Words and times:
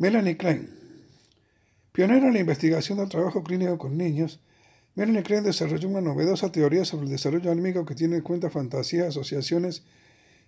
Melanie 0.00 0.38
Klein. 0.38 0.66
Pionera 1.92 2.28
en 2.28 2.32
la 2.32 2.40
investigación 2.40 2.96
del 2.96 3.10
trabajo 3.10 3.44
clínico 3.44 3.76
con 3.76 3.98
niños, 3.98 4.40
Melanie 4.94 5.22
Klein 5.22 5.44
desarrolló 5.44 5.90
una 5.90 6.00
novedosa 6.00 6.50
teoría 6.50 6.86
sobre 6.86 7.04
el 7.04 7.10
desarrollo 7.10 7.50
anímico 7.52 7.84
que 7.84 7.94
tiene 7.94 8.16
en 8.16 8.22
cuenta 8.22 8.48
fantasías, 8.48 9.08
asociaciones 9.08 9.84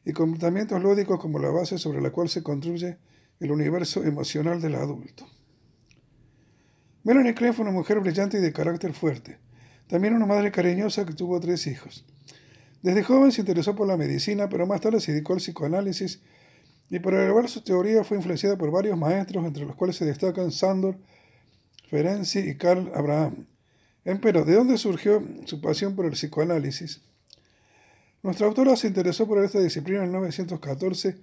y 0.06 0.14
comportamientos 0.14 0.82
lúdicos 0.82 1.20
como 1.20 1.38
la 1.38 1.50
base 1.50 1.76
sobre 1.76 2.00
la 2.00 2.08
cual 2.08 2.30
se 2.30 2.42
construye 2.42 2.96
el 3.40 3.52
universo 3.52 4.02
emocional 4.02 4.62
del 4.62 4.76
adulto. 4.76 5.28
Melanie 7.04 7.34
Klein 7.34 7.52
fue 7.52 7.64
una 7.66 7.72
mujer 7.72 8.00
brillante 8.00 8.38
y 8.38 8.40
de 8.40 8.54
carácter 8.54 8.94
fuerte. 8.94 9.36
También 9.86 10.14
una 10.14 10.24
madre 10.24 10.50
cariñosa 10.50 11.04
que 11.04 11.12
tuvo 11.12 11.38
tres 11.40 11.66
hijos. 11.66 12.06
Desde 12.80 13.02
joven 13.02 13.30
se 13.32 13.42
interesó 13.42 13.76
por 13.76 13.86
la 13.86 13.98
medicina, 13.98 14.48
pero 14.48 14.66
más 14.66 14.80
tarde 14.80 14.98
se 14.98 15.12
dedicó 15.12 15.34
al 15.34 15.40
psicoanálisis 15.40 16.22
y 16.92 16.98
para 16.98 17.24
elevar 17.24 17.48
su 17.48 17.62
teoría 17.62 18.04
fue 18.04 18.18
influenciada 18.18 18.58
por 18.58 18.70
varios 18.70 18.98
maestros, 18.98 19.46
entre 19.46 19.64
los 19.64 19.74
cuales 19.76 19.96
se 19.96 20.04
destacan 20.04 20.52
Sandor, 20.52 20.98
Ferenczi 21.88 22.40
y 22.40 22.54
Carl 22.56 22.92
Abraham. 22.94 23.46
Empero, 24.04 24.44
¿de 24.44 24.52
dónde 24.56 24.76
surgió 24.76 25.22
su 25.46 25.58
pasión 25.62 25.96
por 25.96 26.04
el 26.04 26.12
psicoanálisis? 26.12 27.00
Nuestra 28.22 28.46
autora 28.46 28.76
se 28.76 28.88
interesó 28.88 29.26
por 29.26 29.42
esta 29.42 29.58
disciplina 29.58 30.04
en 30.04 30.10
1914 30.10 31.16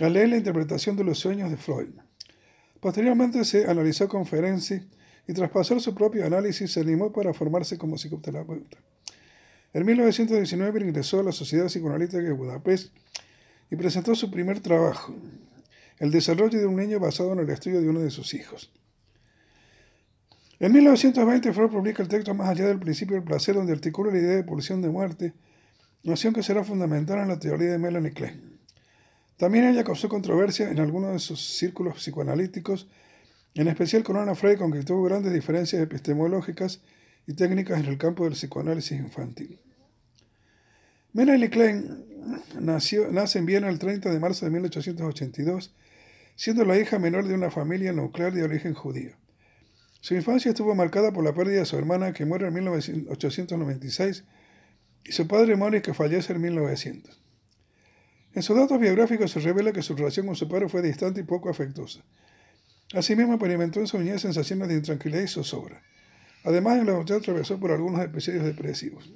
al 0.00 0.14
leer 0.14 0.30
la 0.30 0.38
interpretación 0.38 0.96
de 0.96 1.04
los 1.04 1.18
sueños 1.18 1.50
de 1.50 1.58
Freud. 1.58 1.90
Posteriormente 2.80 3.44
se 3.44 3.66
analizó 3.66 4.08
con 4.08 4.24
Ferenczi 4.24 4.88
y 5.28 5.34
tras 5.34 5.50
pasar 5.50 5.82
su 5.82 5.94
propio 5.94 6.24
análisis 6.24 6.72
se 6.72 6.80
animó 6.80 7.12
para 7.12 7.34
formarse 7.34 7.76
como 7.76 7.96
psicoterapeuta. 7.98 8.78
En 9.74 9.84
1919 9.84 10.80
ingresó 10.80 11.20
a 11.20 11.24
la 11.24 11.32
Sociedad 11.32 11.66
Psicoanalítica 11.66 12.22
de 12.22 12.32
Budapest 12.32 12.90
y 13.70 13.76
presentó 13.76 14.14
su 14.14 14.30
primer 14.30 14.60
trabajo, 14.60 15.14
El 15.98 16.10
desarrollo 16.10 16.58
de 16.58 16.66
un 16.66 16.76
niño 16.76 16.98
basado 16.98 17.32
en 17.32 17.38
el 17.38 17.50
estudio 17.50 17.80
de 17.80 17.88
uno 17.88 18.00
de 18.00 18.10
sus 18.10 18.34
hijos. 18.34 18.72
En 20.58 20.72
1920 20.72 21.52
Freud 21.52 21.70
publica 21.70 22.02
el 22.02 22.08
texto 22.08 22.34
Más 22.34 22.48
allá 22.48 22.66
del 22.66 22.78
principio 22.78 23.16
del 23.16 23.24
placer, 23.24 23.54
donde 23.54 23.72
articula 23.72 24.12
la 24.12 24.18
idea 24.18 24.36
de 24.36 24.44
pulsión 24.44 24.82
de 24.82 24.88
muerte, 24.88 25.34
noción 26.02 26.34
que 26.34 26.42
será 26.42 26.64
fundamental 26.64 27.18
en 27.18 27.28
la 27.28 27.38
teoría 27.38 27.70
de 27.70 27.78
Melanie 27.78 28.12
Klein. 28.12 28.58
También 29.36 29.64
ella 29.66 29.84
causó 29.84 30.08
controversia 30.08 30.70
en 30.70 30.78
algunos 30.78 31.12
de 31.12 31.18
sus 31.18 31.40
círculos 31.58 31.96
psicoanalíticos, 31.96 32.88
en 33.54 33.68
especial 33.68 34.04
con 34.04 34.16
Ana 34.16 34.34
Freud, 34.34 34.58
con 34.58 34.70
quien 34.70 34.84
tuvo 34.84 35.02
grandes 35.04 35.32
diferencias 35.32 35.82
epistemológicas 35.82 36.80
y 37.26 37.34
técnicas 37.34 37.80
en 37.80 37.86
el 37.86 37.98
campo 37.98 38.24
del 38.24 38.34
psicoanálisis 38.34 38.98
infantil. 38.98 39.58
Melanie 41.14 41.48
Klein 41.48 42.04
nació, 42.58 43.06
nace 43.12 43.38
en 43.38 43.46
Viena 43.46 43.68
el 43.68 43.78
30 43.78 44.10
de 44.10 44.18
marzo 44.18 44.46
de 44.46 44.50
1882, 44.50 45.72
siendo 46.34 46.64
la 46.64 46.76
hija 46.76 46.98
menor 46.98 47.28
de 47.28 47.34
una 47.34 47.52
familia 47.52 47.92
nuclear 47.92 48.32
de 48.32 48.42
origen 48.42 48.74
judío. 48.74 49.12
Su 50.00 50.16
infancia 50.16 50.50
estuvo 50.50 50.74
marcada 50.74 51.12
por 51.12 51.22
la 51.22 51.32
pérdida 51.32 51.60
de 51.60 51.66
su 51.66 51.78
hermana 51.78 52.12
que 52.12 52.24
muere 52.24 52.48
en 52.48 52.54
1896 52.54 54.24
y 55.04 55.12
su 55.12 55.28
padre 55.28 55.54
Maurice 55.54 55.82
que 55.82 55.94
fallece 55.94 56.32
en 56.32 56.40
1900. 56.40 57.22
En 58.34 58.42
sus 58.42 58.56
datos 58.56 58.80
biográficos 58.80 59.30
se 59.30 59.38
revela 59.38 59.72
que 59.72 59.82
su 59.82 59.94
relación 59.94 60.26
con 60.26 60.34
su 60.34 60.48
padre 60.48 60.68
fue 60.68 60.82
distante 60.82 61.20
y 61.20 61.22
poco 61.22 61.48
afectuosa. 61.48 62.04
Asimismo, 62.92 63.34
experimentó 63.34 63.78
en 63.78 63.86
su 63.86 64.00
niñez 64.00 64.22
sensaciones 64.22 64.66
de 64.66 64.74
intranquilidad 64.74 65.22
y 65.22 65.28
zozobra. 65.28 65.80
Además, 66.42 66.80
en 66.80 66.86
la 66.86 66.94
noche 66.94 67.14
atravesó 67.14 67.60
por 67.60 67.70
algunos 67.70 68.04
episodios 68.04 68.44
depresivos. 68.44 69.12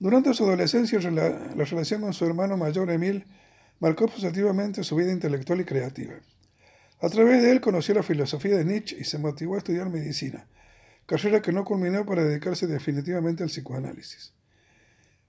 Durante 0.00 0.32
su 0.32 0.44
adolescencia, 0.44 0.98
la, 1.10 1.28
relación 1.54 2.00
con 2.00 2.14
su 2.14 2.24
hermano 2.24 2.56
mayor 2.56 2.90
Emil 2.90 3.26
marcó 3.80 4.06
positivamente 4.06 4.82
su 4.82 4.96
vida 4.96 5.12
intelectual 5.12 5.60
y 5.60 5.66
creativa. 5.66 6.14
A 7.02 7.08
través 7.10 7.42
de 7.42 7.52
él 7.52 7.60
conoció 7.60 7.94
la 7.94 8.02
filosofía 8.02 8.56
de 8.56 8.64
Nietzsche 8.64 8.96
y 8.98 9.04
se 9.04 9.18
motivó 9.18 9.56
a 9.56 9.58
estudiar 9.58 9.90
medicina, 9.90 10.46
carrera 11.04 11.42
que 11.42 11.52
no 11.52 11.66
culminó 11.66 12.06
para 12.06 12.24
dedicarse 12.24 12.66
definitivamente 12.66 13.42
al 13.42 13.50
psicoanálisis. 13.50 14.32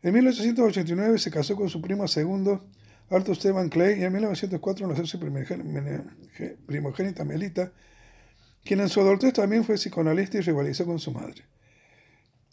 En 0.03 0.13
1889 0.13 1.19
se 1.19 1.31
casó 1.31 1.57
con 1.57 1.69
su 1.69 1.81
primo 1.81 2.07
segundo, 2.07 2.65
Arthur 3.09 3.33
Esteban 3.33 3.68
Clay, 3.68 4.00
y 4.00 4.06
en 4.06 4.13
1904 4.13 4.88
nació 4.88 5.06
su 5.06 5.19
primogénita 5.19 7.25
Melita, 7.25 7.73
quien 8.63 8.79
en 8.79 8.88
su 8.88 9.01
adultez 9.01 9.33
también 9.33 9.65
fue 9.65 9.75
psicoanalista 9.75 10.38
y 10.38 10.41
rivalizó 10.41 10.85
con 10.85 10.97
su 10.97 11.12
madre. 11.12 11.44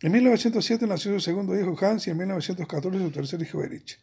En 0.00 0.12
1907 0.12 0.86
nació 0.86 1.12
su 1.14 1.20
segundo 1.20 1.58
hijo 1.58 1.76
Hans 1.84 2.06
y 2.06 2.10
en 2.10 2.18
1914 2.18 2.98
su 2.98 3.10
tercer 3.10 3.42
hijo 3.42 3.64
Erich. 3.64 3.98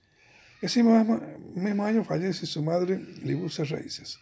Ese 0.61 0.83
mismo, 0.83 1.83
año 1.83 2.03
fallece 2.03 2.45
su 2.45 2.61
madre 2.61 2.99
Libusa 3.23 3.63
Reises. 3.63 4.19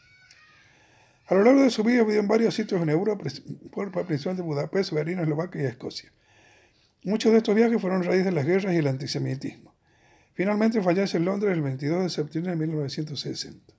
A 1.28 1.34
lo 1.34 1.44
largo 1.44 1.62
de 1.62 1.72
su 1.72 1.84
vida 1.84 2.04
vivió 2.04 2.20
en 2.20 2.28
varios 2.28 2.54
sitios 2.54 2.82
en 2.82 2.90
Europa, 2.90 3.24
principalmente 3.24 4.44
Budapest, 4.44 4.92
Berlín, 4.92 5.20
Eslovaquia 5.20 5.62
y 5.64 5.66
Escocia. 5.66 6.12
Muchos 7.06 7.32
de 7.32 7.40
estos 7.40 7.56
viajes 7.56 7.82
fueron 7.82 8.04
raíz 8.04 8.24
de 8.24 8.32
las 8.32 8.46
guerras 8.46 8.74
y 8.74 8.78
el 8.78 8.88
antisemitismo. 8.88 9.74
Finalmente 10.36 10.82
fallece 10.82 11.18
en 11.18 11.26
Londres 11.26 11.54
el 11.54 11.62
22 11.62 12.04
de 12.04 12.10
septiembre 12.10 12.52
de 12.52 12.58
1960. 12.58 13.74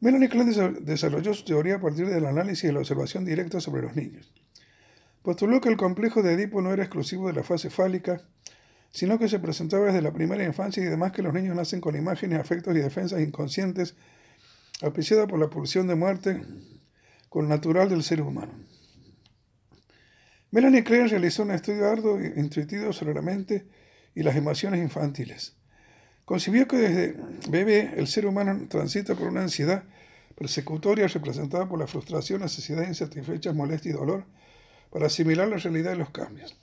Melanie 0.00 0.28
Klein 0.28 0.84
desarrolló 0.84 1.34
su 1.34 1.44
teoría 1.44 1.76
a 1.76 1.80
partir 1.80 2.06
del 2.08 2.26
análisis 2.26 2.64
y 2.64 2.72
la 2.72 2.80
observación 2.80 3.24
directa 3.24 3.60
sobre 3.60 3.82
los 3.82 3.94
niños. 3.94 4.32
Postuló 5.22 5.60
que 5.60 5.68
el 5.68 5.76
complejo 5.76 6.22
de 6.22 6.32
Edipo 6.32 6.62
no 6.62 6.72
era 6.72 6.84
exclusivo 6.84 7.26
de 7.26 7.34
la 7.34 7.42
fase 7.42 7.70
fálica, 7.70 8.22
sino 8.90 9.18
que 9.18 9.28
se 9.28 9.38
presentaba 9.38 9.86
desde 9.86 10.02
la 10.02 10.12
primera 10.12 10.44
infancia 10.44 10.82
y 10.82 10.86
además 10.86 11.12
que 11.12 11.22
los 11.22 11.34
niños 11.34 11.56
nacen 11.56 11.80
con 11.80 11.96
imágenes, 11.96 12.38
afectos 12.38 12.74
y 12.76 12.80
defensas 12.80 13.20
inconscientes, 13.20 13.94
auspiciadas 14.82 15.26
por 15.26 15.38
la 15.38 15.50
pulsión 15.50 15.86
de 15.86 15.94
muerte 15.94 16.42
con 17.28 17.48
natural 17.48 17.88
del 17.88 18.02
ser 18.02 18.22
humano. 18.22 18.52
Melanie 20.50 20.82
Klein 20.82 21.08
realizó 21.08 21.42
un 21.42 21.50
estudio 21.50 21.86
arduo 21.86 22.18
e 22.18 22.40
intuitivo 22.40 22.92
sobre 22.92 23.12
la 23.12 23.20
mente 23.20 23.66
y 24.14 24.22
las 24.22 24.34
emociones 24.34 24.80
infantiles. 24.80 25.56
Concibió 26.24 26.66
que 26.66 26.76
desde 26.76 27.16
bebé 27.50 27.94
el 27.96 28.06
ser 28.06 28.26
humano 28.26 28.66
transita 28.68 29.14
por 29.14 29.28
una 29.28 29.42
ansiedad 29.42 29.84
persecutoria 30.36 31.06
representada 31.06 31.68
por 31.68 31.78
la 31.78 31.86
frustración, 31.86 32.40
necesidades 32.40 32.88
insatisfechas, 32.88 33.54
molestia 33.54 33.90
y 33.90 33.94
dolor, 33.94 34.24
para 34.90 35.06
asimilar 35.06 35.48
la 35.48 35.56
realidad 35.56 35.90
de 35.90 35.96
los 35.96 36.10
cambios. 36.10 36.56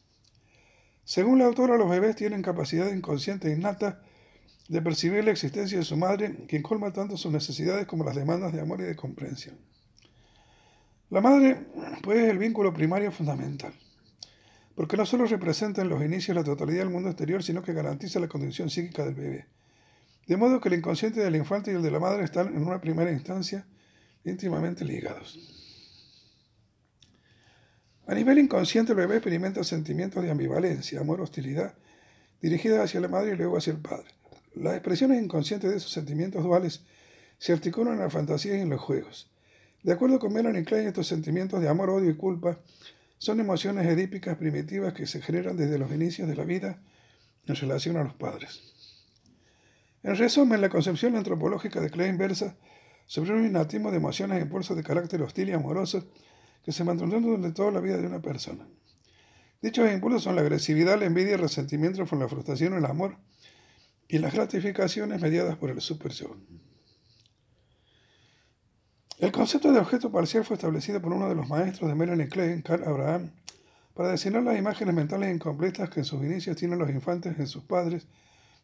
Según 1.04 1.40
la 1.40 1.46
autora, 1.46 1.78
los 1.78 1.90
bebés 1.90 2.16
tienen 2.16 2.42
capacidad 2.42 2.92
inconsciente 2.92 3.50
e 3.50 3.56
innata 3.56 4.02
de 4.68 4.82
percibir 4.82 5.24
la 5.24 5.32
existencia 5.32 5.78
de 5.78 5.84
su 5.84 5.96
madre, 5.96 6.36
quien 6.48 6.64
colma 6.64 6.92
tanto 6.92 7.18
sus 7.18 7.32
necesidades 7.32 7.86
como 7.86 8.04
las 8.04 8.16
demandas 8.16 8.52
de 8.54 8.62
amor 8.62 8.82
y 8.82 8.86
de 8.86 8.96
comprensión. 8.96 9.56
La 11.12 11.22
madre, 11.22 11.68
pues, 12.02 12.20
es 12.20 12.30
el 12.30 12.40
vínculo 12.40 12.74
primario 12.74 13.12
fundamental, 13.12 13.74
porque 14.74 14.98
no 14.98 15.06
solo 15.06 15.26
representa 15.26 15.84
en 15.84 15.90
los 15.90 16.04
inicios 16.04 16.36
la 16.36 16.44
totalidad 16.44 16.80
del 16.80 16.90
mundo 16.90 17.10
exterior, 17.10 17.44
sino 17.44 17.62
que 17.62 17.74
garantiza 17.74 18.20
la 18.20 18.28
condición 18.28 18.72
psíquica 18.72 19.06
del 19.06 19.14
bebé. 19.14 19.46
De 20.26 20.38
modo 20.38 20.60
que 20.60 20.70
el 20.70 20.76
inconsciente 20.76 21.20
del 21.20 21.36
infante 21.36 21.72
y 21.72 21.76
el 21.76 21.84
de 21.84 21.92
la 21.92 22.00
madre 22.00 22.24
están 22.24 22.48
en 22.48 22.66
una 22.66 22.82
primera 22.82 23.12
instancia 23.12 23.68
íntimamente 24.24 24.84
ligados. 24.84 25.65
A 28.08 28.14
nivel 28.14 28.38
inconsciente, 28.38 28.92
el 28.92 28.98
bebé 28.98 29.16
experimenta 29.16 29.64
sentimientos 29.64 30.24
de 30.24 30.30
ambivalencia, 30.30 31.00
amor, 31.00 31.22
hostilidad, 31.22 31.74
dirigidas 32.40 32.86
hacia 32.86 33.00
la 33.00 33.08
madre 33.08 33.34
y 33.34 33.36
luego 33.36 33.58
hacia 33.58 33.72
el 33.72 33.80
padre. 33.80 34.08
Las 34.54 34.76
expresiones 34.76 35.22
inconscientes 35.22 35.72
de 35.72 35.78
esos 35.78 35.92
sentimientos 35.92 36.44
duales 36.44 36.82
se 37.40 37.54
articulan 37.54 37.96
en 37.96 38.02
la 38.02 38.10
fantasía 38.10 38.58
y 38.58 38.62
en 38.62 38.70
los 38.70 38.80
juegos. 38.80 39.30
De 39.82 39.92
acuerdo 39.92 40.20
con 40.20 40.34
Melanie 40.34 40.64
Klein, 40.64 40.88
estos 40.88 41.08
sentimientos 41.08 41.62
de 41.62 41.68
amor, 41.68 41.90
odio 41.90 42.10
y 42.10 42.16
culpa 42.16 42.60
son 43.18 43.40
emociones 43.40 43.88
edípicas 43.88 44.38
primitivas 44.38 44.94
que 44.94 45.08
se 45.08 45.22
generan 45.22 45.58
desde 45.58 45.78
los 45.78 45.92
inicios 45.92 46.28
de 46.28 46.36
la 46.36 46.44
vida 46.44 46.80
en 47.48 47.56
relación 47.56 47.98
a 47.98 48.04
los 48.04 48.14
padres. 48.14 48.62
En 50.04 50.16
resumen, 50.16 50.62
la 50.62 50.70
concepción 50.70 51.16
antropológica 51.16 51.82
de 51.82 51.90
Klein 51.90 52.18
versa 52.18 52.56
sobre 53.08 53.34
un 53.34 53.46
inatismo 53.46 53.90
de 53.90 53.98
emociones 53.98 54.38
e 54.38 54.42
impulsos 54.42 54.78
de 54.78 54.84
carácter 54.84 55.22
hostil 55.22 55.50
y 55.50 55.54
amoroso 55.54 56.08
que 56.66 56.72
se 56.72 56.84
mantendrán 56.84 57.22
durante 57.22 57.52
toda 57.52 57.72
la 57.72 57.80
vida 57.80 57.98
de 57.98 58.08
una 58.08 58.24
persona. 58.24 58.68
Dichos 59.62 59.92
impulsos 59.92 60.24
son 60.24 60.36
la 60.36 60.42
agresividad, 60.42 60.98
la 60.98 61.06
envidia, 61.06 61.36
el 61.36 61.42
resentimiento 61.42 62.04
la 62.16 62.28
frustración, 62.28 62.74
el 62.74 62.86
amor 62.86 63.18
y 64.08 64.18
las 64.18 64.34
gratificaciones 64.34 65.22
mediadas 65.22 65.58
por 65.58 65.70
el 65.70 65.80
super 65.80 66.12
yo. 66.12 66.36
El 69.20 69.32
concepto 69.32 69.72
de 69.72 69.80
objeto 69.80 70.12
parcial 70.12 70.44
fue 70.44 70.56
establecido 70.56 71.00
por 71.00 71.14
uno 71.14 71.30
de 71.30 71.36
los 71.36 71.48
maestros 71.48 71.88
de 71.88 71.96
Melanie 71.96 72.28
Klein, 72.28 72.64
Carl 72.64 72.84
Abraham, 72.84 73.32
para 73.94 74.10
designar 74.10 74.42
las 74.42 74.58
imágenes 74.58 74.94
mentales 74.94 75.34
incompletas 75.34 75.90
que 75.92 76.00
en 76.00 76.06
sus 76.06 76.22
inicios 76.24 76.58
tienen 76.58 76.80
los 76.80 76.90
infantes 76.90 77.38
en 77.38 77.48
sus 77.48 77.64
padres, 77.64 78.08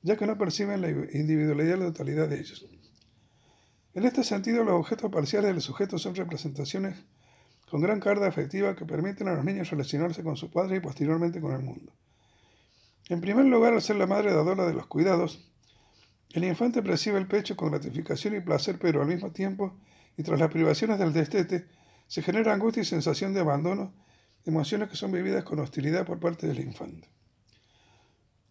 ya 0.01 0.17
que 0.17 0.25
no 0.25 0.37
perciben 0.39 0.81
la 0.81 0.89
individualidad 0.89 1.77
y 1.77 1.79
la 1.79 1.85
totalidad 1.85 2.27
de 2.27 2.39
ellos. 2.39 2.65
En 3.93 4.05
este 4.05 4.23
sentido, 4.23 4.63
los 4.63 4.73
objetos 4.73 5.11
parciales 5.11 5.51
del 5.51 5.61
sujeto 5.61 5.99
son 5.99 6.15
representaciones 6.15 6.95
con 7.71 7.79
gran 7.79 8.01
carga 8.01 8.27
afectiva 8.27 8.75
que 8.75 8.85
permiten 8.85 9.29
a 9.29 9.33
los 9.33 9.45
niños 9.45 9.69
relacionarse 9.69 10.23
con 10.23 10.35
su 10.35 10.51
padre 10.51 10.75
y 10.75 10.79
posteriormente 10.81 11.39
con 11.39 11.53
el 11.53 11.61
mundo. 11.61 11.93
En 13.07 13.21
primer 13.21 13.45
lugar, 13.45 13.71
al 13.71 13.81
ser 13.81 13.95
la 13.95 14.07
madre 14.07 14.33
dadora 14.33 14.67
de 14.67 14.73
los 14.73 14.87
cuidados, 14.87 15.49
el 16.33 16.43
infante 16.43 16.83
percibe 16.83 17.17
el 17.17 17.29
pecho 17.29 17.55
con 17.55 17.71
gratificación 17.71 18.35
y 18.35 18.41
placer, 18.41 18.77
pero 18.77 19.01
al 19.01 19.07
mismo 19.07 19.31
tiempo, 19.31 19.79
y 20.17 20.23
tras 20.23 20.37
las 20.37 20.51
privaciones 20.51 20.99
del 20.99 21.13
destete, 21.13 21.65
se 22.07 22.21
genera 22.21 22.53
angustia 22.53 22.81
y 22.81 22.85
sensación 22.85 23.33
de 23.33 23.39
abandono, 23.39 23.93
emociones 24.43 24.89
que 24.89 24.97
son 24.97 25.13
vividas 25.13 25.45
con 25.45 25.59
hostilidad 25.59 26.05
por 26.05 26.19
parte 26.19 26.47
del 26.47 26.59
infante. 26.59 27.07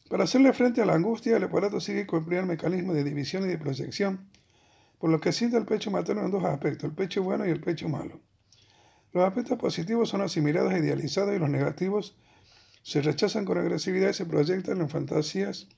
Para 0.09 0.25
hacerle 0.25 0.55
frente 0.55 0.81
a 0.81 0.87
la 0.87 0.95
angustia, 0.95 1.37
el 1.37 1.45
aparato 1.45 1.79
psíquico 1.79 2.17
emplea 2.17 2.41
el 2.41 2.47
mecanismo 2.47 2.95
de 2.95 3.05
división 3.05 3.45
y 3.45 3.49
de 3.49 3.59
proyección, 3.59 4.31
por 4.99 5.11
lo 5.11 5.21
que 5.21 5.33
siente 5.33 5.59
el 5.59 5.67
pecho 5.67 5.91
materno 5.91 6.25
en 6.25 6.31
dos 6.31 6.45
aspectos, 6.45 6.85
el 6.85 6.97
pecho 6.97 7.23
bueno 7.23 7.47
y 7.47 7.51
el 7.51 7.61
pecho 7.61 7.87
malo. 7.87 8.19
Los 9.13 9.25
aspectos 9.25 9.59
positivos 9.59 10.09
son 10.09 10.21
asimilados 10.21 10.73
e 10.73 10.79
idealizados 10.79 11.35
y 11.35 11.39
los 11.39 11.51
negativos 11.51 12.17
se 12.83 13.03
rechazan 13.03 13.45
con 13.45 13.59
agresividad 13.59 14.11
y 14.11 14.15
se 14.15 14.25
proyectan 14.25 14.81
en 14.81 14.89
fantasías 14.89 15.69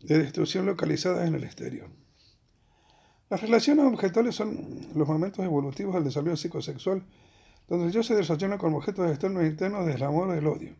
de 0.00 0.18
destrucción 0.18 0.66
localizadas 0.66 1.26
en 1.28 1.34
el 1.34 1.44
exterior. 1.44 1.88
Las 3.30 3.40
relaciones 3.40 3.86
objetales 3.86 4.34
son 4.34 4.88
los 4.94 5.08
momentos 5.08 5.44
evolutivos 5.44 5.94
del 5.94 6.04
desarrollo 6.04 6.36
psicosexual, 6.36 7.04
donde 7.68 7.86
el 7.86 7.92
yo 7.92 8.02
se 8.02 8.14
desarrolla 8.14 8.58
con 8.58 8.74
objetos 8.74 9.08
externos 9.08 9.44
e 9.44 9.46
internos 9.46 9.86
del 9.86 10.02
amor 10.02 10.28
o 10.28 10.32
del 10.32 10.46
odio. 10.46 10.74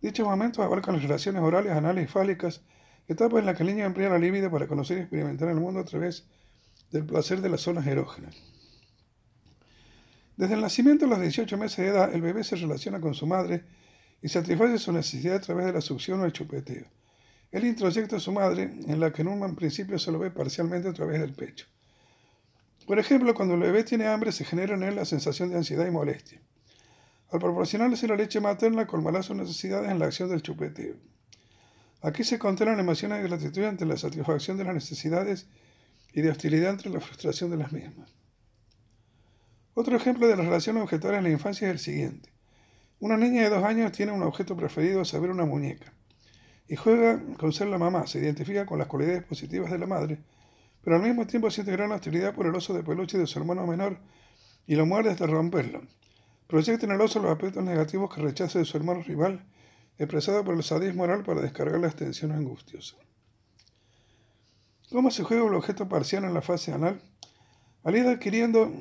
Dichos 0.00 0.26
momentos 0.26 0.64
abarcan 0.64 0.94
las 0.94 1.02
relaciones 1.02 1.42
orales, 1.42 1.72
anales 1.72 2.04
y 2.04 2.06
fálicas, 2.06 2.62
etapas 3.08 3.40
en 3.40 3.46
las 3.46 3.56
que 3.56 3.64
el 3.64 3.70
niño 3.70 3.84
emplea 3.84 4.08
la 4.08 4.18
libido 4.18 4.50
para 4.50 4.68
conocer 4.68 4.98
y 4.98 5.00
experimentar 5.02 5.48
el 5.48 5.56
mundo 5.56 5.80
a 5.80 5.84
través 5.84 6.26
del 6.90 7.04
placer 7.04 7.42
de 7.42 7.50
las 7.50 7.60
zonas 7.60 7.86
erógenas. 7.86 8.59
Desde 10.40 10.54
el 10.54 10.62
nacimiento 10.62 11.04
a 11.04 11.08
los 11.08 11.20
18 11.20 11.58
meses 11.58 11.76
de 11.76 11.88
edad, 11.88 12.14
el 12.14 12.22
bebé 12.22 12.42
se 12.44 12.56
relaciona 12.56 12.98
con 12.98 13.12
su 13.12 13.26
madre 13.26 13.62
y 14.22 14.28
satisface 14.28 14.78
su 14.78 14.90
necesidad 14.90 15.34
a 15.36 15.40
través 15.42 15.66
de 15.66 15.74
la 15.74 15.82
succión 15.82 16.18
o 16.18 16.24
el 16.24 16.32
chupeteo. 16.32 16.86
Él 17.52 17.66
introyecta 17.66 18.16
a 18.16 18.20
su 18.20 18.32
madre, 18.32 18.62
en 18.62 19.00
la 19.00 19.12
que 19.12 19.20
en 19.20 19.28
un 19.28 19.54
principio 19.54 19.98
se 19.98 20.10
lo 20.10 20.18
ve 20.18 20.30
parcialmente 20.30 20.88
a 20.88 20.94
través 20.94 21.20
del 21.20 21.34
pecho. 21.34 21.66
Por 22.86 22.98
ejemplo, 22.98 23.34
cuando 23.34 23.52
el 23.52 23.60
bebé 23.60 23.84
tiene 23.84 24.06
hambre, 24.06 24.32
se 24.32 24.46
genera 24.46 24.76
en 24.76 24.82
él 24.82 24.96
la 24.96 25.04
sensación 25.04 25.50
de 25.50 25.56
ansiedad 25.56 25.86
y 25.86 25.90
molestia. 25.90 26.40
Al 27.30 27.38
proporcionarle 27.38 27.98
la 28.08 28.16
leche 28.16 28.40
materna, 28.40 28.86
colmará 28.86 29.22
sus 29.22 29.36
necesidades 29.36 29.90
en 29.90 29.98
la 29.98 30.06
acción 30.06 30.30
del 30.30 30.40
chupeteo. 30.40 30.94
Aquí 32.00 32.24
se 32.24 32.38
contenan 32.38 32.80
emociones 32.80 33.22
de 33.22 33.28
gratitud 33.28 33.64
ante 33.64 33.84
la 33.84 33.98
satisfacción 33.98 34.56
de 34.56 34.64
las 34.64 34.72
necesidades 34.72 35.48
y 36.14 36.22
de 36.22 36.30
hostilidad 36.30 36.70
entre 36.70 36.88
la 36.88 37.00
frustración 37.00 37.50
de 37.50 37.58
las 37.58 37.72
mismas. 37.72 38.19
Otro 39.74 39.96
ejemplo 39.96 40.26
de 40.26 40.36
las 40.36 40.46
relaciones 40.46 40.82
objetales 40.82 41.18
en 41.18 41.24
la 41.24 41.30
infancia 41.30 41.68
es 41.68 41.72
el 41.72 41.78
siguiente. 41.78 42.30
Una 42.98 43.16
niña 43.16 43.42
de 43.42 43.50
dos 43.50 43.64
años 43.64 43.92
tiene 43.92 44.12
un 44.12 44.22
objeto 44.22 44.56
preferido, 44.56 45.04
saber 45.04 45.30
una 45.30 45.46
muñeca, 45.46 45.92
y 46.68 46.76
juega 46.76 47.22
con 47.38 47.52
ser 47.52 47.68
la 47.68 47.78
mamá, 47.78 48.06
se 48.06 48.18
identifica 48.18 48.66
con 48.66 48.78
las 48.78 48.88
cualidades 48.88 49.22
positivas 49.24 49.70
de 49.70 49.78
la 49.78 49.86
madre, 49.86 50.18
pero 50.82 50.96
al 50.96 51.02
mismo 51.02 51.26
tiempo 51.26 51.50
siente 51.50 51.72
gran 51.72 51.92
hostilidad 51.92 52.34
por 52.34 52.46
el 52.46 52.54
oso 52.54 52.74
de 52.74 52.82
peluche 52.82 53.16
de 53.16 53.26
su 53.26 53.38
hermano 53.38 53.66
menor 53.66 53.98
y 54.66 54.74
lo 54.74 54.86
muerde 54.86 55.10
hasta 55.10 55.26
romperlo. 55.26 55.82
Proyecta 56.46 56.86
en 56.86 56.92
el 56.92 57.00
oso 57.00 57.20
los 57.20 57.30
aspectos 57.30 57.62
negativos 57.62 58.14
que 58.14 58.22
rechaza 58.22 58.58
de 58.58 58.64
su 58.64 58.76
hermano 58.76 59.02
rival, 59.02 59.46
expresado 59.98 60.44
por 60.44 60.54
el 60.54 60.62
sadismo 60.62 61.02
moral 61.02 61.22
para 61.22 61.40
descargar 61.40 61.80
las 61.80 61.96
tensiones 61.96 62.36
angustiosas. 62.36 62.98
¿Cómo 64.90 65.10
se 65.10 65.22
juega 65.22 65.46
el 65.46 65.54
objeto 65.54 65.88
parcial 65.88 66.24
en 66.24 66.34
la 66.34 66.42
fase 66.42 66.72
anal? 66.72 67.00
Al 67.84 67.96
ir 67.96 68.06
adquiriendo 68.06 68.72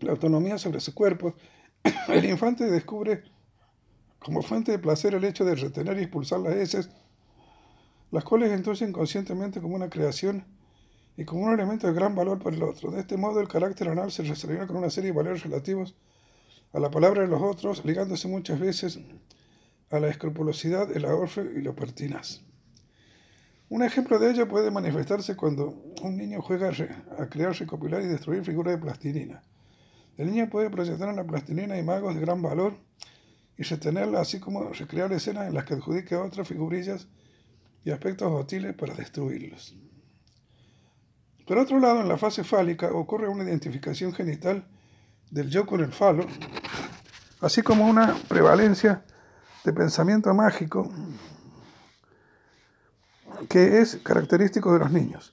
la 0.00 0.12
autonomía 0.12 0.58
sobre 0.58 0.80
su 0.80 0.94
cuerpo, 0.94 1.34
el 2.08 2.24
infante 2.24 2.64
descubre 2.64 3.22
como 4.18 4.42
fuente 4.42 4.72
de 4.72 4.78
placer 4.78 5.14
el 5.14 5.24
hecho 5.24 5.44
de 5.44 5.54
retener 5.54 5.98
y 5.98 6.02
expulsar 6.02 6.40
las 6.40 6.54
heces, 6.54 6.90
las 8.10 8.24
cuales 8.24 8.52
entonces 8.52 8.88
inconscientemente 8.88 9.60
como 9.60 9.76
una 9.76 9.88
creación 9.88 10.44
y 11.16 11.24
como 11.24 11.42
un 11.42 11.54
elemento 11.54 11.86
de 11.86 11.92
gran 11.92 12.14
valor 12.14 12.38
para 12.38 12.56
el 12.56 12.62
otro. 12.62 12.90
De 12.90 13.00
este 13.00 13.16
modo, 13.16 13.40
el 13.40 13.48
carácter 13.48 13.88
anal 13.88 14.12
se 14.12 14.22
relaciona 14.22 14.66
con 14.66 14.76
una 14.76 14.90
serie 14.90 15.10
de 15.10 15.16
valores 15.16 15.42
relativos 15.42 15.94
a 16.72 16.80
la 16.80 16.90
palabra 16.90 17.22
de 17.22 17.28
los 17.28 17.40
otros, 17.40 17.84
ligándose 17.84 18.28
muchas 18.28 18.60
veces 18.60 18.98
a 19.90 19.98
la 19.98 20.08
escrupulosidad, 20.08 20.94
el 20.94 21.04
ahorro 21.04 21.44
y 21.44 21.62
lo 21.62 21.74
pertinaz. 21.74 22.42
Un 23.68 23.82
ejemplo 23.82 24.18
de 24.18 24.30
ello 24.30 24.46
puede 24.46 24.70
manifestarse 24.70 25.36
cuando 25.36 25.74
un 26.02 26.16
niño 26.16 26.40
juega 26.40 26.70
a 27.18 27.26
crear, 27.28 27.52
recopilar 27.52 28.02
y 28.02 28.06
destruir 28.06 28.44
figuras 28.44 28.74
de 28.74 28.82
plastilina. 28.82 29.42
El 30.16 30.30
niño 30.30 30.48
puede 30.48 30.70
proyectar 30.70 31.08
en 31.08 31.16
la 31.16 31.24
plastilina 31.24 31.78
imagos 31.78 32.14
de 32.14 32.20
gran 32.20 32.40
valor 32.40 32.74
y 33.58 33.64
sostenerla, 33.64 34.20
así 34.20 34.40
como 34.40 34.70
recrear 34.72 35.12
escenas 35.12 35.46
en 35.46 35.54
las 35.54 35.64
que 35.64 35.74
adjudique 35.74 36.14
a 36.14 36.22
otras 36.22 36.48
figurillas 36.48 37.06
y 37.84 37.90
aspectos 37.90 38.30
hostiles 38.32 38.74
para 38.74 38.94
destruirlos. 38.94 39.74
Por 41.46 41.58
otro 41.58 41.78
lado, 41.78 42.00
en 42.00 42.08
la 42.08 42.18
fase 42.18 42.44
fálica 42.44 42.88
ocurre 42.92 43.28
una 43.28 43.44
identificación 43.44 44.12
genital 44.12 44.66
del 45.30 45.48
yo 45.50 45.66
con 45.66 45.80
el 45.80 45.92
falo, 45.92 46.26
así 47.40 47.62
como 47.62 47.86
una 47.86 48.16
prevalencia 48.28 49.04
de 49.64 49.72
pensamiento 49.72 50.32
mágico 50.34 50.90
que 53.48 53.80
es 53.80 53.96
característico 53.96 54.72
de 54.72 54.78
los 54.80 54.90
niños. 54.90 55.32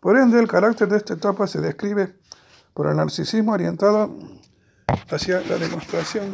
Por 0.00 0.16
ende, 0.16 0.40
el 0.40 0.48
carácter 0.48 0.88
de 0.88 0.96
esta 0.96 1.14
etapa 1.14 1.46
se 1.46 1.60
describe 1.60 2.14
por 2.78 2.86
el 2.86 2.94
narcisismo 2.94 3.54
orientado 3.54 4.16
hacia 5.10 5.40
la 5.40 5.56
demostración 5.56 6.32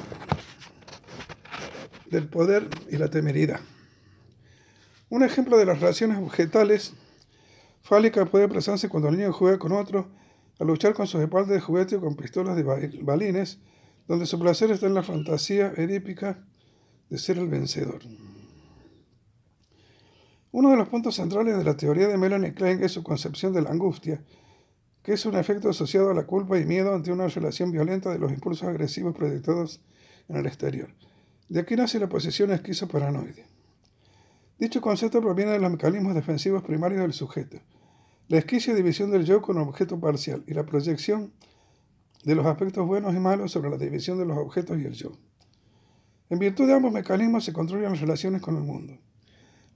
del 2.11 2.29
poder 2.29 2.69
y 2.91 2.99
la 2.99 3.09
temeridad. 3.09 3.61
Un 5.09 5.23
ejemplo 5.23 5.57
de 5.57 5.65
las 5.65 5.81
relaciones 5.81 6.19
objetales 6.19 6.93
fálicas 7.81 8.29
puede 8.29 8.47
prestarse 8.47 8.91
cuando 8.91 9.09
el 9.09 9.17
niño 9.17 9.33
juega 9.33 9.59
con 9.59 9.73
otro 9.73 10.11
a 10.61 10.65
luchar 10.65 10.93
con 10.93 11.07
sus 11.07 11.23
espaldas 11.23 11.49
de 11.49 11.61
juguete 11.63 11.97
o 11.97 12.03
con 12.03 12.15
pistolas 12.15 12.57
de 12.57 12.63
balines, 13.01 13.59
donde 14.07 14.27
su 14.27 14.39
placer 14.39 14.71
está 14.71 14.85
en 14.85 14.93
la 14.93 15.03
fantasía 15.03 15.73
edípica 15.79 16.45
de 17.09 17.17
ser 17.17 17.39
el 17.39 17.49
vencedor. 17.49 18.03
Uno 20.53 20.71
de 20.73 20.77
los 20.77 20.91
puntos 20.91 21.15
centrales 21.15 21.57
de 21.57 21.65
la 21.65 21.79
teoría 21.79 22.07
de 22.07 22.19
Melanie 22.19 22.53
Klein 22.53 22.83
es 22.83 22.93
su 22.93 23.03
concepción 23.03 23.55
de 23.55 23.63
la 23.63 23.71
angustia, 23.71 24.23
que 25.05 25.13
es 25.13 25.27
un 25.27 25.37
efecto 25.37 25.69
asociado 25.69 26.11
a 26.11 26.15
la 26.15 26.25
culpa 26.25 26.59
y 26.59 26.65
miedo 26.65 26.95
ante 26.95 27.13
una 27.13 27.29
relación 27.29 27.71
violenta 27.71 28.11
de 28.11 28.19
los 28.19 28.33
impulsos 28.33 28.67
agresivos 28.67 29.15
proyectados 29.15 29.83
en 30.29 30.37
el 30.37 30.47
exterior. 30.47 30.89
De 31.51 31.61
aquí 31.61 31.77
nace 31.77 32.01
la 32.01 32.09
posesión 32.09 32.51
esquizoparanoide. 32.51 33.45
Dicho 34.59 34.81
concepto 34.81 35.21
proviene 35.21 35.53
de 35.53 35.59
los 35.59 35.71
mecanismos 35.71 36.15
defensivos 36.15 36.63
primarios 36.63 37.03
del 37.03 37.13
sujeto, 37.13 37.59
la 38.29 38.39
esquicia 38.39 38.75
división 38.75 39.11
del 39.11 39.27
yo 39.27 39.43
con 39.43 39.59
objeto 39.59 40.01
parcial 40.01 40.43
y 40.47 40.55
la 40.55 40.65
proyección 40.65 41.35
de 42.25 42.35
los 42.35 42.47
aspectos 42.47 42.87
buenos 42.87 43.15
y 43.15 43.19
malos 43.19 43.53
sobre 43.53 43.69
la 43.69 43.77
división 43.77 44.17
de 44.17 44.25
los 44.25 44.39
objetos 44.39 44.81
y 44.81 44.87
el 44.87 44.95
yo. 44.95 45.13
En 46.31 46.39
virtud 46.39 46.67
de 46.67 46.73
ambos 46.73 46.93
mecanismos 46.93 47.45
se 47.45 47.53
construyen 47.53 47.91
las 47.91 48.01
relaciones 48.01 48.41
con 48.41 48.57
el 48.57 48.63
mundo. 48.63 48.97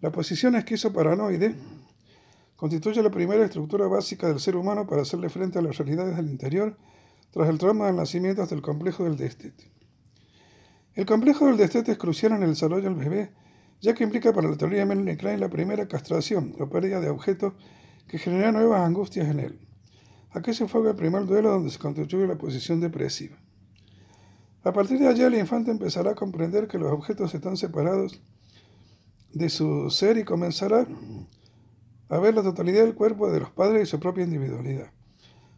La 0.00 0.11
posición 0.11 0.54
esquizoparanoide 0.54 1.54
constituye 2.59 3.00
la 3.05 3.11
primera 3.11 3.45
estructura 3.45 3.87
básica 3.87 4.27
del 4.27 4.41
ser 4.41 4.57
humano 4.57 4.85
para 4.85 5.03
hacerle 5.03 5.29
frente 5.29 5.61
a 5.61 5.62
las 5.62 5.79
realidades 5.79 6.17
del 6.17 6.29
interior 6.29 6.77
tras 7.31 7.49
el 7.49 7.57
trauma 7.57 7.87
del 7.87 7.95
nacimiento 7.95 8.43
hasta 8.43 8.57
el 8.57 8.62
complejo 8.62 9.05
del 9.05 9.17
destete. 9.17 9.71
El 10.95 11.07
complejo 11.07 11.47
del 11.47 11.57
destete 11.57 11.93
es 11.93 11.99
crucial 11.99 12.33
en 12.33 12.43
el 12.43 12.50
desarrollo 12.50 12.83
del 12.83 12.97
bebé, 12.97 13.31
ya 13.81 13.95
que 13.95 14.03
implica 14.03 14.33
para 14.33 14.49
la 14.50 14.57
teoría 14.57 14.81
de 14.81 14.87
Melanie 14.87 15.38
la 15.38 15.49
primera 15.49 15.87
castración 15.87 16.57
o 16.59 16.69
pérdida 16.69 16.99
de 16.99 17.11
objetos 17.11 17.53
que 18.09 18.19
genera 18.19 18.50
nuevas 18.50 18.81
angustias 18.81 19.29
en 19.29 19.38
él. 19.38 19.61
Aquí 20.33 20.53
se 20.53 20.67
fue 20.67 20.85
el 20.88 20.97
primer 20.97 21.27
duelo 21.27 21.50
donde 21.50 21.71
se 21.71 21.79
constituye 21.79 22.27
la 22.27 22.38
posición 22.38 22.81
depresiva. 22.81 23.37
A 24.65 24.73
partir 24.73 24.99
de 24.99 25.07
allí 25.07 25.23
el 25.23 25.37
infante 25.37 25.71
empezará 25.71 26.11
a 26.11 26.17
comprender 26.17 26.67
que 26.67 26.79
los 26.79 26.91
objetos 26.91 27.33
están 27.37 27.57
separados 27.57 28.21
de 29.33 29.49
su 29.49 29.91
ser 29.91 30.19
y 30.19 30.25
comenzará 30.25 30.88
a 32.09 32.19
ver 32.19 32.35
la 32.35 32.43
totalidad 32.43 32.85
del 32.85 32.95
cuerpo 32.95 33.31
de 33.31 33.41
los 33.41 33.50
padres 33.50 33.83
y 33.83 33.91
su 33.91 34.00
propia 34.00 34.25
individualidad, 34.25 34.91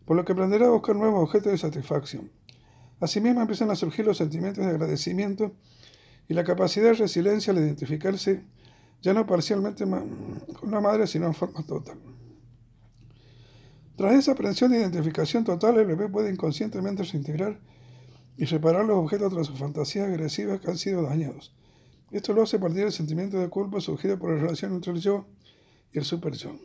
por 0.04 0.16
lo 0.16 0.24
que 0.24 0.32
aprenderá 0.32 0.66
a 0.66 0.70
buscar 0.70 0.96
nuevos 0.96 1.22
objetos 1.22 1.52
de 1.52 1.58
satisfacción. 1.58 2.30
Asimismo 3.00 3.40
empiezan 3.40 3.70
a 3.70 3.76
surgir 3.76 4.04
los 4.04 4.18
sentimientos 4.18 4.64
de 4.64 4.70
agradecimiento 4.70 5.52
y 6.28 6.34
la 6.34 6.44
capacidad 6.44 6.86
de 6.86 6.94
resiliencia 6.94 7.52
al 7.52 7.58
identificarse 7.58 8.44
ya 9.02 9.14
no 9.14 9.26
parcialmente 9.26 9.84
con 9.84 10.70
la 10.70 10.80
madre, 10.80 11.06
sino 11.06 11.26
en 11.26 11.34
forma 11.34 11.62
total. 11.64 11.98
Tras 13.96 14.14
esa 14.14 14.32
aprensión 14.32 14.70
de 14.70 14.78
identificación 14.78 15.44
total, 15.44 15.78
el 15.78 15.86
bebé 15.86 16.08
puede 16.08 16.30
inconscientemente 16.30 17.02
reintegrar 17.02 17.60
y 18.36 18.44
reparar 18.44 18.84
los 18.84 18.96
objetos 18.96 19.32
tras 19.32 19.46
sus 19.46 19.58
fantasías 19.58 20.08
agresivas 20.08 20.60
que 20.60 20.70
han 20.70 20.78
sido 20.78 21.02
dañados. 21.02 21.54
Esto 22.10 22.32
lo 22.32 22.42
hace 22.42 22.58
partir 22.58 22.84
del 22.84 22.92
sentimiento 22.92 23.38
de 23.38 23.48
culpa 23.48 23.80
surgido 23.80 24.18
por 24.18 24.30
la 24.30 24.40
relación 24.40 24.74
entre 24.74 24.92
el 24.92 25.00
yo 25.00 25.26
y 25.92 25.98
el 25.98 26.04
super 26.04 26.34
yo. 26.34 26.56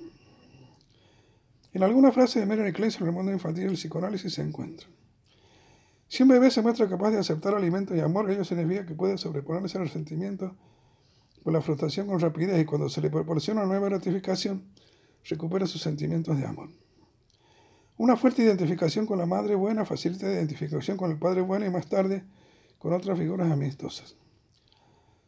En 1.74 1.84
alguna 1.84 2.12
frase 2.12 2.39
de 2.39 2.46
Melanie 2.46 2.74
Klein 2.74 2.91
sobre 2.91 3.10
el 3.10 3.15
mundo 3.15 3.32
infantil 3.32 3.65
el 3.65 3.74
psicoanálisis 3.74 4.34
se 4.34 4.41
encuentra. 4.41 4.88
Si 6.08 6.24
un 6.24 6.29
bebé 6.29 6.51
se 6.51 6.62
muestra 6.62 6.88
capaz 6.88 7.12
de 7.12 7.20
aceptar 7.20 7.53
alimento 7.53 7.96
y 7.96 8.00
amor, 8.00 8.29
ello 8.29 8.46
significa 8.46 8.86
que 8.86 8.94
puede 8.94 9.17
sobreponerse 9.17 9.77
al 9.77 9.86
resentimiento 9.86 10.55
por 11.44 11.51
la 11.51 11.62
frustración 11.62 12.08
con 12.08 12.20
rapidez 12.20 12.62
y 12.62 12.65
cuando 12.65 12.89
se 12.89 13.01
le 13.01 13.10
proporciona 13.10 13.62
una 13.62 13.70
nueva 13.70 13.89
gratificación, 13.89 14.63
recupera 15.25 15.67
sus 15.67 15.82
sentimientos 15.82 16.38
de 16.38 16.46
amor. 16.46 16.70
Una 17.98 18.17
fuerte 18.17 18.44
identificación 18.44 19.05
con 19.05 19.17
la 19.17 19.25
madre 19.25 19.55
buena 19.55 19.86
facilita 19.86 20.27
la 20.27 20.34
identificación 20.34 20.98
con 20.98 21.12
el 21.12 21.17
padre 21.17 21.41
bueno 21.41 21.65
y 21.65 21.70
más 21.70 21.88
tarde 21.88 22.24
con 22.77 22.94
otras 22.94 23.17
figuras 23.17 23.51
amistosas. 23.51 24.15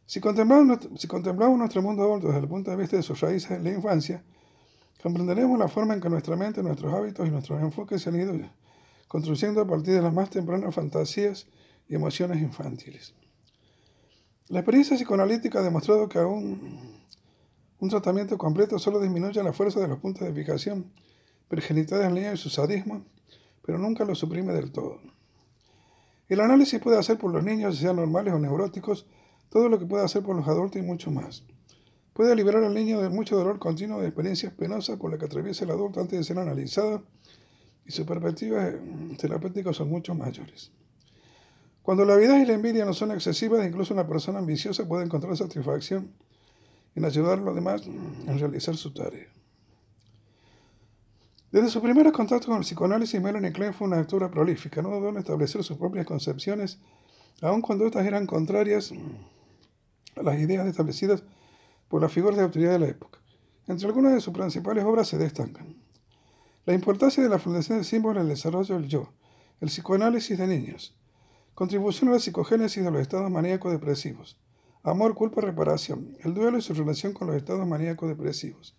Si 0.08 0.22
contemplamos, 0.22 1.58
nuestro 1.58 1.82
mundo 1.82 2.04
adulto 2.04 2.28
desde 2.28 2.40
el 2.40 2.48
punto 2.48 2.72
de 2.72 2.78
vista 2.78 2.96
de 2.96 3.04
sus 3.04 3.20
raíces 3.20 3.52
en 3.52 3.66
la 3.66 3.72
infancia, 3.72 4.24
comprenderemos 5.04 5.60
la 5.60 5.68
forma 5.68 5.94
en 5.94 6.00
que 6.00 6.10
nuestra 6.10 6.38
mente, 6.38 6.64
nuestros 6.64 6.94
hábitos 6.94 7.28
y 7.28 7.32
nuestros 7.32 7.62
enfoques 7.62 8.02
se 8.02 8.10
han 8.10 8.16
ido 8.16 8.34
construyendo 9.10 9.60
a 9.60 9.68
partir 9.68 9.96
de 9.96 10.02
las 10.02 10.14
más 10.14 10.30
tempranas 10.30 10.74
fantasías 10.74 11.48
y 11.90 11.96
emociones 11.96 12.42
infantiles. 12.42 13.14
La 14.48 14.60
experiencia 14.60 14.96
psicoanalítica 14.96 15.60
ha 15.60 15.64
demostrado 15.64 16.08
que 16.08 16.20
aún 16.20 17.04
un 17.80 17.90
tratamiento 17.90 18.38
completo 18.38 18.80
solo 18.80 19.02
disminuye 19.02 19.44
la 19.44 19.52
fuerza 19.52 19.82
de 19.82 19.90
los 19.90 20.00
puntos 20.00 20.26
de 20.26 20.34
fijación 20.34 20.90
pergenitales 21.50 22.08
en 22.08 22.16
línea 22.16 22.34
y 22.34 22.38
su 22.38 22.50
sadismo, 22.50 23.04
pero 23.62 23.78
nunca 23.78 24.06
lo 24.06 24.16
suprime 24.16 24.54
del 24.54 24.72
todo. 24.72 25.02
El 26.30 26.40
análisis 26.40 26.80
puede 26.80 26.98
hacer 26.98 27.18
por 27.18 27.34
los 27.34 27.44
niños, 27.44 27.78
sean 27.78 27.98
normales 27.98 28.34
o 28.34 28.40
neuróticos, 28.40 29.06
todo 29.50 29.70
lo 29.70 29.80
que 29.80 29.86
puede 29.86 30.04
hacer 30.04 30.24
por 30.24 30.36
los 30.36 30.48
adultos 30.48 30.82
y 30.82 30.86
mucho 30.86 31.12
más. 31.12 31.44
Puede 32.13 32.36
liberar 32.36 32.63
al 32.63 32.74
niño 32.74 33.01
de 33.01 33.10
mucho 33.10 33.36
dolor 33.36 33.60
continuo 33.60 34.01
de 34.01 34.08
experiencias 34.08 34.51
penosas 34.54 34.98
por 34.98 35.12
las 35.12 35.20
que 35.20 35.25
atraviesa 35.25 35.66
el 35.66 35.72
adulto 35.72 36.00
antes 36.00 36.18
de 36.18 36.24
ser 36.24 36.39
analizado 36.39 37.04
y 37.86 37.92
sus 37.92 38.06
perspectivas 38.06 38.74
eh, 38.74 38.80
terapéuticas 39.20 39.75
son 39.75 39.89
mucho 39.89 40.16
mayores. 40.16 40.72
Cuando 41.84 42.04
la 42.04 42.16
vida 42.18 42.38
y 42.42 42.46
la 42.46 42.54
envidia 42.54 42.84
no 42.84 42.94
son 42.94 43.12
excesivas, 43.12 43.66
incluso 43.66 43.94
una 43.94 44.08
persona 44.08 44.39
ambiciosa 44.39 44.88
puede 44.88 45.06
encontrar 45.06 45.38
satisfacción 45.38 46.12
en 46.96 47.06
ayudar 47.06 47.39
a 47.39 47.42
los 47.42 47.56
demás 47.56 47.84
en 47.86 48.39
realizar 48.39 48.75
su 48.75 48.92
tarea. 48.94 49.27
Desde 51.51 51.70
su 51.70 51.82
primer 51.82 52.12
contacto 52.12 52.48
con 52.48 52.58
el 52.58 52.63
psicoanálisis, 52.63 53.22
Melanie 53.22 53.54
Klein 53.54 53.74
fue 53.74 53.88
una 53.88 54.00
actora 54.00 54.30
prolífica, 54.30 54.82
no 54.82 54.89
dudó 54.89 55.10
en 55.10 55.18
establecer 55.18 55.63
sus 55.63 55.77
propias 55.77 56.06
concepciones, 56.06 56.80
aun 57.42 57.62
cuando 57.62 57.86
estas 57.86 58.06
eran 58.06 58.27
contrarias 58.27 58.92
las 60.24 60.39
ideas 60.39 60.67
establecidas 60.67 61.24
por 61.88 62.01
las 62.01 62.12
figuras 62.12 62.38
de 62.38 62.43
autoridad 62.43 62.74
de 62.74 62.79
la 62.79 62.88
época. 62.88 63.19
Entre 63.67 63.88
algunas 63.88 64.13
de 64.13 64.21
sus 64.21 64.33
principales 64.33 64.83
obras 64.83 65.07
se 65.07 65.17
destacan 65.17 65.88
la 66.67 66.74
importancia 66.74 67.24
de 67.24 67.29
la 67.29 67.39
fundación 67.39 67.77
de 67.77 67.86
símbolos 67.86 68.17
en 68.17 68.24
el 68.24 68.36
desarrollo 68.36 68.75
del 68.75 68.89
yo, 68.89 69.13
el 69.62 69.69
psicoanálisis 69.69 70.38
de 70.38 70.47
niños, 70.47 70.97
contribución 71.53 72.09
a 72.09 72.13
la 72.15 72.19
psicogénesis 72.19 72.83
de 72.83 72.91
los 72.91 73.00
estados 73.00 73.31
maníaco-depresivos, 73.31 74.38
amor, 74.83 75.15
culpa, 75.15 75.39
reparación, 75.39 76.17
el 76.25 76.33
duelo 76.33 76.57
y 76.57 76.62
su 76.62 76.74
relación 76.74 77.13
con 77.13 77.27
los 77.27 77.38
estados 77.38 77.65
maníaco-depresivos, 77.65 78.75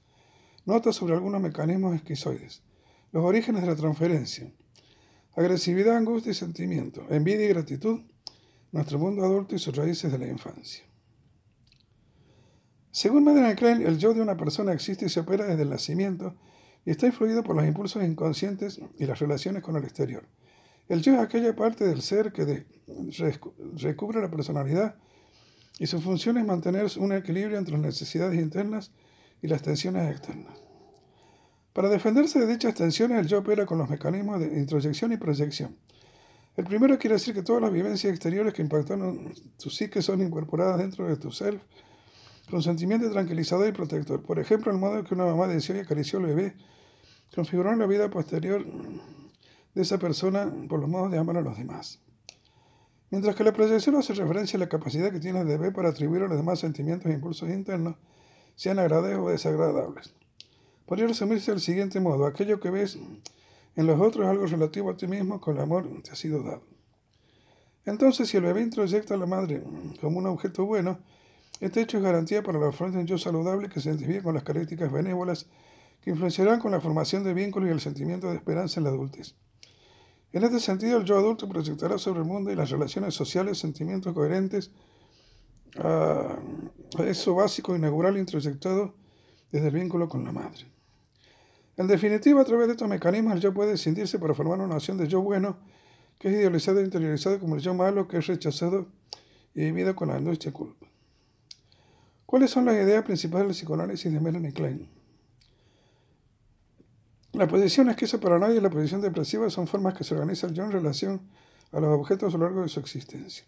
notas 0.66 0.96
sobre 0.96 1.14
algunos 1.14 1.40
mecanismos 1.40 1.94
esquizoides, 1.94 2.62
los 3.10 3.24
orígenes 3.24 3.62
de 3.62 3.68
la 3.68 3.76
transferencia, 3.76 4.52
agresividad, 5.34 5.96
angustia 5.96 6.32
y 6.32 6.34
sentimiento, 6.34 7.06
envidia 7.08 7.46
y 7.46 7.48
gratitud, 7.48 8.02
nuestro 8.70 8.98
mundo 8.98 9.24
adulto 9.24 9.54
y 9.54 9.58
sus 9.58 9.74
raíces 9.74 10.12
de 10.12 10.18
la 10.18 10.28
infancia. 10.28 10.84
Según 12.98 13.22
Madeleine 13.22 13.54
Klein, 13.54 13.86
el 13.86 13.96
yo 13.96 14.12
de 14.12 14.20
una 14.20 14.36
persona 14.36 14.72
existe 14.72 15.06
y 15.06 15.08
se 15.08 15.20
opera 15.20 15.44
desde 15.44 15.62
el 15.62 15.70
nacimiento 15.70 16.34
y 16.84 16.90
está 16.90 17.06
influido 17.06 17.44
por 17.44 17.54
los 17.54 17.64
impulsos 17.64 18.02
inconscientes 18.02 18.80
y 18.98 19.06
las 19.06 19.20
relaciones 19.20 19.62
con 19.62 19.76
el 19.76 19.84
exterior. 19.84 20.26
El 20.88 21.00
yo 21.00 21.14
es 21.14 21.20
aquella 21.20 21.54
parte 21.54 21.86
del 21.86 22.02
ser 22.02 22.32
que 22.32 22.66
recubre 23.76 24.20
la 24.20 24.28
personalidad 24.28 24.96
y 25.78 25.86
su 25.86 26.00
función 26.00 26.38
es 26.38 26.44
mantener 26.44 26.90
un 26.98 27.12
equilibrio 27.12 27.56
entre 27.56 27.74
las 27.74 27.82
necesidades 27.82 28.36
internas 28.36 28.90
y 29.42 29.46
las 29.46 29.62
tensiones 29.62 30.10
externas. 30.10 30.58
Para 31.72 31.90
defenderse 31.90 32.40
de 32.40 32.48
dichas 32.48 32.74
tensiones, 32.74 33.20
el 33.20 33.28
yo 33.28 33.38
opera 33.38 33.64
con 33.64 33.78
los 33.78 33.88
mecanismos 33.88 34.40
de 34.40 34.58
introyección 34.58 35.12
y 35.12 35.18
proyección. 35.18 35.76
El 36.56 36.64
primero 36.64 36.98
quiere 36.98 37.14
decir 37.14 37.32
que 37.32 37.44
todas 37.44 37.62
las 37.62 37.72
vivencias 37.72 38.10
exteriores 38.10 38.52
que 38.54 38.62
impactaron 38.62 39.32
tu 39.56 39.70
psique 39.70 40.02
son 40.02 40.20
incorporadas 40.20 40.78
dentro 40.78 41.06
de 41.06 41.16
tu 41.16 41.30
ser 41.30 41.60
con 42.50 42.62
sentimiento 42.62 43.10
tranquilizador 43.10 43.68
y 43.68 43.72
protector. 43.72 44.22
Por 44.22 44.38
ejemplo, 44.38 44.72
el 44.72 44.78
modo 44.78 45.02
que 45.04 45.14
una 45.14 45.24
mamá 45.26 45.46
deseó 45.46 45.76
y 45.76 45.80
acarició 45.80 46.18
al 46.18 46.26
bebé 46.26 46.56
configuró 47.34 47.74
la 47.76 47.86
vida 47.86 48.08
posterior 48.10 48.64
de 49.74 49.82
esa 49.82 49.98
persona 49.98 50.52
por 50.68 50.80
los 50.80 50.88
modos 50.88 51.10
de 51.10 51.18
amar 51.18 51.36
a 51.36 51.40
los 51.42 51.56
demás. 51.56 52.00
Mientras 53.10 53.36
que 53.36 53.44
la 53.44 53.52
proyección 53.52 53.96
hace 53.96 54.12
referencia 54.14 54.56
a 54.56 54.60
la 54.60 54.68
capacidad 54.68 55.10
que 55.10 55.20
tiene 55.20 55.40
el 55.40 55.46
bebé 55.46 55.70
para 55.72 55.90
atribuir 55.90 56.22
a 56.22 56.28
los 56.28 56.36
demás 56.36 56.58
sentimientos 56.58 57.10
e 57.10 57.14
impulsos 57.14 57.48
internos, 57.48 57.96
sean 58.54 58.78
agradables 58.78 59.18
o 59.18 59.28
desagradables. 59.28 60.14
Podría 60.84 61.06
resumirse 61.06 61.50
del 61.50 61.60
siguiente 61.60 62.00
modo, 62.00 62.26
aquello 62.26 62.60
que 62.60 62.70
ves 62.70 62.98
en 63.76 63.86
los 63.86 64.00
otros 64.00 64.24
es 64.24 64.30
algo 64.30 64.46
relativo 64.46 64.90
a 64.90 64.96
ti 64.96 65.06
mismo 65.06 65.40
con 65.40 65.56
el 65.56 65.62
amor 65.62 65.88
te 66.02 66.10
ha 66.10 66.16
sido 66.16 66.42
dado. 66.42 66.62
Entonces, 67.84 68.28
si 68.28 68.36
el 68.36 68.42
bebé 68.42 68.62
introyecta 68.62 69.14
a 69.14 69.16
la 69.16 69.26
madre 69.26 69.62
como 70.00 70.18
un 70.18 70.26
objeto 70.26 70.66
bueno, 70.66 70.98
este 71.60 71.80
hecho 71.80 71.96
es 71.96 72.02
garantía 72.02 72.42
para 72.42 72.58
la 72.58 72.72
formación 72.72 72.92
de 72.92 72.98
un 73.00 73.06
yo 73.06 73.18
saludable 73.18 73.68
que 73.68 73.80
se 73.80 73.88
identifique 73.88 74.22
con 74.22 74.34
las 74.34 74.44
características 74.44 74.92
benévolas 74.92 75.46
que 76.00 76.10
influenciarán 76.10 76.60
con 76.60 76.70
la 76.70 76.80
formación 76.80 77.24
de 77.24 77.34
vínculos 77.34 77.68
y 77.68 77.72
el 77.72 77.80
sentimiento 77.80 78.30
de 78.30 78.36
esperanza 78.36 78.78
en 78.78 78.84
la 78.84 78.90
adultez. 78.90 79.34
En 80.32 80.44
este 80.44 80.60
sentido, 80.60 80.98
el 80.98 81.04
yo 81.04 81.18
adulto 81.18 81.48
proyectará 81.48 81.98
sobre 81.98 82.20
el 82.20 82.26
mundo 82.26 82.52
y 82.52 82.54
las 82.54 82.70
relaciones 82.70 83.14
sociales 83.14 83.58
sentimientos 83.58 84.12
coherentes 84.12 84.70
a, 85.78 86.38
eso 87.06 87.34
básico 87.34 87.74
inaugural 87.74 88.18
introyectado 88.18 88.94
desde 89.50 89.68
el 89.68 89.74
vínculo 89.74 90.08
con 90.08 90.24
la 90.24 90.32
madre. 90.32 90.66
En 91.76 91.86
definitiva, 91.86 92.42
a 92.42 92.44
través 92.44 92.66
de 92.66 92.72
estos 92.72 92.88
mecanismos, 92.88 93.34
el 93.34 93.40
yo 93.40 93.54
puede 93.54 93.76
sentirse 93.76 94.18
para 94.18 94.34
formar 94.34 94.58
una 94.58 94.66
noción 94.66 94.98
de 94.98 95.06
yo 95.06 95.22
bueno, 95.22 95.58
que 96.18 96.28
es 96.28 96.34
idealizado 96.34 96.80
e 96.80 96.84
interiorizado 96.84 97.38
como 97.38 97.54
el 97.54 97.60
yo 97.60 97.72
malo, 97.72 98.08
que 98.08 98.18
es 98.18 98.26
rechazado 98.26 98.88
y 99.54 99.60
vivido 99.60 99.94
con 99.94 100.10
angustia 100.10 100.50
y 100.50 100.52
culpa. 100.52 100.87
¿Cuáles 102.28 102.50
son 102.50 102.66
las 102.66 102.74
ideas 102.74 103.04
principales 103.04 103.46
del 103.46 103.56
psicoanálisis 103.56 104.12
de 104.12 104.20
Melanie 104.20 104.52
Klein? 104.52 104.86
La 107.32 107.48
posición 107.48 107.88
nadie 108.38 108.58
y 108.58 108.60
la 108.60 108.68
posición 108.68 109.00
depresiva 109.00 109.48
son 109.48 109.66
formas 109.66 109.94
que 109.94 110.04
se 110.04 110.12
organiza 110.12 110.46
el 110.46 110.58
en 110.58 110.70
relación 110.70 111.22
a 111.72 111.80
los 111.80 111.98
objetos 111.98 112.34
a 112.34 112.36
lo 112.36 112.44
largo 112.44 112.60
de 112.60 112.68
su 112.68 112.80
existencia. 112.80 113.46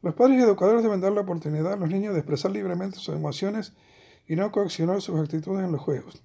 Los 0.00 0.14
padres 0.14 0.38
y 0.38 0.42
educadores 0.42 0.84
deben 0.84 1.00
dar 1.00 1.10
la 1.10 1.22
oportunidad 1.22 1.72
a 1.72 1.76
los 1.76 1.90
niños 1.90 2.14
de 2.14 2.20
expresar 2.20 2.52
libremente 2.52 3.00
sus 3.00 3.16
emociones 3.16 3.72
y 4.28 4.36
no 4.36 4.52
coaccionar 4.52 5.02
sus 5.02 5.18
actitudes 5.18 5.64
en 5.64 5.72
los 5.72 5.80
juegos, 5.80 6.22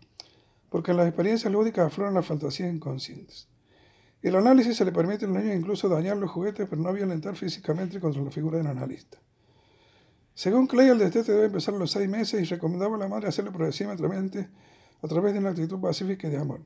porque 0.70 0.92
en 0.92 0.98
las 0.98 1.08
experiencias 1.08 1.52
lúdicas 1.52 1.88
afloran 1.88 2.14
las 2.14 2.28
fantasías 2.28 2.72
inconscientes. 2.72 3.48
El 4.22 4.36
análisis 4.36 4.78
se 4.78 4.86
le 4.86 4.92
permite 4.92 5.26
a 5.26 5.28
los 5.28 5.42
niños 5.42 5.58
incluso 5.58 5.90
dañar 5.90 6.18
los 6.18 6.30
juguetes, 6.30 6.68
pero 6.70 6.84
no 6.84 6.94
violentar 6.94 7.36
físicamente 7.36 8.00
contra 8.00 8.22
la 8.22 8.30
figura 8.30 8.60
del 8.60 8.68
analista. 8.68 9.18
Según 10.36 10.68
Clay, 10.68 10.88
el 10.88 10.98
destete 10.98 11.32
debe 11.32 11.46
empezar 11.46 11.76
a 11.76 11.78
los 11.78 11.92
seis 11.92 12.10
meses 12.10 12.42
y 12.42 12.46
recomendaba 12.46 12.96
a 12.96 13.00
la 13.00 13.08
madre 13.08 13.28
hacerlo 13.28 13.52
progresivamente 13.52 14.50
a 15.02 15.08
través 15.08 15.34
de 15.34 15.40
una 15.40 15.50
actitud 15.50 15.80
pacífica 15.80 16.28
y 16.28 16.32
de 16.32 16.38
amor. 16.38 16.62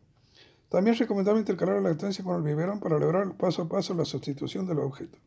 También 0.70 0.98
recomendaba 0.98 1.40
intercalar 1.40 1.82
la 1.82 1.90
lactancia 1.90 2.24
con 2.24 2.36
el 2.36 2.44
biberón 2.44 2.80
para 2.80 3.00
lograr 3.00 3.36
paso 3.36 3.64
a 3.64 3.70
paso 3.70 3.94
la 3.94 4.06
sustitución 4.06 4.66
de 4.68 4.76
los 4.76 4.86
objetos. 4.86 5.20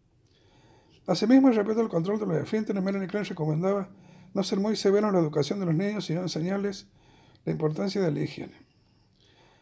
Asimismo, 1.06 1.48
el 1.48 1.56
respeto 1.56 1.80
al 1.80 1.88
control 1.88 2.18
de 2.20 2.26
los 2.26 2.36
esfínteres, 2.36 2.82
Melanie 2.82 3.08
Klein 3.08 3.24
recomendaba 3.24 3.88
no 4.32 4.42
ser 4.42 4.60
muy 4.60 4.76
severo 4.76 5.08
en 5.08 5.14
la 5.14 5.20
educación 5.20 5.58
de 5.60 5.66
los 5.66 5.74
niños, 5.74 6.04
sino 6.04 6.20
enseñarles 6.20 6.86
la 7.44 7.52
importancia 7.52 8.00
de 8.00 8.12
la 8.12 8.20
higiene. 8.20 8.54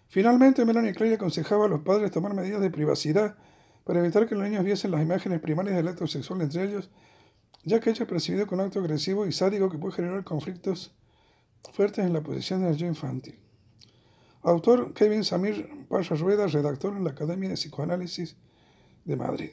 Finalmente, 0.09 0.65
Melanie 0.65 0.95
Klein 0.95 1.15
aconsejaba 1.15 1.67
a 1.67 1.69
los 1.69 1.83
padres 1.83 2.11
tomar 2.11 2.35
medidas 2.35 2.61
de 2.61 2.71
privacidad 2.71 3.37
para 3.85 4.01
evitar 4.01 4.27
que 4.29 4.35
los 4.35 4.45
niños 4.45 4.65
viesen 4.65 4.91
las 4.91 5.01
imágenes 5.01 5.41
primarias 5.41 5.77
del 5.77 5.89
acto 5.89 6.07
sexual 6.07 6.43
entre 6.43 6.65
ellos, 6.65 6.91
ya 7.65 7.81
que 7.81 7.91
ello 7.91 8.05
es 8.05 8.09
percibido 8.09 8.47
como 8.47 8.63
un 8.63 8.69
acto 8.69 8.81
agresivo 8.81 9.27
y 9.27 9.33
sádico 9.33 9.71
que 9.71 9.79
puede 9.79 9.95
generar 9.95 10.25
conflictos 10.25 10.93
fuertes 11.73 12.05
en 12.05 12.13
la 12.13 12.23
posición 12.23 12.63
del 12.63 12.77
yo 12.77 12.87
infantil. 12.87 13.39
Autor 14.43 14.95
Kevin 14.95 15.25
Samir 15.25 15.69
Pasha 15.89 16.15
Rueda, 16.15 16.47
redactor 16.47 16.97
en 16.97 17.05
la 17.05 17.11
Academia 17.11 17.49
de 17.49 17.57
Psicoanálisis 17.57 18.37
de 19.05 19.17
Madrid. 19.17 19.51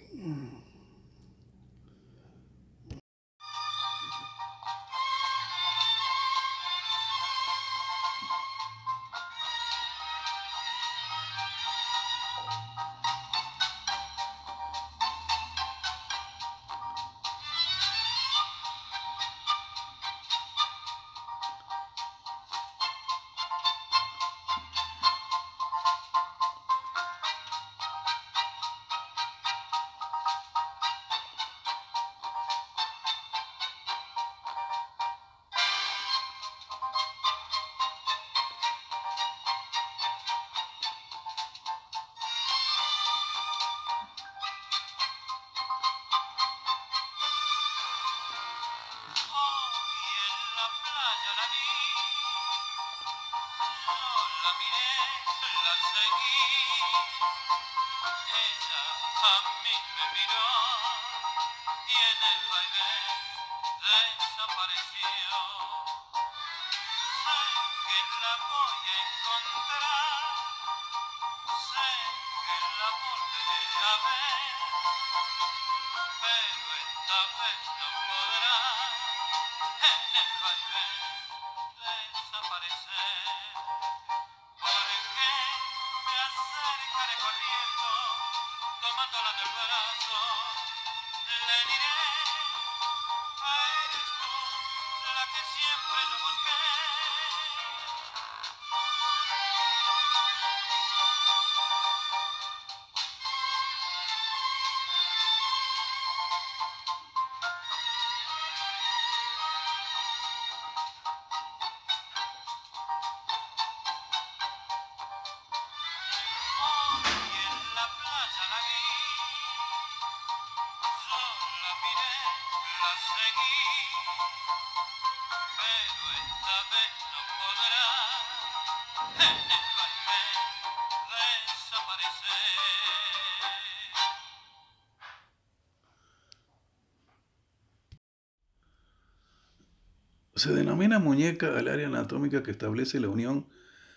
Denomina 140.75 141.00
muñeca 141.00 141.57
al 141.57 141.70
área 141.70 141.88
anatómica 141.88 142.44
que 142.44 142.51
establece 142.51 143.00
la 143.00 143.07
unión 143.07 143.46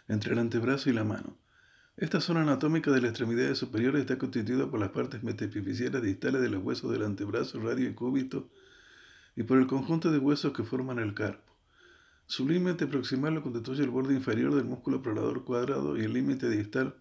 entre 0.06 0.32
el 0.32 0.38
antebrazo 0.38 0.88
y 0.88 0.92
la 0.92 1.02
mano. 1.02 1.36
Esta 1.96 2.20
zona 2.20 2.42
anatómica 2.42 2.92
de 2.92 3.00
la 3.00 3.08
extremidad 3.08 3.52
superior 3.56 3.96
está 3.96 4.16
constituida 4.16 4.70
por 4.70 4.78
las 4.78 4.90
partes 4.90 5.24
metaepifisiales 5.24 6.00
distales 6.02 6.40
de 6.40 6.48
los 6.48 6.62
huesos 6.62 6.92
del 6.92 7.02
antebrazo, 7.02 7.58
radio 7.58 7.88
y 7.88 7.94
cúbito 7.94 8.48
y 9.34 9.42
por 9.42 9.58
el 9.58 9.66
conjunto 9.66 10.12
de 10.12 10.18
huesos 10.18 10.52
que 10.52 10.62
forman 10.62 11.00
el 11.00 11.14
carpo. 11.14 11.52
Su 12.26 12.48
límite 12.48 12.86
proximal 12.86 13.34
lo 13.34 13.42
constituye 13.42 13.82
el 13.82 13.90
borde 13.90 14.14
inferior 14.14 14.54
del 14.54 14.64
músculo 14.64 15.02
prolador 15.02 15.44
cuadrado 15.44 15.98
y 15.98 16.02
el 16.02 16.12
límite 16.12 16.48
distal 16.48 16.94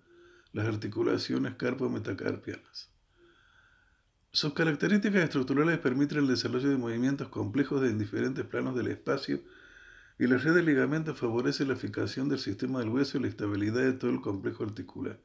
las 0.53 0.65
articulaciones 0.65 1.53
carpo-metacarpianas. 1.53 2.89
Sus 4.31 4.53
características 4.53 5.23
estructurales 5.23 5.77
permiten 5.77 6.17
el 6.17 6.27
desarrollo 6.27 6.69
de 6.69 6.77
movimientos 6.77 7.27
complejos 7.27 7.83
en 7.83 7.99
diferentes 7.99 8.43
planos 8.43 8.75
del 8.75 8.87
espacio 8.87 9.39
y 10.19 10.27
la 10.27 10.37
red 10.37 10.55
de 10.55 10.63
ligamentos 10.63 11.17
favorece 11.17 11.65
la 11.65 11.75
fijación 11.75 12.29
del 12.29 12.39
sistema 12.39 12.79
del 12.79 12.89
hueso 12.89 13.17
y 13.17 13.21
la 13.21 13.27
estabilidad 13.27 13.83
de 13.83 13.93
todo 13.93 14.11
el 14.11 14.21
complejo 14.21 14.63
articular. 14.63 15.19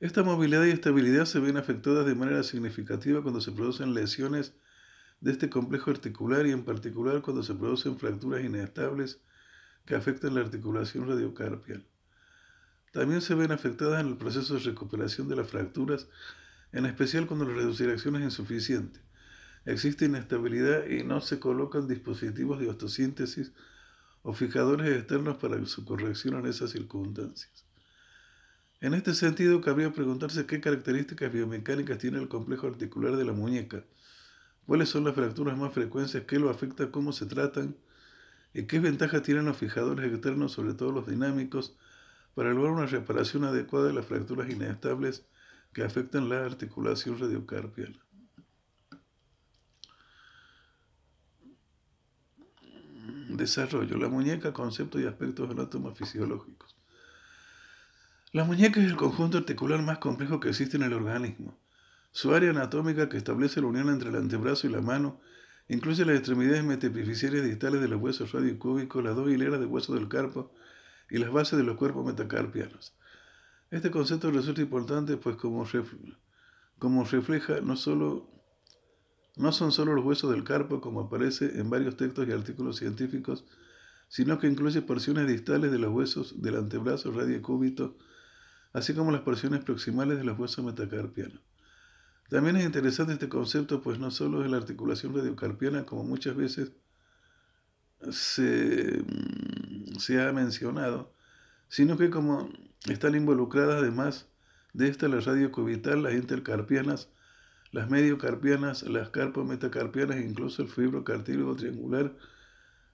Esta 0.00 0.22
movilidad 0.22 0.64
y 0.64 0.70
estabilidad 0.70 1.24
se 1.24 1.40
ven 1.40 1.56
afectadas 1.56 2.04
de 2.04 2.14
manera 2.14 2.42
significativa 2.42 3.22
cuando 3.22 3.40
se 3.40 3.52
producen 3.52 3.94
lesiones 3.94 4.54
de 5.20 5.32
este 5.32 5.48
complejo 5.48 5.90
articular 5.90 6.46
y 6.46 6.52
en 6.52 6.64
particular 6.64 7.22
cuando 7.22 7.42
se 7.42 7.54
producen 7.54 7.98
fracturas 7.98 8.44
inestables 8.44 9.20
que 9.86 9.94
afectan 9.94 10.34
la 10.34 10.40
articulación 10.40 11.08
radiocarpial. 11.08 11.86
También 12.92 13.20
se 13.20 13.34
ven 13.34 13.52
afectadas 13.52 14.00
en 14.00 14.08
el 14.08 14.16
proceso 14.16 14.54
de 14.54 14.60
recuperación 14.60 15.28
de 15.28 15.36
las 15.36 15.48
fracturas 15.48 16.08
en 16.72 16.86
especial 16.86 17.26
cuando 17.26 17.46
la 17.46 17.54
reducción 17.54 18.16
es 18.16 18.22
insuficiente. 18.22 19.00
Existe 19.64 20.04
inestabilidad 20.04 20.86
y 20.86 21.04
no 21.04 21.20
se 21.20 21.38
colocan 21.38 21.88
dispositivos 21.88 22.60
de 22.60 22.68
osteosíntesis 22.68 23.52
o 24.28 24.32
fijadores 24.32 24.88
externos 24.88 25.36
para 25.36 25.64
su 25.66 25.84
corrección 25.84 26.34
en 26.34 26.46
esas 26.46 26.70
circunstancias. 26.70 27.64
En 28.80 28.92
este 28.92 29.14
sentido, 29.14 29.60
cabría 29.60 29.92
preguntarse 29.92 30.46
qué 30.46 30.60
características 30.60 31.32
biomecánicas 31.32 31.98
tiene 31.98 32.18
el 32.18 32.26
complejo 32.26 32.66
articular 32.66 33.16
de 33.16 33.24
la 33.24 33.32
muñeca, 33.32 33.84
cuáles 34.66 34.88
son 34.88 35.04
las 35.04 35.14
fracturas 35.14 35.56
más 35.56 35.72
frecuentes, 35.72 36.24
qué 36.24 36.40
lo 36.40 36.50
afecta, 36.50 36.90
cómo 36.90 37.12
se 37.12 37.26
tratan 37.26 37.76
y 38.52 38.64
qué 38.64 38.80
ventajas 38.80 39.22
tienen 39.22 39.44
los 39.44 39.58
fijadores 39.58 40.12
externos, 40.12 40.50
sobre 40.50 40.74
todo 40.74 40.90
los 40.90 41.06
dinámicos, 41.06 41.76
para 42.34 42.52
lograr 42.52 42.72
una 42.72 42.86
reparación 42.86 43.44
adecuada 43.44 43.86
de 43.86 43.92
las 43.92 44.06
fracturas 44.06 44.50
inestables 44.50 45.24
que 45.72 45.84
afectan 45.84 46.28
la 46.28 46.44
articulación 46.44 47.20
radiocarpial. 47.20 47.96
Desarrollo. 53.28 53.96
La 53.96 54.08
muñeca, 54.08 54.52
conceptos 54.52 55.00
y 55.00 55.06
aspectos 55.06 55.50
anatomofisiológicos. 55.50 56.76
La 58.32 58.44
muñeca 58.44 58.80
es 58.80 58.86
el 58.86 58.96
conjunto 58.96 59.38
articular 59.38 59.82
más 59.82 59.98
complejo 59.98 60.40
que 60.40 60.50
existe 60.50 60.76
en 60.76 60.82
el 60.82 60.92
organismo. 60.92 61.58
Su 62.12 62.34
área 62.34 62.50
anatómica, 62.50 63.08
que 63.08 63.16
establece 63.16 63.60
la 63.60 63.66
unión 63.66 63.88
entre 63.88 64.10
el 64.10 64.16
antebrazo 64.16 64.66
y 64.66 64.70
la 64.70 64.80
mano, 64.80 65.20
incluye 65.68 66.04
las 66.04 66.16
extremidades 66.16 66.64
metaepifisiales 66.64 67.44
distales 67.44 67.80
de 67.80 67.88
los 67.88 68.00
huesos 68.00 68.32
radiocúbicos, 68.32 69.02
las 69.02 69.16
dos 69.16 69.28
hileras 69.30 69.60
de 69.60 69.66
huesos 69.66 69.96
del 69.96 70.08
carpo 70.08 70.52
y 71.10 71.18
las 71.18 71.30
bases 71.30 71.58
de 71.58 71.64
los 71.64 71.76
cuerpos 71.76 72.06
metacarpianos. 72.06 72.94
Este 73.70 73.90
concepto 73.90 74.30
resulta 74.30 74.60
importante 74.60 75.16
pues 75.16 75.36
como 75.36 75.64
refleja 77.04 77.60
no 77.60 77.76
solo 77.76 78.35
no 79.36 79.52
son 79.52 79.70
solo 79.70 79.94
los 79.94 80.04
huesos 80.04 80.30
del 80.30 80.44
carpo 80.44 80.80
como 80.80 81.02
aparece 81.02 81.60
en 81.60 81.70
varios 81.70 81.96
textos 81.96 82.26
y 82.26 82.32
artículos 82.32 82.76
científicos, 82.76 83.44
sino 84.08 84.38
que 84.38 84.46
incluye 84.46 84.82
porciones 84.82 85.26
distales 85.28 85.70
de 85.70 85.78
los 85.78 85.92
huesos 85.92 86.40
del 86.42 86.56
antebrazo 86.56 87.12
radiocúbito, 87.12 87.96
así 88.72 88.94
como 88.94 89.12
las 89.12 89.22
porciones 89.22 89.62
proximales 89.64 90.18
de 90.18 90.24
los 90.24 90.38
huesos 90.38 90.64
metacarpianos. 90.64 91.40
También 92.28 92.56
es 92.56 92.64
interesante 92.64 93.12
este 93.12 93.28
concepto, 93.28 93.80
pues 93.82 93.98
no 93.98 94.10
solo 94.10 94.44
es 94.44 94.50
la 94.50 94.56
articulación 94.56 95.14
radiocarpiana, 95.14 95.84
como 95.84 96.02
muchas 96.02 96.34
veces 96.34 96.72
se, 98.10 99.04
se 99.98 100.20
ha 100.20 100.32
mencionado, 100.32 101.12
sino 101.68 101.96
que 101.96 102.10
como 102.10 102.48
están 102.88 103.14
involucradas 103.14 103.82
además 103.82 104.28
De 104.72 104.88
esta 104.88 105.08
la 105.08 105.20
radio 105.20 105.50
cubital, 105.52 106.02
las 106.02 106.14
intercarpianas, 106.14 107.08
las 107.72 107.90
mediocarpianas, 107.90 108.82
las 108.84 109.10
carpometacarpianas 109.10 110.16
e 110.18 110.24
incluso 110.24 110.62
el 110.62 110.68
fibrocartílago 110.68 111.56
triangular 111.56 112.16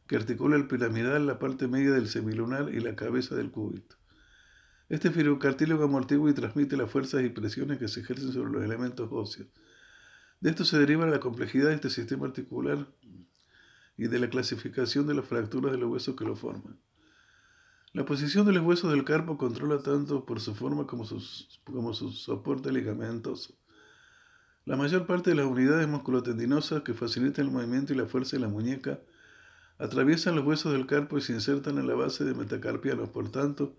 que 0.07 0.17
articula 0.17 0.57
el 0.57 0.67
piramidal, 0.67 1.27
la 1.27 1.39
parte 1.39 1.69
media 1.69 1.93
del 1.93 2.09
semilunar 2.09 2.73
y 2.75 2.81
la 2.81 2.97
cabeza 2.97 3.35
del 3.35 3.51
cúbito. 3.51 3.97
Este 4.89 5.11
fibrocartílago 5.11 5.85
amortigua 5.85 6.31
y 6.31 6.35
transmite 6.35 6.77
las 6.77 6.91
fuerzas 6.91 7.25
y 7.25 7.31
presiones 7.31 7.79
que 7.79 7.89
se 7.89 8.01
ejercen 8.01 8.33
sobre 8.33 8.53
los 8.53 8.63
elementos 8.63 9.09
óseos. 9.11 9.49
De 10.41 10.51
esto 10.51 10.65
se 10.65 10.79
deriva 10.79 11.07
la 11.07 11.21
complejidad 11.21 11.69
de 11.69 11.77
este 11.77 11.89
sistema 11.89 12.27
articular 12.27 12.87
y 13.97 14.09
de 14.09 14.19
la 14.19 14.29
clasificación 14.29 15.07
de 15.07 15.15
las 15.15 15.25
fracturas 15.25 15.73
de 15.73 15.79
los 15.79 15.91
huesos 15.91 16.17
que 16.17 16.25
lo 16.25 16.35
forman. 16.35 16.79
La 17.93 18.05
posición 18.05 18.47
de 18.47 18.53
los 18.53 18.65
huesos 18.65 18.91
del 18.91 19.05
carpo 19.05 19.39
controla 19.39 19.83
tanto 19.83 20.25
por 20.25 20.41
su 20.41 20.55
forma 20.55 20.87
como, 20.87 21.07
como 21.65 21.95
su 21.95 22.11
soporte 22.11 22.73
ligamentoso. 22.73 23.55
La 24.65 24.77
mayor 24.77 25.07
parte 25.07 25.31
de 25.31 25.37
las 25.37 25.47
unidades 25.47 25.89
musculotendinosas 25.89 26.83
que 26.83 26.95
facilitan 26.95 27.47
el 27.47 27.51
movimiento 27.51 27.93
y 27.93 27.97
la 27.97 28.07
fuerza 28.07 28.37
de 28.37 28.43
la 28.43 28.49
muñeca 28.49 29.01
atraviesan 29.79 30.37
los 30.37 30.45
huesos 30.45 30.73
del 30.73 30.87
carpo 30.87 31.19
y 31.19 31.21
se 31.21 31.33
insertan 31.33 31.79
en 31.79 31.89
la 31.89 31.97
base 31.97 32.25
de 32.25 32.33
metacarpianos, 32.33 33.09
por 33.09 33.29
tanto, 33.33 33.75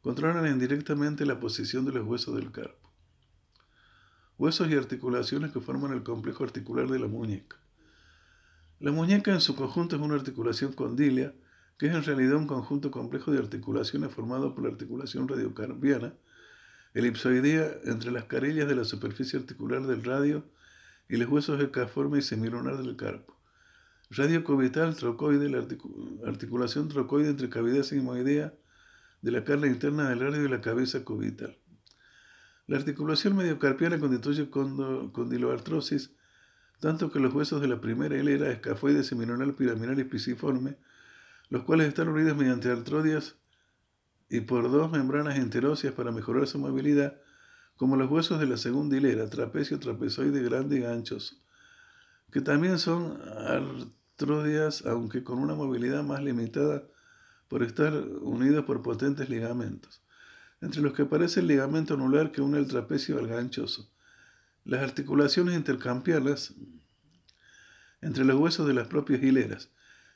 controlan 0.00 0.50
indirectamente 0.50 1.26
la 1.26 1.38
posición 1.38 1.84
de 1.84 1.92
los 1.92 2.06
huesos 2.06 2.34
del 2.34 2.50
carpo. 2.50 2.90
Huesos 4.38 4.70
y 4.70 4.74
articulaciones 4.74 5.52
que 5.52 5.60
forman 5.60 5.92
el 5.92 6.02
complejo 6.02 6.44
articular 6.44 6.88
de 6.88 6.98
la 6.98 7.08
muñeca. 7.08 7.58
La 8.80 8.90
muñeca 8.90 9.32
en 9.32 9.42
su 9.42 9.54
conjunto 9.54 9.96
es 9.96 10.02
una 10.02 10.14
articulación 10.14 10.72
condilia, 10.72 11.34
que 11.78 11.88
es 11.88 11.94
en 11.94 12.04
realidad 12.04 12.36
un 12.36 12.46
conjunto 12.46 12.90
complejo 12.90 13.32
de 13.32 13.38
articulaciones 13.38 14.10
formado 14.10 14.54
por 14.54 14.64
la 14.64 14.70
articulación 14.70 15.28
radiocarpiana, 15.28 16.14
elipsoidea 16.94 17.78
entre 17.84 18.10
las 18.10 18.24
carillas 18.24 18.68
de 18.68 18.74
la 18.74 18.84
superficie 18.84 19.38
articular 19.38 19.86
del 19.86 20.04
radio 20.04 20.44
y 21.08 21.16
los 21.16 21.28
huesos 21.28 21.60
escaforme 21.60 22.18
y 22.18 22.22
semilunar 22.22 22.76
del 22.78 22.96
carpo. 22.96 23.36
Radio 24.10 24.44
cubital, 24.44 24.94
trocoide, 24.94 25.48
la 25.48 25.66
articulación 26.26 26.88
trocoide 26.88 27.30
entre 27.30 27.48
cavidad 27.48 27.82
sigmoidea 27.82 28.52
de 29.22 29.30
la 29.30 29.44
carne 29.44 29.68
interna 29.68 30.10
del 30.10 30.20
radio 30.20 30.44
y 30.44 30.48
la 30.48 30.60
cabeza 30.60 31.04
cubital. 31.04 31.56
La 32.66 32.76
articulación 32.76 33.36
mediocarpiana 33.36 33.98
constituye 33.98 34.50
condiloartrosis, 34.50 36.14
tanto 36.80 37.10
que 37.10 37.20
los 37.20 37.32
huesos 37.32 37.60
de 37.60 37.68
la 37.68 37.80
primera 37.80 38.16
hilera, 38.16 38.50
escafoide, 38.50 39.02
semilunar, 39.02 39.54
piramidal 39.54 39.98
y 39.98 40.04
pisiforme, 40.04 40.76
los 41.48 41.62
cuales 41.64 41.88
están 41.88 42.08
unidos 42.08 42.36
mediante 42.36 42.70
artrodias 42.70 43.36
y 44.32 44.40
por 44.40 44.70
dos 44.70 44.90
membranas 44.90 45.36
enteróseas 45.36 45.92
para 45.92 46.10
mejorar 46.10 46.46
su 46.46 46.58
movilidad, 46.58 47.20
como 47.76 47.96
los 47.96 48.10
huesos 48.10 48.40
de 48.40 48.46
la 48.46 48.56
segunda 48.56 48.96
hilera, 48.96 49.28
trapecio, 49.28 49.78
trapezoide 49.78 50.42
grande 50.42 50.80
y 50.80 50.84
anchos, 50.84 51.42
que 52.30 52.40
también 52.40 52.78
son 52.78 53.20
artrodias, 54.16 54.86
aunque 54.86 55.22
con 55.22 55.38
una 55.38 55.54
movilidad 55.54 56.02
más 56.02 56.24
limitada 56.24 56.84
por 57.48 57.62
estar 57.62 57.92
unidos 57.92 58.64
por 58.64 58.80
potentes 58.80 59.28
ligamentos, 59.28 60.02
entre 60.62 60.80
los 60.80 60.94
que 60.94 61.02
aparece 61.02 61.40
el 61.40 61.48
ligamento 61.48 61.92
anular 61.92 62.32
que 62.32 62.40
une 62.40 62.58
el 62.58 62.68
trapecio 62.68 63.18
al 63.18 63.26
ganchoso. 63.26 63.90
Las 64.64 64.82
articulaciones 64.82 65.54
intercambiables 65.56 66.54
entre 68.00 68.24
los 68.24 68.40
huesos 68.40 68.66
de 68.66 68.72
las 68.72 68.88
propias 68.88 69.22
hileras 69.22 69.68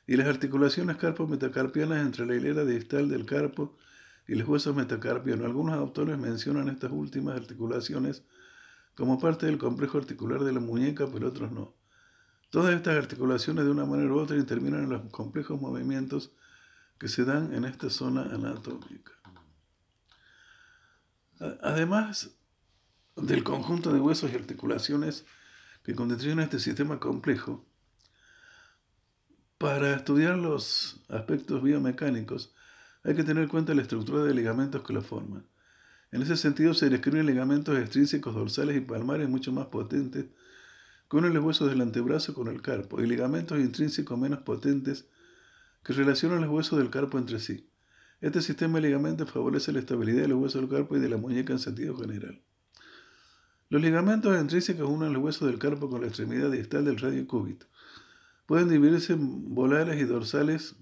y 0.07 0.15
las 0.15 0.27
articulaciones 0.27 0.97
carpo-metacarpianas 0.97 2.03
entre 2.03 2.25
la 2.25 2.33
hilera 2.33 2.65
distal 2.65 3.09
del 3.09 3.27
carpo 3.27 3.77
y 4.27 4.35
los 4.35 4.47
huesos 4.47 4.75
metacarpianos. 4.75 5.45
Algunos 5.45 5.75
autores 5.75 6.17
mencionan 6.17 6.69
estas 6.69 6.91
últimas 6.91 7.37
articulaciones 7.37 8.23
como 8.95 9.19
parte 9.19 9.45
del 9.45 9.57
complejo 9.57 9.97
articular 9.97 10.43
de 10.43 10.51
la 10.51 10.59
muñeca, 10.59 11.07
pero 11.11 11.29
otros 11.29 11.51
no. 11.51 11.75
Todas 12.49 12.75
estas 12.75 12.97
articulaciones 12.97 13.65
de 13.65 13.71
una 13.71 13.85
manera 13.85 14.13
u 14.13 14.19
otra 14.19 14.37
intervienen 14.37 14.83
en 14.83 14.89
los 14.89 15.09
complejos 15.11 15.59
movimientos 15.59 16.31
que 16.97 17.07
se 17.07 17.25
dan 17.25 17.53
en 17.53 17.65
esta 17.65 17.89
zona 17.89 18.23
anatómica. 18.23 19.13
Además 21.61 22.31
del 23.15 23.43
conjunto 23.43 23.93
de 23.93 23.99
huesos 23.99 24.31
y 24.31 24.35
articulaciones 24.35 25.25
que 25.83 25.95
constituyen 25.95 26.39
este 26.39 26.59
sistema 26.59 26.99
complejo, 26.99 27.65
para 29.57 29.95
estudiar 29.95 30.37
los 30.37 31.03
aspectos 31.09 31.63
biomecánicos 31.63 32.53
hay 33.07 33.15
que 33.15 33.23
tener 33.23 33.43
en 33.43 33.49
cuenta 33.49 33.73
la 33.73 33.83
estructura 33.83 34.25
de 34.25 34.33
ligamentos 34.33 34.83
que 34.83 34.91
lo 34.91 35.01
forman. 35.01 35.45
En 36.11 36.21
ese 36.21 36.35
sentido 36.35 36.73
se 36.73 36.89
describen 36.89 37.25
ligamentos 37.25 37.77
extrínsecos 37.77 38.35
dorsales 38.35 38.75
y 38.75 38.81
palmares 38.81 39.29
mucho 39.29 39.53
más 39.53 39.67
potentes 39.67 40.25
que 41.09 41.15
unen 41.15 41.33
los 41.33 41.41
huesos 41.41 41.69
del 41.69 41.79
antebrazo 41.79 42.33
con 42.33 42.49
el 42.49 42.61
carpo 42.61 43.01
y 43.01 43.07
ligamentos 43.07 43.59
intrínsecos 43.59 44.19
menos 44.19 44.39
potentes 44.39 45.05
que 45.85 45.93
relacionan 45.93 46.41
los 46.41 46.49
huesos 46.49 46.79
del 46.79 46.89
carpo 46.89 47.17
entre 47.17 47.39
sí. 47.39 47.69
Este 48.19 48.41
sistema 48.41 48.79
de 48.79 48.87
ligamentos 48.87 49.31
favorece 49.31 49.71
la 49.71 49.79
estabilidad 49.79 50.23
de 50.23 50.27
los 50.27 50.39
huesos 50.39 50.59
del 50.59 50.69
carpo 50.69 50.97
y 50.97 50.99
de 50.99 51.07
la 51.07 51.15
muñeca 51.15 51.53
en 51.53 51.59
sentido 51.59 51.95
general. 51.97 52.41
Los 53.69 53.81
ligamentos 53.81 54.37
intrínsecos 54.37 54.89
unen 54.89 55.13
los 55.13 55.23
huesos 55.23 55.47
del 55.47 55.59
carpo 55.59 55.89
con 55.89 56.01
la 56.01 56.07
extremidad 56.07 56.51
distal 56.51 56.83
del 56.83 56.97
radio 56.97 57.25
cúbito. 57.25 57.67
Pueden 58.45 58.67
dividirse 58.67 59.13
en 59.13 59.55
volares 59.55 59.97
y 59.97 60.03
dorsales 60.03 60.75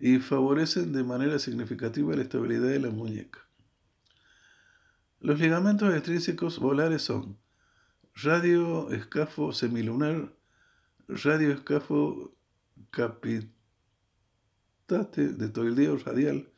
y 0.00 0.18
favorecen 0.18 0.92
de 0.92 1.04
manera 1.04 1.38
significativa 1.38 2.16
la 2.16 2.22
estabilidad 2.22 2.68
de 2.68 2.80
la 2.80 2.90
muñeca. 2.90 3.40
Los 5.20 5.38
ligamentos 5.38 5.94
extrínsecos 5.94 6.58
volares 6.58 7.02
son 7.02 7.36
radio 8.14 8.90
escafo 8.90 9.52
semilunar, 9.52 10.34
radio 11.06 11.52
escafo 11.52 12.34
capital, 12.90 13.52
de 14.88 15.48
toildeo 15.50 15.98
radial, 15.98 16.48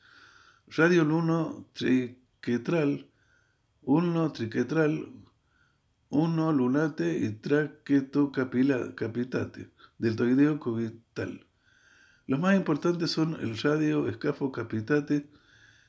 radio 0.69 1.05
luno 1.05 1.67
triquetral, 1.75 3.11
uno 3.83 4.33
triquetral, 4.33 5.13
uno 6.09 6.53
lunate 6.53 7.19
y 7.19 7.31
traqueto 7.31 8.31
capitate, 8.33 9.71
deltoideo 9.99 10.61
cubital. 10.61 11.47
Los 12.33 12.41
más 12.41 12.57
importantes 12.57 13.11
son 13.11 13.37
el 13.43 13.59
radio 13.59 14.09
escafo 14.09 14.51
capitate 14.53 15.27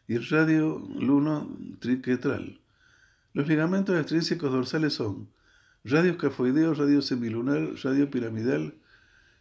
y 0.10 0.16
el 0.16 0.28
radio 0.28 0.86
luno 1.00 1.50
triquetral. 1.80 2.60
Los 3.32 3.48
ligamentos 3.48 3.98
extrínsecos 3.98 4.52
dorsales 4.52 4.94
son 4.94 5.30
radio 5.86 6.12
escafoideo, 6.12 6.74
radio 6.74 7.02
semilunar, 7.02 7.70
radio 7.82 8.12
piramidal 8.12 8.74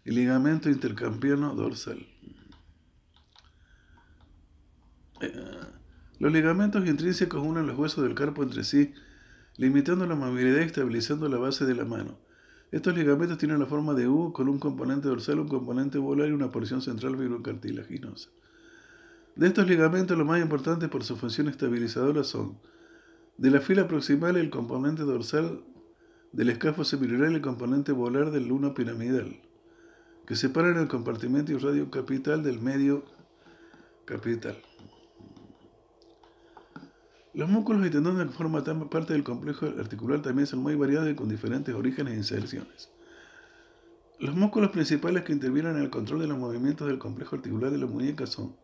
y 0.05 0.13
ligamento 0.13 0.71
intercampiano 0.71 1.57
dorsal. 1.57 2.07
Los 6.21 6.33
ligamentos 6.33 6.87
intrínsecos 6.87 7.45
unen 7.45 7.67
los 7.67 7.77
huesos 7.77 8.05
del 8.05 8.15
carpo 8.15 8.45
entre 8.45 8.63
sí, 8.63 8.95
limitando 9.57 10.07
la 10.07 10.15
movilidad 10.15 10.61
y 10.61 10.67
estabilizando 10.67 11.29
la 11.29 11.39
base 11.39 11.65
de 11.65 11.75
la 11.75 11.85
mano. 11.85 12.17
Estos 12.73 12.97
ligamentos 12.97 13.37
tienen 13.37 13.59
la 13.59 13.67
forma 13.67 13.93
de 13.93 14.09
U 14.09 14.33
con 14.33 14.49
un 14.49 14.59
componente 14.59 15.07
dorsal, 15.07 15.41
un 15.41 15.49
componente 15.49 15.99
volar 15.99 16.29
y 16.29 16.33
una 16.33 16.51
porción 16.51 16.81
central 16.81 17.19
fibrocartilaginosa. 17.19 18.31
De 19.37 19.47
estos 19.47 19.69
ligamentos, 19.69 20.17
los 20.17 20.27
más 20.27 20.41
importantes 20.41 20.89
por 20.89 21.05
su 21.05 21.17
función 21.17 21.49
estabilizadora 21.49 22.25
son 22.25 22.59
de 23.37 23.51
la 23.51 23.61
fila 23.61 23.89
proximal 23.89 24.39
el 24.39 24.49
componente 24.49 25.03
dorsal 25.03 25.63
del 26.33 26.49
escafo 26.49 26.83
semilunar 26.83 27.33
el 27.33 27.43
componente 27.43 27.93
volar 27.93 28.31
del 28.31 28.49
luno 28.49 28.73
piramidal, 28.73 29.43
que 30.27 30.35
separan 30.35 30.79
el 30.79 30.89
compartimento 30.89 31.53
y 31.53 31.59
radio 31.59 31.91
capital 31.91 32.43
del 32.43 32.59
medio 32.59 33.05
capital. 34.07 34.57
Los 37.35 37.49
músculos 37.49 37.87
y 37.87 37.91
tendones 37.91 38.27
que 38.27 38.33
forman 38.35 38.63
parte 38.91 39.15
del 39.15 39.25
complejo 39.25 39.65
articular 39.79 40.21
también 40.21 40.47
son 40.47 40.59
muy 40.59 40.75
variados 40.75 41.11
y 41.11 41.15
con 41.15 41.31
diferentes 41.31 41.75
orígenes 41.75 42.13
e 42.13 42.17
inserciones. 42.19 42.91
Los 44.19 44.37
músculos 44.37 44.71
principales 44.71 45.23
que 45.25 45.33
intervienen 45.33 45.77
en 45.77 45.83
el 45.83 45.89
control 45.89 46.21
de 46.21 46.27
los 46.27 46.37
movimientos 46.37 46.87
del 46.87 46.99
complejo 46.99 47.37
articular 47.37 47.71
de 47.71 47.79
la 47.79 47.87
muñeca 47.87 48.27
son 48.27 48.55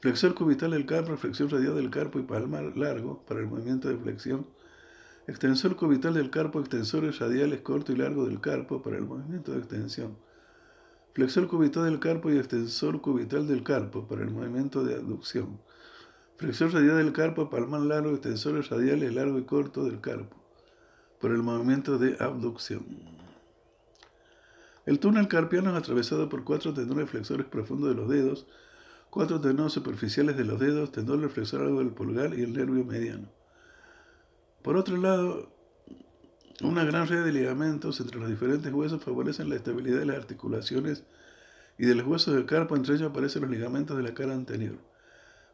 flexor 0.00 0.34
cubital 0.34 0.70
del 0.70 0.86
carpo, 0.86 1.14
flexión 1.18 1.50
radial 1.50 1.74
del 1.74 1.90
carpo 1.90 2.18
y 2.18 2.22
palmar 2.22 2.76
largo 2.78 3.22
para 3.26 3.40
el 3.40 3.46
movimiento 3.46 3.88
de 3.90 3.98
flexión, 3.98 4.46
extensor 5.26 5.76
cubital 5.76 6.14
del 6.14 6.30
carpo, 6.30 6.60
extensores 6.60 7.18
radiales 7.18 7.60
corto 7.60 7.92
y 7.92 7.96
largo 7.96 8.24
del 8.24 8.40
carpo 8.40 8.80
para 8.80 8.96
el 8.96 9.04
movimiento 9.04 9.52
de 9.52 9.58
extensión, 9.58 10.16
flexor 11.12 11.46
cubital 11.46 11.84
del 11.84 12.00
carpo 12.00 12.30
y 12.30 12.38
extensor 12.38 13.02
cubital 13.02 13.46
del 13.46 13.62
carpo 13.62 14.08
para 14.08 14.22
el 14.22 14.30
movimiento 14.30 14.82
de 14.82 14.94
aducción 14.94 15.58
Flexión 16.42 16.72
radial 16.72 16.96
del 16.96 17.12
carpo, 17.12 17.48
palmar 17.48 17.82
largo, 17.82 18.10
extensores 18.10 18.68
radiales 18.68 19.14
largo 19.14 19.38
y 19.38 19.44
corto 19.44 19.84
del 19.84 20.00
carpo, 20.00 20.36
por 21.20 21.30
el 21.30 21.40
movimiento 21.40 21.98
de 21.98 22.16
abducción. 22.18 22.84
El 24.84 24.98
túnel 24.98 25.28
carpiano 25.28 25.70
es 25.70 25.76
atravesado 25.76 26.28
por 26.28 26.42
cuatro 26.42 26.74
tendones 26.74 27.08
flexores 27.08 27.46
profundos 27.46 27.90
de 27.90 27.94
los 27.94 28.08
dedos, 28.08 28.48
cuatro 29.08 29.40
tendones 29.40 29.72
superficiales 29.72 30.36
de 30.36 30.44
los 30.44 30.58
dedos, 30.58 30.90
tendón 30.90 31.30
flexor 31.30 31.60
largo 31.60 31.78
del 31.78 31.90
pulgar 31.90 32.36
y 32.36 32.42
el 32.42 32.54
nervio 32.54 32.84
mediano. 32.84 33.28
Por 34.62 34.76
otro 34.76 34.96
lado, 34.96 35.48
una 36.60 36.82
gran 36.82 37.06
red 37.06 37.24
de 37.24 37.30
ligamentos 37.30 38.00
entre 38.00 38.18
los 38.18 38.28
diferentes 38.28 38.72
huesos 38.72 39.00
favorecen 39.00 39.48
la 39.48 39.54
estabilidad 39.54 40.00
de 40.00 40.06
las 40.06 40.16
articulaciones 40.16 41.04
y 41.78 41.86
de 41.86 41.94
los 41.94 42.04
huesos 42.04 42.34
del 42.34 42.46
carpo, 42.46 42.74
entre 42.74 42.96
ellos 42.96 43.10
aparecen 43.12 43.42
los 43.42 43.50
ligamentos 43.52 43.96
de 43.96 44.02
la 44.02 44.12
cara 44.12 44.34
anterior. 44.34 44.90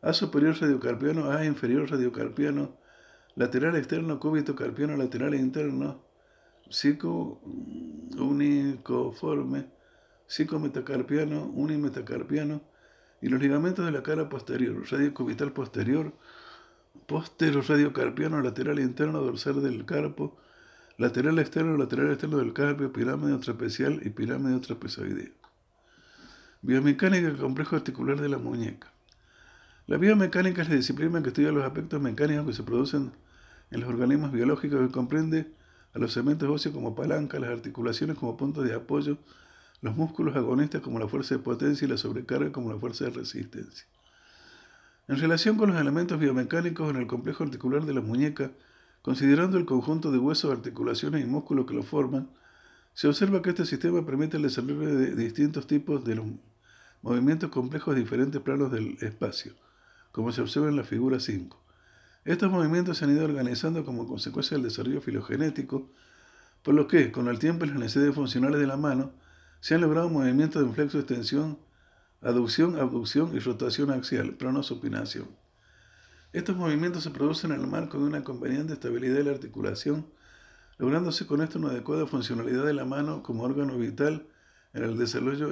A 0.00 0.12
superior 0.12 0.56
radiocarpiano, 0.60 1.30
A 1.30 1.44
inferior 1.44 1.90
radiocarpiano, 1.90 2.76
lateral 3.34 3.76
externo 3.76 4.18
cúbito 4.20 4.54
carpiano, 4.54 4.96
lateral 4.96 5.34
interno, 5.34 6.02
psico 6.68 7.40
unicoforme, 8.16 9.66
psicometacarpiano, 10.26 11.46
unimetacarpiano, 11.46 12.60
y 13.20 13.28
los 13.28 13.40
ligamentos 13.40 13.84
de 13.84 13.90
la 13.90 14.02
cara 14.02 14.28
posterior, 14.28 14.84
radio 14.88 15.12
cubital 15.12 15.52
posterior, 15.52 16.12
postero 17.06 17.62
radiocarpiano, 17.62 18.40
lateral 18.40 18.78
interno, 18.78 19.20
dorsal 19.20 19.62
del 19.62 19.84
carpo, 19.84 20.36
lateral 20.96 21.38
externo, 21.38 21.76
lateral 21.76 22.10
externo 22.10 22.38
del 22.38 22.52
carpio, 22.52 22.92
pirámide 22.92 23.36
trapecial 23.38 24.00
y 24.04 24.10
pirámide 24.10 24.60
trapezoidea. 24.60 25.30
Biomecánica 26.62 27.28
del 27.28 27.36
complejo 27.36 27.76
articular 27.76 28.20
de 28.20 28.28
la 28.28 28.38
muñeca. 28.38 28.92
La 29.88 29.96
biomecánica 29.96 30.60
es 30.60 30.68
la 30.68 30.74
disciplina 30.74 31.22
que 31.22 31.28
estudia 31.28 31.50
los 31.50 31.64
aspectos 31.64 31.98
mecánicos 31.98 32.44
que 32.44 32.52
se 32.52 32.62
producen 32.62 33.10
en 33.70 33.80
los 33.80 33.88
organismos 33.88 34.32
biológicos 34.32 34.86
que 34.86 34.92
comprende 34.92 35.50
a 35.94 35.98
los 35.98 36.12
segmentos 36.12 36.46
óseos 36.46 36.74
como 36.74 36.94
palanca, 36.94 37.38
las 37.38 37.48
articulaciones 37.48 38.18
como 38.18 38.36
puntos 38.36 38.68
de 38.68 38.74
apoyo, 38.74 39.16
los 39.80 39.96
músculos 39.96 40.36
agonistas 40.36 40.82
como 40.82 40.98
la 40.98 41.08
fuerza 41.08 41.36
de 41.36 41.38
potencia 41.38 41.86
y 41.86 41.88
la 41.88 41.96
sobrecarga 41.96 42.52
como 42.52 42.70
la 42.70 42.78
fuerza 42.78 43.06
de 43.06 43.12
resistencia. 43.12 43.86
En 45.08 45.18
relación 45.18 45.56
con 45.56 45.70
los 45.70 45.80
elementos 45.80 46.20
biomecánicos 46.20 46.90
en 46.90 46.96
el 46.96 47.06
complejo 47.06 47.44
articular 47.44 47.86
de 47.86 47.94
la 47.94 48.02
muñeca, 48.02 48.50
considerando 49.00 49.56
el 49.56 49.64
conjunto 49.64 50.12
de 50.12 50.18
huesos, 50.18 50.52
articulaciones 50.52 51.24
y 51.24 51.26
músculos 51.26 51.64
que 51.64 51.72
lo 51.72 51.82
forman, 51.82 52.28
se 52.92 53.08
observa 53.08 53.40
que 53.40 53.48
este 53.48 53.64
sistema 53.64 54.04
permite 54.04 54.36
el 54.36 54.42
desarrollo 54.42 54.80
de 54.80 55.16
distintos 55.16 55.66
tipos 55.66 56.04
de 56.04 56.16
los 56.16 56.26
movimientos 57.00 57.48
complejos 57.48 57.94
de 57.94 58.02
diferentes 58.02 58.42
planos 58.42 58.70
del 58.70 58.98
espacio, 59.00 59.54
como 60.18 60.32
se 60.32 60.40
observa 60.40 60.68
en 60.68 60.74
la 60.74 60.82
figura 60.82 61.20
5. 61.20 61.56
Estos 62.24 62.50
movimientos 62.50 62.98
se 62.98 63.04
han 63.04 63.12
ido 63.12 63.24
organizando 63.24 63.84
como 63.84 64.08
consecuencia 64.08 64.56
del 64.56 64.64
desarrollo 64.64 65.00
filogenético, 65.00 65.92
por 66.64 66.74
lo 66.74 66.88
que, 66.88 67.12
con 67.12 67.28
el 67.28 67.38
tiempo 67.38 67.64
y 67.64 67.68
las 67.68 67.78
necesidades 67.78 68.16
funcionales 68.16 68.58
de 68.58 68.66
la 68.66 68.76
mano, 68.76 69.12
se 69.60 69.76
han 69.76 69.80
logrado 69.80 70.08
movimientos 70.08 70.60
de 70.60 70.66
inflexo, 70.66 70.98
extensión, 70.98 71.56
aducción, 72.20 72.80
abducción 72.80 73.30
y 73.36 73.38
rotación 73.38 73.92
axial, 73.92 74.34
pronosupinación. 74.34 75.28
Estos 76.32 76.56
movimientos 76.56 77.04
se 77.04 77.10
producen 77.10 77.52
en 77.52 77.60
el 77.60 77.68
marco 77.68 77.98
de 77.98 78.06
una 78.06 78.24
conveniente 78.24 78.72
estabilidad 78.72 79.18
de 79.18 79.22
la 79.22 79.30
articulación, 79.30 80.04
lográndose 80.78 81.28
con 81.28 81.42
esto 81.42 81.60
una 81.60 81.68
adecuada 81.68 82.08
funcionalidad 82.08 82.66
de 82.66 82.74
la 82.74 82.84
mano 82.84 83.22
como 83.22 83.44
órgano 83.44 83.78
vital 83.78 84.26
en 84.72 84.82
el 84.82 84.98
desarrollo 84.98 85.48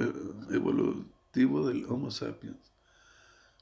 evolutivo 0.51 1.69
del 1.69 1.85
Homo 1.85 2.11
sapiens. 2.11 2.76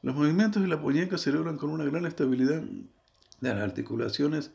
Los 0.06 0.14
movimientos 0.14 0.62
de 0.62 0.68
la 0.68 0.78
muñeca 0.78 1.18
se 1.18 1.32
logran 1.32 1.58
con 1.58 1.72
una 1.72 1.84
gran 1.84 2.06
estabilidad 2.06 2.62
de 2.62 3.50
las 3.50 3.58
articulaciones, 3.58 4.52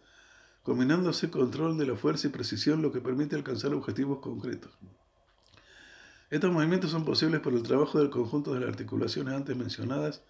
combinándose 0.62 1.28
control 1.28 1.76
de 1.76 1.86
la 1.86 1.96
fuerza 1.96 2.28
y 2.28 2.30
precisión, 2.30 2.82
lo 2.82 2.92
que 2.92 3.00
permite 3.00 3.34
alcanzar 3.34 3.74
objetivos 3.74 4.20
concretos. 4.20 4.70
Estos 6.30 6.52
movimientos 6.52 6.92
son 6.92 7.04
posibles 7.04 7.40
por 7.40 7.52
el 7.52 7.64
trabajo 7.64 7.98
del 7.98 8.10
conjunto 8.10 8.54
de 8.54 8.60
las 8.60 8.68
articulaciones 8.68 9.34
antes 9.34 9.56
mencionadas, 9.56 10.22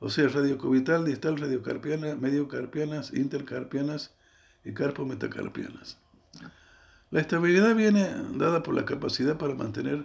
o 0.00 0.10
sea, 0.10 0.28
radiocubital, 0.28 1.06
distal, 1.06 1.38
radiocarpiana, 1.38 2.14
mediocarpianas, 2.16 3.14
intercarpianas 3.14 4.14
y 4.66 4.74
carpometacarpianas. 4.74 5.96
La 7.10 7.22
estabilidad 7.22 7.74
viene 7.74 8.06
dada 8.34 8.62
por 8.62 8.74
la 8.74 8.84
capacidad 8.84 9.38
para 9.38 9.54
mantener 9.54 10.04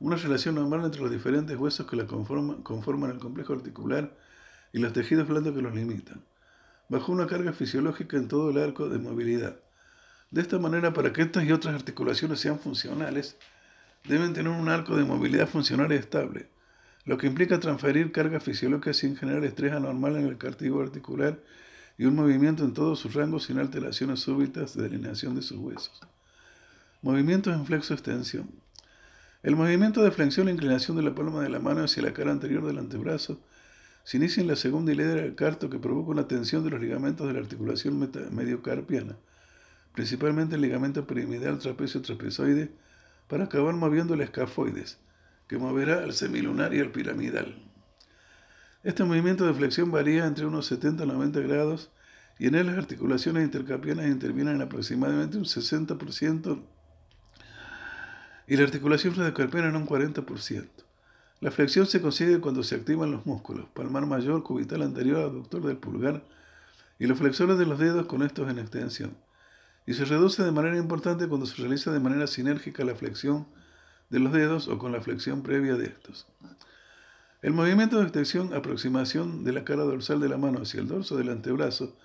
una 0.00 0.16
relación 0.16 0.54
normal 0.54 0.84
entre 0.84 1.02
los 1.02 1.10
diferentes 1.10 1.56
huesos 1.56 1.86
que 1.86 1.96
la 1.96 2.06
conforman, 2.06 2.62
conforman 2.62 3.10
el 3.10 3.18
complejo 3.18 3.52
articular 3.52 4.16
y 4.72 4.78
los 4.78 4.92
tejidos 4.92 5.28
blandos 5.28 5.54
que 5.54 5.62
los 5.62 5.74
limitan, 5.74 6.24
bajo 6.88 7.12
una 7.12 7.26
carga 7.26 7.52
fisiológica 7.52 8.16
en 8.16 8.28
todo 8.28 8.50
el 8.50 8.58
arco 8.58 8.88
de 8.88 8.98
movilidad. 8.98 9.60
De 10.30 10.40
esta 10.40 10.58
manera, 10.58 10.92
para 10.92 11.12
que 11.12 11.22
estas 11.22 11.44
y 11.44 11.52
otras 11.52 11.74
articulaciones 11.74 12.40
sean 12.40 12.58
funcionales, 12.58 13.36
deben 14.04 14.32
tener 14.32 14.50
un 14.50 14.68
arco 14.68 14.96
de 14.96 15.04
movilidad 15.04 15.48
funcional 15.48 15.92
estable, 15.92 16.48
lo 17.04 17.18
que 17.18 17.26
implica 17.26 17.60
transferir 17.60 18.12
carga 18.12 18.40
fisiológica 18.40 18.94
sin 18.94 19.16
generar 19.16 19.44
estrés 19.44 19.72
anormal 19.72 20.16
en 20.16 20.26
el 20.26 20.38
cartílago 20.38 20.82
articular 20.82 21.40
y 21.98 22.06
un 22.06 22.14
movimiento 22.14 22.64
en 22.64 22.72
todos 22.72 22.98
sus 22.98 23.14
rangos 23.14 23.44
sin 23.44 23.58
alteraciones 23.58 24.20
súbitas 24.20 24.76
de 24.76 24.86
alineación 24.86 25.34
de 25.34 25.42
sus 25.42 25.58
huesos. 25.58 26.00
Movimientos 27.02 27.54
en 27.54 27.66
flexo-extensión. 27.66 28.59
El 29.42 29.56
movimiento 29.56 30.02
de 30.02 30.10
flexión 30.10 30.48
e 30.48 30.52
inclinación 30.52 30.98
de 30.98 31.02
la 31.02 31.14
palma 31.14 31.42
de 31.42 31.48
la 31.48 31.60
mano 31.60 31.82
hacia 31.82 32.02
la 32.02 32.12
cara 32.12 32.30
anterior 32.30 32.66
del 32.66 32.76
antebrazo 32.76 33.40
se 34.04 34.18
inicia 34.18 34.42
en 34.42 34.48
la 34.48 34.56
segunda 34.56 34.92
hilera 34.92 35.14
del 35.14 35.34
carto 35.34 35.70
que 35.70 35.78
provoca 35.78 36.10
una 36.10 36.28
tensión 36.28 36.62
de 36.62 36.68
los 36.68 36.80
ligamentos 36.80 37.26
de 37.26 37.32
la 37.32 37.38
articulación 37.38 37.98
mediocarpiana, 38.32 39.16
principalmente 39.94 40.56
el 40.56 40.60
ligamento 40.60 41.06
piramidal 41.06 41.58
trapecio 41.58 42.02
trapezoide, 42.02 42.70
para 43.28 43.44
acabar 43.44 43.74
moviendo 43.74 44.12
el 44.12 44.20
escafoides, 44.20 44.98
que 45.48 45.56
moverá 45.56 46.02
al 46.02 46.12
semilunar 46.12 46.74
y 46.74 46.80
al 46.80 46.90
piramidal. 46.90 47.56
Este 48.84 49.04
movimiento 49.04 49.46
de 49.46 49.54
flexión 49.54 49.90
varía 49.90 50.26
entre 50.26 50.44
unos 50.44 50.66
70 50.66 51.04
a 51.04 51.06
90 51.06 51.40
grados 51.40 51.90
y 52.38 52.48
en 52.48 52.56
él 52.56 52.66
las 52.66 52.76
articulaciones 52.76 53.44
intercarpianas 53.44 54.06
intervienen 54.06 54.56
en 54.56 54.62
aproximadamente 54.62 55.38
un 55.38 55.44
60% 55.44 56.60
y 58.50 58.56
la 58.56 58.64
articulación 58.64 59.14
radiocarpiana 59.14 59.68
en 59.68 59.76
un 59.76 59.86
40%. 59.86 60.68
La 61.40 61.52
flexión 61.52 61.86
se 61.86 62.02
consigue 62.02 62.40
cuando 62.40 62.64
se 62.64 62.74
activan 62.74 63.12
los 63.12 63.24
músculos, 63.24 63.66
palmar 63.72 64.06
mayor, 64.06 64.42
cubital 64.42 64.82
anterior, 64.82 65.20
aductor 65.20 65.64
del 65.64 65.76
pulgar 65.76 66.24
y 66.98 67.06
los 67.06 67.16
flexores 67.16 67.58
de 67.58 67.64
los 67.64 67.78
dedos 67.78 68.06
con 68.06 68.24
estos 68.24 68.50
en 68.50 68.58
extensión 68.58 69.16
y 69.86 69.94
se 69.94 70.04
reduce 70.04 70.42
de 70.42 70.50
manera 70.50 70.76
importante 70.76 71.28
cuando 71.28 71.46
se 71.46 71.62
realiza 71.62 71.92
de 71.92 72.00
manera 72.00 72.26
sinérgica 72.26 72.84
la 72.84 72.96
flexión 72.96 73.46
de 74.10 74.18
los 74.18 74.32
dedos 74.32 74.66
o 74.66 74.78
con 74.78 74.90
la 74.90 75.00
flexión 75.00 75.44
previa 75.44 75.76
de 75.76 75.86
estos. 75.86 76.26
El 77.42 77.52
movimiento 77.52 77.98
de 77.98 78.02
extensión, 78.02 78.52
aproximación 78.52 79.44
de 79.44 79.52
la 79.52 79.62
cara 79.62 79.84
dorsal 79.84 80.18
de 80.18 80.28
la 80.28 80.38
mano 80.38 80.62
hacia 80.62 80.80
el 80.80 80.88
dorso 80.88 81.16
del 81.16 81.30
antebrazo, 81.30 81.96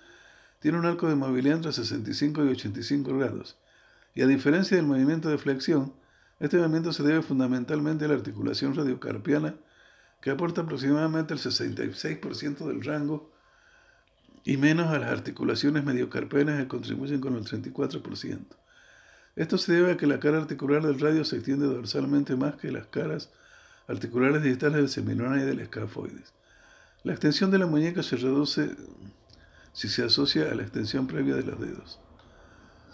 tiene 0.60 0.78
un 0.78 0.86
arco 0.86 1.08
de 1.08 1.16
movilidad 1.16 1.56
entre 1.56 1.72
65 1.72 2.44
y 2.44 2.48
85 2.50 3.18
grados, 3.18 3.58
y 4.14 4.22
a 4.22 4.28
diferencia 4.28 4.76
del 4.76 4.86
movimiento 4.86 5.28
de 5.28 5.38
flexión, 5.38 5.92
este 6.38 6.58
movimiento 6.58 6.92
se 6.92 7.02
debe 7.02 7.22
fundamentalmente 7.22 8.04
a 8.04 8.08
la 8.08 8.14
articulación 8.14 8.74
radiocarpiana, 8.74 9.54
que 10.20 10.30
aporta 10.30 10.62
aproximadamente 10.62 11.34
el 11.34 11.40
66% 11.40 12.66
del 12.66 12.82
rango 12.82 13.30
y 14.44 14.56
menos 14.56 14.88
a 14.88 14.98
las 14.98 15.10
articulaciones 15.10 15.84
mediocarpenas 15.84 16.60
que 16.60 16.68
contribuyen 16.68 17.20
con 17.20 17.36
el 17.36 17.44
34%. 17.44 18.38
Esto 19.34 19.58
se 19.58 19.72
debe 19.72 19.92
a 19.92 19.96
que 19.96 20.06
la 20.06 20.20
cara 20.20 20.38
articular 20.38 20.82
del 20.82 21.00
radio 21.00 21.24
se 21.24 21.36
extiende 21.36 21.66
dorsalmente 21.66 22.36
más 22.36 22.56
que 22.56 22.72
las 22.72 22.86
caras 22.86 23.30
articulares 23.88 24.42
distales 24.42 24.76
del 24.78 24.88
semilunar 24.88 25.38
y 25.38 25.42
del 25.42 25.60
escafoides. 25.60 26.32
La 27.02 27.12
extensión 27.12 27.50
de 27.50 27.58
la 27.58 27.66
muñeca 27.66 28.02
se 28.02 28.16
reduce 28.16 28.74
si 29.72 29.88
se 29.88 30.04
asocia 30.04 30.50
a 30.50 30.54
la 30.54 30.62
extensión 30.62 31.06
previa 31.06 31.34
de 31.34 31.42
los 31.42 31.60
dedos. 31.60 32.00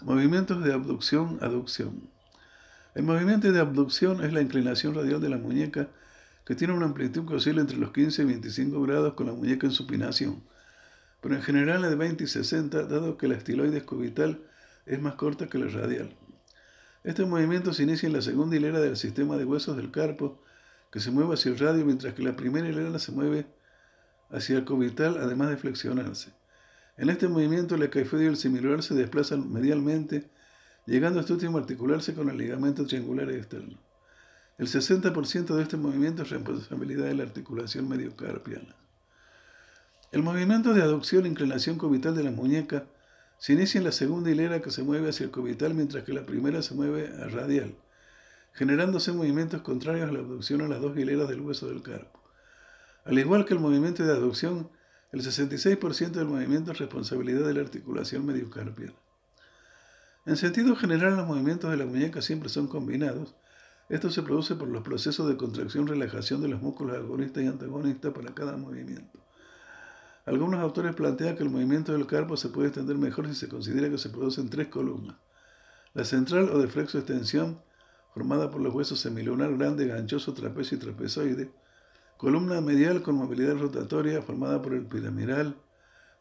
Movimientos 0.01 0.63
de 0.63 0.73
abducción-aducción. 0.73 2.12
El 2.95 3.03
movimiento 3.03 3.51
de 3.51 3.59
abducción 3.59 4.23
es 4.23 4.33
la 4.33 4.41
inclinación 4.41 4.95
radial 4.95 5.21
de 5.21 5.29
la 5.29 5.37
muñeca 5.37 5.87
que 6.45 6.55
tiene 6.55 6.73
una 6.73 6.85
amplitud 6.85 7.27
que 7.27 7.35
oscila 7.35 7.61
entre 7.61 7.77
los 7.77 7.91
15 7.91 8.21
y 8.21 8.25
25 8.25 8.81
grados 8.81 9.13
con 9.13 9.27
la 9.27 9.33
muñeca 9.33 9.65
en 9.65 9.73
supinación 9.73 10.43
pero 11.23 11.35
en 11.35 11.41
general 11.41 11.85
es 11.85 11.89
de 11.89 11.95
20 11.95 12.25
y 12.25 12.27
60, 12.27 12.83
dado 12.83 13.17
que 13.17 13.29
la 13.29 13.35
estiloides 13.35 13.83
cubital 13.83 14.41
es 14.85 15.01
más 15.01 15.15
corta 15.15 15.47
que 15.47 15.57
la 15.57 15.67
radial. 15.67 16.13
Este 17.05 17.25
movimiento 17.25 17.73
se 17.73 17.83
inicia 17.83 18.07
en 18.07 18.13
la 18.13 18.21
segunda 18.21 18.57
hilera 18.57 18.81
del 18.81 18.97
sistema 18.97 19.37
de 19.37 19.45
huesos 19.45 19.77
del 19.77 19.89
carpo, 19.89 20.43
que 20.91 20.99
se 20.99 21.11
mueve 21.11 21.35
hacia 21.35 21.51
el 21.51 21.59
radio, 21.59 21.85
mientras 21.85 22.13
que 22.13 22.23
la 22.23 22.35
primera 22.35 22.67
hilera 22.67 22.99
se 22.99 23.13
mueve 23.13 23.45
hacia 24.31 24.57
el 24.57 24.65
cubital, 24.65 25.17
además 25.17 25.49
de 25.49 25.55
flexionarse. 25.55 26.33
En 26.97 27.09
este 27.09 27.29
movimiento, 27.29 27.77
la 27.77 27.89
caifoide 27.89 28.25
y 28.25 28.27
el 28.27 28.35
semilunar 28.35 28.83
se 28.83 28.93
desplazan 28.93 29.51
medialmente, 29.51 30.29
llegando 30.85 31.19
a 31.19 31.21
este 31.21 31.33
último 31.33 31.57
a 31.57 31.61
articularse 31.61 32.13
con 32.13 32.29
el 32.29 32.37
ligamento 32.37 32.85
triangular 32.85 33.29
externo. 33.31 33.77
El 34.57 34.67
60% 34.67 35.55
de 35.55 35.63
este 35.63 35.77
movimiento 35.77 36.23
es 36.23 36.29
responsabilidad 36.29 37.05
de 37.05 37.15
la 37.15 37.23
articulación 37.23 37.89
mediocarpiana. 37.89 38.75
El 40.11 40.21
movimiento 40.21 40.73
de 40.73 40.83
aducción 40.83 41.25
e 41.25 41.29
inclinación 41.29 41.77
cubital 41.77 42.15
de 42.15 42.23
la 42.23 42.31
muñeca 42.31 42.85
se 43.39 43.53
inicia 43.53 43.79
en 43.79 43.85
la 43.85 43.91
segunda 43.91 44.29
hilera 44.29 44.61
que 44.61 44.69
se 44.69 44.83
mueve 44.83 45.09
hacia 45.09 45.23
el 45.23 45.31
cubital 45.31 45.73
mientras 45.73 46.03
que 46.03 46.13
la 46.13 46.25
primera 46.25 46.61
se 46.61 46.75
mueve 46.75 47.11
a 47.19 47.27
radial, 47.29 47.75
generándose 48.53 49.11
movimientos 49.11 49.61
contrarios 49.61 50.07
a 50.07 50.13
la 50.13 50.19
abducción 50.19 50.61
a 50.61 50.67
las 50.67 50.81
dos 50.81 50.95
hileras 50.97 51.27
del 51.27 51.41
hueso 51.41 51.67
del 51.67 51.81
carpo. 51.81 52.21
Al 53.05 53.17
igual 53.17 53.45
que 53.45 53.53
el 53.53 53.59
movimiento 53.59 54.05
de 54.05 54.13
aducción, 54.13 54.69
El 55.11 55.21
66% 55.21 56.09
del 56.11 56.25
movimiento 56.25 56.71
es 56.71 56.79
responsabilidad 56.79 57.45
de 57.45 57.53
la 57.53 57.61
articulación 57.61 58.25
mediocarpiana. 58.25 58.95
En 60.25 60.37
sentido 60.37 60.75
general, 60.77 61.17
los 61.17 61.27
movimientos 61.27 61.69
de 61.69 61.77
la 61.77 61.85
muñeca 61.85 62.21
siempre 62.21 62.47
son 62.47 62.67
combinados. 62.67 63.35
Esto 63.89 64.09
se 64.09 64.23
produce 64.23 64.55
por 64.55 64.69
los 64.69 64.81
procesos 64.81 65.27
de 65.27 65.35
contracción-relajación 65.35 66.41
de 66.41 66.47
los 66.47 66.61
músculos 66.61 66.95
agonistas 66.95 67.43
y 67.43 67.47
antagonistas 67.47 68.13
para 68.13 68.33
cada 68.33 68.55
movimiento. 68.55 69.19
Algunos 70.25 70.61
autores 70.61 70.95
plantean 70.95 71.35
que 71.35 71.43
el 71.43 71.49
movimiento 71.49 71.91
del 71.91 72.07
carpo 72.07 72.37
se 72.37 72.47
puede 72.47 72.69
extender 72.69 72.97
mejor 72.97 73.27
si 73.27 73.35
se 73.35 73.49
considera 73.49 73.89
que 73.89 73.97
se 73.97 74.09
producen 74.09 74.49
tres 74.49 74.69
columnas. 74.69 75.17
La 75.93 76.05
central 76.05 76.49
o 76.49 76.59
de 76.59 76.69
flexo-extensión, 76.69 77.61
formada 78.13 78.49
por 78.49 78.61
los 78.61 78.73
huesos 78.73 79.01
semilunar 79.01 79.57
grande, 79.57 79.87
ganchoso, 79.87 80.33
trapecio 80.33 80.77
y 80.77 80.79
trapezoide. 80.79 81.51
Columna 82.15 82.61
medial 82.61 83.01
con 83.01 83.15
movilidad 83.15 83.57
rotatoria, 83.57 84.21
formada 84.21 84.61
por 84.61 84.73
el 84.73 84.85
piramidal, 84.85 85.57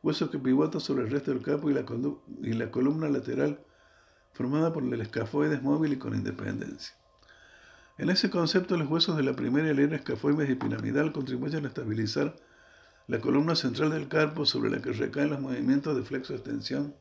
hueso 0.02 0.28
que 0.28 0.40
pivota 0.40 0.80
sobre 0.80 1.04
el 1.04 1.10
resto 1.10 1.30
del 1.30 1.42
carpo 1.42 1.70
y 1.70 1.74
la, 1.74 1.84
y 2.42 2.52
la 2.54 2.72
columna 2.72 3.08
lateral, 3.08 3.64
formada 4.32 4.72
por 4.72 4.82
el 4.82 5.00
escafoides 5.00 5.62
móvil 5.62 5.92
y 5.92 5.98
con 5.98 6.14
independencia. 6.14 6.94
En 7.98 8.10
ese 8.10 8.30
concepto, 8.30 8.76
los 8.76 8.88
huesos 8.88 9.16
de 9.16 9.22
la 9.22 9.36
primera 9.36 9.70
hilera 9.70 9.96
escafoides 9.96 10.48
y 10.50 10.54
piramidal 10.54 11.12
contribuyen 11.12 11.64
a 11.64 11.68
estabilizar 11.68 12.34
la 13.06 13.20
columna 13.20 13.54
central 13.54 13.90
del 13.90 14.08
carpo 14.08 14.46
sobre 14.46 14.70
la 14.70 14.80
que 14.80 14.92
recaen 14.92 15.30
los 15.30 15.40
movimientos 15.40 15.94
de 15.96 16.02
flexo-extensión 16.02 16.94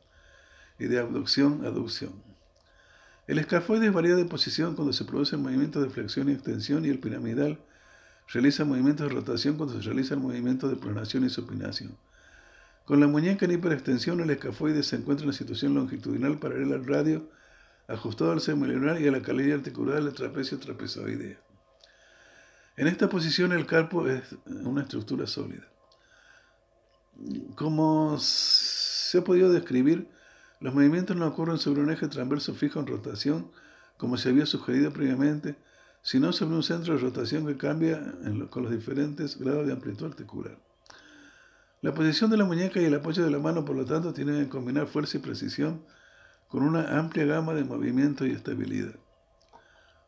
y 0.78 0.86
de 0.86 0.98
abducción-aducción. 0.98 2.12
El 3.26 3.38
escafoides 3.38 3.92
varía 3.92 4.16
de 4.16 4.24
posición 4.24 4.74
cuando 4.74 4.92
se 4.92 5.04
produce 5.04 5.36
el 5.36 5.42
movimiento 5.42 5.80
de 5.80 5.88
flexión 5.88 6.28
y 6.28 6.32
extensión 6.32 6.84
y 6.84 6.88
el 6.88 6.98
piramidal 6.98 7.58
realiza 8.28 8.64
movimientos 8.64 9.08
de 9.08 9.14
rotación 9.14 9.56
cuando 9.56 9.74
se 9.74 9.82
realiza 9.82 10.14
el 10.14 10.20
movimiento 10.20 10.68
de 10.68 10.76
pronación 10.76 11.24
y 11.24 11.30
supinación. 11.30 11.96
Con 12.92 13.00
la 13.00 13.06
muñeca 13.06 13.46
en 13.46 13.52
hiperextensión, 13.52 14.20
el 14.20 14.28
escafoide 14.28 14.82
se 14.82 14.96
encuentra 14.96 15.24
en 15.24 15.30
la 15.30 15.32
situación 15.32 15.72
longitudinal 15.72 16.38
paralela 16.38 16.74
al 16.74 16.86
radio, 16.86 17.26
ajustado 17.88 18.32
al 18.32 18.42
semilunar 18.42 19.00
y 19.00 19.08
a 19.08 19.10
la 19.10 19.22
calidad 19.22 19.60
articular 19.60 20.04
del 20.04 20.12
trapecio 20.12 20.58
trapezoidea. 20.58 21.40
En 22.76 22.88
esta 22.88 23.08
posición, 23.08 23.52
el 23.52 23.64
carpo 23.64 24.06
es 24.08 24.36
una 24.44 24.82
estructura 24.82 25.26
sólida. 25.26 25.66
Como 27.54 28.18
se 28.18 29.16
ha 29.16 29.24
podido 29.24 29.50
describir, 29.50 30.10
los 30.60 30.74
movimientos 30.74 31.16
no 31.16 31.26
ocurren 31.26 31.56
sobre 31.56 31.80
un 31.80 31.90
eje 31.90 32.08
transverso 32.08 32.52
fijo 32.52 32.78
en 32.78 32.88
rotación, 32.88 33.50
como 33.96 34.18
se 34.18 34.28
había 34.28 34.44
sugerido 34.44 34.92
previamente, 34.92 35.56
sino 36.02 36.30
sobre 36.34 36.56
un 36.56 36.62
centro 36.62 36.92
de 36.92 37.00
rotación 37.00 37.46
que 37.46 37.56
cambia 37.56 38.02
con 38.50 38.64
los 38.64 38.70
diferentes 38.70 39.38
grados 39.38 39.66
de 39.66 39.72
amplitud 39.72 40.08
articular. 40.08 40.58
La 41.82 41.92
posición 41.92 42.30
de 42.30 42.36
la 42.36 42.44
muñeca 42.44 42.80
y 42.80 42.84
el 42.84 42.94
apoyo 42.94 43.24
de 43.24 43.30
la 43.32 43.40
mano, 43.40 43.64
por 43.64 43.74
lo 43.74 43.84
tanto, 43.84 44.14
tienen 44.14 44.44
que 44.44 44.48
combinar 44.48 44.86
fuerza 44.86 45.16
y 45.16 45.20
precisión 45.20 45.82
con 46.46 46.62
una 46.62 46.96
amplia 46.96 47.26
gama 47.26 47.54
de 47.54 47.64
movimiento 47.64 48.24
y 48.24 48.30
estabilidad. 48.30 48.94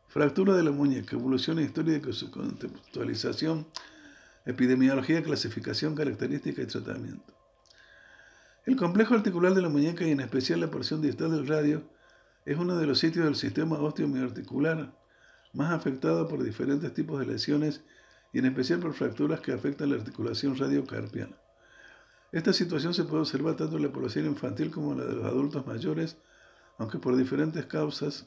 Fractura 0.07 0.55
de 0.55 0.63
la 0.63 0.71
muñeca, 0.71 1.17
evolución 1.17 1.59
histórica 1.59 2.09
y 2.09 2.13
su 2.13 2.31
contextualización 2.31 3.67
epidemiología, 4.45 5.21
clasificación, 5.21 5.95
característica 5.95 6.61
y 6.61 6.65
tratamiento. 6.65 7.33
El 8.65 8.77
complejo 8.77 9.13
articular 9.13 9.53
de 9.53 9.61
la 9.61 9.67
muñeca 9.67 10.05
y 10.05 10.11
en 10.11 10.21
especial 10.21 10.61
la 10.61 10.71
porción 10.71 11.01
distal 11.01 11.31
del 11.31 11.45
radio 11.45 11.83
es 12.45 12.57
uno 12.57 12.77
de 12.77 12.87
los 12.87 12.99
sitios 12.99 13.25
del 13.25 13.35
sistema 13.35 13.79
osteomioarticular 13.79 14.93
más 15.51 15.73
afectado 15.73 16.29
por 16.29 16.41
diferentes 16.41 16.93
tipos 16.93 17.19
de 17.19 17.25
lesiones 17.25 17.83
y 18.31 18.39
en 18.39 18.45
especial 18.45 18.79
por 18.79 18.93
fracturas 18.93 19.41
que 19.41 19.51
afectan 19.51 19.89
la 19.89 19.97
articulación 19.97 20.57
radiocarpiana. 20.57 21.35
Esta 22.35 22.51
situación 22.51 22.93
se 22.93 23.05
puede 23.05 23.21
observar 23.21 23.55
tanto 23.55 23.77
en 23.77 23.83
la 23.83 23.93
población 23.93 24.25
infantil 24.25 24.69
como 24.69 24.91
en 24.91 24.97
la 24.97 25.05
de 25.05 25.15
los 25.15 25.23
adultos 25.23 25.65
mayores, 25.65 26.17
aunque 26.77 26.99
por 26.99 27.15
diferentes 27.15 27.65
causas. 27.65 28.25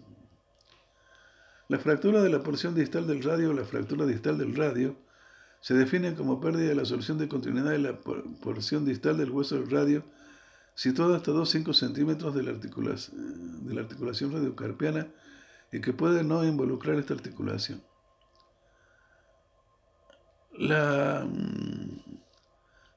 La 1.69 1.79
fractura 1.79 2.23
de 2.23 2.31
la 2.31 2.43
porción 2.43 2.75
distal 2.75 3.07
del 3.07 3.23
radio 3.23 3.51
o 3.51 3.53
la 3.53 3.67
fractura 3.67 4.07
distal 4.07 4.39
del 4.39 4.57
radio 4.57 4.97
se 5.61 5.75
define 5.75 6.15
como 6.15 6.41
pérdida 6.41 6.71
de 6.71 6.75
la 6.75 6.87
solución 6.87 7.19
de 7.19 7.29
continuidad 7.29 7.73
de 7.73 7.81
la 7.81 8.01
porción 8.01 8.87
distal 8.87 9.19
del 9.19 9.31
hueso 9.31 9.57
del 9.57 9.71
radio, 9.71 10.03
situada 10.75 11.19
hasta 11.19 11.33
2,5 11.33 11.75
centímetros 11.75 12.35
de 12.35 12.45
la, 12.45 12.53
articulación, 12.53 13.67
de 13.67 13.75
la 13.75 13.83
radiocarpiana 14.39 15.09
y 15.71 15.83
que 15.83 15.93
puede 15.93 16.25
no 16.25 16.47
involucrar 16.47 16.97
esta 16.97 17.13
articulación. 17.13 17.83
La 20.53 21.29
mm, 21.31 21.78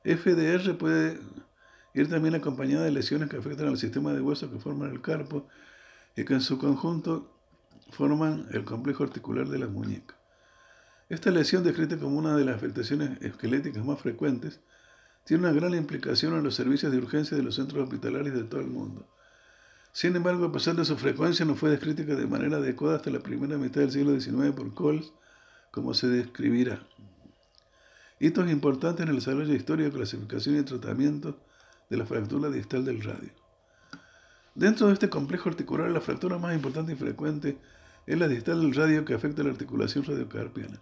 FDR 0.04 0.78
puede 0.78 1.20
ir 1.94 2.10
también 2.10 2.36
acompañada 2.36 2.86
de 2.86 2.92
lesiones 2.92 3.30
que 3.30 3.38
afectan 3.38 3.68
al 3.68 3.78
sistema 3.78 4.14
de 4.14 4.22
huesos 4.22 4.50
que 4.50 4.60
forman 4.60 4.92
el 4.92 5.02
carpo 5.02 5.48
y 6.16 6.26
que 6.26 6.34
en 6.34 6.42
su 6.42 6.58
conjunto 6.58 7.32
forman 7.92 8.48
el 8.52 8.64
complejo 8.64 9.04
articular 9.04 9.48
de 9.48 9.60
la 9.60 9.68
muñeca. 9.68 10.16
Esta 11.10 11.30
lesión, 11.30 11.64
descrita 11.64 11.98
como 11.98 12.18
una 12.18 12.38
de 12.38 12.46
las 12.46 12.56
afectaciones 12.56 13.22
esqueléticas 13.22 13.84
más 13.84 14.00
frecuentes, 14.00 14.62
tiene 15.26 15.44
una 15.44 15.54
gran 15.54 15.76
implicación 15.76 16.36
en 16.36 16.44
los 16.44 16.56
servicios 16.56 16.92
de 16.92 16.98
urgencia 16.98 17.38
de 17.38 17.44
los 17.44 17.56
centros 17.56 17.84
hospitalarios 17.84 18.34
de 18.36 18.44
todo 18.46 18.62
el 18.62 18.68
mundo. 18.68 19.06
Sin 19.92 20.16
embargo, 20.16 20.46
a 20.46 20.52
pesar 20.52 20.76
de 20.76 20.86
su 20.86 20.98
frecuencia, 20.98 21.46
no 21.46 21.56
fue 21.56 21.70
descrita 21.70 22.04
de 22.04 22.28
manera 22.28 22.58
adecuada 22.58 22.96
hasta 22.96 23.12
la 23.12 23.20
primera 23.20 23.58
mitad 23.58 23.82
del 23.82 23.92
siglo 23.92 24.20
XIX 24.20 24.56
por 24.56 24.74
Coles, 24.74 25.12
como 25.70 25.94
se 25.94 26.08
describirá. 26.08 26.82
Hitos 28.24 28.52
importantes 28.52 29.02
en 29.02 29.10
el 29.10 29.16
desarrollo 29.16 29.48
de 29.48 29.56
historia, 29.56 29.90
clasificación 29.90 30.60
y 30.60 30.62
tratamiento 30.62 31.40
de 31.90 31.98
la 31.98 32.06
fractura 32.06 32.52
distal 32.52 32.86
del 32.86 33.02
radio. 33.02 33.32
Dentro 34.54 34.86
de 34.86 34.94
este 34.94 35.10
complejo 35.10 35.50
articular, 35.50 35.90
la 35.90 36.02
fractura 36.02 36.38
más 36.38 36.54
importante 36.54 36.94
y 36.94 36.96
frecuente 36.96 37.58
es 38.06 38.20
la 38.20 38.28
distal 38.28 38.62
del 38.62 38.76
radio 38.76 39.06
que 39.06 39.16
afecta 39.16 39.42
la 39.42 39.50
articulación 39.50 40.04
radiocarpiana. 40.04 40.80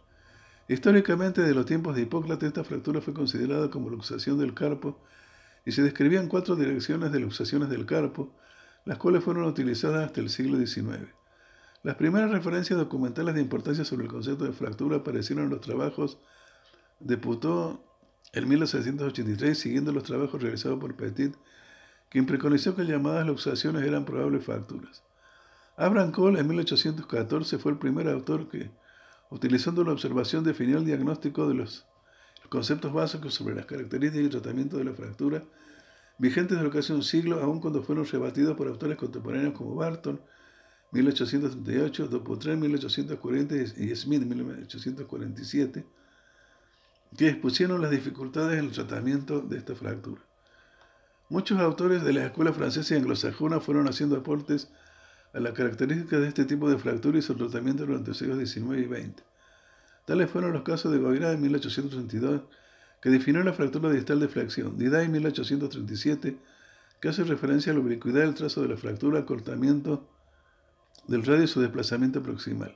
Históricamente, 0.68 1.42
de 1.42 1.54
los 1.54 1.66
tiempos 1.66 1.96
de 1.96 2.02
Hipócrates, 2.02 2.50
esta 2.50 2.66
fractura 2.66 3.00
fue 3.00 3.14
considerada 3.14 3.70
como 3.70 3.90
luxación 3.90 4.38
del 4.38 4.54
carpo 4.54 5.00
y 5.66 5.72
se 5.72 5.82
describían 5.82 6.28
cuatro 6.28 6.58
direcciones 6.58 7.14
de 7.14 7.22
luxaciones 7.22 7.70
del 7.70 7.86
carpo, 7.86 8.36
las 8.84 8.98
cuales 8.98 9.24
fueron 9.24 9.46
utilizadas 9.46 10.06
hasta 10.08 10.20
el 10.20 10.30
siglo 10.30 10.58
XIX. 10.58 11.08
Las 11.84 11.96
primeras 11.96 12.32
referencias 12.32 12.78
documentales 12.78 13.34
de 13.34 13.40
importancia 13.40 13.86
sobre 13.86 14.04
el 14.04 14.12
concepto 14.12 14.44
de 14.44 14.52
fractura 14.52 14.98
aparecieron 14.98 15.46
en 15.46 15.52
los 15.52 15.62
trabajos 15.62 16.18
de 17.00 17.18
Putot 17.18 17.82
en 18.34 18.48
1683, 18.48 19.58
siguiendo 19.58 19.92
los 19.92 20.04
trabajos 20.04 20.42
realizados 20.42 20.80
por 20.80 20.96
Petit, 20.96 21.36
quien 22.10 22.26
preconizó 22.26 22.76
que 22.76 22.84
llamadas 22.84 23.26
luxaciones 23.26 23.84
eran 23.84 24.06
probables 24.06 24.44
fracturas. 24.44 25.04
Abraham 25.78 26.12
Cole 26.12 26.40
en 26.40 26.48
1814 26.48 27.58
fue 27.58 27.72
el 27.72 27.78
primer 27.78 28.08
autor 28.10 28.50
que 28.50 28.72
Utilizando 29.32 29.84
la 29.84 29.92
observación 29.92 30.44
definió 30.44 30.80
el 30.80 30.86
diagnóstico 30.86 31.48
de 31.48 31.54
los 31.54 31.86
conceptos 32.50 32.92
básicos 32.92 33.36
sobre 33.36 33.54
las 33.54 33.68
características 33.68 34.26
y 34.26 34.30
tratamiento 34.30 34.78
de 34.78 34.86
la 34.86 34.94
fractura, 34.94 35.44
vigentes 36.18 36.60
de 36.60 36.70
casi 36.72 36.94
un 36.94 37.04
siglo, 37.04 37.40
aun 37.40 37.60
cuando 37.60 37.84
fueron 37.84 38.08
rebatidos 38.08 38.58
por 38.58 38.68
autores 38.68 38.98
contemporáneos 38.98 39.54
como 39.54 39.76
Barton, 39.76 40.20
1838, 40.94 42.08
Dupuytren, 42.08 42.60
1840 42.60 43.56
y 43.56 43.96
Smith, 43.96 44.24
1847, 44.24 45.86
que 47.18 47.28
expusieron 47.28 47.82
las 47.82 47.92
dificultades 47.92 48.60
en 48.60 48.66
el 48.66 48.72
tratamiento 48.72 49.42
de 49.42 49.58
esta 49.58 49.76
fractura. 49.76 50.22
Muchos 51.30 51.60
autores 51.60 52.04
de 52.04 52.14
la 52.14 52.26
escuela 52.26 52.54
francesa 52.54 52.94
y 52.94 52.98
anglosajona 52.98 53.60
fueron 53.60 53.88
haciendo 53.88 54.18
aportes 54.18 54.70
a 55.34 55.40
las 55.40 55.54
características 55.54 56.22
de 56.22 56.28
este 56.28 56.46
tipo 56.46 56.70
de 56.70 56.78
fractura 56.78 57.20
y 57.20 57.22
su 57.22 57.36
tratamiento 57.36 57.86
durante 57.86 58.10
los 58.10 58.18
siglos 58.18 58.38
XIX 58.38 58.80
y 58.80 58.86
XX. 58.86 59.24
Tales 60.06 60.32
fueron 60.32 60.54
los 60.54 60.64
casos 60.64 60.92
de 60.92 60.98
Goira 60.98 61.32
en 61.32 61.42
1832, 61.42 62.42
que 63.02 63.10
definió 63.10 63.44
la 63.44 63.54
fractura 63.54 63.92
distal 63.92 64.20
de 64.20 64.28
flexión, 64.28 64.78
Diday 64.78 65.06
en 65.06 65.12
1837, 65.12 66.38
que 67.00 67.08
hace 67.08 67.24
referencia 67.24 67.72
a 67.72 67.76
la 67.76 67.82
ubicuidad 67.82 68.22
del 68.22 68.34
trazo 68.34 68.62
de 68.62 68.70
la 68.70 68.78
fractura, 68.78 69.20
acortamiento 69.20 70.10
del 71.08 71.24
radio 71.24 71.44
y 71.44 71.48
su 71.48 71.62
desplazamiento 71.62 72.22
proximal. 72.24 72.76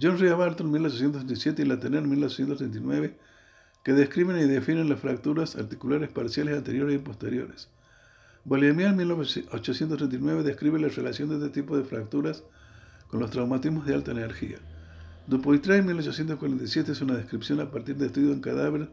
John 0.00 0.18
Rea 0.18 0.34
Barton 0.34 0.66
en 0.66 0.72
1837 0.74 1.62
y 1.62 1.64
Latener 1.64 2.02
en 2.02 2.10
1839, 2.10 3.18
que 3.82 3.92
describen 3.92 4.38
y 4.38 4.44
definen 4.44 4.88
las 4.88 5.00
fracturas 5.00 5.56
articulares 5.56 6.10
parciales 6.10 6.58
anteriores 6.58 6.96
y 6.96 6.98
posteriores. 6.98 7.68
Bolemian 8.44 8.92
en 8.92 8.96
1839 8.98 10.42
describe 10.42 10.78
la 10.78 10.88
relación 10.88 11.28
de 11.28 11.36
este 11.36 11.60
tipo 11.60 11.76
de 11.76 11.84
fracturas 11.84 12.44
con 13.08 13.20
los 13.20 13.30
traumatismos 13.30 13.86
de 13.86 13.94
alta 13.94 14.12
energía. 14.12 14.58
Dupoitray 15.26 15.80
en 15.80 15.86
1847 15.86 16.92
es 16.92 17.00
una 17.00 17.16
descripción 17.16 17.60
a 17.60 17.70
partir 17.70 17.96
de 17.96 18.06
estudios 18.06 18.32
en 18.32 18.40
cadáver 18.40 18.90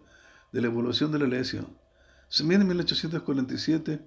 de 0.52 0.62
la 0.62 0.68
evolución 0.68 1.12
de 1.12 1.20
la 1.20 1.28
lesión. 1.28 1.68
Smith 2.30 2.60
en 2.60 2.68
1847 2.68 4.02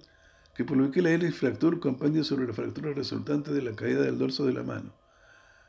que 0.59 0.65
publicó 0.65 0.99
la 0.99 1.11
Iris 1.11 1.37
Fracture, 1.37 1.79
compendio 1.79 2.23
sobre 2.25 2.45
la 2.45 2.53
fractura 2.53 2.91
resultante 2.91 3.53
de 3.53 3.61
la 3.61 3.75
caída 3.77 4.01
del 4.01 4.17
dorso 4.17 4.45
de 4.45 4.51
la 4.51 4.61
mano. 4.61 4.93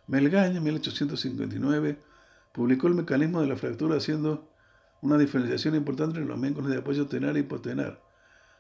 Melgaña 0.09 0.57
en 0.57 0.65
1859 0.65 1.97
publicó 2.53 2.89
el 2.89 2.95
mecanismo 2.95 3.41
de 3.41 3.47
la 3.47 3.55
fractura 3.55 3.99
haciendo 3.99 4.51
una 5.03 5.19
diferenciación 5.19 5.75
importante 5.75 6.19
entre 6.19 6.29
los 6.29 6.39
miembros 6.39 6.69
de 6.69 6.79
apoyo 6.79 7.07
tenar 7.07 7.37
y 7.37 7.41
hipotenar, 7.41 8.03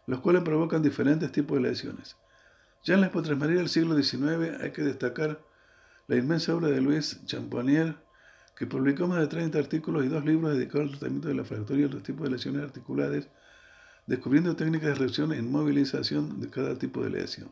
los 0.06 0.20
cuales 0.20 0.42
provocan 0.42 0.82
diferentes 0.82 1.30
tipos 1.32 1.56
de 1.56 1.68
lesiones. 1.68 2.16
Ya 2.82 2.94
en 2.94 3.02
la 3.02 3.08
hipotrasmería 3.08 3.58
del 3.58 3.68
siglo 3.68 4.00
XIX 4.00 4.60
hay 4.60 4.70
que 4.70 4.82
destacar 4.82 5.40
la 6.06 6.16
inmensa 6.16 6.54
obra 6.54 6.68
de 6.68 6.80
Luis 6.80 7.24
Champagnier, 7.26 7.94
que 8.56 8.66
publicó 8.66 9.06
más 9.06 9.20
de 9.20 9.26
30 9.26 9.58
artículos 9.58 10.04
y 10.04 10.08
dos 10.08 10.24
libros 10.24 10.52
dedicados 10.52 10.86
al 10.86 10.90
tratamiento 10.90 11.28
de 11.28 11.34
la 11.34 11.44
fractura 11.44 11.78
y 11.80 11.84
otros 11.84 12.02
tipos 12.02 12.24
de 12.24 12.30
lesiones 12.30 12.62
articulares, 12.62 13.28
descubriendo 14.06 14.56
técnicas 14.56 14.88
de 14.90 14.94
reacción 14.96 15.32
e 15.32 15.38
inmovilización 15.38 16.40
de 16.40 16.50
cada 16.50 16.76
tipo 16.76 17.02
de 17.02 17.10
lesión. 17.10 17.50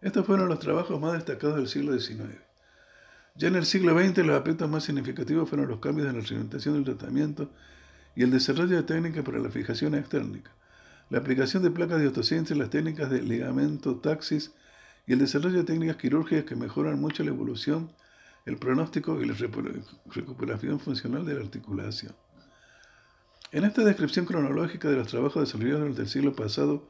Estos 0.00 0.24
fueron 0.24 0.48
los 0.48 0.60
trabajos 0.60 1.00
más 1.00 1.14
destacados 1.14 1.56
del 1.56 1.68
siglo 1.68 1.98
XIX. 1.98 2.45
Ya 3.38 3.48
en 3.48 3.56
el 3.56 3.66
siglo 3.66 3.98
XX 3.98 4.18
los 4.24 4.34
aspectos 4.34 4.70
más 4.70 4.84
significativos 4.84 5.48
fueron 5.48 5.68
los 5.68 5.78
cambios 5.80 6.08
en 6.08 6.14
la 6.14 6.20
reglamentación 6.20 6.74
del 6.74 6.96
tratamiento 6.96 7.50
y 8.14 8.22
el 8.22 8.30
desarrollo 8.30 8.76
de 8.76 8.82
técnicas 8.82 9.24
para 9.24 9.38
la 9.38 9.50
fijación 9.50 9.94
extérnica, 9.94 10.52
la 11.10 11.18
aplicación 11.18 11.62
de 11.62 11.70
placas 11.70 11.98
de 11.98 12.06
autosíntesis, 12.06 12.56
las 12.56 12.70
técnicas 12.70 13.10
de 13.10 13.20
ligamento 13.20 13.96
taxis 13.96 14.52
y 15.06 15.12
el 15.12 15.18
desarrollo 15.18 15.58
de 15.58 15.64
técnicas 15.64 15.96
quirúrgicas 15.96 16.46
que 16.46 16.56
mejoran 16.56 16.98
mucho 16.98 17.24
la 17.24 17.30
evolución, 17.30 17.92
el 18.46 18.56
pronóstico 18.56 19.20
y 19.20 19.26
la 19.26 19.34
recuperación 19.34 20.80
funcional 20.80 21.26
de 21.26 21.34
la 21.34 21.40
articulación. 21.40 22.14
En 23.52 23.64
esta 23.64 23.84
descripción 23.84 24.24
cronológica 24.24 24.88
de 24.88 24.96
los 24.96 25.08
trabajos 25.08 25.42
desarrollados 25.42 25.82
durante 25.82 26.02
el 26.02 26.08
siglo 26.08 26.34
pasado, 26.34 26.88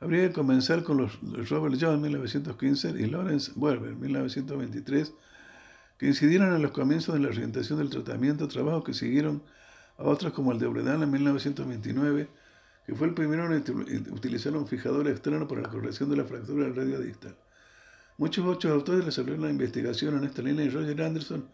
habría 0.00 0.28
que 0.28 0.34
comenzar 0.34 0.82
con 0.82 0.98
los 0.98 1.18
Robert 1.48 1.76
John 1.80 2.02
1915 2.02 2.90
y 2.90 3.06
Lawrence 3.06 3.50
Werber 3.56 3.94
1923 3.94 5.14
que 5.98 6.06
incidieron 6.06 6.54
en 6.54 6.62
los 6.62 6.72
comienzos 6.72 7.14
de 7.14 7.20
la 7.20 7.28
orientación 7.28 7.78
del 7.78 7.90
tratamiento, 7.90 8.48
trabajos 8.48 8.84
que 8.84 8.94
siguieron 8.94 9.42
a 9.98 10.04
otros 10.04 10.32
como 10.32 10.52
el 10.52 10.58
de 10.58 10.66
Obredan 10.66 11.02
en 11.02 11.10
1929, 11.10 12.28
que 12.86 12.94
fue 12.94 13.08
el 13.08 13.14
primero 13.14 13.52
en 13.52 14.12
utilizar 14.12 14.54
un 14.56 14.68
fijador 14.68 15.08
externo 15.08 15.48
para 15.48 15.62
la 15.62 15.68
corrección 15.68 16.10
de 16.10 16.16
la 16.16 16.24
fractura 16.24 16.64
del 16.64 16.76
radio 16.76 17.00
distal. 17.00 17.36
Muchos 18.18 18.46
otros 18.46 18.72
autores 18.72 19.04
desarrollaron 19.04 19.44
la 19.44 19.50
investigación 19.50 20.16
en 20.16 20.24
esta 20.24 20.42
línea 20.42 20.64
y 20.64 20.70
Roger 20.70 21.02
Anderson 21.02 21.48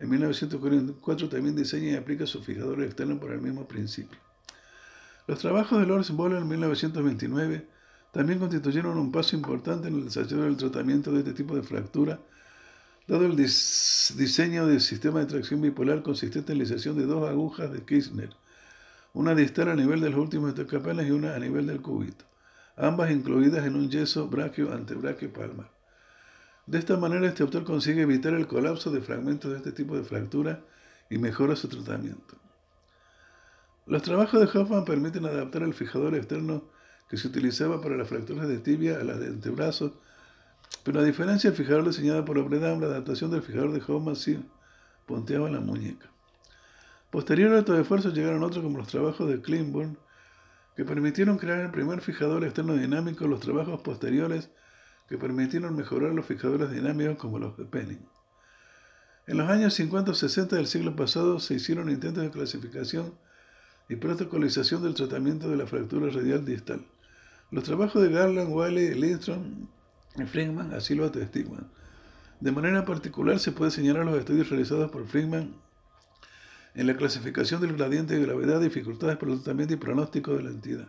en 0.00 0.08
1944 0.08 1.28
también 1.28 1.54
diseña 1.54 1.90
y 1.90 1.94
aplica 1.94 2.26
su 2.26 2.42
fijador 2.42 2.82
externo 2.82 3.20
por 3.20 3.32
el 3.32 3.40
mismo 3.40 3.68
principio. 3.68 4.18
Los 5.26 5.38
trabajos 5.38 5.78
de 5.78 5.86
Lawrence 5.86 6.12
Boller 6.12 6.38
en 6.38 6.48
1929 6.48 7.68
también 8.10 8.38
constituyeron 8.38 8.98
un 8.98 9.12
paso 9.12 9.36
importante 9.36 9.88
en 9.88 9.94
el 9.94 10.06
desarrollo 10.06 10.44
del 10.44 10.56
tratamiento 10.56 11.12
de 11.12 11.18
este 11.20 11.34
tipo 11.34 11.54
de 11.54 11.62
fractura 11.62 12.18
dado 13.10 13.26
el 13.26 13.34
diseño 13.34 14.68
del 14.68 14.80
sistema 14.80 15.18
de 15.18 15.26
tracción 15.26 15.60
bipolar 15.60 16.04
consistente 16.04 16.52
en 16.52 16.58
la 16.58 16.64
inserción 16.64 16.96
de 16.96 17.06
dos 17.06 17.28
agujas 17.28 17.72
de 17.72 17.82
Kirchner, 17.84 18.30
una 19.14 19.34
distal 19.34 19.68
a 19.68 19.74
nivel 19.74 20.00
de 20.00 20.10
los 20.10 20.20
últimos 20.20 20.56
escapanes 20.56 21.08
y 21.08 21.10
una 21.10 21.34
a 21.34 21.38
nivel 21.40 21.66
del 21.66 21.82
cúbito, 21.82 22.24
ambas 22.76 23.10
incluidas 23.10 23.66
en 23.66 23.74
un 23.74 23.90
yeso 23.90 24.28
braquio 24.28 24.72
antebraquio 24.72 25.32
palmar. 25.32 25.72
De 26.66 26.78
esta 26.78 26.96
manera, 26.96 27.26
este 27.26 27.42
autor 27.42 27.64
consigue 27.64 28.02
evitar 28.02 28.32
el 28.32 28.46
colapso 28.46 28.92
de 28.92 29.00
fragmentos 29.00 29.50
de 29.50 29.56
este 29.56 29.72
tipo 29.72 29.96
de 29.96 30.04
fractura 30.04 30.62
y 31.10 31.18
mejora 31.18 31.56
su 31.56 31.66
tratamiento. 31.66 32.36
Los 33.86 34.02
trabajos 34.02 34.38
de 34.38 34.56
Hoffman 34.56 34.84
permiten 34.84 35.26
adaptar 35.26 35.64
el 35.64 35.74
fijador 35.74 36.14
externo 36.14 36.62
que 37.08 37.16
se 37.16 37.26
utilizaba 37.26 37.80
para 37.80 37.96
las 37.96 38.08
fracturas 38.08 38.46
de 38.46 38.58
tibia 38.58 39.00
a 39.00 39.02
las 39.02 39.18
de 39.18 39.26
antebrazo 39.26 40.00
pero 40.82 41.00
a 41.00 41.04
diferencia 41.04 41.50
del 41.50 41.56
fijador 41.56 41.86
diseñado 41.86 42.24
por 42.24 42.38
Obredam, 42.38 42.80
la 42.80 42.86
adaptación 42.86 43.30
del 43.30 43.42
fijador 43.42 43.72
de 43.72 43.82
Hoffman 43.86 44.16
sí 44.16 44.42
ponteaba 45.06 45.50
la 45.50 45.60
muñeca. 45.60 46.10
Posterior 47.10 47.52
a 47.54 47.58
estos 47.58 47.78
esfuerzos 47.78 48.14
llegaron 48.14 48.42
otros 48.42 48.62
como 48.62 48.78
los 48.78 48.88
trabajos 48.88 49.28
de 49.28 49.40
Cleanburn, 49.42 49.98
que 50.76 50.84
permitieron 50.84 51.36
crear 51.38 51.60
el 51.60 51.70
primer 51.70 52.00
fijador 52.00 52.44
externo 52.44 52.74
dinámico, 52.74 53.26
los 53.26 53.40
trabajos 53.40 53.80
posteriores 53.82 54.50
que 55.08 55.18
permitieron 55.18 55.74
mejorar 55.76 56.12
los 56.12 56.24
fijadores 56.24 56.70
dinámicos 56.70 57.16
como 57.16 57.38
los 57.38 57.56
de 57.56 57.64
Penning. 57.64 58.06
En 59.26 59.38
los 59.38 59.50
años 59.50 59.74
50 59.74 60.12
o 60.12 60.14
60 60.14 60.56
del 60.56 60.66
siglo 60.66 60.96
pasado 60.96 61.40
se 61.40 61.54
hicieron 61.54 61.90
intentos 61.90 62.22
de 62.22 62.30
clasificación 62.30 63.14
y 63.88 63.96
protocolización 63.96 64.82
del 64.82 64.94
tratamiento 64.94 65.50
de 65.50 65.56
la 65.56 65.66
fractura 65.66 66.10
radial 66.10 66.44
distal. 66.44 66.86
Los 67.50 67.64
trabajos 67.64 68.02
de 68.02 68.10
Garland, 68.10 68.52
Wiley 68.52 68.86
y 68.86 68.94
Lindstrom 68.94 69.66
Friedman 70.26 70.72
así 70.74 70.94
lo 70.94 71.06
atestiguan. 71.06 71.68
De 72.40 72.52
manera 72.52 72.84
particular 72.84 73.38
se 73.38 73.52
puede 73.52 73.70
señalar 73.70 74.04
los 74.04 74.18
estudios 74.18 74.48
realizados 74.48 74.90
por 74.90 75.06
Friedman 75.06 75.54
en 76.74 76.86
la 76.86 76.96
clasificación 76.96 77.60
del 77.60 77.76
gradiente 77.76 78.14
de 78.14 78.24
gravedad, 78.24 78.60
dificultades 78.60 79.16
para 79.16 79.32
el 79.32 79.38
tratamiento 79.38 79.74
y 79.74 79.76
pronóstico 79.76 80.34
de 80.34 80.42
la 80.44 80.50
entidad. 80.50 80.88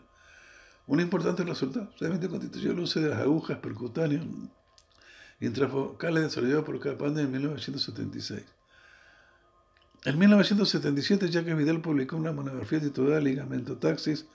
Un 0.87 0.99
importante 0.99 1.43
resultado 1.43 1.89
realmente 1.99 2.29
constituyó 2.29 2.71
el 2.71 2.79
uso 2.79 2.99
de 2.99 3.09
las 3.09 3.19
agujas 3.19 3.57
percutáneas 3.59 4.25
intrafocales 5.39 6.23
desarrollado 6.23 6.63
por 6.63 6.79
Capande 6.79 7.23
en 7.23 7.31
1976. 7.31 8.43
En 10.05 10.17
1977, 10.17 11.29
Jacques 11.29 11.57
Vidal 11.57 11.81
publicó 11.81 12.15
una 12.15 12.31
monografía 12.31 12.79
titulada 12.79 13.19
Ligamento 13.19 13.77
Taxis, 13.77 14.25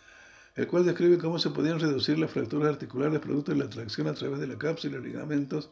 el 0.57 0.67
cual 0.67 0.87
describe 0.87 1.19
cómo 1.19 1.39
se 1.39 1.51
podían 1.51 1.79
reducir 1.79 2.19
las 2.19 2.31
fracturas 2.31 2.71
articulares 2.71 3.21
producto 3.21 3.53
de 3.53 3.59
la 3.59 3.69
tracción 3.69 4.09
a 4.09 4.15
través 4.15 4.41
de 4.41 4.47
la 4.47 4.57
cápsula 4.57 4.99
y 4.99 5.03
ligamentos 5.03 5.71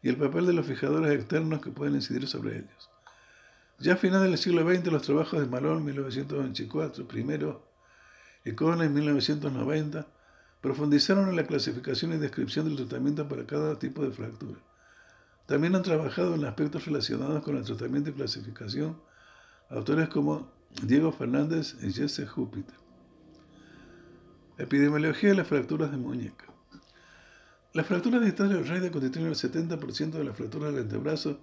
y 0.00 0.08
el 0.08 0.16
papel 0.16 0.46
de 0.46 0.52
los 0.52 0.66
fijadores 0.66 1.12
externos 1.12 1.60
que 1.60 1.70
pueden 1.70 1.96
incidir 1.96 2.26
sobre 2.28 2.58
ellos. 2.58 2.90
Ya 3.78 3.94
a 3.94 3.96
finales 3.96 4.30
del 4.30 4.38
siglo 4.38 4.62
XX, 4.62 4.86
los 4.92 5.02
trabajos 5.02 5.40
de 5.40 5.46
Malone 5.46 5.78
en 5.78 5.84
1924, 5.86 7.08
primero, 7.08 7.66
y 8.44 8.52
Cohen 8.52 8.80
en 8.82 8.94
1990, 8.94 10.06
profundizaron 10.60 11.28
en 11.28 11.36
la 11.36 11.46
clasificación 11.46 12.12
y 12.12 12.18
descripción 12.18 12.66
del 12.66 12.76
tratamiento 12.76 13.28
para 13.28 13.44
cada 13.44 13.78
tipo 13.78 14.04
de 14.04 14.12
fractura. 14.12 14.60
También 15.46 15.74
han 15.74 15.82
trabajado 15.82 16.36
en 16.36 16.44
aspectos 16.44 16.86
relacionados 16.86 17.42
con 17.42 17.56
el 17.56 17.64
tratamiento 17.64 18.10
y 18.10 18.12
clasificación 18.12 19.00
autores 19.68 20.08
como 20.08 20.52
Diego 20.82 21.10
Fernández 21.10 21.76
y 21.82 21.92
Jesse 21.92 22.28
Júpiter. 22.28 22.81
Epidemiología 24.62 25.30
de 25.30 25.34
las 25.34 25.48
fracturas 25.48 25.90
de 25.90 25.96
muñeca. 25.96 26.44
Las 27.72 27.84
fracturas 27.84 28.24
distales 28.24 28.52
del 28.52 28.68
radio 28.68 28.92
constituyen 28.92 29.26
el 29.26 29.34
70% 29.34 30.12
de 30.12 30.22
las 30.22 30.36
fracturas 30.36 30.72
del 30.72 30.84
antebrazo 30.84 31.40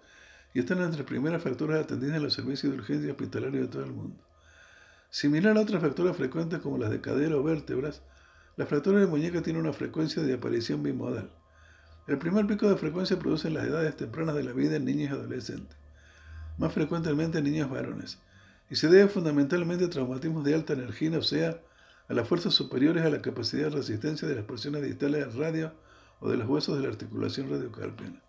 y 0.53 0.59
están 0.59 0.79
entre 0.79 0.99
las 0.99 1.05
primeras 1.05 1.43
fracturas 1.43 1.83
atendidas 1.83 2.15
en 2.15 2.23
los 2.23 2.33
servicios 2.33 2.71
de 2.71 2.79
urgencia 2.79 3.11
hospitalaria 3.11 3.59
de 3.59 3.67
todo 3.67 3.83
el 3.83 3.91
mundo. 3.91 4.15
Similar 5.09 5.57
a 5.57 5.59
otras 5.59 5.81
fracturas 5.81 6.15
frecuentes 6.15 6.59
como 6.59 6.77
las 6.77 6.91
de 6.91 7.01
cadera 7.01 7.35
o 7.35 7.43
vértebras, 7.43 8.03
las 8.55 8.69
fracturas 8.69 9.01
de 9.01 9.07
muñeca 9.07 9.41
tienen 9.41 9.63
una 9.63 9.73
frecuencia 9.73 10.23
de 10.23 10.35
aparición 10.35 10.81
bimodal. 10.81 11.29
El 12.07 12.19
primer 12.19 12.47
pico 12.47 12.69
de 12.69 12.77
frecuencia 12.77 13.19
produce 13.19 13.49
en 13.49 13.55
las 13.55 13.65
edades 13.65 13.97
tempranas 13.97 14.35
de 14.35 14.43
la 14.45 14.53
vida 14.53 14.77
en 14.77 14.85
niños 14.85 15.09
y 15.09 15.13
adolescentes, 15.15 15.77
más 16.57 16.71
frecuentemente 16.71 17.39
en 17.39 17.43
niños 17.43 17.69
varones, 17.69 18.17
y 18.69 18.77
se 18.77 18.87
debe 18.87 19.09
fundamentalmente 19.09 19.83
a 19.83 19.89
traumatismos 19.89 20.45
de 20.45 20.55
alta 20.55 20.71
energía, 20.71 21.17
o 21.17 21.21
sea, 21.21 21.59
a 22.09 22.13
las 22.13 22.27
fuerzas 22.27 22.53
superiores 22.53 23.05
a 23.05 23.09
la 23.09 23.21
capacidad 23.21 23.65
de 23.65 23.77
resistencia 23.77 24.27
de 24.27 24.35
las 24.35 24.45
porciones 24.45 24.81
distales 24.81 25.27
del 25.27 25.37
radio 25.37 25.73
o 26.19 26.29
de 26.29 26.37
los 26.37 26.47
huesos 26.47 26.75
de 26.75 26.83
la 26.83 26.89
articulación 26.89 27.49
radiocarpiana. 27.49 28.21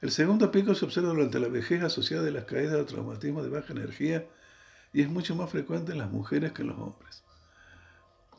El 0.00 0.10
segundo 0.10 0.50
pico 0.50 0.74
se 0.74 0.84
observa 0.84 1.08
durante 1.08 1.38
la 1.38 1.48
vejez 1.48 1.82
asociada 1.82 2.28
a 2.28 2.30
las 2.32 2.44
caídas 2.44 2.76
o 2.76 2.84
traumatismos 2.84 3.44
de 3.44 3.50
baja 3.50 3.72
energía 3.72 4.26
y 4.92 5.02
es 5.02 5.08
mucho 5.08 5.36
más 5.36 5.50
frecuente 5.50 5.92
en 5.92 5.98
las 5.98 6.10
mujeres 6.10 6.52
que 6.52 6.62
en 6.62 6.68
los 6.68 6.78
hombres. 6.78 7.22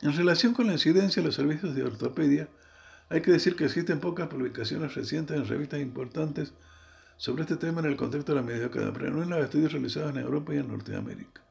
En 0.02 0.14
relación 0.14 0.54
con 0.54 0.66
la 0.66 0.74
incidencia 0.74 1.22
de 1.22 1.26
los 1.26 1.34
servicios 1.34 1.74
de 1.74 1.84
ortopedia, 1.84 2.48
hay 3.08 3.22
que 3.22 3.32
decir 3.32 3.56
que 3.56 3.64
existen 3.64 3.98
pocas 3.98 4.28
publicaciones 4.28 4.94
recientes 4.94 5.36
en 5.36 5.46
revistas 5.46 5.80
importantes 5.80 6.52
sobre 7.16 7.42
este 7.42 7.56
tema 7.56 7.80
en 7.80 7.86
el 7.86 7.96
contexto 7.96 8.32
de 8.32 8.40
la 8.40 8.46
mediocridad, 8.46 8.92
pero 8.92 9.10
no 9.10 9.22
en 9.22 9.30
los 9.30 9.42
estudios 9.42 9.72
realizados 9.72 10.10
en 10.10 10.22
Europa 10.22 10.54
y 10.54 10.58
en 10.58 10.68
Norteamérica. 10.68 11.42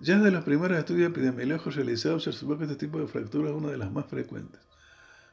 Ya 0.00 0.16
desde 0.16 0.30
los 0.30 0.44
primeros 0.44 0.78
estudios 0.78 1.10
epidemiológicos 1.10 1.74
realizados 1.74 2.22
se 2.22 2.30
observó 2.30 2.56
que 2.56 2.64
este 2.64 2.76
tipo 2.76 3.00
de 3.00 3.08
fractura 3.08 3.50
es 3.50 3.56
una 3.56 3.70
de 3.70 3.78
las 3.78 3.90
más 3.90 4.06
frecuentes. 4.06 4.60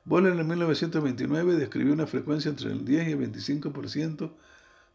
Boller 0.06 0.40
en 0.40 0.48
1929 0.48 1.56
describió 1.56 1.94
una 1.94 2.08
frecuencia 2.08 2.50
entre 2.50 2.72
el 2.72 2.84
10 2.84 3.08
y 3.08 3.12
el 3.12 3.20
25% 3.20 4.32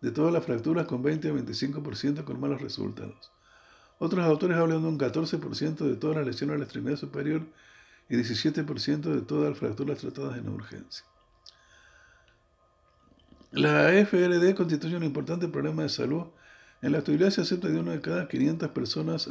de 0.00 0.10
todas 0.10 0.32
las 0.32 0.44
fracturas 0.44 0.86
con 0.86 1.02
20 1.02 1.28
a 1.28 1.32
25% 1.32 2.24
con 2.24 2.40
malos 2.40 2.60
resultados. 2.60 3.30
Otros 3.98 4.24
autores 4.24 4.56
hablan 4.56 4.82
de 4.82 4.88
un 4.88 4.98
14% 4.98 5.76
de 5.76 5.96
todas 5.96 6.16
las 6.16 6.26
lesiones 6.26 6.54
de 6.54 6.58
la 6.58 6.64
extremidad 6.64 6.96
superior 6.96 7.42
y 8.08 8.16
17% 8.16 9.00
de 9.02 9.20
todas 9.22 9.50
las 9.50 9.58
fracturas 9.58 9.98
tratadas 9.98 10.38
en 10.38 10.48
urgencia. 10.48 11.04
La 13.52 13.92
FRD 13.92 14.54
constituye 14.54 14.96
un 14.96 15.04
importante 15.04 15.48
problema 15.48 15.82
de 15.82 15.88
salud 15.88 16.26
en 16.82 16.92
la 16.92 16.98
actualidad 16.98 17.30
se 17.30 17.42
acepta 17.42 17.68
de 17.68 17.78
una 17.78 17.92
de 17.92 18.00
cada 18.00 18.28
500 18.28 18.70
personas 18.70 19.28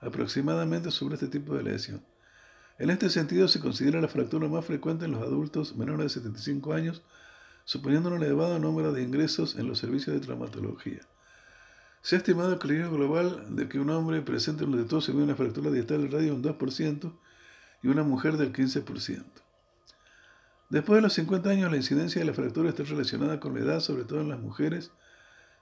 aproximadamente 0.00 0.90
sobre 0.90 1.14
este 1.14 1.28
tipo 1.28 1.56
de 1.56 1.62
lesión. 1.62 2.04
En 2.78 2.90
este 2.90 3.10
sentido, 3.10 3.48
se 3.48 3.60
considera 3.60 4.00
la 4.00 4.08
fractura 4.08 4.48
más 4.48 4.64
frecuente 4.64 5.04
en 5.04 5.12
los 5.12 5.22
adultos 5.22 5.76
menores 5.76 6.06
de 6.06 6.20
75 6.20 6.72
años, 6.72 7.02
suponiendo 7.64 8.10
un 8.10 8.22
elevado 8.22 8.58
número 8.58 8.92
de 8.92 9.02
ingresos 9.02 9.56
en 9.56 9.68
los 9.68 9.78
servicios 9.78 10.14
de 10.14 10.20
traumatología. 10.20 11.00
Se 12.02 12.16
ha 12.16 12.18
estimado 12.18 12.58
que 12.58 12.66
el 12.66 12.74
riesgo 12.74 12.96
global 12.96 13.54
de 13.54 13.68
que 13.68 13.78
un 13.78 13.90
hombre 13.90 14.20
presente 14.22 14.66
de 14.66 14.84
todo 14.84 15.00
se 15.00 15.12
una 15.12 15.36
fractura 15.36 15.70
distal 15.70 16.02
del 16.02 16.10
radio 16.10 16.34
un 16.34 16.42
2% 16.42 17.12
y 17.82 17.88
una 17.88 18.02
mujer 18.02 18.36
del 18.36 18.52
15%. 18.52 19.24
Después 20.68 20.96
de 20.96 21.02
los 21.02 21.12
50 21.12 21.50
años, 21.50 21.70
la 21.70 21.76
incidencia 21.76 22.20
de 22.20 22.26
la 22.26 22.34
fractura 22.34 22.70
está 22.70 22.82
relacionada 22.82 23.38
con 23.38 23.54
la 23.54 23.60
edad, 23.60 23.80
sobre 23.80 24.04
todo 24.04 24.22
en 24.22 24.30
las 24.30 24.40
mujeres, 24.40 24.90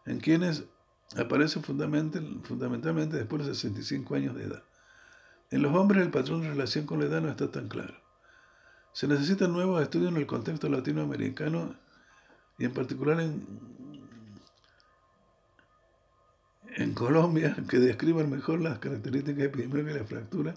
en 0.06 0.20
quienes 0.20 0.64
aparece 1.16 1.60
fundamentalmente 1.60 3.16
después 3.16 3.42
de 3.42 3.48
los 3.48 3.58
65 3.58 4.14
años 4.14 4.36
de 4.36 4.44
edad. 4.44 4.62
En 5.50 5.62
los 5.62 5.74
hombres 5.74 6.02
el 6.02 6.10
patrón 6.10 6.42
de 6.42 6.48
relación 6.48 6.86
con 6.86 7.00
la 7.00 7.06
edad 7.06 7.20
no 7.20 7.28
está 7.28 7.50
tan 7.50 7.68
claro. 7.68 7.94
Se 8.92 9.06
necesitan 9.08 9.52
nuevos 9.52 9.82
estudios 9.82 10.10
en 10.10 10.18
el 10.18 10.26
contexto 10.26 10.68
latinoamericano 10.68 11.74
y 12.58 12.64
en 12.64 12.72
particular 12.72 13.20
en 13.20 13.46
en 16.76 16.94
Colombia 16.94 17.56
que 17.68 17.78
describan 17.78 18.30
mejor 18.30 18.60
las 18.60 18.78
características 18.78 19.44
epidemiológicas 19.44 19.94
de 19.94 20.00
la 20.00 20.06
fractura 20.06 20.54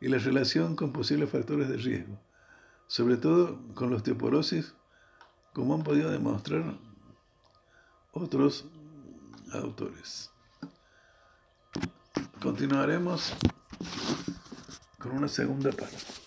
y 0.00 0.08
la 0.08 0.18
relación 0.18 0.76
con 0.76 0.92
posibles 0.92 1.30
factores 1.30 1.68
de 1.68 1.76
riesgo, 1.76 2.18
sobre 2.86 3.16
todo 3.16 3.60
con 3.74 3.90
la 3.90 3.96
osteoporosis, 3.96 4.74
como 5.52 5.74
han 5.74 5.82
podido 5.82 6.10
demostrar 6.10 6.78
otros 8.12 8.66
autores. 9.52 10.30
Continuaremos 12.40 13.32
con 14.98 15.12
una 15.12 15.28
segunda 15.28 15.70
parte. 15.72 16.21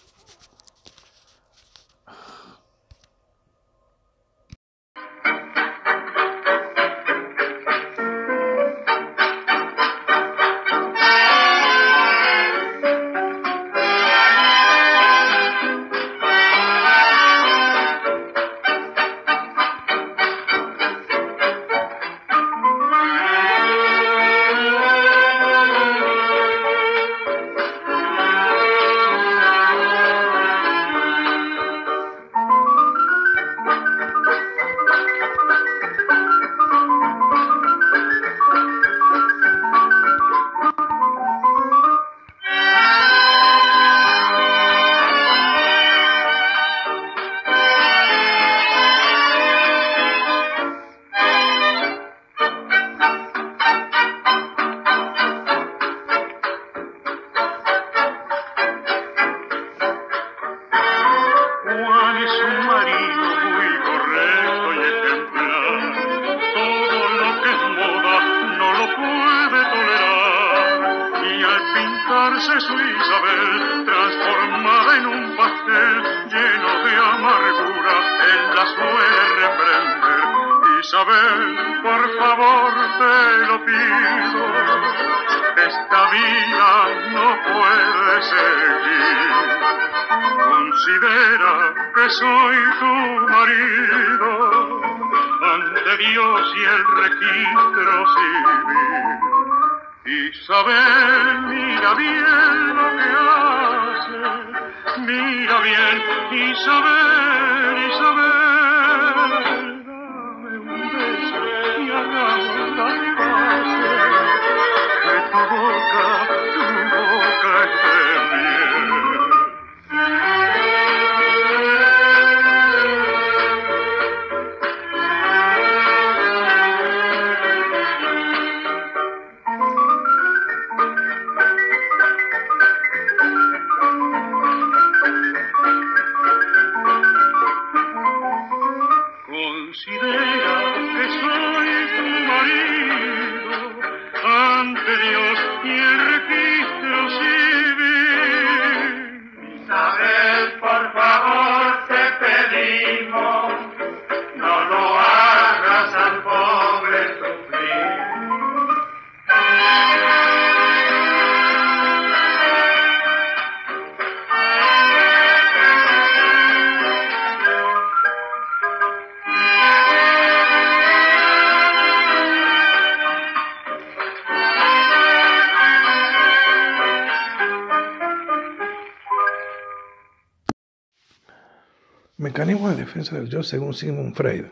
Defensa 182.95 183.17
del 183.17 183.27
yo 183.29 183.43
según 183.43 183.73
Sigmund 183.73 184.15
Freud. 184.15 184.45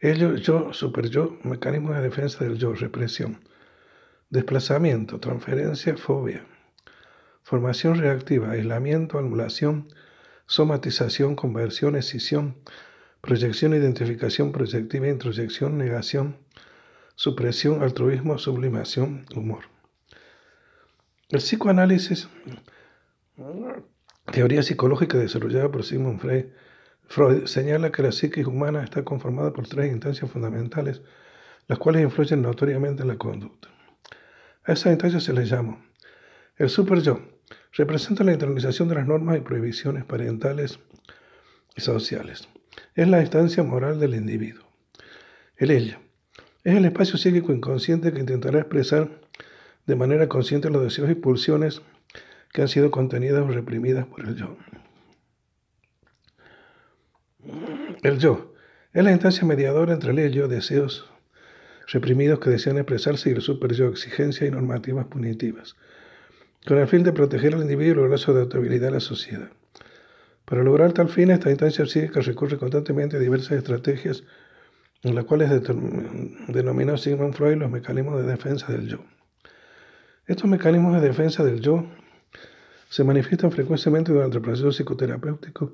Ello, 0.00 0.34
yo, 0.36 0.72
super 0.72 1.10
yo, 1.10 1.38
mecanismo 1.42 1.92
de 1.92 2.00
defensa 2.00 2.42
del 2.42 2.56
yo, 2.56 2.72
represión. 2.72 3.40
Desplazamiento, 4.30 5.20
transferencia, 5.20 5.94
fobia. 5.98 6.46
Formación 7.42 7.98
reactiva, 7.98 8.52
aislamiento, 8.52 9.18
anulación, 9.18 9.88
somatización, 10.46 11.36
conversión, 11.36 11.96
escisión, 11.96 12.56
proyección, 13.20 13.74
identificación, 13.74 14.52
proyectiva, 14.52 15.08
introyección, 15.08 15.76
negación, 15.76 16.38
supresión, 17.14 17.82
altruismo, 17.82 18.38
sublimación, 18.38 19.26
humor. 19.34 19.64
El 21.28 21.40
psicoanálisis, 21.40 22.28
teoría 24.32 24.62
psicológica 24.62 25.18
desarrollada 25.18 25.70
por 25.70 25.84
Sigmund 25.84 26.20
Freud, 26.20 26.46
Freud 27.08 27.46
señala 27.46 27.92
que 27.92 28.02
la 28.02 28.12
psiquis 28.12 28.46
humana 28.46 28.82
está 28.82 29.04
conformada 29.04 29.52
por 29.52 29.68
tres 29.68 29.92
instancias 29.92 30.30
fundamentales, 30.30 31.02
las 31.68 31.78
cuales 31.78 32.02
influyen 32.02 32.42
notoriamente 32.42 33.02
en 33.02 33.08
la 33.08 33.16
conducta. 33.16 33.68
A 34.64 34.72
esas 34.72 34.92
instancias 34.92 35.24
se 35.24 35.32
les 35.32 35.48
llama 35.48 35.78
el 36.56 36.70
super-yo. 36.70 37.20
Representa 37.72 38.24
la 38.24 38.32
internalización 38.32 38.88
de 38.88 38.94
las 38.94 39.06
normas 39.06 39.36
y 39.36 39.40
prohibiciones 39.40 40.04
parentales 40.04 40.78
y 41.76 41.82
sociales. 41.82 42.48
Es 42.94 43.06
la 43.08 43.20
instancia 43.20 43.62
moral 43.62 44.00
del 44.00 44.14
individuo. 44.14 44.64
El 45.56 45.70
ella. 45.70 46.00
Es 46.64 46.74
el 46.74 46.86
espacio 46.86 47.18
psíquico 47.18 47.52
inconsciente 47.52 48.12
que 48.12 48.20
intentará 48.20 48.60
expresar 48.60 49.20
de 49.86 49.96
manera 49.96 50.28
consciente 50.28 50.70
los 50.70 50.82
deseos 50.82 51.10
y 51.10 51.14
pulsiones 51.14 51.82
que 52.52 52.62
han 52.62 52.68
sido 52.68 52.90
contenidas 52.90 53.42
o 53.42 53.48
reprimidas 53.48 54.06
por 54.06 54.26
el 54.26 54.34
yo. 54.34 54.56
El 58.02 58.18
yo 58.18 58.54
es 58.92 59.04
la 59.04 59.12
instancia 59.12 59.46
mediadora 59.46 59.94
entre 59.94 60.10
el 60.10 60.32
yo, 60.32 60.48
deseos 60.48 61.10
reprimidos 61.88 62.40
que 62.40 62.50
desean 62.50 62.78
expresarse 62.78 63.30
y 63.30 63.32
el 63.32 63.42
super 63.42 63.72
yo, 63.72 63.88
exigencias 63.88 64.48
y 64.48 64.50
normativas 64.50 65.06
punitivas, 65.06 65.76
con 66.66 66.78
el 66.78 66.88
fin 66.88 67.02
de 67.04 67.12
proteger 67.12 67.54
al 67.54 67.62
individuo 67.62 67.92
y 67.92 67.96
lograr 67.96 68.18
su 68.18 68.32
adaptabilidad 68.32 68.88
a 68.88 68.92
la 68.92 69.00
sociedad. 69.00 69.50
Para 70.44 70.62
lograr 70.62 70.92
tal 70.92 71.08
fin, 71.08 71.30
esta 71.30 71.50
instancia 71.50 71.86
psíquica 71.86 72.20
recurre 72.20 72.56
constantemente 72.56 73.16
a 73.16 73.20
diversas 73.20 73.52
estrategias, 73.52 74.24
en 75.02 75.14
las 75.14 75.24
cuales 75.24 75.50
denominó 76.48 76.96
Sigmund 76.96 77.34
Freud 77.34 77.58
los 77.58 77.70
mecanismos 77.70 78.20
de 78.24 78.30
defensa 78.30 78.72
del 78.72 78.88
yo. 78.88 79.04
Estos 80.26 80.48
mecanismos 80.50 81.00
de 81.00 81.06
defensa 81.06 81.44
del 81.44 81.60
yo 81.60 81.86
se 82.88 83.04
manifiestan 83.04 83.52
frecuentemente 83.52 84.12
durante 84.12 84.38
el 84.38 84.42
proceso 84.42 84.70
psicoterapéutico, 84.72 85.72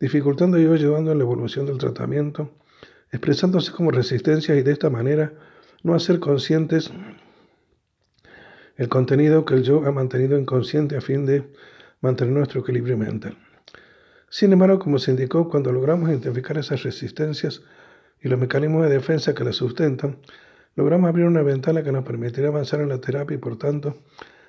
dificultando 0.00 0.58
y 0.58 0.66
ayudando 0.66 1.12
en 1.12 1.18
la 1.18 1.24
evolución 1.24 1.66
del 1.66 1.78
tratamiento, 1.78 2.50
expresándose 3.10 3.72
como 3.72 3.90
resistencia 3.90 4.54
y 4.56 4.62
de 4.62 4.72
esta 4.72 4.90
manera 4.90 5.32
no 5.82 5.94
hacer 5.94 6.20
conscientes 6.20 6.92
el 8.76 8.88
contenido 8.88 9.44
que 9.44 9.54
el 9.54 9.64
yo 9.64 9.84
ha 9.86 9.90
mantenido 9.90 10.38
inconsciente 10.38 10.96
a 10.96 11.00
fin 11.00 11.26
de 11.26 11.48
mantener 12.00 12.32
nuestro 12.32 12.60
equilibrio 12.60 12.96
mental. 12.96 13.36
Sin 14.30 14.52
embargo, 14.52 14.78
como 14.78 14.98
se 14.98 15.10
indicó, 15.10 15.48
cuando 15.48 15.72
logramos 15.72 16.10
identificar 16.10 16.58
esas 16.58 16.84
resistencias 16.84 17.62
y 18.22 18.28
los 18.28 18.38
mecanismos 18.38 18.84
de 18.84 18.90
defensa 18.90 19.34
que 19.34 19.42
las 19.42 19.56
sustentan, 19.56 20.18
logramos 20.76 21.08
abrir 21.08 21.26
una 21.26 21.42
ventana 21.42 21.82
que 21.82 21.90
nos 21.90 22.04
permitirá 22.04 22.48
avanzar 22.48 22.80
en 22.80 22.90
la 22.90 23.00
terapia 23.00 23.34
y, 23.34 23.38
por 23.38 23.58
tanto, 23.58 23.96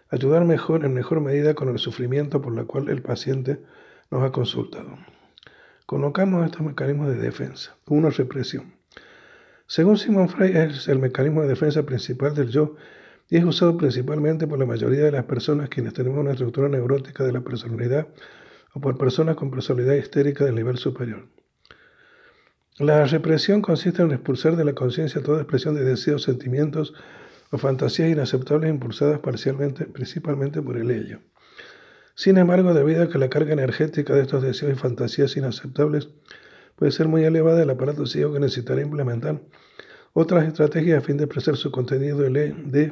ayudar 0.09 0.45
mejor, 0.45 0.85
en 0.85 0.93
mejor 0.93 1.21
medida 1.21 1.55
con 1.55 1.69
el 1.69 1.79
sufrimiento 1.79 2.41
por 2.41 2.57
el 2.57 2.65
cual 2.65 2.89
el 2.89 3.01
paciente 3.01 3.59
nos 4.11 4.23
ha 4.23 4.31
consultado. 4.31 4.97
Colocamos 5.89 6.45
estos 6.45 6.61
mecanismos 6.61 7.07
de 7.07 7.15
defensa. 7.15 7.75
Uno, 7.87 8.11
represión. 8.11 8.75
Según 9.65 9.97
Simon 9.97 10.29
Frey, 10.29 10.55
es 10.55 10.87
el 10.87 10.99
mecanismo 10.99 11.41
de 11.41 11.47
defensa 11.47 11.81
principal 11.81 12.35
del 12.35 12.49
yo 12.49 12.75
y 13.27 13.37
es 13.37 13.43
usado 13.43 13.75
principalmente 13.75 14.45
por 14.45 14.59
la 14.59 14.67
mayoría 14.67 15.03
de 15.05 15.11
las 15.11 15.23
personas 15.23 15.67
quienes 15.67 15.95
tenemos 15.95 16.19
una 16.19 16.33
estructura 16.33 16.69
neurótica 16.69 17.23
de 17.23 17.31
la 17.31 17.41
personalidad 17.41 18.07
o 18.75 18.79
por 18.79 18.99
personas 18.99 19.35
con 19.35 19.49
personalidad 19.49 19.95
histérica 19.95 20.45
del 20.45 20.53
nivel 20.53 20.77
superior. 20.77 21.25
La 22.77 23.07
represión 23.07 23.63
consiste 23.63 24.03
en 24.03 24.11
expulsar 24.11 24.57
de 24.57 24.65
la 24.65 24.75
conciencia 24.75 25.23
toda 25.23 25.41
expresión 25.41 25.73
de 25.73 25.83
deseos, 25.83 26.21
sentimientos 26.21 26.93
o 27.49 27.57
fantasías 27.57 28.11
inaceptables 28.11 28.69
impulsadas 28.69 29.17
parcialmente, 29.21 29.85
principalmente 29.85 30.61
por 30.61 30.77
el 30.77 30.91
ello. 30.91 31.19
Sin 32.20 32.38
embargo, 32.38 32.74
debido 32.74 33.03
a 33.03 33.07
que 33.07 33.17
la 33.17 33.30
carga 33.30 33.53
energética 33.53 34.13
de 34.13 34.24
estos 34.24 34.43
deseos 34.43 34.74
y 34.74 34.76
fantasías 34.76 35.38
inaceptables 35.38 36.09
puede 36.76 36.91
ser 36.91 37.07
muy 37.07 37.24
elevada, 37.24 37.63
el 37.63 37.70
aparato 37.70 38.05
psíquico 38.05 38.34
que 38.34 38.41
necesitará 38.41 38.82
implementar 38.82 39.39
otras 40.11 40.45
estrategias 40.45 40.97
a 40.97 41.01
fin 41.01 41.15
de 41.15 41.24
expresar 41.24 41.55
su 41.55 41.72
contenido 41.72 42.20
de, 42.20 42.91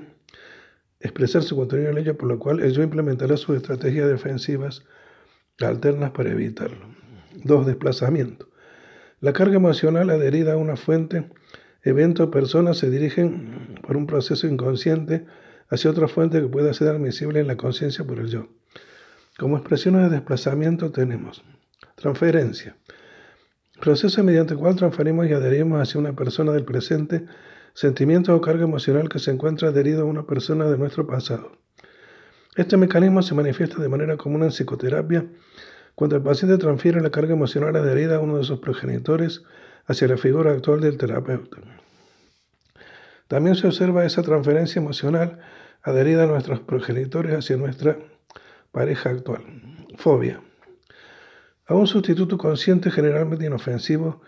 expresar 1.02 1.44
su 1.44 1.58
contenido 1.58 1.90
en 1.90 1.98
ello, 1.98 2.18
por 2.18 2.30
lo 2.30 2.40
cual 2.40 2.64
ello 2.64 2.82
implementará 2.82 3.36
sus 3.36 3.58
estrategias 3.58 4.08
defensivas 4.08 4.86
alternas 5.60 6.12
para 6.12 6.32
evitarlo. 6.32 6.88
Dos, 7.44 7.66
desplazamiento. 7.66 8.48
La 9.20 9.34
carga 9.34 9.58
emocional 9.58 10.10
adherida 10.10 10.54
a 10.54 10.56
una 10.56 10.78
fuente, 10.78 11.30
evento 11.84 12.24
o 12.24 12.32
persona 12.32 12.74
se 12.74 12.90
dirigen 12.90 13.76
por 13.86 13.98
un 13.98 14.08
proceso 14.08 14.48
inconsciente 14.48 15.26
hacia 15.68 15.92
otra 15.92 16.08
fuente 16.08 16.40
que 16.40 16.48
pueda 16.48 16.74
ser 16.74 16.88
admisible 16.88 17.42
en 17.42 17.48
la 17.48 17.58
conciencia 17.58 18.08
por 18.08 18.20
el 18.20 18.30
yo. 18.30 18.48
Como 19.38 19.58
expresiones 19.58 20.02
de 20.04 20.10
desplazamiento 20.10 20.92
tenemos 20.92 21.44
transferencia, 21.94 22.76
proceso 23.80 24.24
mediante 24.24 24.56
el 24.56 24.60
cual 24.60 24.76
transferimos 24.76 25.28
y 25.28 25.34
adherimos 25.34 25.80
hacia 25.80 26.00
una 26.00 26.14
persona 26.14 26.54
del 26.54 26.66
presente 26.66 27.24
sentimientos 27.76 28.36
o 28.36 28.42
carga 28.42 28.64
emocional 28.64 29.10
que 29.10 29.20
se 29.20 29.30
encuentra 29.30 29.70
adherido 29.70 30.02
a 30.02 30.06
una 30.06 30.26
persona 30.26 30.66
de 30.66 30.80
nuestro 30.80 31.06
pasado. 31.06 31.52
Este 32.56 32.78
mecanismo 32.78 33.22
se 33.22 33.36
manifiesta 33.36 33.80
de 33.80 33.90
manera 33.90 34.18
común 34.18 34.42
en 34.42 34.50
psicoterapia 34.50 35.28
cuando 35.94 36.16
el 36.16 36.24
paciente 36.24 36.58
transfiere 36.58 37.00
la 37.00 37.12
carga 37.12 37.34
emocional 37.34 37.76
adherida 37.76 38.16
a 38.16 38.20
uno 38.20 38.40
de 38.40 38.44
sus 38.44 38.58
progenitores 38.58 39.44
hacia 39.86 40.08
la 40.08 40.18
figura 40.18 40.52
actual 40.52 40.82
del 40.82 40.98
terapeuta. 40.98 41.58
También 43.28 43.56
se 43.56 43.68
observa 43.68 44.04
esa 44.04 44.24
transferencia 44.24 44.80
emocional 44.80 45.38
adherida 45.84 46.24
a 46.24 46.28
nuestros 46.28 46.60
progenitores 46.62 47.36
hacia 47.36 47.56
nuestra 47.56 48.00
pareja 48.72 49.10
actual. 49.10 49.44
Fobia. 49.98 50.42
A 51.66 51.74
un 51.76 51.88
sustituto 51.88 52.38
consciente 52.38 52.92
generalmente 52.92 53.46
inofensivo 53.46 54.22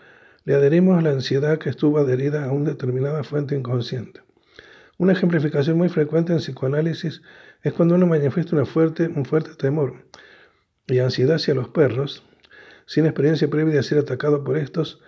le 0.44 0.54
adherimos 0.54 0.98
a 0.98 1.02
la 1.02 1.10
ansiedad 1.10 1.58
que 1.58 1.70
estuvo 1.70 1.98
adherida 1.98 2.44
a 2.44 2.52
una 2.52 2.70
determinada 2.70 3.24
fuente 3.24 3.54
inconsciente. 3.54 4.20
Una 4.98 5.12
ejemplificación 5.12 5.78
muy 5.78 5.88
frecuente 5.88 6.32
en 6.32 6.40
psicoanálisis 6.40 7.22
es 7.62 7.72
cuando 7.72 7.94
uno 7.94 8.06
manifiesta 8.06 8.56
una 8.56 8.66
fuerte, 8.66 9.08
un 9.08 9.24
fuerte 9.24 9.54
temor 9.54 10.04
y 10.86 10.98
ansiedad 10.98 11.36
hacia 11.36 11.54
los 11.54 11.68
perros, 11.68 12.24
sin 12.86 13.06
experiencia 13.06 13.48
previa 13.48 13.74
de 13.74 13.82
ser 13.82 13.98
atacado 13.98 14.44
por 14.44 14.58
estos, 14.58 15.00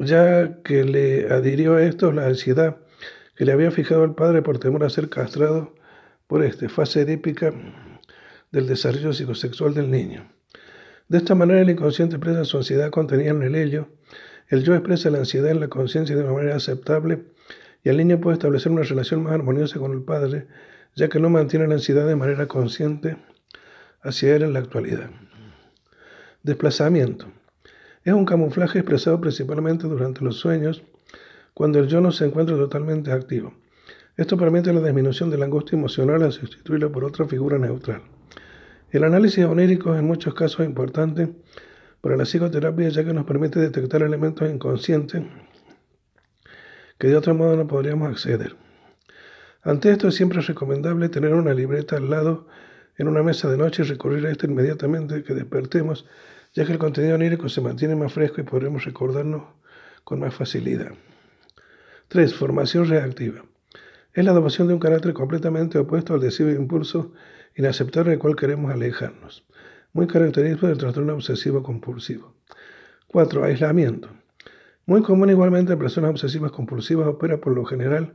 ya 0.00 0.60
que 0.62 0.84
le 0.84 1.32
adhirió 1.32 1.74
a 1.74 1.82
estos 1.84 2.14
la 2.14 2.26
ansiedad 2.26 2.78
que 3.36 3.44
le 3.44 3.52
había 3.52 3.70
fijado 3.70 4.04
el 4.04 4.14
padre 4.14 4.42
por 4.42 4.58
temor 4.58 4.84
a 4.84 4.90
ser 4.90 5.08
castrado 5.08 5.74
por 6.26 6.44
este, 6.44 6.68
fase 6.68 7.02
edípica 7.02 7.52
del 8.50 8.66
desarrollo 8.66 9.12
psicosexual 9.12 9.74
del 9.74 9.90
niño. 9.90 10.30
De 11.08 11.18
esta 11.18 11.34
manera 11.34 11.60
el 11.60 11.70
inconsciente 11.70 12.16
expresa 12.16 12.44
su 12.44 12.56
ansiedad 12.56 12.90
contenida 12.90 13.30
en 13.30 13.42
el 13.42 13.54
ello, 13.54 13.88
el 14.48 14.64
yo 14.64 14.74
expresa 14.74 15.10
la 15.10 15.18
ansiedad 15.18 15.50
en 15.50 15.60
la 15.60 15.68
conciencia 15.68 16.16
de 16.16 16.22
una 16.22 16.32
manera 16.32 16.56
aceptable 16.56 17.24
y 17.84 17.88
el 17.88 17.96
niño 17.96 18.20
puede 18.20 18.34
establecer 18.34 18.72
una 18.72 18.82
relación 18.82 19.22
más 19.22 19.32
armoniosa 19.32 19.78
con 19.78 19.92
el 19.92 20.02
padre, 20.02 20.48
ya 20.96 21.08
que 21.08 21.20
no 21.20 21.30
mantiene 21.30 21.68
la 21.68 21.74
ansiedad 21.74 22.06
de 22.06 22.16
manera 22.16 22.46
consciente 22.46 23.16
hacia 24.02 24.34
él 24.34 24.42
en 24.42 24.52
la 24.52 24.58
actualidad. 24.58 25.10
Desplazamiento. 26.42 27.26
Es 28.04 28.14
un 28.14 28.24
camuflaje 28.24 28.78
expresado 28.78 29.20
principalmente 29.20 29.86
durante 29.86 30.24
los 30.24 30.36
sueños, 30.36 30.82
cuando 31.54 31.78
el 31.78 31.86
yo 31.86 32.00
no 32.00 32.12
se 32.12 32.24
encuentra 32.24 32.56
totalmente 32.56 33.12
activo. 33.12 33.54
Esto 34.16 34.36
permite 34.36 34.72
la 34.72 34.80
disminución 34.80 35.30
de 35.30 35.38
la 35.38 35.44
angustia 35.44 35.76
emocional 35.76 36.22
al 36.22 36.32
sustituirla 36.32 36.88
por 36.88 37.04
otra 37.04 37.26
figura 37.26 37.58
neutral. 37.58 38.02
El 38.90 39.04
análisis 39.04 39.44
onírico 39.44 39.92
es 39.92 40.00
en 40.00 40.06
muchos 40.06 40.34
casos 40.34 40.66
importante 40.66 41.32
para 42.00 42.16
la 42.16 42.24
psicoterapia 42.24 42.88
ya 42.88 43.04
que 43.04 43.12
nos 43.12 43.24
permite 43.24 43.60
detectar 43.60 44.02
elementos 44.02 44.50
inconscientes 44.50 45.22
que 46.98 47.06
de 47.06 47.16
otro 47.16 47.34
modo 47.34 47.56
no 47.56 47.66
podríamos 47.66 48.10
acceder. 48.10 48.56
Ante 49.62 49.92
esto 49.92 50.08
es 50.08 50.16
siempre 50.16 50.40
recomendable 50.40 51.08
tener 51.08 51.34
una 51.34 51.54
libreta 51.54 51.96
al 51.96 52.10
lado 52.10 52.48
en 52.98 53.06
una 53.08 53.22
mesa 53.22 53.48
de 53.48 53.56
noche 53.56 53.82
y 53.82 53.86
recurrir 53.86 54.26
a 54.26 54.30
esta 54.30 54.46
inmediatamente 54.46 55.22
que 55.22 55.34
despertemos, 55.34 56.06
ya 56.52 56.66
que 56.66 56.72
el 56.72 56.78
contenido 56.78 57.14
onírico 57.14 57.48
se 57.48 57.60
mantiene 57.60 57.94
más 57.94 58.12
fresco 58.12 58.40
y 58.40 58.44
podremos 58.44 58.84
recordarnos 58.84 59.44
con 60.02 60.18
más 60.18 60.34
facilidad. 60.34 60.92
3. 62.08 62.34
Formación 62.34 62.88
reactiva. 62.88 63.44
Es 64.12 64.24
la 64.24 64.32
adopción 64.32 64.66
de 64.66 64.74
un 64.74 64.80
carácter 64.80 65.12
completamente 65.12 65.78
opuesto 65.78 66.14
al 66.14 66.20
deseo 66.20 66.50
impulso 66.50 67.12
inaceptable 67.54 68.10
del 68.10 68.18
cual 68.18 68.34
queremos 68.34 68.72
alejarnos, 68.72 69.44
muy 69.92 70.08
característico 70.08 70.66
del 70.66 70.78
trastorno 70.78 71.14
obsesivo 71.14 71.62
compulsivo. 71.62 72.34
4. 73.06 73.44
Aislamiento. 73.44 74.08
Muy 74.84 75.02
común 75.02 75.30
igualmente 75.30 75.74
en 75.74 75.78
personas 75.78 76.10
obsesivas 76.10 76.50
compulsivas 76.50 77.06
opera 77.06 77.40
por 77.40 77.54
lo 77.54 77.64
general 77.64 78.14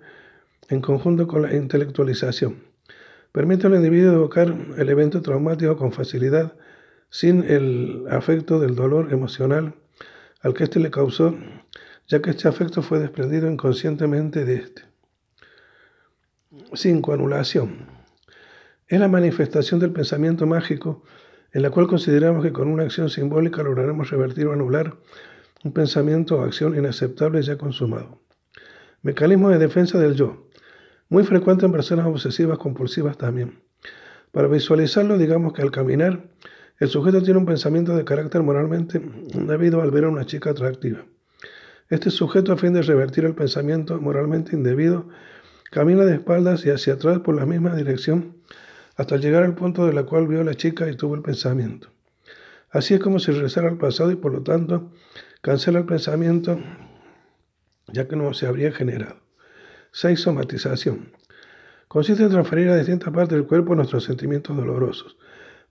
en 0.68 0.82
conjunto 0.82 1.28
con 1.28 1.44
la 1.44 1.56
intelectualización. 1.56 2.64
Permite 3.32 3.68
al 3.68 3.76
individuo 3.76 4.16
evocar 4.16 4.54
el 4.78 4.90
evento 4.90 5.22
traumático 5.22 5.78
con 5.78 5.94
facilidad 5.94 6.58
sin 7.10 7.44
el 7.44 8.04
afecto 8.10 8.60
del 8.60 8.76
dolor 8.76 9.14
emocional 9.14 9.76
al 10.42 10.54
que 10.54 10.66
éste 10.66 10.82
le 10.82 10.92
causó, 10.92 11.38
ya 12.08 12.22
que 12.22 12.32
este 12.32 12.50
afecto 12.50 12.82
fue 12.82 13.00
desprendido 13.00 13.50
inconscientemente 13.50 14.44
de 14.44 14.56
éste. 14.56 14.95
5. 16.74 17.14
Anulación 17.14 17.88
es 18.88 19.00
la 19.00 19.08
manifestación 19.08 19.80
del 19.80 19.92
pensamiento 19.92 20.46
mágico 20.46 21.04
en 21.52 21.62
la 21.62 21.70
cual 21.70 21.88
consideramos 21.88 22.44
que 22.44 22.52
con 22.52 22.68
una 22.68 22.84
acción 22.84 23.10
simbólica 23.10 23.64
lograremos 23.64 24.10
revertir 24.10 24.48
o 24.48 24.54
anular 24.54 24.98
un 25.64 25.74
pensamiento 25.74 26.38
o 26.38 26.42
acción 26.42 26.78
inaceptable 26.78 27.42
ya 27.42 27.58
consumado. 27.58 28.22
Mecanismo 29.02 29.50
de 29.50 29.58
defensa 29.58 29.98
del 29.98 30.16
yo, 30.16 30.48
muy 31.10 31.24
frecuente 31.24 31.66
en 31.66 31.72
personas 31.72 32.06
obsesivas 32.06 32.58
compulsivas 32.58 33.18
también. 33.18 33.62
Para 34.32 34.48
visualizarlo, 34.48 35.18
digamos 35.18 35.54
que 35.54 35.62
al 35.62 35.72
caminar, 35.72 36.30
el 36.80 36.90
sujeto 36.90 37.24
tiene 37.24 37.40
un 37.40 37.46
pensamiento 37.46 37.96
de 37.96 38.04
carácter 38.04 38.44
moralmente 38.44 39.02
indebido 39.34 39.82
al 39.82 39.92
ver 39.92 40.04
a 40.04 40.10
una 40.10 40.26
chica 40.26 40.50
atractiva. 40.50 41.06
Este 41.90 42.12
sujeto, 42.12 42.52
a 42.52 42.58
fin 42.58 42.74
de 42.74 42.82
revertir 42.82 43.26
el 43.26 43.34
pensamiento 43.34 44.00
moralmente 44.02 44.56
indebido, 44.56 45.08
camina 45.76 46.06
de 46.06 46.14
espaldas 46.16 46.66
y 46.66 46.70
hacia 46.70 46.94
atrás 46.94 47.20
por 47.20 47.36
la 47.36 47.46
misma 47.46 47.76
dirección 47.76 48.38
hasta 48.96 49.18
llegar 49.18 49.44
al 49.44 49.56
punto 49.56 49.86
de 49.86 49.92
la 49.92 50.04
cual 50.04 50.26
vio 50.26 50.40
a 50.40 50.46
la 50.46 50.54
chica 50.54 50.90
y 50.90 50.96
tuvo 50.96 51.16
el 51.16 51.22
pensamiento. 51.22 51.90
Así 52.70 52.94
es 52.94 53.02
como 53.02 53.20
si 53.20 53.34
regresara 53.34 53.68
al 53.68 53.78
pasado 53.78 54.10
y 54.10 54.16
por 54.16 54.32
lo 54.32 54.42
tanto 54.42 54.94
cancela 55.42 55.80
el 55.80 55.86
pensamiento 55.86 56.62
ya 57.92 58.08
que 58.08 58.16
no 58.16 58.34
se 58.34 58.48
habría 58.48 58.72
generado. 58.72 59.18
6. 59.92 60.18
Somatización. 60.18 61.12
Consiste 61.90 62.24
en 62.24 62.30
transferir 62.30 62.70
a 62.70 62.78
distintas 62.78 63.14
partes 63.14 63.38
del 63.38 63.46
cuerpo 63.46 63.76
nuestros 63.76 64.06
sentimientos 64.06 64.56
dolorosos, 64.56 65.18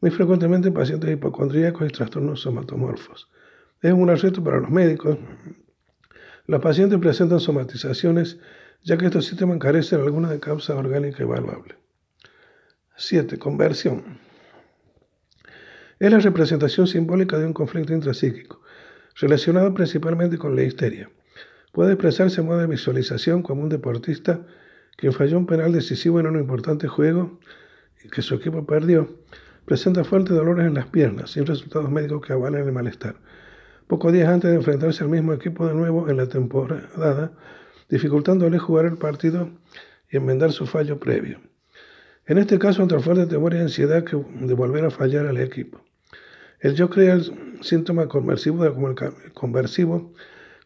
muy 0.03 0.11
frecuentemente 0.11 0.69
en 0.69 0.75
pacientes 0.75 1.11
hipocondríacos 1.11 1.89
y 1.89 1.91
trastornos 1.91 2.43
somatomorfos. 2.43 3.31
Es 3.81 3.95
un 3.95 4.15
reto 4.15 4.45
para 4.45 4.61
los 4.61 4.69
médicos. 4.69 5.17
Los 6.47 6.61
pacientes 6.61 6.99
presentan 6.99 7.41
somatizaciones 7.41 8.39
ya 8.85 8.99
que 8.99 9.07
estos 9.07 9.24
sistemas 9.24 9.59
carecen 9.59 9.99
de 9.99 10.05
alguna 10.05 10.39
causa 10.39 10.76
orgánica 10.76 11.22
evaluable. 11.22 11.76
7. 12.97 13.39
Conversión. 13.39 14.18
Es 15.99 16.12
la 16.12 16.18
representación 16.18 16.87
simbólica 16.87 17.39
de 17.39 17.47
un 17.47 17.55
conflicto 17.55 17.95
intrapsíquico, 17.95 18.61
relacionado 19.16 19.72
principalmente 19.72 20.37
con 20.37 20.55
la 20.55 20.62
histeria. 20.62 21.11
Puede 21.72 21.95
expresarse 21.95 22.43
en 22.43 22.47
modo 22.47 22.59
de 22.59 22.66
visualización 22.66 23.43
como 23.43 23.62
un 23.62 23.70
deportista 23.70 24.47
quien 24.97 25.12
falló 25.12 25.39
un 25.39 25.47
penal 25.47 25.72
decisivo 25.72 26.20
en 26.20 26.26
un 26.26 26.39
importante 26.39 26.87
juego 26.87 27.41
y 28.05 28.09
que 28.11 28.22
su 28.22 28.35
equipo 28.35 28.66
perdió, 28.66 29.18
presenta 29.64 30.05
fuertes 30.05 30.37
dolores 30.37 30.66
en 30.66 30.74
las 30.74 30.87
piernas, 30.87 31.30
sin 31.30 31.47
resultados 31.47 31.91
médicos 31.91 32.24
que 32.26 32.35
avalen 32.35 32.66
el 32.66 32.72
malestar. 32.72 33.16
Pocos 33.87 34.12
días 34.12 34.28
antes 34.28 34.51
de 34.51 34.57
enfrentarse 34.57 35.03
al 35.03 35.11
mismo 35.11 35.32
equipo 35.32 35.66
de 35.66 35.74
nuevo 35.74 36.09
en 36.09 36.18
la 36.18 36.28
temporada, 36.28 37.32
dificultándole 37.89 38.59
jugar 38.59 38.87
el 38.87 38.97
partido 38.97 39.51
y 40.11 40.16
enmendar 40.16 40.53
su 40.53 40.66
fallo 40.66 40.99
previo. 40.99 41.41
En 42.26 42.39
este 42.39 42.59
caso, 42.59 42.82
entre 42.82 43.01
fuerte 43.01 43.26
temor 43.26 43.55
y 43.55 43.59
ansiedad 43.59 44.05
que 44.05 44.16
de 44.16 44.55
volver 44.55 44.85
a 44.85 44.91
fallar 44.91 45.26
al 45.26 45.39
equipo. 45.39 45.80
El 46.61 46.74
yo 46.74 46.89
crea 46.89 47.14
el 47.14 47.59
síntoma 47.61 48.09
conversivo 48.09 48.66
como 48.72 48.89
el 48.89 48.95
conversivo 49.35 50.12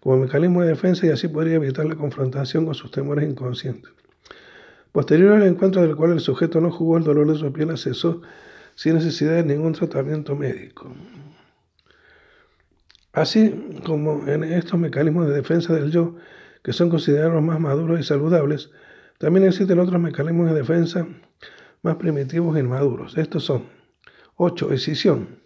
como 0.01 0.19
mecanismo 0.19 0.63
de 0.63 0.69
defensa 0.69 1.07
y 1.07 1.11
así 1.11 1.27
podría 1.27 1.57
evitar 1.57 1.85
la 1.85 1.97
confrontación 1.97 2.65
con 2.65 2.75
sus 2.75 2.91
temores 2.91 3.29
inconscientes. 3.29 3.91
Posterior 4.93 5.33
al 5.33 5.43
encuentro 5.47 5.83
del 5.83 5.97
cual 5.97 6.13
el 6.13 6.21
sujeto 6.21 6.61
no 6.61 6.71
jugó, 6.71 6.99
el 6.99 7.05
dolor 7.05 7.33
de 7.33 7.39
su 7.39 7.53
piel 7.53 7.77
cesó 7.77 8.23
sin 8.75 8.95
necesidad 8.95 9.33
de 9.33 9.43
ningún 9.43 9.73
tratamiento 9.73 10.37
médico. 10.37 10.95
Así 13.13 13.81
como 13.85 14.29
en 14.29 14.45
estos 14.45 14.79
mecanismos 14.79 15.27
de 15.27 15.35
defensa 15.35 15.75
del 15.75 15.91
yo, 15.91 16.15
que 16.69 16.75
son 16.75 16.91
considerados 16.91 17.43
más 17.43 17.59
maduros 17.59 17.99
y 17.99 18.03
saludables, 18.03 18.71
también 19.17 19.47
existen 19.47 19.79
otros 19.79 19.99
mecanismos 19.99 20.51
de 20.51 20.57
defensa 20.57 21.09
más 21.81 21.97
primitivos 21.97 22.55
e 22.59 22.61
inmaduros. 22.61 23.17
Estos 23.17 23.45
son 23.45 23.65
8. 24.37 24.75
Escisión. 24.75 25.41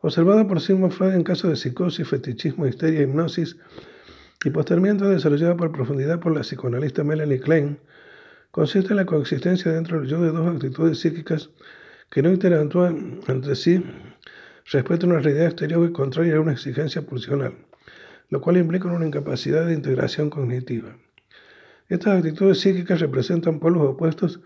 Observada 0.00 0.48
por 0.48 0.60
Sigmund 0.60 0.90
Freud 0.90 1.14
en 1.14 1.22
casos 1.22 1.50
de 1.50 1.56
psicosis, 1.56 2.08
fetichismo, 2.08 2.66
histeria, 2.66 3.02
hipnosis, 3.02 3.58
y 4.44 4.50
posteriormente 4.50 5.04
desarrollada 5.04 5.56
por 5.56 5.70
profundidad 5.70 6.18
por 6.18 6.34
la 6.34 6.40
psicoanalista 6.40 7.04
Melanie 7.04 7.38
Klein, 7.38 7.78
consiste 8.50 8.88
en 8.88 8.96
la 8.96 9.06
coexistencia 9.06 9.70
dentro 9.70 10.00
del 10.00 10.08
yo 10.08 10.20
de 10.20 10.32
dos 10.32 10.52
actitudes 10.52 10.98
psíquicas 10.98 11.50
que 12.10 12.24
no 12.24 12.32
interactúan 12.32 13.20
entre 13.28 13.54
sí 13.54 13.84
respecto 14.72 15.06
a 15.06 15.10
una 15.10 15.20
realidad 15.20 15.46
exterior 15.46 15.88
y 15.88 15.92
contraria 15.92 16.38
a 16.38 16.40
una 16.40 16.54
exigencia 16.54 17.02
pulsional, 17.02 17.54
lo 18.30 18.40
cual 18.40 18.56
implica 18.56 18.88
una 18.88 19.06
incapacidad 19.06 19.66
de 19.66 19.74
integración 19.74 20.30
cognitiva. 20.30 20.96
Estas 21.88 22.18
actitudes 22.18 22.60
psíquicas 22.60 23.00
representan 23.00 23.58
polos 23.58 23.82
opuestos 23.82 24.40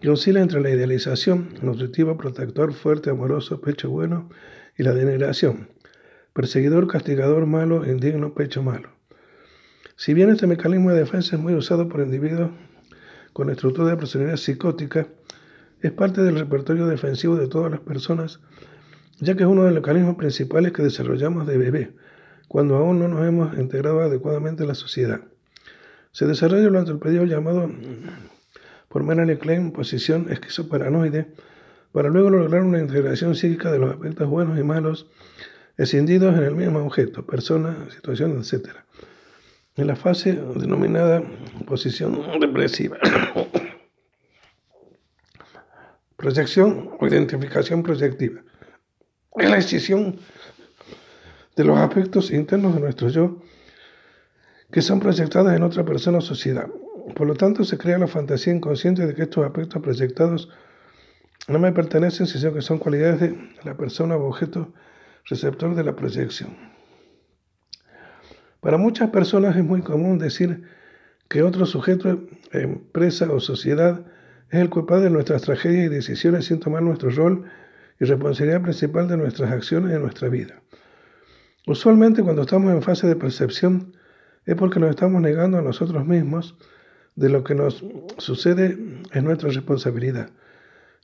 que 0.00 0.08
oscilan 0.08 0.44
entre 0.44 0.60
la 0.60 0.70
idealización, 0.70 1.50
nutritiva, 1.60 2.16
protector, 2.16 2.72
fuerte, 2.72 3.10
amoroso, 3.10 3.60
pecho 3.60 3.90
bueno, 3.90 4.30
y 4.78 4.84
la 4.84 4.94
denegación, 4.94 5.68
perseguidor, 6.32 6.86
castigador, 6.86 7.46
malo, 7.46 7.84
indigno, 7.84 8.32
pecho 8.32 8.62
malo. 8.62 8.88
Si 9.96 10.14
bien 10.14 10.30
este 10.30 10.46
mecanismo 10.46 10.90
de 10.92 11.00
defensa 11.00 11.36
es 11.36 11.42
muy 11.42 11.54
usado 11.54 11.88
por 11.88 12.00
individuos 12.00 12.52
con 13.32 13.50
estructura 13.50 13.90
de 13.90 13.96
personalidad 13.96 14.36
psicótica, 14.36 15.08
es 15.82 15.92
parte 15.92 16.22
del 16.22 16.38
repertorio 16.38 16.86
defensivo 16.86 17.36
de 17.36 17.48
todas 17.48 17.70
las 17.70 17.80
personas, 17.80 18.40
ya 19.18 19.34
que 19.34 19.42
es 19.42 19.48
uno 19.48 19.64
de 19.64 19.72
los 19.72 19.80
mecanismos 19.80 20.16
principales 20.16 20.72
que 20.72 20.82
desarrollamos 20.82 21.46
de 21.46 21.58
bebé, 21.58 21.92
cuando 22.50 22.74
aún 22.74 22.98
no 22.98 23.06
nos 23.06 23.24
hemos 23.28 23.56
integrado 23.56 24.00
adecuadamente 24.00 24.64
en 24.64 24.68
la 24.68 24.74
sociedad. 24.74 25.20
Se 26.10 26.26
desarrolla 26.26 26.64
durante 26.64 26.90
el 26.90 26.98
periodo 26.98 27.26
llamado 27.26 27.70
por 28.88 29.04
Melanie 29.04 29.38
Klein 29.38 29.70
posición 29.70 30.26
esquizoparanoide, 30.32 31.28
para 31.92 32.08
luego 32.08 32.28
lograr 32.28 32.62
una 32.62 32.80
integración 32.80 33.36
psíquica 33.36 33.70
de 33.70 33.78
los 33.78 33.92
aspectos 33.92 34.28
buenos 34.28 34.58
y 34.58 34.64
malos 34.64 35.06
escindidos 35.76 36.36
en 36.36 36.42
el 36.42 36.56
mismo 36.56 36.80
objeto, 36.80 37.24
persona, 37.24 37.86
situación, 37.88 38.40
etc. 38.40 38.70
En 39.76 39.86
la 39.86 39.94
fase 39.94 40.32
denominada 40.56 41.22
posición 41.68 42.20
depresiva. 42.40 42.98
Proyección 46.16 46.90
o 46.98 47.06
identificación 47.06 47.84
proyectiva. 47.84 48.42
Es 49.36 49.48
la 49.48 49.54
decisión 49.54 50.18
de 51.60 51.66
los 51.66 51.76
aspectos 51.76 52.30
internos 52.30 52.74
de 52.74 52.80
nuestro 52.80 53.08
yo 53.10 53.36
que 54.72 54.80
son 54.80 54.98
proyectados 54.98 55.52
en 55.52 55.62
otra 55.62 55.84
persona 55.84 56.18
o 56.18 56.20
sociedad. 56.22 56.68
Por 57.14 57.26
lo 57.26 57.34
tanto, 57.34 57.64
se 57.64 57.76
crea 57.76 57.98
la 57.98 58.06
fantasía 58.06 58.54
inconsciente 58.54 59.06
de 59.06 59.14
que 59.14 59.22
estos 59.22 59.44
aspectos 59.44 59.82
proyectados 59.82 60.48
no 61.48 61.58
me 61.58 61.70
pertenecen, 61.72 62.26
sino 62.26 62.54
que 62.54 62.62
son 62.62 62.78
cualidades 62.78 63.20
de 63.20 63.36
la 63.64 63.76
persona 63.76 64.16
o 64.16 64.26
objeto 64.26 64.72
receptor 65.26 65.74
de 65.74 65.84
la 65.84 65.94
proyección. 65.94 66.56
Para 68.60 68.78
muchas 68.78 69.10
personas 69.10 69.54
es 69.54 69.64
muy 69.64 69.82
común 69.82 70.18
decir 70.18 70.62
que 71.28 71.42
otro 71.42 71.66
sujeto, 71.66 72.26
empresa 72.52 73.30
o 73.30 73.38
sociedad 73.38 74.06
es 74.50 74.60
el 74.60 74.70
culpable 74.70 75.04
de 75.04 75.10
nuestras 75.10 75.42
tragedias 75.42 75.86
y 75.86 75.88
decisiones 75.88 76.46
sin 76.46 76.58
tomar 76.58 76.82
nuestro 76.82 77.10
rol 77.10 77.44
y 77.98 78.06
responsabilidad 78.06 78.62
principal 78.62 79.08
de 79.08 79.18
nuestras 79.18 79.52
acciones 79.52 79.92
en 79.92 80.00
nuestra 80.00 80.30
vida. 80.30 80.62
Usualmente 81.66 82.22
cuando 82.22 82.42
estamos 82.42 82.72
en 82.72 82.82
fase 82.82 83.06
de 83.06 83.16
percepción 83.16 83.92
es 84.46 84.56
porque 84.56 84.80
nos 84.80 84.90
estamos 84.90 85.20
negando 85.20 85.58
a 85.58 85.62
nosotros 85.62 86.06
mismos 86.06 86.56
de 87.16 87.28
lo 87.28 87.44
que 87.44 87.54
nos 87.54 87.84
sucede 88.18 88.78
en 89.12 89.24
nuestra 89.24 89.50
responsabilidad. 89.50 90.30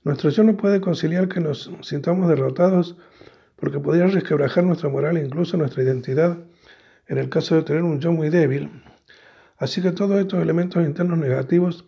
Nuestro 0.03 0.31
yo 0.31 0.45
no 0.45 0.57
puede 0.57 0.81
conciliar 0.81 1.29
que 1.29 1.41
nos 1.41 1.71
sintamos 1.83 2.29
derrotados 2.29 2.97
porque 3.57 3.81
podría 3.81 4.07
resquebrajar 4.07 4.65
nuestra 4.65 4.89
moral 4.89 5.17
e 5.17 5.25
incluso 5.25 5.57
nuestra 5.57 5.83
identidad 5.83 6.39
en 7.09 7.19
el 7.19 7.29
caso 7.29 7.55
de 7.55 7.63
tener 7.63 7.83
un 7.83 8.01
yo 8.01 8.13
muy 8.13 8.31
débil. 8.31 8.71
Así 9.59 9.83
que 9.83 9.93
todos 9.93 10.19
estos 10.19 10.43
elementos 10.43 10.85
internos 10.85 11.19
negativos 11.19 11.87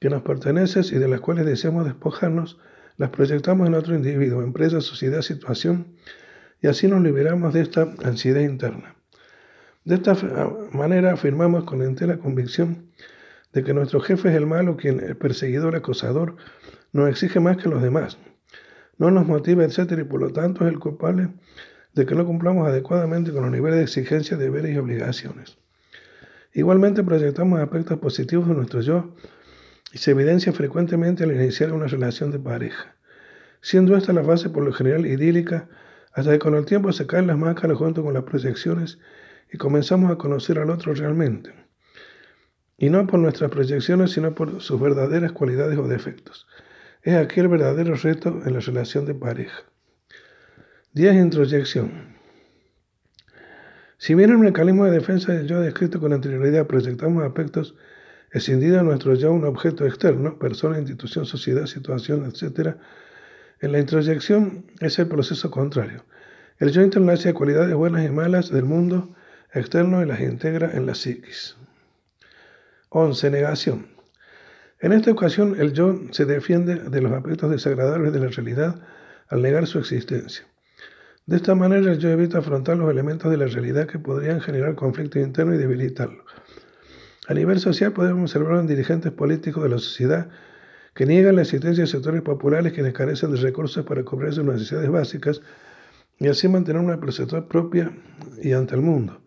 que 0.00 0.10
nos 0.10 0.22
pertenecen 0.22 0.84
y 0.90 0.98
de 0.98 1.08
las 1.08 1.20
cuales 1.20 1.46
deseamos 1.46 1.84
despojarnos, 1.84 2.58
las 2.96 3.10
proyectamos 3.10 3.66
en 3.66 3.74
otro 3.74 3.94
individuo, 3.94 4.42
empresa, 4.42 4.80
sociedad, 4.80 5.22
situación, 5.22 5.86
y 6.62 6.68
así 6.68 6.86
nos 6.86 7.02
liberamos 7.02 7.52
de 7.52 7.60
esta 7.60 7.92
ansiedad 8.04 8.40
interna. 8.40 8.94
De 9.84 9.96
esta 9.96 10.16
manera 10.72 11.12
afirmamos 11.12 11.64
con 11.64 11.82
entera 11.82 12.18
convicción 12.18 12.86
de 13.52 13.64
que 13.64 13.74
nuestro 13.74 14.00
jefe 14.00 14.28
es 14.28 14.36
el 14.36 14.46
malo, 14.46 14.76
quien 14.76 15.00
el 15.00 15.16
perseguidor, 15.16 15.74
acosador, 15.74 16.36
nos 16.92 17.10
exige 17.10 17.40
más 17.40 17.56
que 17.56 17.68
los 17.68 17.82
demás, 17.82 18.16
no 18.96 19.10
nos 19.10 19.26
motiva, 19.26 19.64
etc. 19.64 19.98
y 20.00 20.04
por 20.04 20.20
lo 20.20 20.32
tanto 20.32 20.64
es 20.64 20.72
el 20.72 20.78
culpable 20.78 21.30
de 21.94 22.06
que 22.06 22.14
no 22.14 22.24
cumplamos 22.24 22.68
adecuadamente 22.68 23.32
con 23.32 23.42
los 23.42 23.50
niveles 23.50 23.78
de 23.78 23.84
exigencia, 23.84 24.36
deberes 24.36 24.74
y 24.74 24.78
obligaciones. 24.78 25.58
Igualmente 26.54 27.02
proyectamos 27.02 27.60
aspectos 27.60 27.98
positivos 27.98 28.46
de 28.48 28.54
nuestro 28.54 28.80
yo 28.82 29.14
y 29.92 29.98
se 29.98 30.12
evidencia 30.12 30.52
frecuentemente 30.52 31.24
al 31.24 31.32
iniciar 31.32 31.72
una 31.72 31.86
relación 31.86 32.30
de 32.30 32.38
pareja, 32.38 32.94
siendo 33.60 33.96
esta 33.96 34.12
la 34.12 34.22
fase 34.22 34.48
por 34.48 34.62
lo 34.62 34.72
general 34.72 35.06
idílica, 35.06 35.68
hasta 36.12 36.32
que 36.32 36.38
con 36.38 36.54
el 36.54 36.64
tiempo 36.64 36.92
se 36.92 37.06
caen 37.06 37.26
las 37.26 37.38
máscaras 37.38 37.78
junto 37.78 38.02
con 38.02 38.14
las 38.14 38.24
proyecciones 38.24 38.98
y 39.52 39.58
comenzamos 39.58 40.10
a 40.10 40.16
conocer 40.16 40.58
al 40.58 40.70
otro 40.70 40.94
realmente, 40.94 41.52
y 42.78 42.90
no 42.90 43.06
por 43.06 43.20
nuestras 43.20 43.50
proyecciones, 43.50 44.12
sino 44.12 44.34
por 44.34 44.60
sus 44.60 44.80
verdaderas 44.80 45.32
cualidades 45.32 45.78
o 45.78 45.88
defectos. 45.88 46.46
Es 47.02 47.14
aquí 47.14 47.40
el 47.40 47.48
verdadero 47.48 47.94
reto 47.94 48.40
en 48.44 48.54
la 48.54 48.60
relación 48.60 49.06
de 49.06 49.14
pareja. 49.14 49.64
10. 50.94 51.14
Introyección. 51.14 52.16
Si 53.98 54.14
bien 54.14 54.30
el 54.30 54.38
mecanismo 54.38 54.84
de 54.84 54.90
defensa 54.90 55.32
del 55.32 55.46
yo 55.46 55.60
descrito 55.60 56.00
con 56.00 56.12
anterioridad 56.12 56.66
proyectamos 56.66 57.24
aspectos 57.24 57.76
escindido 58.32 58.80
a 58.80 58.82
nuestro 58.82 59.14
yo 59.14 59.32
un 59.32 59.44
objeto 59.44 59.86
externo, 59.86 60.38
persona, 60.38 60.78
institución, 60.78 61.24
sociedad, 61.24 61.66
situación, 61.66 62.24
etc., 62.24 62.76
en 63.62 63.72
la 63.72 63.78
introyección 63.78 64.66
es 64.80 64.98
el 64.98 65.06
proceso 65.06 65.50
contrario. 65.50 66.04
El 66.58 66.72
yo 66.72 66.82
interno 66.82 67.12
hace 67.12 67.32
cualidades 67.32 67.74
buenas 67.74 68.04
y 68.04 68.10
malas 68.10 68.50
del 68.50 68.64
mundo 68.64 69.14
externo 69.54 70.02
y 70.02 70.06
las 70.06 70.20
integra 70.20 70.72
en 70.72 70.84
la 70.84 70.94
psiquis. 70.94 71.56
11. 72.90 73.30
Negación. 73.30 73.86
En 74.80 74.92
esta 74.92 75.12
ocasión, 75.12 75.60
el 75.60 75.72
yo 75.72 75.96
se 76.10 76.24
defiende 76.24 76.74
de 76.74 77.00
los 77.00 77.12
aspectos 77.12 77.50
desagradables 77.50 78.12
de 78.12 78.18
la 78.18 78.28
realidad 78.28 78.82
al 79.28 79.42
negar 79.42 79.68
su 79.68 79.78
existencia. 79.78 80.44
De 81.26 81.36
esta 81.36 81.54
manera, 81.54 81.92
el 81.92 81.98
yo 81.98 82.08
evita 82.10 82.38
afrontar 82.38 82.76
los 82.76 82.90
elementos 82.90 83.30
de 83.30 83.36
la 83.36 83.46
realidad 83.46 83.86
que 83.86 84.00
podrían 84.00 84.40
generar 84.40 84.74
conflicto 84.74 85.20
interno 85.20 85.54
y 85.54 85.58
debilitarlo. 85.58 86.24
A 87.28 87.34
nivel 87.34 87.60
social 87.60 87.92
podemos 87.92 88.22
observar 88.22 88.58
a 88.58 88.62
dirigentes 88.62 89.12
políticos 89.12 89.62
de 89.62 89.68
la 89.68 89.78
sociedad 89.78 90.28
que 90.94 91.06
niegan 91.06 91.36
la 91.36 91.42
existencia 91.42 91.84
de 91.84 91.90
sectores 91.90 92.22
populares 92.22 92.72
quienes 92.72 92.92
carecen 92.92 93.32
de 93.32 93.38
recursos 93.38 93.84
para 93.84 94.02
cubrir 94.04 94.32
sus 94.32 94.44
necesidades 94.44 94.90
básicas 94.90 95.40
y 96.18 96.28
así 96.28 96.48
mantener 96.48 96.82
una 96.82 97.00
percepción 97.00 97.48
propia 97.48 97.90
y 98.42 98.52
ante 98.52 98.74
el 98.74 98.82
mundo, 98.82 99.20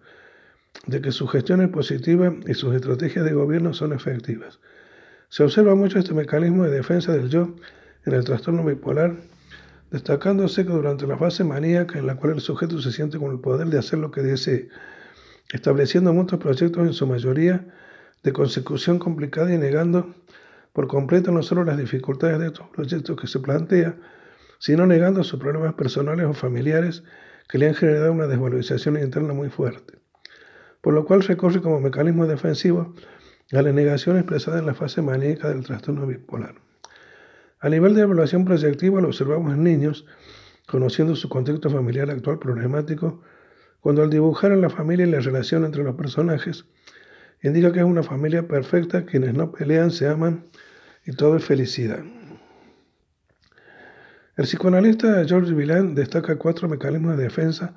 de 0.86 1.01
que 1.01 1.11
su 1.11 1.28
gestión 1.28 1.61
es 1.61 1.70
positiva 1.70 2.34
y 2.45 2.53
sus 2.53 2.76
estrategias 2.76 3.26
de 3.26 3.34
gobierno 3.34 3.74
son 3.74 3.93
efectivas. 3.93 4.59
Se 5.30 5.43
observa 5.43 5.76
mucho 5.76 5.97
este 5.97 6.13
mecanismo 6.13 6.63
de 6.63 6.72
defensa 6.72 7.11
del 7.11 7.30
yo 7.30 7.55
en 8.05 8.13
el 8.13 8.24
trastorno 8.24 8.63
bipolar, 8.63 9.16
destacándose 9.91 10.66
que 10.66 10.72
durante 10.72 11.07
la 11.07 11.18
fase 11.18 11.43
maníaca 11.43 11.97
en 11.97 12.07
la 12.07 12.16
cual 12.16 12.34
el 12.34 12.41
sujeto 12.41 12.80
se 12.80 12.91
siente 12.91 13.18
con 13.18 13.32
el 13.32 13.39
poder 13.39 13.68
de 13.68 13.80
hacer 13.80 13.99
lo 13.99 14.11
que 14.11 14.22
desee, 14.22 14.70
estableciendo 15.51 16.13
muchos 16.13 16.39
proyectos 16.39 16.86
en 16.86 16.93
su 16.93 17.07
mayoría 17.07 17.66
de 18.24 18.34
consecución 18.34 18.99
complicada 18.99 19.53
y 19.53 19.57
negando 19.57 20.13
por 20.76 20.88
completo 20.88 21.32
no 21.32 21.41
solo 21.41 21.63
las 21.63 21.78
dificultades 21.78 22.38
de 22.38 22.47
estos 22.47 22.67
proyectos 22.67 23.15
que 23.15 23.28
se 23.28 23.39
plantea, 23.39 23.95
sino 24.59 24.86
negando 24.86 25.23
sus 25.23 25.39
problemas 25.39 25.73
personales 25.76 26.26
o 26.26 26.34
familiares 26.34 27.01
que 27.47 27.57
le 27.57 27.69
han 27.69 27.76
generado 27.76 28.11
una 28.11 28.28
desvalorización 28.28 28.97
interna 28.97 29.34
muy 29.34 29.49
fuerte. 29.49 29.99
Por 30.82 30.93
lo 30.93 31.05
cual 31.05 31.23
recorre 31.23 31.61
como 31.61 31.80
mecanismo 31.80 32.28
defensivo 32.28 32.93
a 33.53 33.61
la 33.61 33.71
negación 33.71 34.17
expresada 34.17 34.59
en 34.59 34.65
la 34.65 34.73
fase 34.73 35.01
maníaca 35.01 35.47
del 35.47 35.63
trastorno 35.63 36.05
bipolar. 36.05 36.55
A 37.61 37.69
nivel 37.69 37.95
de 37.95 38.01
evaluación 38.01 38.43
proyectiva 38.43 38.99
lo 38.99 39.07
observamos 39.07 39.53
en 39.53 39.63
niños, 39.63 40.05
conociendo 40.67 41.15
su 41.15 41.30
contexto 41.30 41.69
familiar 41.69 42.09
actual 42.11 42.38
problemático, 42.38 43.21
cuando 43.80 44.03
al 44.03 44.09
dibujar 44.09 44.51
en 44.51 44.59
la 44.59 44.69
familia 44.69 45.07
y 45.07 45.11
la 45.11 45.21
relación 45.21 45.63
entre 45.63 45.86
los 45.86 45.95
personajes, 45.95 46.65
indica 47.41 47.71
que 47.71 47.80
es 47.80 47.86
una 47.86 48.03
familia 48.03 48.45
perfecta, 48.45 49.05
quienes 49.05 49.34
no 49.36 49.53
pelean, 49.53 49.91
se 49.91 50.09
aman 50.09 50.47
y 51.06 51.12
todo 51.14 51.38
es 51.38 51.45
felicidad. 51.45 52.03
El 54.38 54.45
psicoanalista 54.45 55.24
George 55.26 55.53
Villan 55.53 55.95
destaca 55.95 56.38
cuatro 56.38 56.68
mecanismos 56.68 57.18
de 57.18 57.24
defensa, 57.24 57.74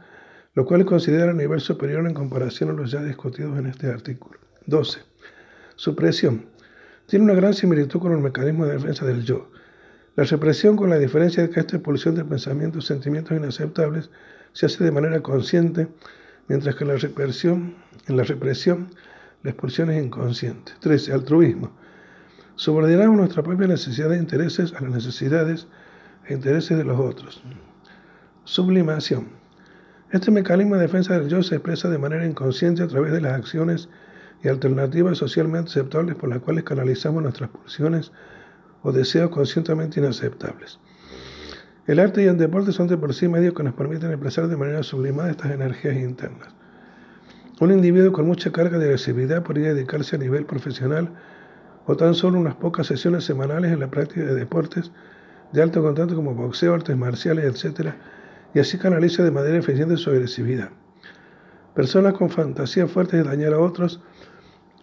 los 0.54 0.66
cuales 0.66 0.86
considera 0.86 1.30
a 1.30 1.34
nivel 1.34 1.60
superior 1.60 2.04
en 2.06 2.14
comparación 2.14 2.70
a 2.70 2.72
los 2.72 2.90
ya 2.90 3.02
discutidos 3.02 3.58
en 3.58 3.66
este 3.66 3.86
artículo. 3.88 4.40
12. 4.66 5.00
Supresión. 5.76 6.46
Tiene 7.06 7.24
una 7.24 7.34
gran 7.34 7.54
similitud 7.54 8.00
con 8.00 8.12
el 8.12 8.18
mecanismo 8.18 8.66
de 8.66 8.72
defensa 8.72 9.06
del 9.06 9.24
yo. 9.24 9.50
La 10.16 10.24
represión, 10.24 10.76
con 10.76 10.90
la 10.90 10.98
diferencia 10.98 11.44
de 11.44 11.50
que 11.50 11.60
esta 11.60 11.76
expulsión 11.76 12.16
de 12.16 12.24
pensamientos 12.24 12.86
sentimientos 12.86 13.36
inaceptables 13.36 14.10
se 14.52 14.66
hace 14.66 14.82
de 14.82 14.90
manera 14.90 15.20
consciente, 15.22 15.86
mientras 16.48 16.74
que 16.74 16.84
la 16.84 16.96
represión, 16.96 17.76
en 18.08 18.16
la 18.16 18.24
represión 18.24 18.90
la 19.44 19.50
expulsión 19.50 19.90
es 19.90 20.04
inconsciente. 20.04 20.72
13. 20.80 21.12
Altruismo. 21.12 21.72
Subordinamos 22.58 23.16
nuestra 23.16 23.44
propia 23.44 23.68
necesidad 23.68 24.10
de 24.10 24.16
intereses 24.16 24.74
a 24.74 24.80
las 24.80 24.90
necesidades 24.90 25.68
e 26.26 26.34
intereses 26.34 26.76
de 26.76 26.82
los 26.82 26.98
otros. 26.98 27.40
Sublimación. 28.42 29.28
Este 30.10 30.32
mecanismo 30.32 30.74
de 30.74 30.80
defensa 30.80 31.16
del 31.16 31.28
yo 31.28 31.40
se 31.44 31.54
expresa 31.54 31.88
de 31.88 31.98
manera 31.98 32.26
inconsciente 32.26 32.82
a 32.82 32.88
través 32.88 33.12
de 33.12 33.20
las 33.20 33.34
acciones 33.34 33.88
y 34.42 34.48
alternativas 34.48 35.18
socialmente 35.18 35.70
aceptables 35.70 36.16
por 36.16 36.30
las 36.30 36.40
cuales 36.40 36.64
canalizamos 36.64 37.22
nuestras 37.22 37.48
pulsiones 37.50 38.10
o 38.82 38.90
deseos 38.90 39.30
conscientemente 39.30 40.00
inaceptables. 40.00 40.80
El 41.86 42.00
arte 42.00 42.24
y 42.24 42.26
el 42.26 42.38
deporte 42.38 42.72
son 42.72 42.88
de 42.88 42.96
por 42.96 43.14
sí 43.14 43.28
medios 43.28 43.54
que 43.54 43.62
nos 43.62 43.74
permiten 43.74 44.10
expresar 44.10 44.48
de 44.48 44.56
manera 44.56 44.82
sublimada 44.82 45.30
estas 45.30 45.52
energías 45.52 45.94
internas. 45.94 46.48
Un 47.60 47.70
individuo 47.70 48.10
con 48.10 48.26
mucha 48.26 48.50
carga 48.50 48.78
de 48.78 48.86
agresividad 48.86 49.44
podría 49.44 49.74
dedicarse 49.74 50.16
a 50.16 50.18
nivel 50.18 50.44
profesional 50.44 51.12
o 51.88 51.96
tan 51.96 52.14
solo 52.14 52.38
unas 52.38 52.54
pocas 52.54 52.86
sesiones 52.86 53.24
semanales 53.24 53.72
en 53.72 53.80
la 53.80 53.90
práctica 53.90 54.20
de 54.20 54.34
deportes 54.34 54.92
de 55.52 55.62
alto 55.62 55.82
contacto 55.82 56.14
como 56.14 56.34
boxeo, 56.34 56.74
artes 56.74 56.94
marciales, 56.94 57.64
etc., 57.64 57.94
y 58.54 58.58
así 58.60 58.76
canaliza 58.76 59.24
de 59.24 59.30
manera 59.30 59.56
eficiente 59.56 59.96
su 59.96 60.10
agresividad. 60.10 60.68
Personas 61.74 62.12
con 62.12 62.28
fantasías 62.28 62.90
fuertes 62.90 63.22
de 63.22 63.30
dañar 63.30 63.54
a 63.54 63.60
otros 63.60 64.02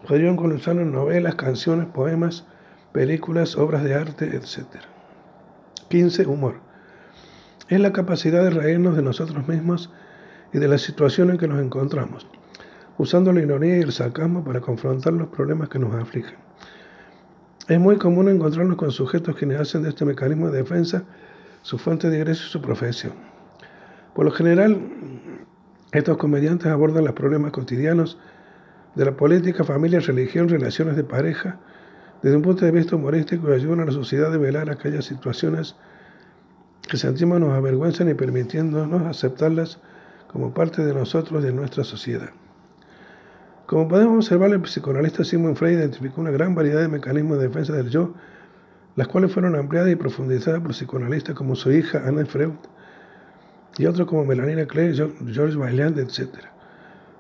podrían 0.08 0.36
comenzar 0.36 0.78
en 0.78 0.92
novelas, 0.92 1.36
canciones, 1.36 1.86
poemas, 1.88 2.46
películas, 2.92 3.56
obras 3.56 3.84
de 3.84 3.94
arte, 3.94 4.36
etc. 4.36 4.66
15. 5.90 6.26
Humor. 6.26 6.56
Es 7.70 7.80
la 7.80 7.94
capacidad 7.94 8.44
de 8.44 8.50
reírnos 8.50 8.96
de 8.96 9.04
nosotros 9.04 9.48
mismos 9.48 9.92
y 10.54 10.58
de 10.58 10.68
la 10.68 10.80
situación 10.80 11.30
en 11.30 11.38
que 11.38 11.48
nos 11.48 11.62
encontramos, 11.62 12.28
usando 12.98 13.32
la 13.32 13.42
ironía 13.42 13.78
y 13.78 13.82
el 13.82 13.92
sarcasmo 13.92 14.44
para 14.44 14.62
confrontar 14.62 15.14
los 15.14 15.28
problemas 15.28 15.70
que 15.70 15.78
nos 15.78 15.94
afligen. 15.94 16.45
Es 17.68 17.80
muy 17.80 17.98
común 17.98 18.30
encontrarnos 18.30 18.78
con 18.78 18.92
sujetos 18.92 19.36
quienes 19.36 19.60
hacen 19.60 19.82
de 19.82 19.90
este 19.90 20.06
mecanismo 20.06 20.52
de 20.52 20.60
defensa 20.60 21.04
su 21.64 21.80
fuente 21.80 22.12
de 22.12 22.18
ingreso 22.20 22.44
y 22.46 22.52
su 22.52 22.62
profesión. 22.62 23.14
Por 24.14 24.26
lo 24.26 24.32
general, 24.32 24.80
estos 25.92 26.18
comediantes 26.18 26.68
abordan 26.68 27.06
los 27.06 27.14
problemas 27.14 27.52
cotidianos 27.52 28.20
de 28.94 29.06
la 29.06 29.18
política, 29.18 29.64
familia, 29.64 30.00
religión, 30.00 30.48
relaciones 30.48 30.96
de 30.96 31.04
pareja, 31.04 31.58
desde 32.22 32.38
un 32.38 32.44
punto 32.44 32.66
de 32.66 32.72
vista 32.72 32.98
humorístico 32.98 33.50
y 33.50 33.54
ayudan 33.54 33.80
a 33.80 33.86
la 33.86 33.92
sociedad 33.92 34.32
a 34.32 34.38
velar 34.38 34.70
aquellas 34.70 35.06
situaciones 35.06 35.76
que 36.88 36.98
sentimos 36.98 37.40
nos 37.40 37.54
avergüenzan 37.54 38.10
y 38.10 38.14
permitiéndonos 38.14 39.08
aceptarlas 39.08 39.80
como 40.32 40.54
parte 40.54 40.86
de 40.86 40.94
nosotros 40.94 41.42
y 41.42 41.48
de 41.48 41.54
nuestra 41.54 41.84
sociedad. 41.84 42.30
Como 43.66 43.88
podemos 43.88 44.18
observar, 44.18 44.52
el 44.52 44.62
psicoanalista 44.62 45.24
Sigmund 45.24 45.56
Freud 45.56 45.80
identificó 45.80 46.22
una 46.22 46.30
gran 46.30 46.54
variedad 46.54 46.82
de 46.82 46.88
mecanismos 46.88 47.40
de 47.40 47.48
defensa 47.48 47.74
del 47.74 47.90
yo, 47.90 48.14
las 48.96 49.08
cuales 49.08 49.34
fueron 49.34 49.56
ampliadas 49.56 49.92
y 49.92 49.96
profundizadas 49.96 50.62
por 50.62 50.72
psicoanalistas 50.72 51.34
como 51.34 51.56
su 51.56 51.72
hija 51.72 52.04
Anne 52.06 52.26
Freud 52.26 52.52
y 53.78 53.88
otros 53.88 54.08
como 54.08 54.24
Melanina 54.24 54.68
Clay, 54.68 54.94
George 54.94 55.58
Vaillant, 55.58 55.98
etc. 55.98 56.30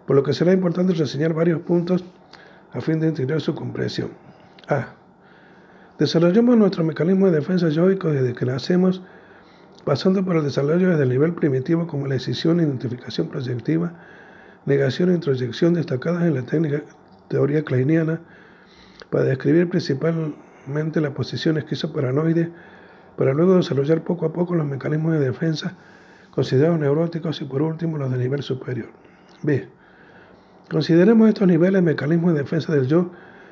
Por 0.05 0.15
lo 0.15 0.21
que 0.21 0.33
será 0.33 0.53
importante 0.53 0.93
reseñar 0.93 1.33
varios 1.33 1.61
puntos 1.61 2.05
a 2.73 2.79
fin 2.79 2.99
de 2.99 3.07
integrar 3.07 3.41
su 3.41 3.55
comprensión. 3.55 4.11
A. 4.67 4.89
Desarrollamos 5.97 6.57
nuestro 6.57 6.83
mecanismo 6.83 7.25
de 7.25 7.39
defensa 7.39 7.69
yoico 7.69 8.09
desde 8.11 8.35
que 8.35 8.45
nacemos, 8.45 9.01
pasando 9.83 10.23
por 10.23 10.35
el 10.35 10.43
desarrollo 10.43 10.89
desde 10.89 11.03
el 11.03 11.09
nivel 11.09 11.33
primitivo 11.33 11.87
como 11.87 12.05
la 12.05 12.13
decisión 12.13 12.59
identificación 12.59 13.29
proyectiva, 13.29 13.93
negación 14.66 15.11
e 15.11 15.16
introyección 15.16 15.74
destacadas 15.74 16.24
en 16.24 16.36
la 16.36 16.43
teoría 17.28 17.63
kleiniana 17.63 18.22
para 19.09 19.26
describir 19.26 19.70
principalmente 19.70 21.01
la 21.01 21.13
posición 21.13 21.57
esquizoparanoide, 21.57 22.51
para 23.18 23.34
luego 23.34 23.55
desarrollar 23.55 24.03
poco 24.03 24.26
a 24.26 24.34
poco 24.34 24.55
los 24.55 24.66
mecanismos 24.66 25.13
de 25.13 25.20
defensa 25.20 25.76
considerados 26.32 26.80
neuróticos 26.80 27.41
y 27.41 27.45
por 27.45 27.61
último 27.61 27.97
los 27.97 28.11
de 28.11 28.18
nivel 28.18 28.43
superior. 28.43 28.89
B. 29.41 29.70
Consideremos 30.70 31.30
estos 31.30 31.47
niveles 31.47 31.82
mecanismos 31.82 32.34
de 32.34 32.39
defensa 32.39 32.74
del 32.74 32.88
yo 32.88 33.11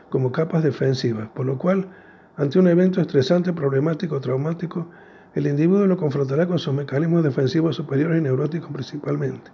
como 0.09 0.31
capas 0.31 0.63
defensivas, 0.63 1.29
por 1.29 1.45
lo 1.45 1.57
cual, 1.57 1.87
ante 2.35 2.59
un 2.59 2.67
evento 2.67 2.99
estresante, 2.99 3.53
problemático 3.53 4.15
o 4.15 4.19
traumático, 4.19 4.89
el 5.33 5.47
individuo 5.47 5.87
lo 5.87 5.97
confrontará 5.97 6.45
con 6.45 6.59
sus 6.59 6.73
mecanismos 6.73 7.23
defensivos 7.23 7.75
superiores 7.75 8.19
y 8.19 8.23
neuróticos 8.23 8.69
principalmente. 8.71 9.51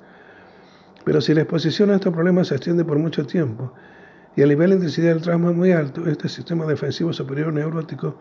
Pero 1.03 1.21
si 1.21 1.33
la 1.33 1.41
exposición 1.41 1.89
a 1.89 1.95
estos 1.95 2.13
problemas 2.13 2.47
se 2.47 2.55
extiende 2.55 2.85
por 2.85 2.99
mucho 2.99 3.25
tiempo 3.25 3.73
y 4.35 4.41
el 4.41 4.49
nivel 4.49 4.71
de 4.71 4.75
intensidad 4.77 5.09
del 5.09 5.21
trauma 5.21 5.51
es 5.51 5.55
muy 5.55 5.71
alto, 5.71 6.07
este 6.07 6.29
sistema 6.29 6.65
defensivo 6.65 7.13
superior 7.13 7.53
neurótico 7.53 8.17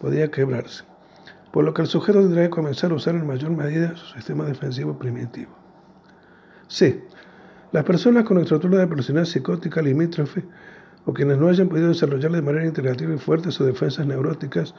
podría 0.00 0.30
quebrarse, 0.30 0.84
por 1.52 1.64
lo 1.64 1.74
que 1.74 1.82
el 1.82 1.88
sujeto 1.88 2.20
tendrá 2.20 2.42
que 2.42 2.50
comenzar 2.50 2.90
a 2.90 2.94
usar 2.94 3.14
en 3.14 3.26
mayor 3.26 3.50
medida 3.50 3.96
su 3.96 4.06
sistema 4.14 4.44
defensivo 4.44 4.98
primitivo. 4.98 5.52
C. 6.68 7.04
Las 7.72 7.84
personas 7.84 8.24
con 8.24 8.38
estructura 8.38 8.78
de 8.78 8.86
personalidad 8.86 9.30
psicótica 9.30 9.82
limítrofe 9.82 10.44
o 11.04 11.12
quienes 11.12 11.38
no 11.38 11.48
hayan 11.48 11.68
podido 11.68 11.88
desarrollar 11.88 12.32
de 12.32 12.42
manera 12.42 12.66
integrativa 12.66 13.14
y 13.14 13.18
fuerte 13.18 13.50
sus 13.50 13.66
defensas 13.66 14.06
neuróticas, 14.06 14.74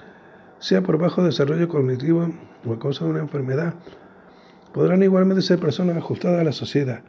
sea 0.60 0.82
por 0.82 0.98
bajo 0.98 1.24
desarrollo 1.24 1.68
cognitivo 1.68 2.32
o 2.66 2.74
a 2.74 2.80
causa 2.80 3.04
de 3.04 3.12
una 3.12 3.20
enfermedad, 3.20 3.74
podrán 4.74 5.04
igualmente 5.04 5.42
ser 5.42 5.60
personas 5.60 5.98
ajustadas 5.98 6.42
a 6.42 6.44
la 6.44 6.52
sociedad, 6.52 7.04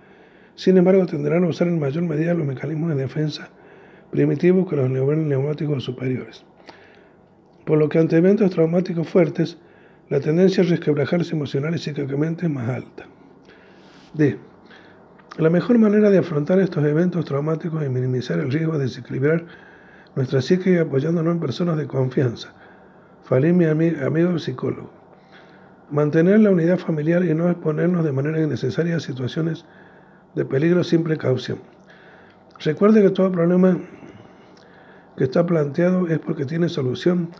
sin 0.55 0.77
embargo, 0.77 1.07
tendrán 1.07 1.45
a 1.45 1.49
usar 1.49 1.69
en 1.69 1.79
mayor 1.79 2.05
medida 2.05 2.35
los 2.35 2.47
mecanismos 2.47 2.91
de 2.91 3.03
defensa 3.03 3.51
primitivos 4.11 4.69
que 4.69 4.77
los 4.77 4.89
neumáticos 4.89 5.83
superiores. 5.83 6.45
Por 7.67 7.79
lo 7.79 7.89
que 7.89 7.99
ante 7.99 8.17
eventos 8.17 8.53
traumáticos 8.53 9.09
fuertes, 9.09 9.59
la 10.09 10.21
tendencia 10.21 10.63
a 10.63 10.67
resquebrajarse 10.67 11.35
emocional 11.35 11.75
y 11.75 11.79
psíquicamente 11.79 12.47
es 12.47 12.53
más 12.53 12.69
alta. 12.69 13.07
D. 14.13 14.39
La 15.37 15.51
mejor 15.51 15.79
manera 15.79 16.11
de 16.11 16.19
afrontar 16.19 16.61
estos 16.61 16.85
eventos 16.85 17.25
traumáticos 17.25 17.85
y 17.85 17.89
minimizar 17.89 18.39
el 18.39 18.53
riesgo 18.53 18.79
de 18.79 18.85
desequilibrar 18.85 19.47
nuestra 20.15 20.41
psique 20.41 20.79
apoyándonos 20.79 21.35
en 21.35 21.41
personas 21.41 21.77
de 21.77 21.89
confianza. 21.89 22.55
Falí 23.25 23.53
mi 23.53 23.65
amigo 23.65 24.39
psicólogo. 24.39 24.93
Mantener 25.91 26.39
la 26.39 26.51
unidad 26.51 26.79
familiar 26.79 27.25
y 27.25 27.35
no 27.35 27.51
exponernos 27.51 28.05
de 28.05 28.13
manera 28.13 28.41
innecesaria 28.41 28.97
a 28.97 29.01
situaciones 29.01 29.65
de 30.35 30.45
peligro 30.45 30.85
sin 30.85 31.05
precaución. 31.05 31.59
Recuerde 32.61 33.03
que 33.03 33.11
todo 33.11 33.31
problema 33.33 33.79
que 35.17 35.25
está 35.25 35.47
planteado 35.47 36.09
es 36.09 36.19
porque 36.19 36.45
tiene 36.45 36.69
solución. 36.69 37.31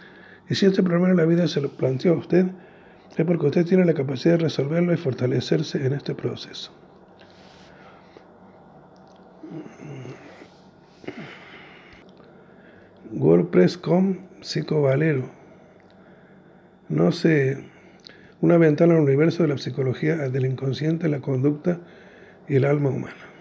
Y 0.49 0.55
si 0.55 0.67
este 0.67 0.83
problema 0.83 1.11
en 1.11 1.17
la 1.17 1.25
vida 1.25 1.49
se 1.49 1.61
lo 1.61 1.71
planteó 1.71 2.13
a 2.15 2.19
usted, 2.19 2.47
es 3.17 3.25
porque 3.25 3.47
usted 3.47 3.67
tiene 3.67 3.85
la 3.85 3.95
capacidad 3.95 4.35
de 4.35 4.45
resolverlo 4.45 4.93
y 4.93 4.97
fortalecerse 4.97 5.85
en 5.87 5.93
este 5.93 6.15
proceso. 6.15 6.73
WordPress.com 13.13 14.19
Psicovalero. 14.41 15.31
No 16.89 17.13
sé, 17.13 17.65
una 18.41 18.59
ventana 18.59 18.95
al 18.95 19.01
universo 19.01 19.43
de 19.43 19.49
la 19.49 19.59
psicología, 19.59 20.17
del 20.17 20.45
inconsciente, 20.45 21.09
la 21.09 21.21
conducta 21.21 21.81
y 22.49 22.57
el 22.57 22.65
alma 22.65 22.91
humana. 22.91 23.34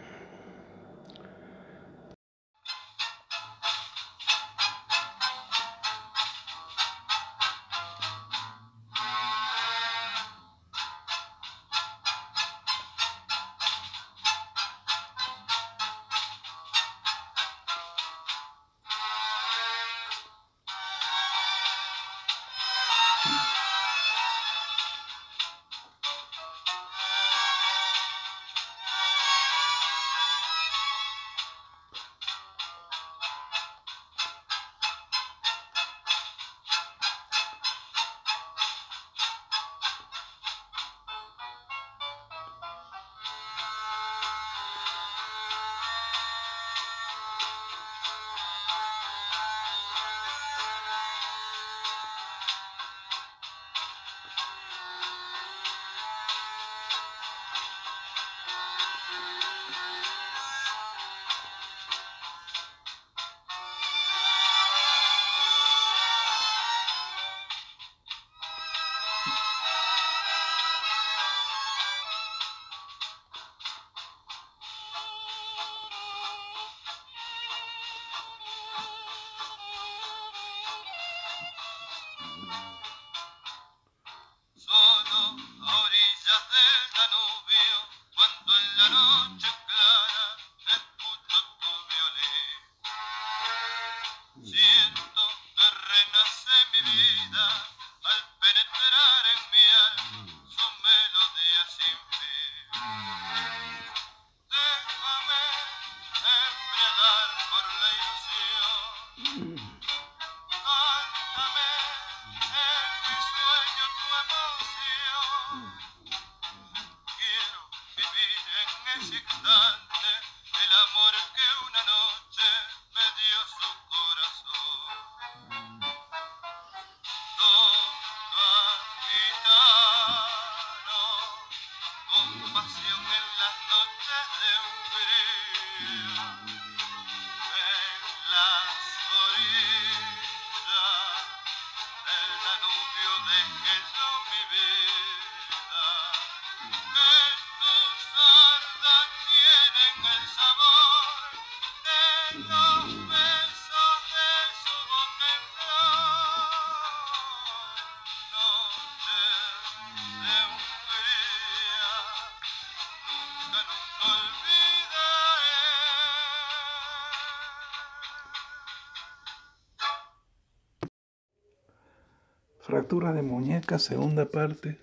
De 172.94 173.24
muñeca, 173.24 173.80
segunda 173.80 174.30
parte. 174.30 174.80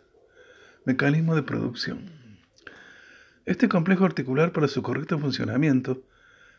Mecanismo 0.85 1.37
de 1.37 1.45
producción. 1.45 2.11
Este 3.47 3.69
complejo 3.69 4.05
articular 4.05 4.51
para 4.51 4.67
su 4.67 4.83
correcto 4.83 5.17
funcionamiento 5.17 6.03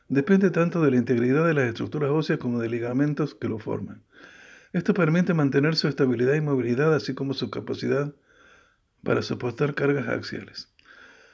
depende 0.07 0.49
tanto 0.49 0.81
de 0.81 0.91
la 0.91 0.97
integridad 0.97 1.45
de 1.45 1.53
las 1.53 1.67
estructuras 1.67 2.09
óseas 2.09 2.39
como 2.39 2.59
de 2.59 2.69
ligamentos 2.69 3.35
que 3.35 3.49
lo 3.49 3.59
forman. 3.59 4.01
Esto 4.71 4.93
permite 4.93 5.33
mantener 5.33 5.75
su 5.75 5.89
estabilidad 5.89 6.35
y 6.35 6.41
movilidad, 6.41 6.95
así 6.95 7.13
como 7.15 7.33
su 7.33 7.49
capacidad 7.49 8.15
para 9.03 9.21
soportar 9.21 9.75
cargas 9.75 10.07
axiales. 10.07 10.73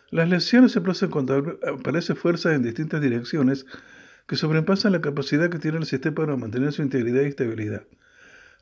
Las 0.09 0.27
lesiones 0.27 0.71
se 0.71 0.81
producen 0.81 1.11
cuando 1.11 1.59
aparece 1.61 2.15
fuerzas 2.15 2.55
en 2.55 2.63
distintas 2.63 3.01
direcciones 3.01 3.67
que 4.25 4.35
sobrepasan 4.35 4.93
la 4.93 5.01
capacidad 5.01 5.51
que 5.51 5.59
tiene 5.59 5.77
el 5.77 5.85
sistema 5.85 6.15
para 6.15 6.37
mantener 6.37 6.73
su 6.73 6.81
integridad 6.81 7.21
y 7.21 7.27
estabilidad. 7.27 7.83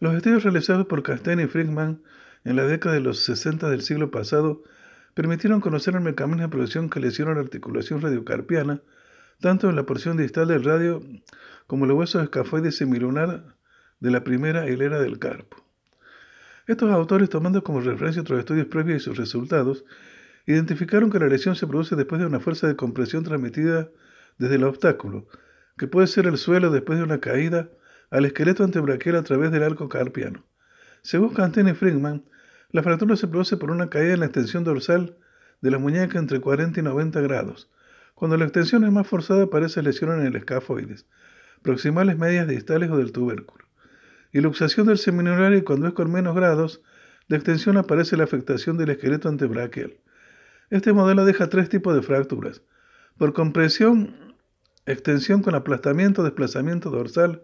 Los 0.06 0.14
estudios 0.14 0.44
realizados 0.44 0.86
por 0.86 1.02
Castell 1.02 1.40
y 1.40 1.48
Friedman 1.48 2.04
en 2.44 2.56
la 2.58 2.68
década 2.68 2.94
de 2.94 3.02
los 3.02 3.22
60 3.24 3.72
del 3.72 3.82
siglo 3.82 4.12
pasado 4.12 4.62
permitieron 5.16 5.62
conocer 5.62 5.96
el 5.96 6.02
mecanismo 6.02 6.44
de 6.44 6.48
producción 6.48 6.92
que 6.92 7.00
lesiona 7.00 7.34
la 7.34 7.40
articulación 7.40 8.02
radiocarpiana, 8.02 8.84
tanto 9.42 9.68
en 9.68 9.76
la 9.76 9.88
porción 9.88 10.16
distal 10.16 10.50
del 10.50 10.64
radio 10.64 11.02
como 11.66 11.86
en 11.86 11.90
los 11.90 11.98
huesos 11.98 12.22
escafoide 12.22 12.72
semilunar 12.72 13.56
de 14.00 14.12
la 14.12 14.24
primera 14.24 14.70
hilera 14.70 15.00
del 15.00 15.18
carpo. 15.18 15.66
Estos 16.68 16.92
autores, 16.92 17.32
tomando 17.32 17.64
como 17.64 17.82
referencia 17.82 18.22
otros 18.22 18.38
estudios 18.38 18.68
previos 18.68 19.02
y 19.02 19.06
sus 19.06 19.18
resultados, 19.18 19.86
identificaron 20.46 21.10
que 21.10 21.18
la 21.18 21.30
lesión 21.30 21.56
se 21.56 21.66
produce 21.66 21.96
después 21.96 22.22
de 22.22 22.28
una 22.28 22.40
fuerza 22.40 22.68
de 22.68 22.76
compresión 22.76 23.24
transmitida 23.24 23.90
desde 24.38 24.54
el 24.54 24.66
obstáculo, 24.66 25.26
que 25.80 25.88
puede 25.88 26.06
ser 26.06 26.28
el 26.28 26.38
suelo 26.38 26.70
después 26.70 27.00
de 27.00 27.06
una 27.06 27.20
caída 27.20 27.72
al 28.16 28.24
esqueleto 28.24 28.64
antebraquial 28.64 29.18
a 29.18 29.24
través 29.24 29.52
del 29.52 29.64
arco 29.64 29.90
carpiano. 29.90 30.46
Según 31.02 31.34
Cantini 31.34 31.72
y 31.72 31.74
Friedman, 31.74 32.24
la 32.72 32.82
fractura 32.82 33.18
se 33.18 33.28
produce 33.28 33.58
por 33.58 33.72
una 33.72 33.90
caída 33.90 34.14
en 34.14 34.22
la 34.22 34.28
extensión 34.28 34.64
dorsal 34.64 35.18
de 35.60 35.70
la 35.70 35.80
muñeca 35.80 36.18
entre 36.18 36.40
40 36.40 36.80
y 36.80 36.84
90 36.84 37.20
grados. 37.20 37.70
Cuando 38.14 38.38
la 38.38 38.46
extensión 38.46 38.86
es 38.86 38.92
más 38.94 39.06
forzada 39.06 39.44
aparece 39.44 39.82
lesión 39.82 40.18
en 40.18 40.26
el 40.26 40.38
escafoides, 40.38 41.06
proximales 41.62 42.18
medias 42.18 42.48
distales 42.48 42.90
o 42.90 42.98
del 42.98 43.12
tubérculo. 43.12 43.66
Y 44.32 44.40
luxación 44.40 44.88
del 44.88 44.98
seminular 44.98 45.54
y 45.54 45.64
cuando 45.64 45.88
es 45.88 45.94
con 45.94 46.10
menos 46.10 46.36
grados 46.36 46.82
de 47.28 47.36
extensión 47.36 47.76
aparece 47.76 48.16
la 48.16 48.24
afectación 48.24 48.78
del 48.78 48.92
esqueleto 48.92 49.28
antebraquial. 49.28 49.94
Este 50.70 50.94
modelo 50.94 51.26
deja 51.26 51.50
tres 51.50 51.68
tipos 51.68 51.94
de 51.94 52.02
fracturas. 52.02 52.62
Por 53.18 53.34
compresión, 53.34 54.36
extensión 54.86 55.42
con 55.42 55.54
aplastamiento, 55.54 56.24
desplazamiento 56.24 56.90
dorsal 56.92 57.42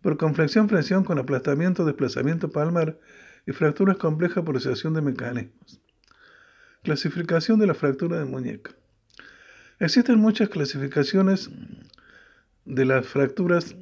por 0.00 0.16
conflexión, 0.16 0.68
flexión 0.68 1.04
con 1.04 1.18
aplastamiento, 1.18 1.84
desplazamiento 1.84 2.50
palmar 2.50 2.98
y 3.46 3.52
fracturas 3.52 3.96
complejas 3.96 4.44
por 4.44 4.56
asociación 4.56 4.94
de 4.94 5.02
mecanismos. 5.02 5.80
Clasificación 6.82 7.58
de 7.58 7.66
la 7.66 7.74
fractura 7.74 8.18
de 8.18 8.24
muñeca. 8.24 8.72
Existen 9.78 10.18
muchas 10.18 10.48
clasificaciones 10.48 11.50
de 12.64 12.84
las 12.84 13.06
fracturas 13.06 13.74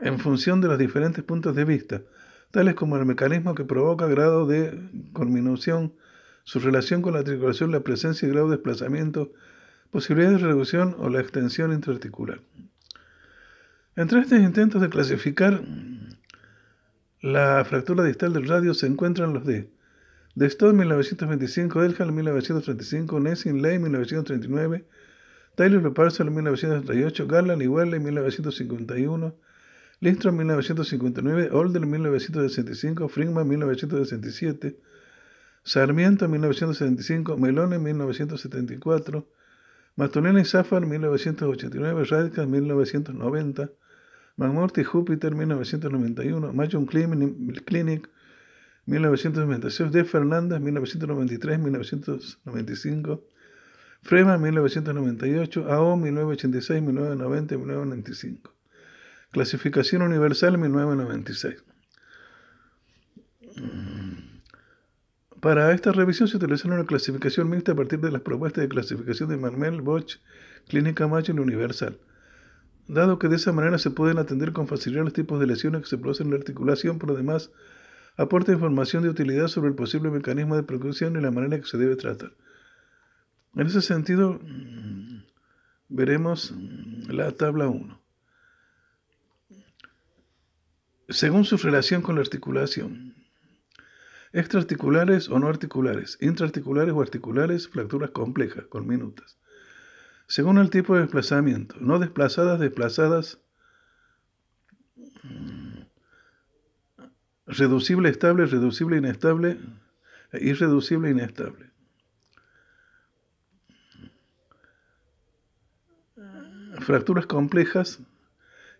en 0.00 0.18
función 0.18 0.60
de 0.60 0.68
los 0.68 0.78
diferentes 0.78 1.22
puntos 1.24 1.54
de 1.54 1.64
vista, 1.64 2.02
tales 2.50 2.74
como 2.74 2.96
el 2.96 3.06
mecanismo 3.06 3.54
que 3.54 3.64
provoca 3.64 4.06
grado 4.06 4.46
de 4.46 4.78
conminución, 5.12 5.94
su 6.44 6.58
relación 6.58 7.02
con 7.02 7.12
la 7.12 7.20
articulación, 7.20 7.70
la 7.70 7.80
presencia 7.80 8.26
y 8.26 8.30
grado 8.30 8.48
de 8.48 8.56
desplazamiento, 8.56 9.32
posibilidades 9.90 10.40
de 10.40 10.48
reducción 10.48 10.96
o 10.98 11.08
la 11.08 11.20
extensión 11.20 11.72
intraarticular. 11.72 12.40
Entre 14.00 14.18
estos 14.18 14.38
intentos 14.38 14.80
de 14.80 14.88
clasificar 14.88 15.60
la 17.20 17.62
fractura 17.66 18.02
distal 18.02 18.32
del 18.32 18.48
radio 18.48 18.72
se 18.72 18.86
encuentran 18.86 19.34
los 19.34 19.44
de 19.44 19.68
de 20.34 20.46
Stone 20.46 20.72
1925, 20.78 21.82
Elhal 21.82 22.10
1935, 22.10 23.20
Nessin 23.20 23.60
Ley 23.60 23.78
1939, 23.78 24.86
Taylor 25.54 25.82
en 25.82 26.34
1938, 26.34 27.26
Garland 27.26 27.60
y 27.60 27.66
Welly 27.66 28.00
1951, 28.00 29.34
Lindstrom 30.00 30.34
1959, 30.34 31.50
Older 31.52 31.84
1965, 31.84 33.06
Frickman 33.06 33.48
1967, 33.48 34.78
Sarmiento 35.62 36.26
1975, 36.26 37.36
Melone 37.36 37.78
1974, 37.78 39.28
Matulena 39.96 40.40
y 40.40 40.46
Safar 40.46 40.86
1989, 40.86 42.04
Radcliffe 42.04 42.46
1990, 42.46 43.70
McMurtry 44.40 44.84
Júpiter 44.84 45.34
1991, 45.34 46.52
Mayon 46.54 46.86
Clinic 46.86 48.08
1996, 48.86 49.92
De 49.92 50.04
Fernández 50.04 50.62
1993-1995, 50.62 53.20
Frema 54.00 54.38
1998, 54.38 55.70
AO 55.70 55.98
1986, 55.98 56.82
1990 56.82 57.58
1995. 57.58 58.54
Clasificación 59.30 60.00
Universal 60.00 60.56
1996. 60.56 61.62
Para 65.40 65.72
esta 65.72 65.92
revisión 65.92 66.28
se 66.28 66.38
utilizaron 66.38 66.78
una 66.78 66.86
clasificación 66.86 67.50
mixta 67.50 67.72
a 67.72 67.74
partir 67.74 68.00
de 68.00 68.10
las 68.10 68.22
propuestas 68.22 68.62
de 68.62 68.70
clasificación 68.70 69.28
de 69.28 69.36
Manuel 69.36 69.82
Bosch, 69.82 70.16
Clínica 70.66 71.06
Mayo 71.06 71.34
y 71.34 71.38
Universal. 71.38 71.98
Dado 72.92 73.20
que 73.20 73.28
de 73.28 73.36
esa 73.36 73.52
manera 73.52 73.78
se 73.78 73.92
pueden 73.92 74.18
atender 74.18 74.52
con 74.52 74.66
facilidad 74.66 75.04
los 75.04 75.12
tipos 75.12 75.38
de 75.38 75.46
lesiones 75.46 75.82
que 75.82 75.88
se 75.88 75.96
producen 75.96 76.26
en 76.26 76.32
la 76.32 76.38
articulación, 76.38 76.98
por 76.98 77.10
lo 77.10 77.14
demás, 77.14 77.52
aporta 78.16 78.50
información 78.50 79.04
de 79.04 79.08
utilidad 79.08 79.46
sobre 79.46 79.68
el 79.68 79.76
posible 79.76 80.10
mecanismo 80.10 80.56
de 80.56 80.64
precaución 80.64 81.14
y 81.14 81.20
la 81.20 81.30
manera 81.30 81.54
en 81.54 81.62
que 81.62 81.68
se 81.68 81.78
debe 81.78 81.94
tratar. 81.94 82.32
En 83.54 83.68
ese 83.68 83.80
sentido, 83.80 84.40
mm, 84.42 85.22
veremos 85.88 86.50
mm, 86.50 87.12
la 87.12 87.30
tabla 87.30 87.68
1. 87.68 88.02
Según 91.10 91.44
su 91.44 91.58
relación 91.58 92.02
con 92.02 92.16
la 92.16 92.22
articulación, 92.22 93.14
extraarticulares 94.32 95.28
o 95.28 95.38
no 95.38 95.46
articulares, 95.46 96.18
intraarticulares 96.20 96.92
o 96.92 97.00
articulares, 97.00 97.68
fracturas 97.68 98.10
complejas, 98.10 98.66
con 98.66 98.88
minutas. 98.88 99.39
Según 100.30 100.58
el 100.58 100.70
tipo 100.70 100.94
de 100.94 101.00
desplazamiento, 101.00 101.74
no 101.80 101.98
desplazadas, 101.98 102.60
desplazadas, 102.60 103.40
reducible 107.48 108.10
estable, 108.10 108.46
reducible 108.46 108.98
inestable, 108.98 109.58
irreducible 110.34 111.10
inestable. 111.10 111.72
Fracturas 116.78 117.26
complejas, 117.26 117.98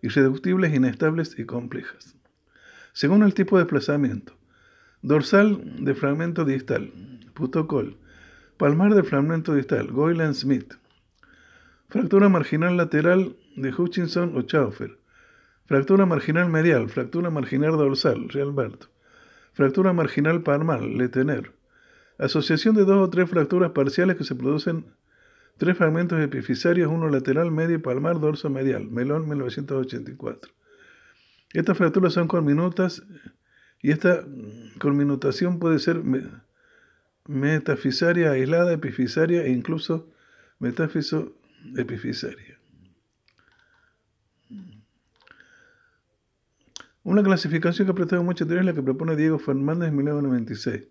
irreductibles, 0.02 0.72
inestables 0.72 1.36
y 1.36 1.46
complejas. 1.46 2.14
Según 2.92 3.24
el 3.24 3.34
tipo 3.34 3.56
de 3.56 3.64
desplazamiento. 3.64 4.36
Dorsal 5.02 5.84
de 5.84 5.96
fragmento 5.96 6.44
distal, 6.44 6.92
putocol. 7.34 7.98
Palmar 8.56 8.94
de 8.94 9.02
fragmento 9.02 9.52
distal, 9.52 9.90
Goyland 9.90 10.34
Smith. 10.34 10.79
Fractura 11.90 12.28
marginal 12.28 12.76
lateral 12.76 13.36
de 13.56 13.74
Hutchinson 13.74 14.36
o 14.36 14.42
Chaufer. 14.42 14.98
Fractura 15.66 16.06
marginal 16.06 16.48
medial, 16.48 16.88
fractura 16.88 17.30
marginal 17.30 17.76
dorsal, 17.76 18.28
Realberto. 18.28 18.86
Fractura 19.54 19.92
marginal 19.92 20.44
palmar, 20.44 20.82
Letener. 20.82 21.50
Asociación 22.16 22.76
de 22.76 22.84
dos 22.84 23.08
o 23.08 23.10
tres 23.10 23.28
fracturas 23.28 23.72
parciales 23.72 24.16
que 24.16 24.22
se 24.22 24.36
producen 24.36 24.84
tres 25.58 25.76
fragmentos 25.76 26.20
epifisarios, 26.20 26.92
uno 26.92 27.08
lateral, 27.08 27.50
medio 27.50 27.82
palmar, 27.82 28.20
dorso 28.20 28.48
medial, 28.50 28.88
Melón 28.88 29.28
1984. 29.28 30.52
Estas 31.54 31.76
fracturas 31.76 32.12
son 32.12 32.28
conminutas 32.28 33.02
y 33.82 33.90
esta 33.90 34.24
conminutación 34.78 35.58
puede 35.58 35.80
ser 35.80 36.02
metafisaria 37.26 38.30
aislada, 38.30 38.72
epifisaria 38.72 39.42
e 39.42 39.50
incluso 39.50 40.08
metáfiso 40.60 41.34
epifisaria. 41.76 42.58
Una 47.02 47.22
clasificación 47.22 47.86
que 47.86 47.92
ha 47.92 47.94
prestado 47.94 48.22
mucha 48.22 48.44
atención 48.44 48.60
es 48.60 48.66
la 48.66 48.74
que 48.74 48.82
propone 48.82 49.16
Diego 49.16 49.38
Fernández 49.38 49.88
en 49.88 49.96
1996. 49.96 50.88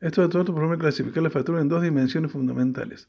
Esto 0.00 0.22
de 0.22 0.28
todo 0.28 0.44
propone 0.44 0.78
clasificar 0.78 1.22
la 1.22 1.30
fractura 1.30 1.60
en 1.60 1.68
dos 1.68 1.82
dimensiones 1.82 2.30
fundamentales. 2.30 3.08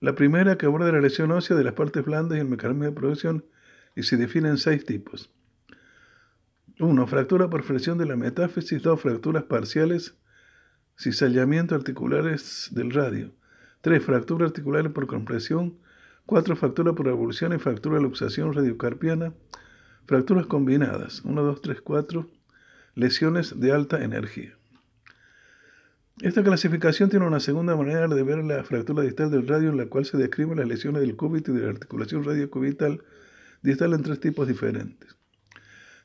La 0.00 0.14
primera 0.14 0.56
que 0.56 0.66
aborda 0.66 0.92
la 0.92 1.00
lesión 1.00 1.32
ósea 1.32 1.56
de 1.56 1.64
las 1.64 1.74
partes 1.74 2.04
blandas 2.04 2.38
y 2.38 2.40
el 2.40 2.48
mecanismo 2.48 2.84
de 2.84 2.92
producción 2.92 3.44
y 3.96 4.02
se 4.02 4.16
define 4.16 4.50
en 4.50 4.58
seis 4.58 4.84
tipos. 4.84 5.30
1. 6.80 7.06
Fractura 7.06 7.48
por 7.48 7.62
fracción 7.62 7.98
de 7.98 8.06
la 8.06 8.16
metáfisis. 8.16 8.82
2. 8.82 9.00
Fracturas 9.00 9.44
parciales, 9.44 10.16
cizallamiento 10.96 11.74
articulares 11.74 12.68
del 12.72 12.90
radio. 12.90 13.32
3. 13.80 14.04
Fractura 14.04 14.46
articular 14.46 14.92
por 14.92 15.06
compresión. 15.06 15.78
4. 16.26 16.56
Fractura 16.56 16.94
por 16.94 17.08
evolución 17.08 17.52
y 17.52 17.58
fractura 17.58 17.96
de 17.96 18.02
luxación 18.02 18.52
radiocarpiana. 18.54 19.34
Fracturas 20.06 20.46
combinadas. 20.46 21.22
1, 21.24 21.42
2, 21.42 21.60
3, 21.60 21.80
4. 21.82 22.30
Lesiones 22.94 23.60
de 23.60 23.72
alta 23.72 24.02
energía. 24.02 24.56
Esta 26.22 26.44
clasificación 26.44 27.10
tiene 27.10 27.26
una 27.26 27.40
segunda 27.40 27.76
manera 27.76 28.06
de 28.06 28.22
ver 28.22 28.38
la 28.44 28.62
fractura 28.62 29.02
distal 29.02 29.30
del 29.30 29.48
radio 29.48 29.70
en 29.70 29.76
la 29.76 29.86
cual 29.86 30.04
se 30.04 30.16
describen 30.16 30.58
las 30.58 30.68
lesiones 30.68 31.02
del 31.02 31.16
cúbito 31.16 31.50
y 31.50 31.56
de 31.56 31.62
la 31.62 31.70
articulación 31.70 32.24
radiocubital 32.24 33.02
distal 33.62 33.94
en 33.94 34.02
tres 34.02 34.20
tipos 34.20 34.46
diferentes. 34.46 35.16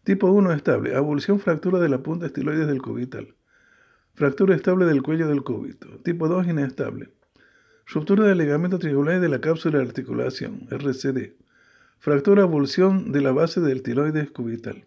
Tipo 0.04 0.32
1 0.32 0.52
estable, 0.54 0.96
abolición 0.96 1.40
fractura 1.40 1.80
de 1.80 1.90
la 1.90 2.02
punta 2.02 2.26
estiloides 2.26 2.68
del 2.68 2.82
cubital. 2.82 3.36
Fractura 4.16 4.56
estable 4.56 4.86
del 4.86 5.04
cuello 5.04 5.28
del 5.28 5.44
cúbito. 5.44 5.88
Tipo 6.04 6.28
2 6.28 6.48
inestable. 6.48 7.12
Ruptura 7.92 8.28
del 8.28 8.38
ligamento 8.38 8.78
triangular 8.78 9.20
de 9.20 9.30
la 9.30 9.42
cápsula 9.42 9.80
de 9.80 9.86
articulación, 9.86 10.68
RCD. 10.70 11.34
Fractura 11.98 12.44
avulsión 12.44 13.12
de 13.12 13.20
la 13.20 13.32
base 13.32 13.62
del 13.62 13.82
tiroides 13.82 14.30
cubital. 14.30 14.86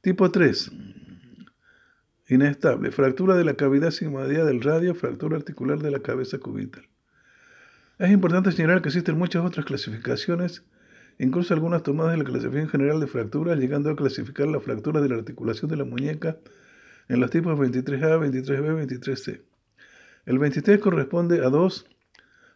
Tipo 0.00 0.30
3. 0.30 0.70
Inestable. 2.28 2.92
Fractura 2.92 3.34
de 3.34 3.42
la 3.42 3.54
cavidad 3.54 3.90
sigmoidea 3.90 4.44
del 4.44 4.62
radio, 4.62 4.94
fractura 4.94 5.36
articular 5.36 5.80
de 5.80 5.90
la 5.90 5.98
cabeza 5.98 6.38
cubital. 6.38 6.84
Es 7.98 8.12
importante 8.12 8.52
señalar 8.52 8.80
que 8.80 8.90
existen 8.90 9.18
muchas 9.18 9.44
otras 9.44 9.66
clasificaciones, 9.66 10.62
incluso 11.18 11.52
algunas 11.52 11.82
tomadas 11.82 12.12
de 12.12 12.18
la 12.18 12.24
clasificación 12.30 12.68
general 12.68 13.00
de 13.00 13.08
fracturas, 13.08 13.58
llegando 13.58 13.90
a 13.90 13.96
clasificar 13.96 14.46
la 14.46 14.60
fractura 14.60 15.00
de 15.00 15.08
la 15.08 15.16
articulación 15.16 15.68
de 15.68 15.78
la 15.78 15.84
muñeca 15.84 16.36
en 17.08 17.18
los 17.18 17.30
tipos 17.30 17.58
23A, 17.58 18.20
23B, 18.20 18.86
23C. 18.86 19.40
El 20.26 20.38
23 20.38 20.78
corresponde 20.78 21.44
a 21.44 21.50
dos 21.50 21.86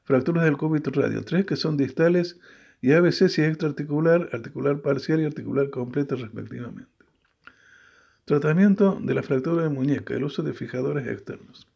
fracturas 0.09 0.44
del 0.44 0.56
cúbito 0.56 0.90
radio, 0.90 1.22
tres 1.22 1.44
que 1.44 1.55
son 1.55 1.76
distales 1.76 2.40
y 2.80 2.93
ABC 2.93 3.28
si 3.28 3.43
es 3.43 3.48
extraarticular, 3.51 4.30
articular 4.32 4.80
parcial 4.80 5.20
y 5.20 5.26
articular 5.26 5.68
completa 5.68 6.16
respectivamente. 6.16 6.90
Tratamiento 8.24 8.98
de 9.02 9.12
la 9.12 9.22
fractura 9.22 9.64
de 9.64 9.68
muñeca, 9.68 10.14
el 10.14 10.24
uso 10.24 10.43
de 10.43 10.55
fijadores 10.55 11.06
externos. 11.06 11.68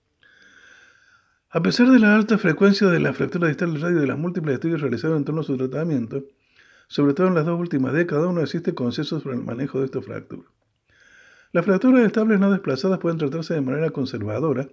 A 1.51 1.63
pesar 1.63 1.91
de 1.91 1.99
la 1.99 2.17
alta 2.17 2.39
frecuencia 2.39 2.89
de 2.89 3.01
la 3.01 3.13
fractura 3.13 3.49
distal 3.49 3.79
radio 3.79 3.99
y 3.99 4.01
de 4.01 4.07
las 4.07 4.19
múltiples 4.19 4.55
estudios 4.55 4.81
realizados 4.81 5.19
en 5.19 5.27
torno 5.27 5.43
a 5.43 5.45
su 5.45 5.59
tratamiento, 5.59 6.25
sobre 6.89 7.13
todo 7.13 7.27
en 7.27 7.35
las 7.35 7.45
dos 7.45 7.61
últimas 7.61 7.93
décadas, 7.93 8.25
aún 8.25 8.37
no 8.37 8.41
existe 8.41 8.75
consenso 8.75 9.21
sobre 9.21 9.37
el 9.37 9.43
manejo 9.43 9.79
de 9.79 9.85
esta 9.85 10.01
fractura. 10.01 10.49
Las 11.53 11.67
fracturas 11.67 12.07
estables 12.07 12.41
no 12.41 12.51
desplazadas 12.51 12.99
pueden 12.99 13.19
tratarse 13.19 13.53
de 13.53 13.61
manera 13.61 13.91
conservadora, 13.91 14.71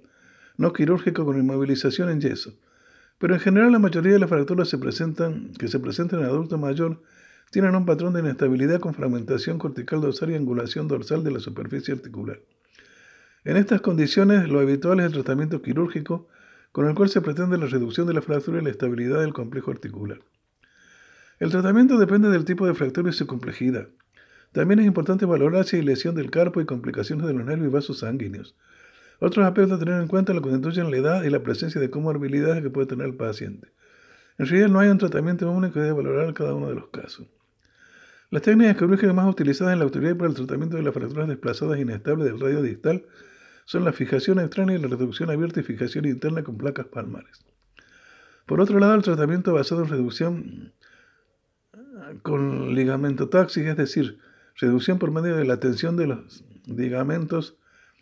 no 0.55 0.71
quirúrgica 0.71 1.25
con 1.25 1.37
inmovilización 1.37 2.09
en 2.09 2.21
yeso, 2.21 2.53
pero 3.19 3.35
en 3.35 3.39
general 3.39 3.71
la 3.71 3.79
mayoría 3.79 4.13
de 4.13 4.19
las 4.19 4.29
fracturas 4.29 4.69
que 4.69 5.67
se 5.67 5.79
presentan 5.79 6.19
en 6.19 6.25
adulto 6.25 6.57
mayor 6.57 7.01
tienen 7.51 7.75
un 7.75 7.85
patrón 7.85 8.13
de 8.13 8.21
inestabilidad 8.21 8.79
con 8.79 8.93
fragmentación 8.93 9.59
cortical 9.59 10.01
dorsal 10.01 10.31
y 10.31 10.35
angulación 10.35 10.87
dorsal 10.87 11.23
de 11.23 11.31
la 11.31 11.39
superficie 11.39 11.93
articular. 11.93 12.39
En 13.43 13.57
estas 13.57 13.81
condiciones, 13.81 14.49
lo 14.49 14.59
habitual 14.59 14.99
es 14.99 15.07
el 15.07 15.13
tratamiento 15.13 15.61
quirúrgico, 15.61 16.27
con 16.71 16.87
el 16.87 16.95
cual 16.95 17.09
se 17.09 17.21
pretende 17.21 17.57
la 17.57 17.65
reducción 17.65 18.07
de 18.07 18.13
la 18.13 18.21
fractura 18.21 18.59
y 18.59 18.63
la 18.63 18.69
estabilidad 18.69 19.21
del 19.21 19.33
complejo 19.33 19.71
articular. 19.71 20.19
El 21.39 21.49
tratamiento 21.49 21.97
depende 21.97 22.29
del 22.29 22.45
tipo 22.45 22.67
de 22.67 22.73
fractura 22.73 23.09
y 23.09 23.13
su 23.13 23.25
complejidad. 23.25 23.87
También 24.51 24.79
es 24.79 24.85
importante 24.85 25.25
valorar 25.25 25.65
si 25.65 25.77
hay 25.77 25.83
lesión 25.83 26.15
del 26.15 26.31
carpo 26.31 26.61
y 26.61 26.65
complicaciones 26.65 27.25
de 27.27 27.33
los 27.33 27.45
nervios 27.45 27.69
y 27.69 27.73
vasos 27.73 27.99
sanguíneos. 27.99 28.55
Otros 29.19 29.45
aspectos 29.45 29.73
a 29.77 29.83
tener 29.83 30.01
en 30.01 30.07
cuenta 30.07 30.33
lo 30.33 30.41
constituyen 30.41 30.91
la 30.91 30.97
edad 30.97 31.23
y 31.23 31.29
la 31.29 31.43
presencia 31.43 31.79
de 31.79 31.89
comorbilidades 31.89 32.63
que 32.63 32.69
puede 32.69 32.87
tener 32.87 33.07
el 33.07 33.15
paciente. 33.15 33.67
En 34.37 34.45
realidad 34.45 34.69
no 34.69 34.79
hay 34.79 34.89
un 34.89 34.97
tratamiento 34.97 35.49
único 35.51 35.73
que 35.73 35.81
debe 35.81 35.93
valorar 35.93 36.33
cada 36.33 36.53
uno 36.53 36.69
de 36.69 36.75
los 36.75 36.87
casos. 36.87 37.27
Las 38.31 38.43
técnicas 38.43 38.77
quirúrgicas 38.77 39.13
más 39.13 39.27
utilizadas 39.27 39.73
en 39.73 39.79
la 39.79 39.85
autoridad 39.85 40.15
para 40.15 40.29
el 40.29 40.35
tratamiento 40.35 40.77
de 40.77 40.83
las 40.83 40.93
fracturas 40.93 41.27
desplazadas 41.27 41.79
inestables 41.79 42.25
del 42.25 42.39
radio 42.39 42.61
distal 42.61 43.05
son 43.65 43.83
la 43.83 43.91
fijación 43.91 44.39
extraña 44.39 44.75
y 44.75 44.77
la 44.77 44.87
reducción 44.87 45.29
abierta 45.29 45.59
y 45.59 45.63
fijación 45.63 46.05
interna 46.05 46.43
con 46.43 46.57
placas 46.57 46.85
palmares. 46.87 47.43
Por 48.45 48.61
otro 48.61 48.79
lado, 48.79 48.95
el 48.95 49.01
tratamiento 49.01 49.53
basado 49.53 49.83
en 49.83 49.89
reducción 49.89 50.73
con 52.21 52.73
ligamento 52.73 53.29
táxico, 53.29 53.69
es 53.69 53.77
decir, 53.77 54.19
reducción 54.55 54.97
por 54.99 55.11
medio 55.11 55.35
de 55.35 55.45
la 55.45 55.59
tensión 55.59 55.97
de 55.97 56.07
los 56.07 56.43
ligamentos 56.65 57.57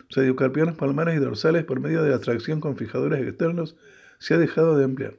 radiocarpianos 0.09 0.75
palmares 0.75 1.15
y 1.15 1.19
dorsales 1.19 1.65
por 1.65 1.79
medio 1.79 2.03
de 2.03 2.13
atracción 2.13 2.59
con 2.59 2.77
fijadores 2.77 3.25
externos, 3.27 3.75
se 4.19 4.34
ha 4.34 4.38
dejado 4.38 4.77
de 4.77 4.85
emplear. 4.85 5.15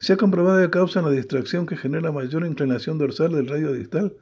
Se 0.00 0.12
ha 0.12 0.16
comprobado 0.16 0.60
que 0.60 0.70
causa 0.70 1.00
una 1.00 1.10
distracción 1.10 1.66
que 1.66 1.76
genera 1.76 2.12
mayor 2.12 2.46
inclinación 2.46 2.98
dorsal 2.98 3.32
del 3.32 3.48
radio 3.48 3.72
distal, 3.72 4.14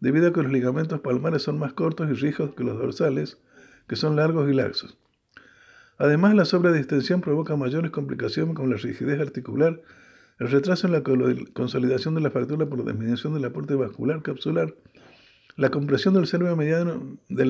debido 0.00 0.28
a 0.28 0.32
que 0.32 0.42
los 0.42 0.52
ligamentos 0.52 1.00
palmares 1.00 1.42
son 1.42 1.58
más 1.58 1.72
cortos 1.72 2.08
y 2.10 2.14
rijos 2.14 2.54
que 2.54 2.64
los 2.64 2.78
dorsales, 2.78 3.38
que 3.88 3.96
son 3.96 4.16
largos 4.16 4.48
y 4.48 4.54
laxos. 4.54 4.96
Además, 5.98 6.34
la 6.34 6.44
sobredistensión 6.44 7.22
provoca 7.22 7.56
mayores 7.56 7.90
complicaciones 7.90 8.54
como 8.54 8.68
la 8.68 8.76
rigidez 8.76 9.20
articular, 9.20 9.80
el 10.38 10.50
retraso 10.50 10.86
en 10.86 10.92
la 10.92 11.02
consolidación 11.54 12.14
de 12.14 12.20
la 12.20 12.30
fractura 12.30 12.66
por 12.66 12.84
disminución 12.84 13.32
del 13.34 13.46
aporte 13.46 13.74
vascular 13.74 14.22
capsular, 14.22 14.74
la 15.56 15.70
compresión 15.70 16.14
del, 16.14 16.22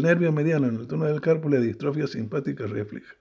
nervio 0.03 0.33
mediano 0.33 0.67
en 0.69 0.77
el 0.77 0.87
tono 0.87 1.05
del 1.07 1.21
carpo 1.21 1.49
la 1.49 1.59
distrofia 1.59 2.07
simpática 2.07 2.67
refleja. 2.67 3.15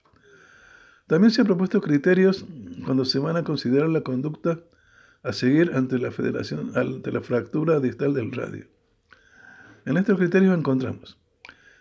También 1.06 1.30
se 1.30 1.40
han 1.40 1.46
propuesto 1.46 1.80
criterios 1.80 2.46
cuando 2.84 3.04
se 3.04 3.18
van 3.18 3.36
a 3.36 3.44
considerar 3.44 3.88
la 3.88 4.00
conducta 4.00 4.60
a 5.22 5.32
seguir 5.32 5.72
ante 5.74 5.98
la, 5.98 6.10
federación, 6.10 6.72
la 6.74 7.20
fractura 7.20 7.80
distal 7.80 8.14
del 8.14 8.32
radio. 8.32 8.66
En 9.84 9.96
estos 9.96 10.18
criterios 10.18 10.56
encontramos 10.56 11.18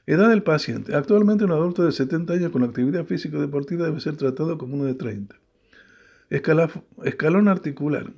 edad 0.08 0.30
del 0.30 0.44
paciente. 0.44 0.96
Actualmente 0.96 1.46
un 1.46 1.52
adulto 1.52 1.84
de 1.84 1.92
70 1.92 2.34
años 2.34 2.52
con 2.52 2.64
actividad 2.64 3.06
física 3.06 3.40
deportiva 3.40 3.86
debe 3.86 4.00
ser 4.00 4.16
tratado 4.16 4.58
como 4.58 4.76
uno 4.76 4.86
de 4.86 4.94
30. 4.94 5.36
escalón 6.30 7.48
articular. 7.48 8.12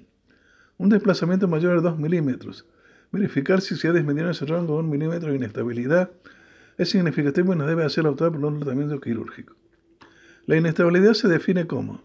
Un 0.77 0.89
desplazamiento 0.89 1.47
mayor 1.47 1.75
de 1.75 1.89
2 1.89 1.97
milímetros. 1.97 2.65
Verificar 3.11 3.61
si 3.61 3.75
se 3.75 3.87
ha 3.87 3.93
disminuido 3.93 4.29
ese 4.29 4.45
rango 4.45 4.73
de 4.73 4.79
1 4.79 4.89
milímetro 4.89 5.29
de 5.29 5.37
inestabilidad 5.37 6.11
es 6.77 6.89
significativo 6.89 7.53
y 7.53 7.55
no 7.55 7.65
debe 7.65 7.85
hacer 7.85 8.05
optar 8.05 8.31
por 8.31 8.43
un 8.43 8.59
tratamiento 8.59 8.99
quirúrgico. 8.99 9.55
La 10.45 10.57
inestabilidad 10.57 11.13
se 11.13 11.27
define 11.27 11.67
como 11.67 12.01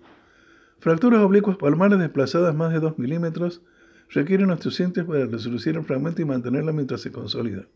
fracturas 0.81 1.21
oblicuas 1.21 1.57
palmares 1.57 1.99
desplazadas 1.99 2.55
más 2.55 2.73
de 2.73 2.81
2 2.81 2.99
milímetros 2.99 3.63
requieren 4.11 4.51
osteocintes 4.51 5.05
para 5.05 5.27
reducir 5.27 5.77
el 5.77 5.85
fragmento 5.85 6.23
y 6.23 6.25
mantenerla 6.25 6.73
mientras 6.73 7.01
se 7.01 7.13
consolida. 7.13 7.67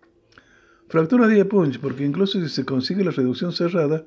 Fractura 0.88 1.26
de 1.26 1.44
punch, 1.44 1.80
porque 1.80 2.04
incluso 2.04 2.40
si 2.40 2.48
se 2.48 2.64
consigue 2.64 3.04
la 3.04 3.10
reducción 3.10 3.52
cerrada, 3.52 4.04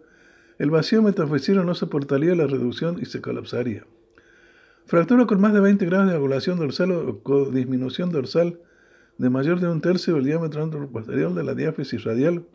el 0.57 0.69
vacío 0.69 1.01
metafisino 1.01 1.63
no 1.63 1.75
soportaría 1.75 2.35
la 2.35 2.47
reducción 2.47 2.99
y 3.01 3.05
se 3.05 3.21
colapsaría. 3.21 3.85
Fractura 4.85 5.25
con 5.25 5.41
más 5.41 5.53
de 5.53 5.59
20 5.59 5.85
grados 5.85 6.09
de 6.09 6.15
angulación 6.15 6.57
dorsal 6.57 6.91
o 6.91 7.51
disminución 7.51 8.11
dorsal 8.11 8.59
de 9.19 9.29
mayor 9.29 9.59
de 9.59 9.67
un 9.67 9.81
tercio 9.81 10.15
del 10.15 10.23
diámetro 10.23 10.89
posterior 10.89 11.33
de 11.33 11.43
la 11.43 11.53
diáfisis 11.53 12.05
radial, 12.05 12.45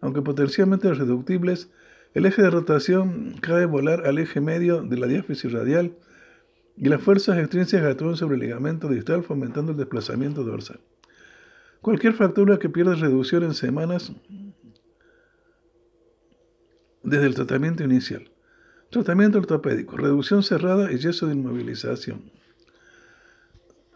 aunque 0.00 0.20
potencialmente 0.20 0.92
reductibles, 0.92 1.70
el 2.12 2.26
eje 2.26 2.42
de 2.42 2.50
rotación 2.50 3.36
cae 3.40 3.64
volar 3.66 4.04
al 4.04 4.18
eje 4.18 4.40
medio 4.40 4.82
de 4.82 4.98
la 4.98 5.06
diáfisis 5.06 5.52
radial 5.52 5.96
y 6.76 6.88
las 6.88 7.00
fuerzas 7.00 7.38
extrínsecas 7.38 7.92
actúan 7.92 8.16
sobre 8.16 8.34
el 8.34 8.40
ligamento 8.40 8.88
distal 8.88 9.22
fomentando 9.22 9.72
el 9.72 9.78
desplazamiento 9.78 10.42
dorsal. 10.42 10.80
Cualquier 11.80 12.14
fractura 12.14 12.58
que 12.58 12.68
pierda 12.68 12.96
reducción 12.96 13.44
en 13.44 13.54
semanas 13.54 14.12
desde 17.04 17.26
el 17.26 17.34
tratamiento 17.36 17.84
inicial. 17.84 18.28
Tratamiento 18.90 19.38
ortopédico, 19.38 19.96
reducción 19.96 20.42
cerrada 20.42 20.90
y 20.90 20.98
yeso 20.98 21.28
de 21.28 21.34
inmovilización. 21.34 22.41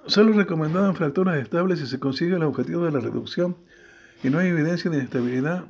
Solo 0.06 0.32
recomendado 0.32 0.86
en 0.86 0.94
fracturas 0.94 1.38
estables 1.38 1.80
si 1.80 1.86
se 1.86 1.98
consigue 1.98 2.36
el 2.36 2.44
objetivo 2.44 2.84
de 2.84 2.92
la 2.92 3.00
reducción 3.00 3.56
y 4.22 4.30
no 4.30 4.38
hay 4.38 4.48
evidencia 4.48 4.90
de 4.90 4.98
inestabilidad 4.98 5.64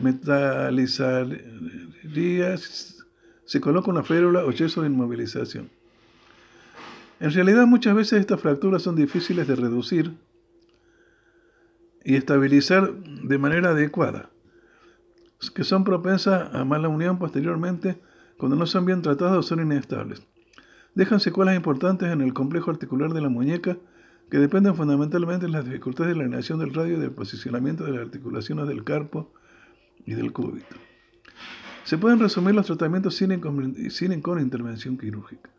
metalizaría, 0.00 2.56
se 2.56 3.60
coloca 3.60 3.90
una 3.90 4.04
férula 4.04 4.44
o 4.44 4.52
yeso 4.52 4.82
de 4.82 4.88
inmovilización. 4.88 5.70
En 7.20 7.32
realidad 7.32 7.66
muchas 7.66 7.94
veces 7.94 8.20
estas 8.20 8.40
fracturas 8.40 8.82
son 8.82 8.96
difíciles 8.96 9.46
de 9.46 9.56
reducir 9.56 10.12
y 12.04 12.16
estabilizar 12.16 12.92
de 12.94 13.38
manera 13.38 13.70
adecuada, 13.70 14.30
que 15.54 15.64
son 15.64 15.84
propensas 15.84 16.54
a 16.54 16.64
mala 16.64 16.88
unión 16.88 17.18
posteriormente 17.18 18.00
cuando 18.38 18.56
no 18.56 18.66
son 18.66 18.86
bien 18.86 19.02
tratadas 19.02 19.36
o 19.36 19.42
son 19.42 19.60
inestables. 19.60 20.22
Dejan 20.94 21.20
secuelas 21.20 21.56
importantes 21.56 22.10
en 22.10 22.20
el 22.20 22.34
complejo 22.34 22.70
articular 22.70 23.12
de 23.12 23.22
la 23.22 23.28
muñeca 23.28 23.78
que 24.30 24.38
dependen 24.38 24.74
fundamentalmente 24.74 25.46
de 25.46 25.52
las 25.52 25.64
dificultades 25.64 26.12
de 26.12 26.16
la 26.16 26.24
alineación 26.24 26.58
del 26.58 26.74
radio 26.74 26.96
y 26.96 27.00
del 27.00 27.12
posicionamiento 27.12 27.84
de 27.84 27.92
las 27.92 28.02
articulaciones 28.02 28.68
del 28.68 28.84
carpo 28.84 29.32
y 30.04 30.14
del 30.14 30.32
cúbito. 30.32 30.76
Se 31.84 31.98
pueden 31.98 32.20
resumir 32.20 32.54
los 32.54 32.66
tratamientos 32.66 33.16
sin, 33.16 33.40
sin 33.90 34.20
con 34.20 34.40
intervención 34.40 34.98
quirúrgica. 34.98 35.50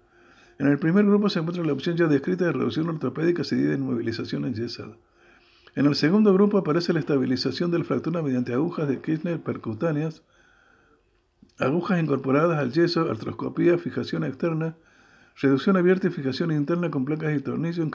En 0.60 0.68
el 0.68 0.78
primer 0.78 1.06
grupo 1.06 1.30
se 1.30 1.40
encuentra 1.40 1.66
la 1.66 1.74
opción 1.74 1.98
ya 1.98 2.08
descrita 2.08 2.46
de 2.46 2.54
reducción 2.54 2.88
ortopédica 2.88 3.44
seguida 3.44 3.74
en 3.74 3.82
movilización 3.82 4.46
enyesada. 4.46 4.96
En 5.76 5.88
el 5.88 5.96
segundo 5.96 6.32
grupo 6.34 6.60
aparece 6.60 6.94
la 6.94 7.00
estabilización 7.00 7.72
del 7.72 7.86
fractura 7.86 8.22
mediante 8.22 8.54
agujas 8.54 8.88
de 8.88 9.02
Kirchner 9.02 9.42
percutáneas, 9.42 10.22
agujas 11.58 12.02
incorporadas 12.02 12.60
al 12.60 12.72
yeso, 12.72 13.10
artroscopía, 13.10 13.80
fijación 13.80 14.24
externa, 14.24 14.76
reducción 15.36 15.78
abierta 15.78 16.08
y 16.08 16.12
fijación 16.12 16.52
interna 16.52 16.92
con 16.92 17.06
placas 17.06 17.36
y 17.36 17.42
tornillo 17.42 17.88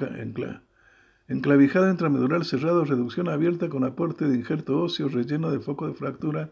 enclavijada 1.28 1.90
intramedural 1.90 2.44
cerrado, 2.44 2.84
reducción 2.84 3.28
abierta 3.28 3.68
con 3.68 3.84
aporte 3.84 4.26
de 4.26 4.36
injerto 4.36 4.80
óseo, 4.80 5.08
relleno 5.08 5.50
de 5.50 5.60
foco 5.60 5.86
de 5.86 5.94
fractura 5.94 6.50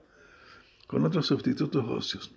con 0.87 1.05
otros 1.05 1.27
sustitutos 1.27 1.85
óseos. 1.89 2.33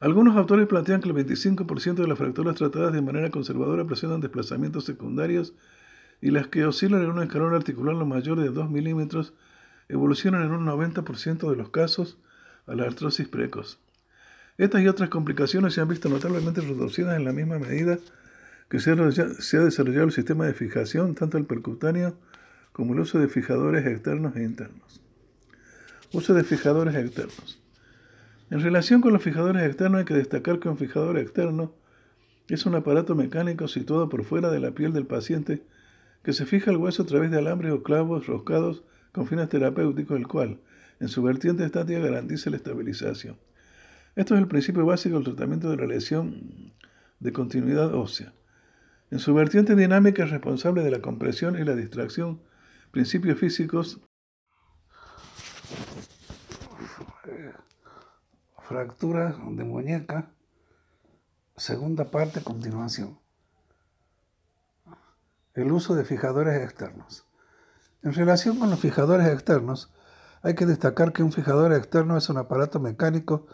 Algunos 0.00 0.36
autores 0.36 0.66
plantean 0.66 1.00
que 1.00 1.08
el 1.08 1.14
25% 1.14 1.94
de 1.94 2.06
las 2.06 2.18
fracturas 2.18 2.56
tratadas 2.56 2.92
de 2.92 3.02
manera 3.02 3.30
conservadora 3.30 3.84
presentan 3.84 4.20
desplazamientos 4.20 4.84
secundarios 4.84 5.54
y 6.20 6.30
las 6.30 6.48
que 6.48 6.64
oscilan 6.64 7.02
en 7.02 7.10
un 7.10 7.22
escalón 7.22 7.54
articular 7.54 7.94
lo 7.94 8.06
mayor 8.06 8.38
de 8.40 8.50
2 8.50 8.70
milímetros 8.70 9.34
evolucionan 9.88 10.42
en 10.42 10.52
un 10.52 10.66
90% 10.66 11.50
de 11.50 11.56
los 11.56 11.70
casos 11.70 12.18
a 12.66 12.74
la 12.74 12.84
artrosis 12.84 13.28
precoz. 13.28 13.78
Estas 14.56 14.82
y 14.82 14.88
otras 14.88 15.08
complicaciones 15.08 15.74
se 15.74 15.80
han 15.80 15.88
visto 15.88 16.08
notablemente 16.08 16.60
reducidas 16.60 17.16
en 17.16 17.24
la 17.24 17.32
misma 17.32 17.58
medida 17.58 17.98
que 18.68 18.78
se 18.78 18.92
ha, 18.92 18.94
desarrollado 18.94 20.04
el 20.04 20.12
sistema 20.12 20.46
de 20.46 20.54
fijación, 20.54 21.16
tanto 21.16 21.38
el 21.38 21.44
percutáneo 21.44 22.16
como 22.72 22.94
el 22.94 23.00
uso 23.00 23.18
de 23.18 23.28
fijadores 23.28 23.84
externos 23.84 24.36
e 24.36 24.44
internos. 24.44 25.00
Uso 26.12 26.34
de 26.34 26.44
fijadores 26.44 26.94
externos. 26.94 27.60
En 28.50 28.60
relación 28.60 29.00
con 29.00 29.12
los 29.12 29.22
fijadores 29.22 29.62
externos 29.64 29.98
hay 29.98 30.04
que 30.04 30.14
destacar 30.14 30.60
que 30.60 30.68
un 30.68 30.78
fijador 30.78 31.18
externo 31.18 31.72
es 32.46 32.64
un 32.64 32.76
aparato 32.76 33.16
mecánico 33.16 33.66
situado 33.66 34.08
por 34.08 34.24
fuera 34.24 34.50
de 34.50 34.60
la 34.60 34.70
piel 34.70 34.92
del 34.92 35.06
paciente 35.06 35.62
que 36.22 36.32
se 36.32 36.46
fija 36.46 36.70
el 36.70 36.76
hueso 36.76 37.02
a 37.02 37.06
través 37.06 37.32
de 37.32 37.38
alambres 37.38 37.72
o 37.72 37.82
clavos 37.82 38.28
roscados 38.28 38.84
con 39.12 39.26
fines 39.26 39.48
terapéuticos, 39.48 40.16
el 40.16 40.28
cual, 40.28 40.60
en 41.00 41.08
su 41.08 41.22
vertiente 41.22 41.64
estática, 41.64 41.98
garantiza 41.98 42.50
la 42.50 42.56
estabilización. 42.56 43.36
Esto 44.16 44.34
es 44.34 44.40
el 44.40 44.48
principio 44.48 44.86
básico 44.86 45.16
del 45.16 45.24
tratamiento 45.24 45.70
de 45.70 45.76
la 45.76 45.86
lesión 45.86 46.72
de 47.18 47.32
continuidad 47.32 47.94
ósea. 47.94 48.32
En 49.10 49.18
su 49.18 49.34
vertiente 49.34 49.74
dinámica 49.74 50.24
es 50.24 50.30
responsable 50.30 50.82
de 50.82 50.90
la 50.90 51.00
compresión 51.00 51.58
y 51.58 51.64
la 51.64 51.74
distracción, 51.74 52.40
principios 52.92 53.38
físicos, 53.38 54.00
fractura 58.62 59.36
de 59.50 59.64
muñeca, 59.64 60.30
segunda 61.56 62.10
parte, 62.10 62.40
continuación. 62.42 63.18
El 65.54 65.72
uso 65.72 65.94
de 65.94 66.04
fijadores 66.04 66.62
externos. 66.62 67.26
En 68.02 68.12
relación 68.12 68.58
con 68.58 68.70
los 68.70 68.80
fijadores 68.80 69.28
externos, 69.28 69.92
hay 70.42 70.54
que 70.54 70.66
destacar 70.66 71.12
que 71.12 71.22
un 71.22 71.32
fijador 71.32 71.72
externo 71.72 72.16
es 72.16 72.28
un 72.28 72.38
aparato 72.38 72.80
mecánico 72.80 73.46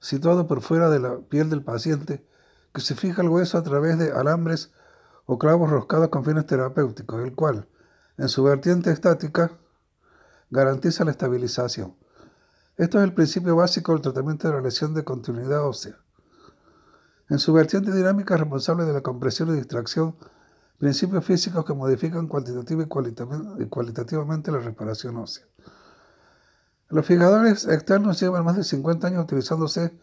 situado 0.00 0.46
por 0.46 0.62
fuera 0.62 0.90
de 0.90 0.98
la 0.98 1.18
piel 1.18 1.50
del 1.50 1.62
paciente 1.62 2.26
que 2.72 2.80
se 2.80 2.94
fija 2.94 3.22
el 3.22 3.28
hueso 3.28 3.58
a 3.58 3.62
través 3.62 3.98
de 3.98 4.12
alambres 4.12 4.72
o 5.26 5.38
clavos 5.38 5.70
roscados 5.70 6.08
con 6.08 6.24
fines 6.24 6.46
terapéuticos, 6.46 7.22
el 7.22 7.34
cual, 7.34 7.68
En 8.16 8.28
su 8.28 8.42
vertiente 8.42 8.90
estática, 8.90 9.52
garantiza 10.50 11.04
la 11.04 11.12
estabilización. 11.12 11.96
Esto 12.76 12.98
es 12.98 13.04
el 13.04 13.14
principio 13.14 13.56
básico 13.56 13.92
del 13.92 14.02
tratamiento 14.02 14.48
de 14.48 14.54
la 14.54 14.60
lesión 14.60 14.92
de 14.92 15.04
continuidad 15.04 15.66
ósea. 15.66 15.96
En 17.30 17.38
su 17.38 17.52
vertiente 17.52 17.92
dinámica 17.92 18.34
es 18.34 18.40
responsable 18.40 18.84
de 18.84 18.92
la 18.92 19.00
compresión 19.00 19.48
y 19.50 19.52
distracción, 19.52 20.16
principios 20.78 21.24
físicos 21.24 21.64
que 21.64 21.72
modifican 21.72 22.26
cuantitativa 22.26 22.82
y 22.82 23.66
cualitativamente 23.66 24.50
la 24.50 24.58
reparación 24.58 25.16
ósea. 25.16 25.46
Los 26.90 27.06
fijadores 27.06 27.68
externos 27.68 28.20
llevan 28.20 28.44
más 28.44 28.56
de 28.56 28.64
50 28.64 29.06
años 29.06 29.22
utilizándose 29.22 29.96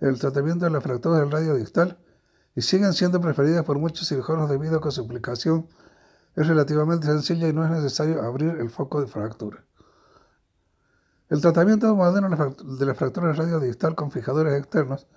en 0.00 0.08
el 0.08 0.20
tratamiento 0.20 0.66
de 0.66 0.70
las 0.70 0.84
fracturas 0.84 1.18
del 1.18 1.32
radio 1.32 1.56
distal 1.56 1.98
y 2.54 2.62
siguen 2.62 2.92
siendo 2.92 3.20
preferidas 3.20 3.64
por 3.64 3.76
muchos 3.80 4.06
cirujanos 4.08 4.48
debido 4.48 4.78
a 4.78 4.80
que 4.80 4.92
su 4.92 5.00
aplicación 5.00 5.66
es 6.36 6.46
relativamente 6.46 7.08
sencilla 7.08 7.48
y 7.48 7.52
no 7.52 7.64
es 7.64 7.70
necesario 7.72 8.22
abrir 8.22 8.50
el 8.50 8.70
foco 8.70 9.00
de 9.00 9.08
fractura. 9.08 9.64
El 11.28 11.40
tratamiento 11.40 11.92
moderno 11.96 12.54
de 12.62 12.86
la 12.86 12.94
fractura 12.94 13.32
radio 13.32 13.58
distal 13.58 13.96
con 13.96 14.12
fijadores 14.12 14.56
externos 14.56 15.08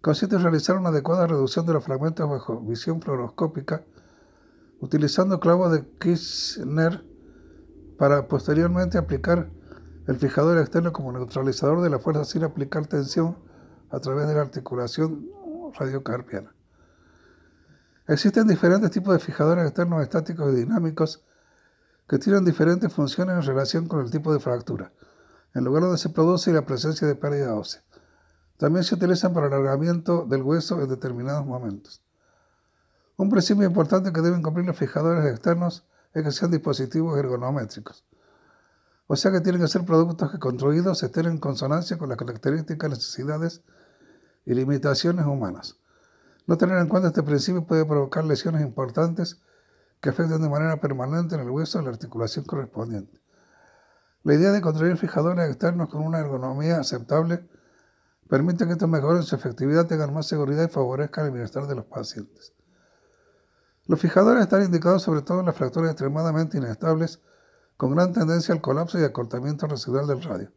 consiste 0.00 0.36
en 0.36 0.42
realizar 0.42 0.78
una 0.78 0.88
adecuada 0.88 1.26
reducción 1.26 1.66
de 1.66 1.74
los 1.74 1.84
fragmentos 1.84 2.28
bajo 2.28 2.58
visión 2.60 3.02
fluoroscópica 3.02 3.84
utilizando 4.80 5.40
clavos 5.40 5.72
de 5.72 5.86
Kirchner 5.98 7.04
para 7.98 8.28
posteriormente 8.28 8.96
aplicar 8.96 9.50
el 10.08 10.16
fijador 10.16 10.58
externo 10.58 10.92
como 10.92 11.12
neutralizador 11.12 11.80
de 11.82 11.90
la 11.90 12.00
fuerza 12.00 12.24
sin 12.24 12.42
aplicar 12.42 12.86
tensión 12.86 13.38
a 13.90 14.00
través 14.00 14.26
de 14.26 14.34
la 14.34 14.40
articulación 14.40 15.28
radiocarpiana. 15.78 16.52
Existen 18.08 18.48
diferentes 18.48 18.90
tipos 18.90 19.12
de 19.12 19.20
fijadores 19.20 19.64
externos 19.66 20.02
estáticos 20.02 20.52
y 20.52 20.56
dinámicos 20.56 21.24
que 22.08 22.18
tienen 22.18 22.44
diferentes 22.44 22.92
funciones 22.92 23.36
en 23.36 23.42
relación 23.42 23.86
con 23.86 24.00
el 24.00 24.10
tipo 24.10 24.32
de 24.32 24.40
fractura 24.40 24.90
en 25.54 25.64
lugar 25.64 25.82
donde 25.82 25.98
se 25.98 26.08
produce 26.08 26.52
la 26.52 26.62
presencia 26.62 27.06
de 27.06 27.14
pérdida 27.14 27.54
ósea. 27.54 27.82
También 28.56 28.84
se 28.84 28.94
utilizan 28.94 29.32
para 29.32 29.46
alargamiento 29.46 30.24
del 30.24 30.42
hueso 30.42 30.80
en 30.80 30.88
determinados 30.88 31.46
momentos. 31.46 32.02
Un 33.16 33.30
principio 33.30 33.64
importante 33.64 34.12
que 34.12 34.20
deben 34.20 34.42
cumplir 34.42 34.66
los 34.66 34.76
fijadores 34.76 35.24
externos 35.30 35.84
es 36.14 36.24
que 36.24 36.32
sean 36.32 36.50
dispositivos 36.50 37.18
ergonométricos. 37.18 38.04
O 39.10 39.16
sea 39.16 39.32
que 39.32 39.40
tienen 39.40 39.62
que 39.62 39.68
ser 39.68 39.86
productos 39.86 40.30
que 40.30 40.38
construidos 40.38 41.02
estén 41.02 41.26
en 41.26 41.38
consonancia 41.38 41.96
con 41.96 42.10
las 42.10 42.18
características, 42.18 42.90
necesidades 42.90 43.62
y 44.44 44.52
limitaciones 44.52 45.24
humanas. 45.24 45.78
No 46.46 46.58
tener 46.58 46.76
en 46.76 46.88
cuenta 46.88 47.08
este 47.08 47.22
principio 47.22 47.66
puede 47.66 47.86
provocar 47.86 48.26
lesiones 48.26 48.60
importantes 48.60 49.40
que 50.02 50.10
afecten 50.10 50.42
de 50.42 50.50
manera 50.50 50.78
permanente 50.78 51.36
en 51.36 51.40
el 51.40 51.48
hueso 51.48 51.78
de 51.78 51.84
la 51.84 51.90
articulación 51.90 52.44
correspondiente. 52.44 53.18
La 54.24 54.34
idea 54.34 54.52
de 54.52 54.60
construir 54.60 54.98
fijadores 54.98 55.48
externos 55.48 55.88
con 55.88 56.02
una 56.02 56.18
ergonomía 56.18 56.78
aceptable 56.78 57.48
permite 58.28 58.66
que 58.66 58.72
estos 58.72 58.90
mejoren 58.90 59.22
su 59.22 59.36
efectividad, 59.36 59.86
tengan 59.86 60.12
más 60.12 60.26
seguridad 60.26 60.64
y 60.64 60.68
favorezcan 60.68 61.24
el 61.24 61.32
bienestar 61.32 61.66
de 61.66 61.76
los 61.76 61.86
pacientes. 61.86 62.52
Los 63.86 63.98
fijadores 63.98 64.42
están 64.42 64.64
indicados 64.64 65.02
sobre 65.02 65.22
todo 65.22 65.40
en 65.40 65.46
las 65.46 65.56
fracturas 65.56 65.92
extremadamente 65.92 66.58
inestables, 66.58 67.22
con 67.78 67.94
gran 67.94 68.12
tendencia 68.12 68.52
al 68.52 68.60
colapso 68.60 68.98
y 68.98 69.04
acortamiento 69.04 69.68
residual 69.68 70.08
del 70.08 70.20
radio. 70.22 70.50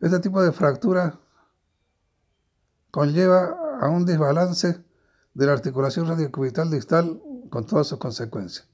Este 0.00 0.18
tipo 0.18 0.42
de 0.42 0.52
fractura 0.52 1.20
conlleva 2.90 3.56
a 3.80 3.88
un 3.88 4.04
desbalance 4.04 4.84
de 5.34 5.46
la 5.46 5.52
articulación 5.52 6.08
radiocubital 6.08 6.68
distal 6.68 7.22
con 7.48 7.64
todas 7.64 7.86
sus 7.86 7.98
consecuencias. 7.98 8.68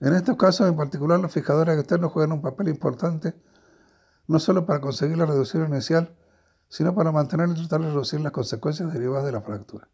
En 0.00 0.14
estos 0.14 0.36
casos 0.36 0.68
en 0.68 0.76
particular 0.76 1.18
los 1.18 1.32
fijadores 1.32 1.78
externos 1.78 2.12
juegan 2.12 2.32
un 2.32 2.42
papel 2.42 2.68
importante 2.68 3.34
no 4.26 4.38
solo 4.38 4.66
para 4.66 4.82
conseguir 4.82 5.16
la 5.16 5.26
reducción 5.26 5.66
inicial, 5.66 6.14
sino 6.68 6.94
para 6.94 7.10
mantener 7.10 7.48
y 7.48 7.54
tratar 7.54 7.80
de 7.80 7.88
reducir 7.88 8.20
las 8.20 8.32
consecuencias 8.32 8.92
derivadas 8.92 9.24
de 9.24 9.32
la 9.32 9.40
fractura. 9.40 9.88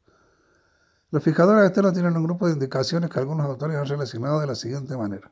Los 1.13 1.23
fijadores 1.23 1.65
externos 1.65 1.93
tienen 1.93 2.17
un 2.17 2.25
grupo 2.25 2.47
de 2.47 2.55
indicaciones 2.55 3.09
que 3.09 3.21
algunos 3.21 3.47
autores 3.47 3.77
han 3.77 3.87
relacionado 3.87 4.41
de 4.41 4.49
la 4.49 4.57
siguiente 4.57 4.97
manera. 4.97 5.31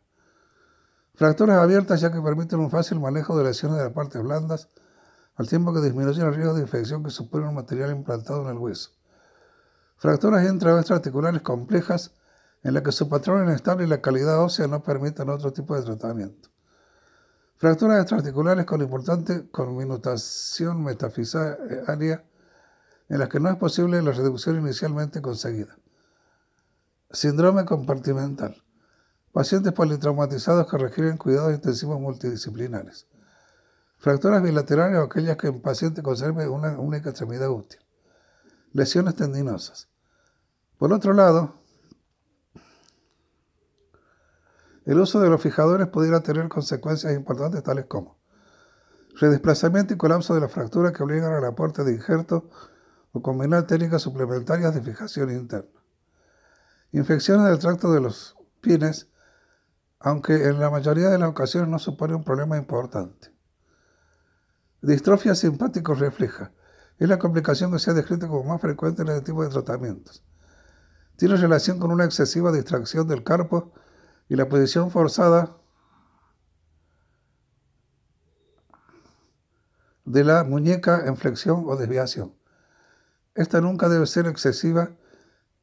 Fracturas 1.14 1.58
abiertas 1.58 2.00
ya 2.00 2.10
que 2.10 2.20
permiten 2.20 2.58
un 2.58 2.70
fácil 2.70 2.98
manejo 2.98 3.38
de 3.38 3.44
lesiones 3.44 3.78
de 3.78 3.84
las 3.84 3.92
partes 3.92 4.20
blandas, 4.22 4.68
al 5.36 5.48
tiempo 5.48 5.72
que 5.72 5.80
disminuyen 5.80 6.26
el 6.26 6.34
riesgo 6.34 6.54
de 6.54 6.62
infección 6.62 7.04
que 7.04 7.10
supone 7.10 7.46
un 7.48 7.54
material 7.54 7.92
implantado 7.92 8.42
en 8.42 8.48
el 8.48 8.58
hueso. 8.58 8.90
Fracturas 9.96 10.44
intraarticulares 10.48 11.42
complejas 11.42 12.12
en 12.62 12.74
la 12.74 12.82
que 12.82 12.92
su 12.92 13.08
patrón 13.08 13.44
inestable 13.44 13.84
y 13.84 13.88
la 13.88 14.00
calidad 14.00 14.42
ósea 14.42 14.66
no 14.66 14.82
permiten 14.82 15.28
otro 15.28 15.52
tipo 15.52 15.76
de 15.76 15.82
tratamiento. 15.82 16.48
Fracturas 17.58 18.00
extraarticulares 18.00 18.64
con 18.64 18.82
importante 18.82 19.48
conminutación 19.50 20.82
metafisaria 20.82 22.24
en 23.08 23.18
las 23.18 23.28
que 23.28 23.38
no 23.38 23.50
es 23.50 23.56
posible 23.56 24.02
la 24.02 24.12
reducción 24.12 24.58
inicialmente 24.58 25.22
conseguida. 25.22 25.76
Síndrome 27.10 27.64
compartimental. 27.64 28.63
Pacientes 29.34 29.74
politraumatizados 29.74 30.66
que 30.70 30.78
requieren 30.78 31.18
cuidados 31.18 31.52
intensivos 31.52 32.00
multidisciplinares. 32.00 33.06
Fracturas 33.98 34.42
bilaterales 34.42 35.00
o 35.00 35.02
aquellas 35.02 35.36
que 35.36 35.48
el 35.48 35.60
paciente 35.60 36.02
conserve 36.02 36.48
una 36.48 36.78
única 36.78 37.10
extremidad 37.10 37.50
útil. 37.50 37.80
Lesiones 38.72 39.16
tendinosas. 39.16 39.90
Por 40.78 40.90
otro 40.92 41.12
lado, 41.12 41.64
El 44.84 45.00
uso 45.00 45.18
de 45.20 45.30
los 45.30 45.40
fijadores 45.40 45.88
pudiera 45.88 46.20
tener 46.20 46.48
consecuencias 46.48 47.14
importantes 47.14 47.62
tales 47.62 47.86
como 47.86 48.18
redesplazamiento 49.18 49.94
y 49.94 49.96
colapso 49.96 50.34
de 50.34 50.42
la 50.42 50.48
fractura 50.48 50.92
que 50.92 51.02
obligan 51.02 51.32
al 51.32 51.44
aporte 51.44 51.84
de 51.84 51.92
injerto 51.92 52.50
o 53.12 53.22
combinar 53.22 53.66
técnicas 53.66 54.02
suplementarias 54.02 54.74
de 54.74 54.82
fijación 54.82 55.30
interna. 55.30 55.80
Infecciones 56.92 57.46
del 57.46 57.58
tracto 57.58 57.92
de 57.92 58.00
los 58.00 58.36
pines, 58.60 59.08
aunque 60.04 60.34
en 60.34 60.60
la 60.60 60.68
mayoría 60.68 61.08
de 61.08 61.18
las 61.18 61.30
ocasiones 61.30 61.70
no 61.70 61.78
supone 61.78 62.14
un 62.14 62.24
problema 62.24 62.58
importante. 62.58 63.32
Distrofia 64.82 65.34
simpático 65.34 65.94
refleja. 65.94 66.52
Es 66.98 67.08
la 67.08 67.18
complicación 67.18 67.72
que 67.72 67.78
se 67.78 67.90
ha 67.90 67.94
descrito 67.94 68.28
como 68.28 68.44
más 68.44 68.60
frecuente 68.60 69.00
en 69.00 69.08
este 69.08 69.22
tipo 69.22 69.42
de 69.42 69.48
tratamientos. 69.48 70.22
Tiene 71.16 71.36
relación 71.36 71.78
con 71.78 71.90
una 71.90 72.04
excesiva 72.04 72.52
distracción 72.52 73.08
del 73.08 73.24
carpo 73.24 73.72
y 74.28 74.36
la 74.36 74.46
posición 74.46 74.90
forzada 74.90 75.56
de 80.04 80.22
la 80.22 80.44
muñeca 80.44 81.06
en 81.06 81.16
flexión 81.16 81.64
o 81.66 81.76
desviación. 81.76 82.34
Esta 83.34 83.62
nunca 83.62 83.88
debe 83.88 84.06
ser 84.06 84.26
excesiva 84.26 84.90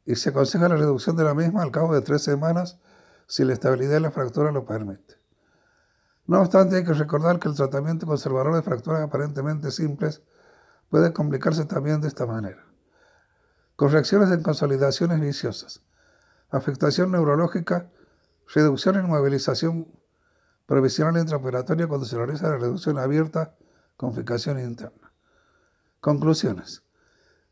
y 0.04 0.16
se 0.16 0.30
aconseja 0.30 0.68
la 0.68 0.78
reducción 0.78 1.16
de 1.16 1.26
la 1.26 1.36
misma 1.36 1.62
al 1.62 1.70
cabo 1.70 1.94
de 1.94 2.02
tres 2.02 2.24
semanas 2.24 2.80
si 3.32 3.46
la 3.46 3.54
estabilidad 3.54 3.94
de 3.94 4.00
la 4.02 4.12
fractura 4.12 4.52
lo 4.52 4.66
permite. 4.66 5.16
No 6.28 6.42
obstante, 6.42 6.76
hay 6.76 6.84
que 6.84 6.92
recordar 6.92 7.40
que 7.40 7.48
el 7.48 7.56
tratamiento 7.56 8.06
conservador 8.06 8.54
de 8.54 8.62
fracturas 8.62 9.02
aparentemente 9.02 9.72
simples 9.72 10.22
puede 10.90 11.14
complicarse 11.14 11.64
también 11.64 12.02
de 12.02 12.10
esta 12.10 12.26
manera. 12.26 12.66
Correcciones 13.78 14.32
en 14.32 14.44
consolidaciones 14.44 15.22
viciosas, 15.22 15.82
afectación 16.50 17.14
neurológica 17.14 17.90
Reducción 18.54 18.98
en 18.98 19.08
movilización 19.08 19.88
provisional 20.66 21.18
intraoperatoria 21.18 21.88
cuando 21.88 22.06
se 22.06 22.18
realiza 22.18 22.50
la 22.50 22.58
reducción 22.58 23.00
abierta 23.00 23.56
con 23.96 24.14
fijación 24.14 24.60
interna. 24.60 25.14
Conclusiones. 26.02 26.84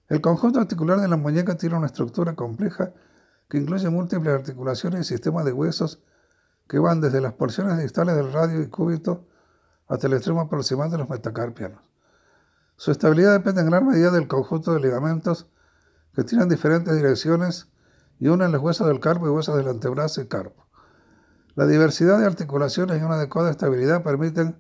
El 0.10 0.20
conjunto 0.20 0.60
articular 0.60 1.00
de 1.00 1.08
la 1.08 1.16
muñeca 1.16 1.56
tiene 1.56 1.78
una 1.78 1.86
estructura 1.86 2.36
compleja 2.36 2.92
que 3.50 3.58
incluye 3.58 3.90
múltiples 3.90 4.34
articulaciones 4.34 5.02
y 5.02 5.04
sistemas 5.04 5.44
de 5.44 5.52
huesos 5.52 6.02
que 6.68 6.78
van 6.78 7.02
desde 7.02 7.20
las 7.20 7.34
porciones 7.34 7.80
distales 7.80 8.16
del 8.16 8.32
radio 8.32 8.62
y 8.62 8.68
cúbito 8.68 9.26
hasta 9.88 10.06
el 10.06 10.14
extremo 10.14 10.48
proximal 10.48 10.92
de 10.92 11.00
los 11.00 11.10
metacarpianos. 11.10 11.82
Su 12.78 12.92
estabilidad 12.92 13.34
depende 13.34 13.62
en 13.62 13.68
gran 13.70 13.88
medida 13.88 14.12
del 14.12 14.28
conjunto 14.28 14.74
de 14.74 14.80
ligamentos 14.80 15.48
que 16.14 16.24
tienen 16.24 16.48
diferentes 16.48 16.96
direcciones 16.96 17.68
y 18.20 18.28
unen 18.28 18.52
los 18.52 18.62
huesos 18.62 18.88
del 18.88 19.00
carpo 19.00 19.26
y 19.26 19.32
huesos 19.32 19.58
del 19.58 19.68
antebrazo 19.68 20.22
y 20.22 20.28
carpo. 20.28 20.68
La 21.56 21.66
diversidad 21.66 22.20
de 22.20 22.26
articulaciones 22.26 23.02
y 23.02 23.04
una 23.04 23.16
adecuada 23.16 23.50
estabilidad 23.50 24.04
permiten 24.04 24.58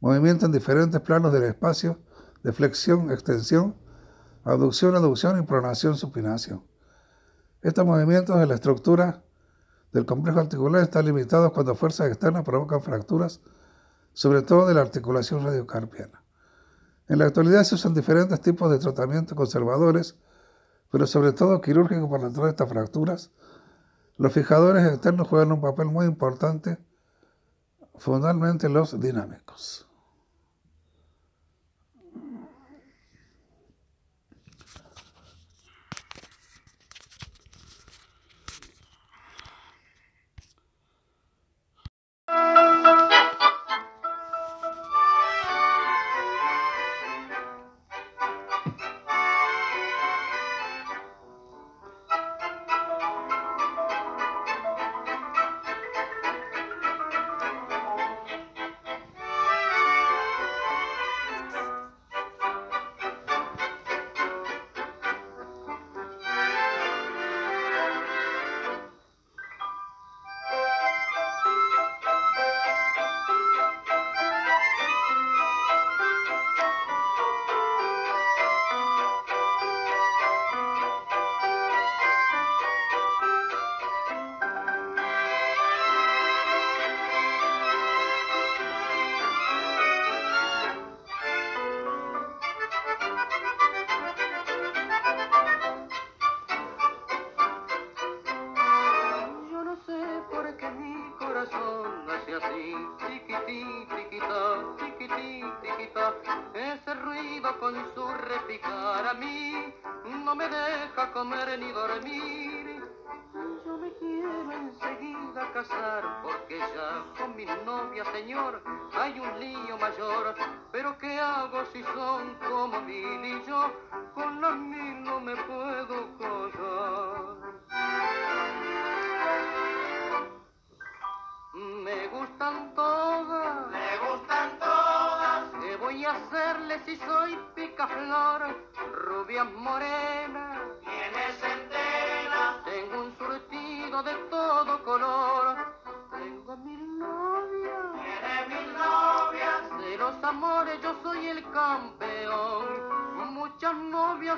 movimiento 0.00 0.46
en 0.46 0.52
diferentes 0.52 1.00
planos 1.00 1.32
del 1.32 1.44
espacio 1.44 1.98
de 2.42 2.52
flexión, 2.52 3.10
extensión, 3.10 3.74
abducción, 4.44 4.94
aducción 4.94 5.38
y 5.38 5.42
pronación, 5.46 5.96
supinación. 5.96 6.62
Estos 7.62 7.86
movimientos 7.86 8.38
de 8.38 8.46
la 8.46 8.54
estructura 8.54 9.22
del 9.92 10.04
complejo 10.04 10.40
articular 10.40 10.82
están 10.82 11.04
limitados 11.04 11.52
cuando 11.52 11.74
fuerzas 11.74 12.08
externas 12.08 12.42
provocan 12.42 12.82
fracturas, 12.82 13.40
sobre 14.12 14.42
todo 14.42 14.66
de 14.66 14.74
la 14.74 14.80
articulación 14.80 15.44
radiocarpiana. 15.44 16.22
En 17.08 17.18
la 17.18 17.26
actualidad 17.26 17.62
se 17.62 17.76
usan 17.76 17.94
diferentes 17.94 18.40
tipos 18.40 18.70
de 18.70 18.78
tratamientos 18.78 19.36
conservadores, 19.36 20.16
pero 20.90 21.06
sobre 21.06 21.32
todo 21.32 21.60
quirúrgicos 21.60 22.10
para 22.10 22.30
tratar 22.30 22.50
estas 22.50 22.68
fracturas, 22.68 23.30
Los 24.18 24.32
fijadores 24.32 24.86
externos 24.86 25.26
juegan 25.26 25.52
un 25.52 25.60
papel 25.60 25.86
muy 25.86 26.06
importante, 26.06 26.78
fundamentalmente 27.96 28.68
los 28.68 29.00
dinámicos. 29.00 29.88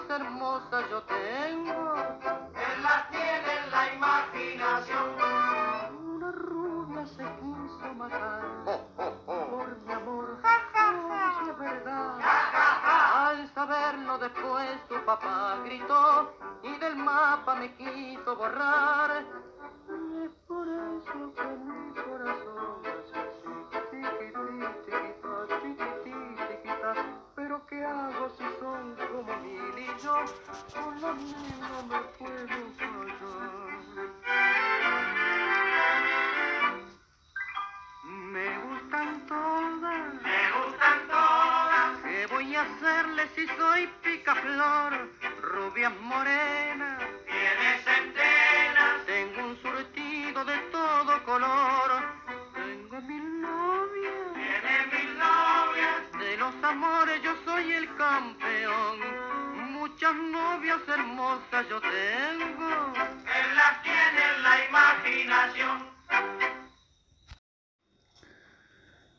Doctor 0.06 0.33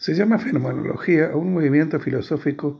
Se 0.05 0.13
llama 0.13 0.37
fenomenología 0.37 1.31
a 1.31 1.35
un 1.35 1.51
movimiento 1.51 1.99
filosófico 1.99 2.79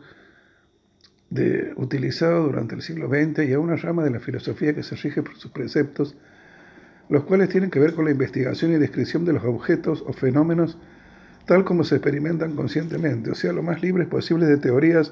utilizado 1.76 2.44
durante 2.44 2.76
el 2.76 2.84
siglo 2.84 3.10
XX 3.10 3.50
y 3.50 3.54
a 3.54 3.60
una 3.60 3.76
rama 3.78 4.04
de 4.04 4.12
la 4.12 4.20
filosofía 4.20 4.76
que 4.76 4.84
se 4.84 4.96
rige 4.96 5.24
por 5.24 5.36
sus 5.36 5.50
preceptos, 5.50 6.16
los 7.10 7.24
cuales 7.24 7.50
tienen 7.50 7.72
que 7.72 7.80
ver 7.80 7.96
con 7.96 8.06
la 8.06 8.12
investigación 8.12 8.74
y 8.74 8.76
descripción 8.76 9.26
de 9.26 9.34
los 9.34 9.44
objetos 9.44 10.04
o 10.06 10.14
fenómenos 10.14 10.78
tal 11.48 11.66
como 11.66 11.84
se 11.84 11.96
experimentan 11.96 12.56
conscientemente, 12.56 13.32
o 13.32 13.36
sea, 13.36 13.54
lo 13.54 13.64
más 13.64 13.82
libres 13.82 14.08
posible 14.08 14.46
de 14.46 14.58
teorías, 14.58 15.12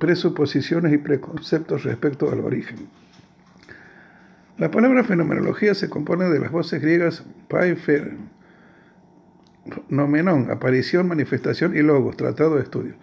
presuposiciones 0.00 0.92
y 0.92 0.98
preconceptos 0.98 1.84
respecto 1.84 2.28
al 2.28 2.40
origen. 2.40 2.88
La 4.58 4.72
palabra 4.72 5.04
fenomenología 5.04 5.76
se 5.76 5.88
compone 5.88 6.24
de 6.24 6.40
las 6.40 6.50
voces 6.50 6.82
griegas 6.82 7.22
pai, 7.46 7.76
nomenón, 9.88 10.50
aparición, 10.50 11.08
manifestación 11.08 11.76
y 11.76 11.82
logos, 11.82 12.16
tratado 12.16 12.56
de 12.56 12.62
estudio, 12.62 12.94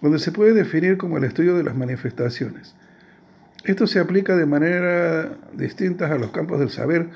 donde 0.00 0.18
se 0.18 0.32
puede 0.32 0.52
definir 0.52 0.96
como 0.96 1.18
el 1.18 1.24
estudio 1.24 1.56
de 1.56 1.64
las 1.64 1.76
manifestaciones. 1.76 2.74
Esto 3.64 3.86
se 3.86 3.98
aplica 3.98 4.36
de 4.36 4.46
manera 4.46 5.36
distintas 5.54 6.10
a 6.10 6.18
los 6.18 6.30
campos 6.30 6.60
del 6.60 6.70
saber, 6.70 7.08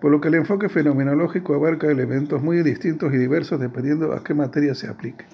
por 0.00 0.12
lo 0.12 0.20
que 0.20 0.28
el 0.28 0.34
enfoque 0.34 0.68
fenomenológico 0.68 1.54
abarca 1.54 1.88
elementos 1.88 2.40
muy 2.40 2.62
distintos 2.62 3.12
y 3.12 3.16
diversos 3.16 3.58
dependiendo 3.58 4.12
a 4.12 4.22
qué 4.22 4.32
materia 4.32 4.74
se 4.76 4.86
aplique. 4.86 5.24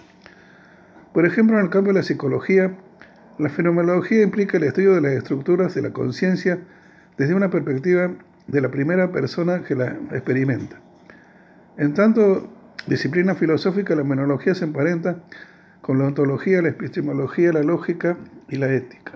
Por 1.13 1.27
ejemplo, 1.27 1.59
en 1.59 1.67
el 1.67 1.71
campo 1.71 1.89
de 1.89 1.95
la 1.95 2.03
psicología, 2.03 2.75
la 3.39 3.51
fenomenología 3.51 4.23
implica 4.23 4.57
el 4.57 4.65
estudio 4.65 4.95
de 4.95 5.03
las 5.03 5.13
estructuras 5.13 5.75
de 5.75 5.83
la 5.83 5.93
conciencia 5.93 6.61
desde 7.19 7.35
una 7.35 7.51
perspectiva 7.51 8.13
de 8.47 8.61
la 8.61 8.71
primera 8.71 9.13
persona 9.13 9.63
que 9.65 9.75
la 9.75 9.99
experimenta. 10.13 10.81
En 11.77 11.93
tanto 11.95 12.54
disciplina 12.87 13.35
filosófica, 13.35 13.95
la 13.95 14.05
menología 14.05 14.55
se 14.55 14.65
emparenta 14.65 15.17
con 15.81 15.99
la 15.99 16.07
ontología, 16.07 16.63
la 16.63 16.69
epistemología, 16.69 17.53
la 17.53 17.63
lógica 17.63 18.17
y 18.49 18.57
la 18.57 18.73
ética. 18.73 19.13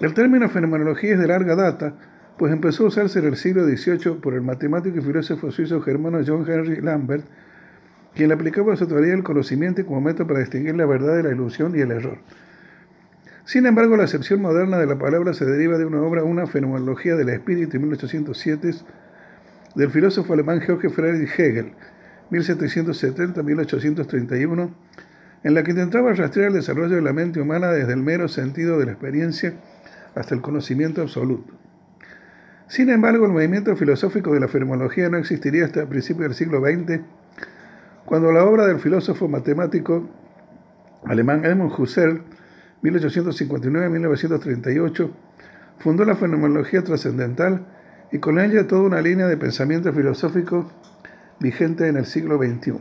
El 0.00 0.12
término 0.14 0.48
fenomenología 0.48 1.14
es 1.14 1.18
de 1.20 1.26
larga 1.26 1.54
data, 1.54 1.94
pues 2.36 2.52
empezó 2.52 2.84
a 2.84 2.88
usarse 2.88 3.20
en 3.20 3.26
el 3.26 3.36
siglo 3.36 3.64
XVIII 3.64 4.20
por 4.20 4.34
el 4.34 4.42
matemático 4.42 4.98
y 4.98 5.02
filósofo 5.02 5.50
suizo 5.50 5.80
germano 5.80 6.20
John 6.26 6.44
Henry 6.48 6.80
Lambert, 6.80 7.24
quien 8.14 8.28
le 8.28 8.34
aplicaba 8.34 8.72
a 8.72 8.76
su 8.76 8.86
teoría 8.86 9.14
el 9.14 9.22
conocimiento 9.22 9.84
como 9.86 10.00
método 10.00 10.26
para 10.26 10.40
distinguir 10.40 10.74
la 10.76 10.86
verdad 10.86 11.16
de 11.16 11.22
la 11.22 11.30
ilusión 11.30 11.76
y 11.76 11.80
el 11.80 11.90
error. 11.90 12.18
Sin 13.44 13.66
embargo, 13.66 13.96
la 13.96 14.04
acepción 14.04 14.40
moderna 14.40 14.78
de 14.78 14.86
la 14.86 14.98
palabra 14.98 15.34
se 15.34 15.44
deriva 15.44 15.76
de 15.76 15.84
una 15.84 16.00
obra, 16.00 16.24
Una 16.24 16.46
fenomenología 16.46 17.14
del 17.14 17.28
espíritu, 17.28 17.72
de 17.72 17.78
1807, 17.80 18.70
del 19.74 19.90
filósofo 19.90 20.32
alemán 20.32 20.60
Georg 20.60 20.88
Friedrich 20.90 21.38
Hegel, 21.38 21.72
1770-1831, 22.30 24.70
en 25.42 25.54
la 25.54 25.62
que 25.62 25.72
intentaba 25.72 26.12
rastrear 26.12 26.48
el 26.48 26.54
desarrollo 26.54 26.96
de 26.96 27.02
la 27.02 27.12
mente 27.12 27.40
humana 27.40 27.68
desde 27.68 27.92
el 27.92 28.00
mero 28.00 28.28
sentido 28.28 28.78
de 28.78 28.86
la 28.86 28.92
experiencia 28.92 29.52
hasta 30.14 30.34
el 30.34 30.40
conocimiento 30.40 31.02
absoluto. 31.02 31.52
Sin 32.66 32.88
embargo, 32.88 33.26
el 33.26 33.32
movimiento 33.32 33.76
filosófico 33.76 34.32
de 34.32 34.40
la 34.40 34.48
fenomenología 34.48 35.10
no 35.10 35.18
existiría 35.18 35.66
hasta 35.66 35.82
el 35.82 35.88
principio 35.88 36.22
del 36.22 36.32
siglo 36.34 36.60
XX, 36.60 37.00
cuando 38.06 38.32
la 38.32 38.44
obra 38.44 38.66
del 38.66 38.80
filósofo 38.80 39.28
matemático 39.28 40.08
alemán 41.04 41.44
Edmund 41.44 41.72
Husserl, 41.76 42.22
1859-1938, 42.82 45.10
fundó 45.78 46.04
la 46.04 46.16
fenomenología 46.16 46.82
trascendental 46.82 47.66
y 48.12 48.18
con 48.18 48.38
ella 48.38 48.66
toda 48.66 48.82
una 48.82 49.00
línea 49.00 49.26
de 49.26 49.36
pensamiento 49.36 49.92
filosófico 49.92 50.70
vigente 51.40 51.88
en 51.88 51.96
el 51.96 52.06
siglo 52.06 52.38
XXI. 52.38 52.78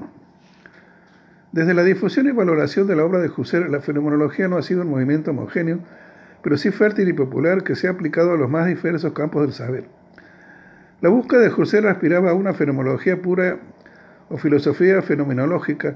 Desde 1.52 1.74
la 1.74 1.84
difusión 1.84 2.28
y 2.28 2.32
valoración 2.32 2.88
de 2.88 2.95
la 2.95 3.06
obra 3.06 3.20
de 3.20 3.30
Husserl, 3.30 3.72
la 3.72 3.80
fenomenología 3.80 4.48
no 4.48 4.58
ha 4.58 4.64
sido 4.64 4.82
un 4.82 4.90
movimiento 4.90 5.32
homogéneo, 5.32 5.80
pero 6.41 6.58
sí 6.58 6.72
fértil 6.72 7.10
y 7.10 7.14
popular 7.14 7.64
que 7.64 7.76
se 7.76 7.88
ha 7.88 7.91
aplicado 7.91 8.32
a 8.32 8.38
los 8.38 8.50
más 8.50 8.68
diversos 8.68 9.14
campos 9.14 9.44
del 9.44 9.54
saber. 9.54 9.86
La 11.02 11.10
búsqueda 11.10 11.41
de 11.41 11.50
Husserl 11.50 11.88
aspiraba 11.88 12.32
a 12.32 12.34
una 12.34 12.54
fenomenología 12.54 13.22
pura 13.22 13.60
o 14.30 14.38
filosofía 14.38 15.02
fenomenológica, 15.02 15.95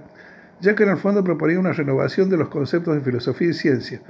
ya 0.62 0.76
que 0.76 0.84
en 0.84 0.90
el 0.90 0.98
fondo 0.98 1.24
proponía 1.24 1.60
una 1.60 1.74
renovación 1.74 2.30
de 2.30 2.38
los 2.38 2.50
conceptos 2.50 2.96
de 2.96 3.02
filosofía 3.02 3.50
y 3.50 3.54
ciencia, 3.54 4.02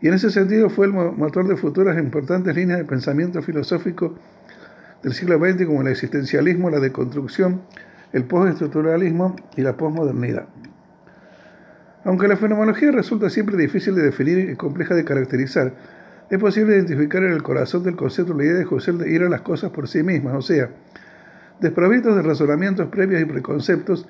y 0.00 0.08
en 0.08 0.14
ese 0.14 0.30
sentido 0.30 0.70
fue 0.70 0.86
el 0.86 0.92
motor 0.92 1.46
de 1.46 1.56
futuras 1.56 1.98
importantes 1.98 2.54
líneas 2.56 2.78
de 2.78 2.84
pensamiento 2.84 3.42
filosófico 3.42 4.14
del 5.02 5.14
siglo 5.14 5.38
XX 5.38 5.66
como 5.66 5.82
el 5.82 5.88
existencialismo, 5.88 6.70
la 6.70 6.80
deconstrucción, 6.80 7.62
el 8.12 8.24
postestructuralismo 8.24 9.36
y 9.56 9.62
la 9.62 9.76
posmodernidad. 9.76 10.46
Aunque 12.04 12.28
la 12.28 12.36
fenomenología 12.36 12.90
resulta 12.92 13.30
siempre 13.30 13.56
difícil 13.56 13.94
de 13.94 14.02
definir 14.02 14.50
y 14.50 14.56
compleja 14.56 14.94
de 14.94 15.04
caracterizar, 15.04 15.74
es 16.30 16.38
posible 16.38 16.76
identificar 16.76 17.22
en 17.22 17.32
el 17.32 17.42
corazón 17.42 17.82
del 17.82 17.96
concepto 17.96 18.34
la 18.34 18.44
idea 18.44 18.54
de 18.54 18.64
José 18.64 18.92
de 18.92 19.10
ir 19.10 19.22
a 19.22 19.28
las 19.28 19.42
cosas 19.42 19.70
por 19.70 19.88
sí 19.88 20.02
mismas, 20.02 20.34
o 20.34 20.42
sea, 20.42 20.70
desprovistos 21.60 22.16
de 22.16 22.22
razonamientos 22.22 22.88
previos 22.88 23.20
y 23.20 23.24
preconceptos, 23.24 24.08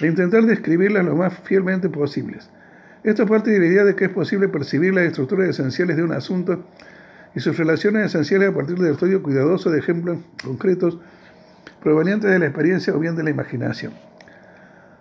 e 0.00 0.06
intentar 0.06 0.44
describirlas 0.44 1.04
lo 1.04 1.14
más 1.14 1.38
fielmente 1.40 1.90
posibles. 1.90 2.50
Esto 3.04 3.26
parte 3.26 3.50
de 3.50 3.58
la 3.58 3.66
idea 3.66 3.84
de 3.84 3.94
que 3.94 4.06
es 4.06 4.10
posible 4.10 4.48
percibir 4.48 4.94
las 4.94 5.04
estructuras 5.04 5.48
esenciales 5.48 5.96
de 5.96 6.02
un 6.02 6.12
asunto 6.12 6.64
y 7.34 7.40
sus 7.40 7.56
relaciones 7.56 8.06
esenciales 8.06 8.50
a 8.50 8.54
partir 8.54 8.76
del 8.78 8.92
estudio 8.92 9.22
cuidadoso 9.22 9.70
de 9.70 9.78
ejemplos 9.78 10.18
concretos 10.44 10.98
provenientes 11.82 12.30
de 12.30 12.38
la 12.38 12.46
experiencia 12.46 12.94
o 12.94 12.98
bien 12.98 13.16
de 13.16 13.22
la 13.22 13.30
imaginación. 13.30 13.92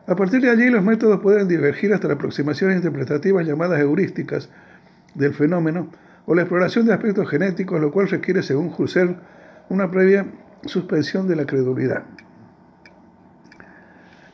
A 0.07 0.15
partir 0.15 0.41
de 0.41 0.49
allí, 0.49 0.69
los 0.69 0.83
métodos 0.83 1.19
pueden 1.19 1.47
divergir 1.47 1.93
hasta 1.93 2.07
las 2.07 2.15
aproximaciones 2.15 2.77
interpretativas 2.77 3.45
llamadas 3.45 3.79
heurísticas 3.79 4.49
del 5.13 5.33
fenómeno 5.33 5.89
o 6.25 6.35
la 6.35 6.41
exploración 6.41 6.85
de 6.85 6.93
aspectos 6.93 7.29
genéticos, 7.29 7.79
lo 7.79 7.91
cual 7.91 8.09
requiere, 8.09 8.41
según 8.41 8.73
Husserl, 8.75 9.17
una 9.69 9.91
previa 9.91 10.25
suspensión 10.65 11.27
de 11.27 11.35
la 11.35 11.45
credulidad. 11.45 12.03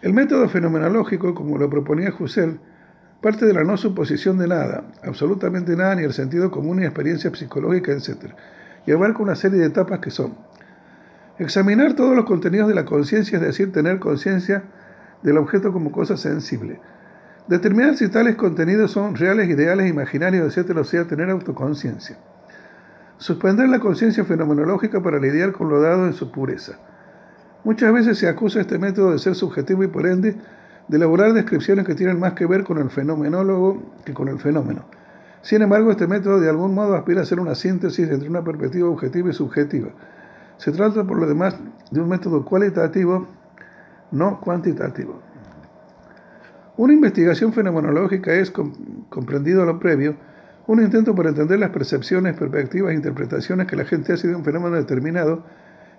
El 0.02 0.14
método 0.14 0.48
fenomenológico, 0.48 1.34
como 1.34 1.58
lo 1.58 1.70
proponía 1.70 2.14
Husserl, 2.18 2.60
parte 3.26 3.47
de 3.47 3.53
la 3.56 3.64
no 3.64 3.76
suposición 3.76 4.38
de 4.38 4.47
nada, 4.47 4.84
absolutamente 5.03 5.76
nada, 5.76 5.95
ni 5.95 6.03
el 6.03 6.14
sentido 6.14 6.52
común, 6.52 6.77
ni 6.77 6.84
experiencia 6.84 7.34
psicológica, 7.34 7.91
etc. 7.91 8.35
Y 8.85 8.91
abarca 8.91 9.23
una 9.23 9.35
serie 9.35 9.57
de 9.57 9.65
etapas 9.65 9.97
que 9.97 10.11
son 10.11 10.35
examinar 11.39 11.95
todos 11.95 12.15
los 12.15 12.26
contenidos 12.26 12.68
de 12.68 12.76
la 12.76 12.85
conciencia, 12.85 13.39
es 13.39 13.41
decir, 13.43 13.72
tener 13.72 13.97
conciencia 13.97 14.65
del 15.23 15.39
objeto 15.39 15.73
como 15.73 15.91
cosa 15.91 16.18
sensible. 16.18 16.80
Determinar 17.47 17.97
si 17.97 18.10
tales 18.10 18.35
contenidos 18.35 18.91
son 18.91 19.15
reales, 19.15 19.49
ideales, 19.49 19.89
imaginarios, 19.89 20.56
etc., 20.56 20.77
o 20.77 20.84
sea, 20.84 21.07
tener 21.07 21.31
autoconciencia. 21.31 22.18
Suspender 23.18 23.69
la 23.69 23.80
conciencia 23.80 24.23
fenomenológica 24.23 25.02
para 25.02 25.18
lidiar 25.18 25.52
con 25.52 25.69
lo 25.69 25.81
dado 25.81 26.06
en 26.06 26.14
su 26.14 26.31
pureza. 26.31 26.73
Muchas 27.64 27.91
veces 27.91 28.19
se 28.19 28.27
acusa 28.27 28.61
este 28.61 28.77
método 28.77 29.14
de 29.14 29.18
ser 29.18 29.34
subjetivo 29.34 29.84
y 29.84 29.88
por 29.88 30.06
ende 30.06 30.38
de 30.88 30.98
elaborar 30.98 31.34
descripciones 31.34 31.86
que 31.86 31.95
tienen 31.95 32.20
más 32.20 32.34
que 32.34 32.45
ver 32.45 32.64
con 32.64 32.78
el 32.78 32.90
fenomenólogo 32.90 33.82
que 34.06 34.14
con 34.14 34.28
el 34.28 34.40
fenómeno. 34.40 34.86
Sin 35.41 35.62
embargo, 35.62 35.91
este 35.91 36.07
método 36.07 36.40
de 36.40 36.49
algún 36.49 36.74
modo 36.74 36.95
aspira 36.95 37.22
a 37.22 37.26
ser 37.26 37.40
una 37.40 37.56
síntesis 37.56 38.10
entre 38.10 38.30
una 38.30 38.44
perspectiva 38.44 38.90
objetiva 38.90 39.30
y 39.30 39.34
subjetiva. 39.34 39.90
Se 40.57 40.72
trata, 40.72 41.03
por 41.03 41.20
lo 41.20 41.28
demás, 41.28 41.56
de 41.91 42.02
un 42.02 42.10
método 42.10 42.44
cualitativo 42.45 43.28
no 44.12 44.40
cuantitativo. 44.40 45.22
Una 46.78 46.94
investigación 46.94 47.53
fenomenológica 47.53 48.34
es, 48.34 48.52
comprendido 49.10 49.66
lo 49.66 49.80
previo, 49.80 50.16
un 50.68 50.82
intento 50.82 51.14
por 51.14 51.28
entender 51.28 51.60
las 51.60 51.70
percepciones, 51.70 52.36
perspectivas 52.36 52.91
e 52.91 52.95
interpretaciones 52.95 53.68
que 53.68 53.76
la 53.76 53.86
gente 53.86 54.14
hace 54.14 54.28
de 54.28 54.36
un 54.36 54.44
fenómeno 54.44 54.76
determinado, 54.76 55.45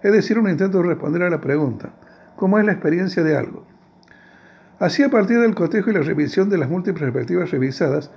es 0.03 0.13
decir, 0.13 0.39
un 0.39 0.51
intento 0.51 0.79
de 0.79 0.89
responder 0.89 1.23
a 1.23 1.31
la 1.31 1.41
pregunta, 1.41 1.95
¿cómo 2.35 2.59
es 2.59 2.65
la 2.65 2.73
experiencia 2.73 3.23
de 3.23 3.37
algo? 3.37 3.76
Así, 4.79 5.03
a 5.03 5.09
partir 5.09 5.41
del 5.41 5.55
cotejo 5.55 5.91
y 5.91 5.95
la 5.95 6.03
revisión 6.03 6.51
de 6.51 6.59
las 6.59 6.69
múltiples 6.69 7.11
perspectivas 7.11 7.51
revisadas, 7.51 8.11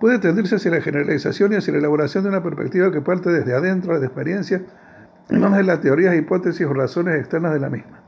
puede 0.00 0.18
tendirse 0.18 0.56
hacia 0.56 0.70
la 0.70 0.80
generalización 0.80 1.52
y 1.52 1.56
hacia 1.56 1.74
la 1.74 1.80
elaboración 1.80 2.24
de 2.24 2.30
una 2.30 2.42
perspectiva 2.42 2.90
que 2.90 3.02
parte 3.02 3.30
desde 3.30 3.54
adentro 3.54 4.00
de 4.00 4.06
experiencia, 4.06 4.62
no 5.28 5.50
de 5.50 5.62
las 5.62 5.82
teorías, 5.82 6.16
hipótesis 6.16 6.66
o 6.66 6.72
razones 6.72 7.16
externas 7.16 7.52
de 7.52 7.60
la 7.60 7.68
misma. 7.68 8.00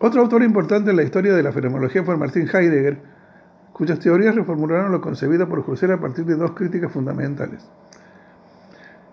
Otro 0.00 0.20
autor 0.20 0.42
importante 0.42 0.90
en 0.90 0.96
la 0.96 1.04
historia 1.04 1.32
de 1.32 1.42
la 1.44 1.52
fenomenología 1.52 2.02
fue 2.02 2.16
Martin 2.16 2.48
Heidegger, 2.52 2.98
cuyas 3.72 4.00
teorías 4.00 4.34
reformularon 4.34 4.90
lo 4.90 5.00
concebido 5.00 5.48
por 5.48 5.60
Husserl 5.60 5.92
a 5.92 6.00
partir 6.00 6.24
de 6.24 6.34
dos 6.34 6.52
críticas 6.52 6.92
fundamentales. 6.92 7.64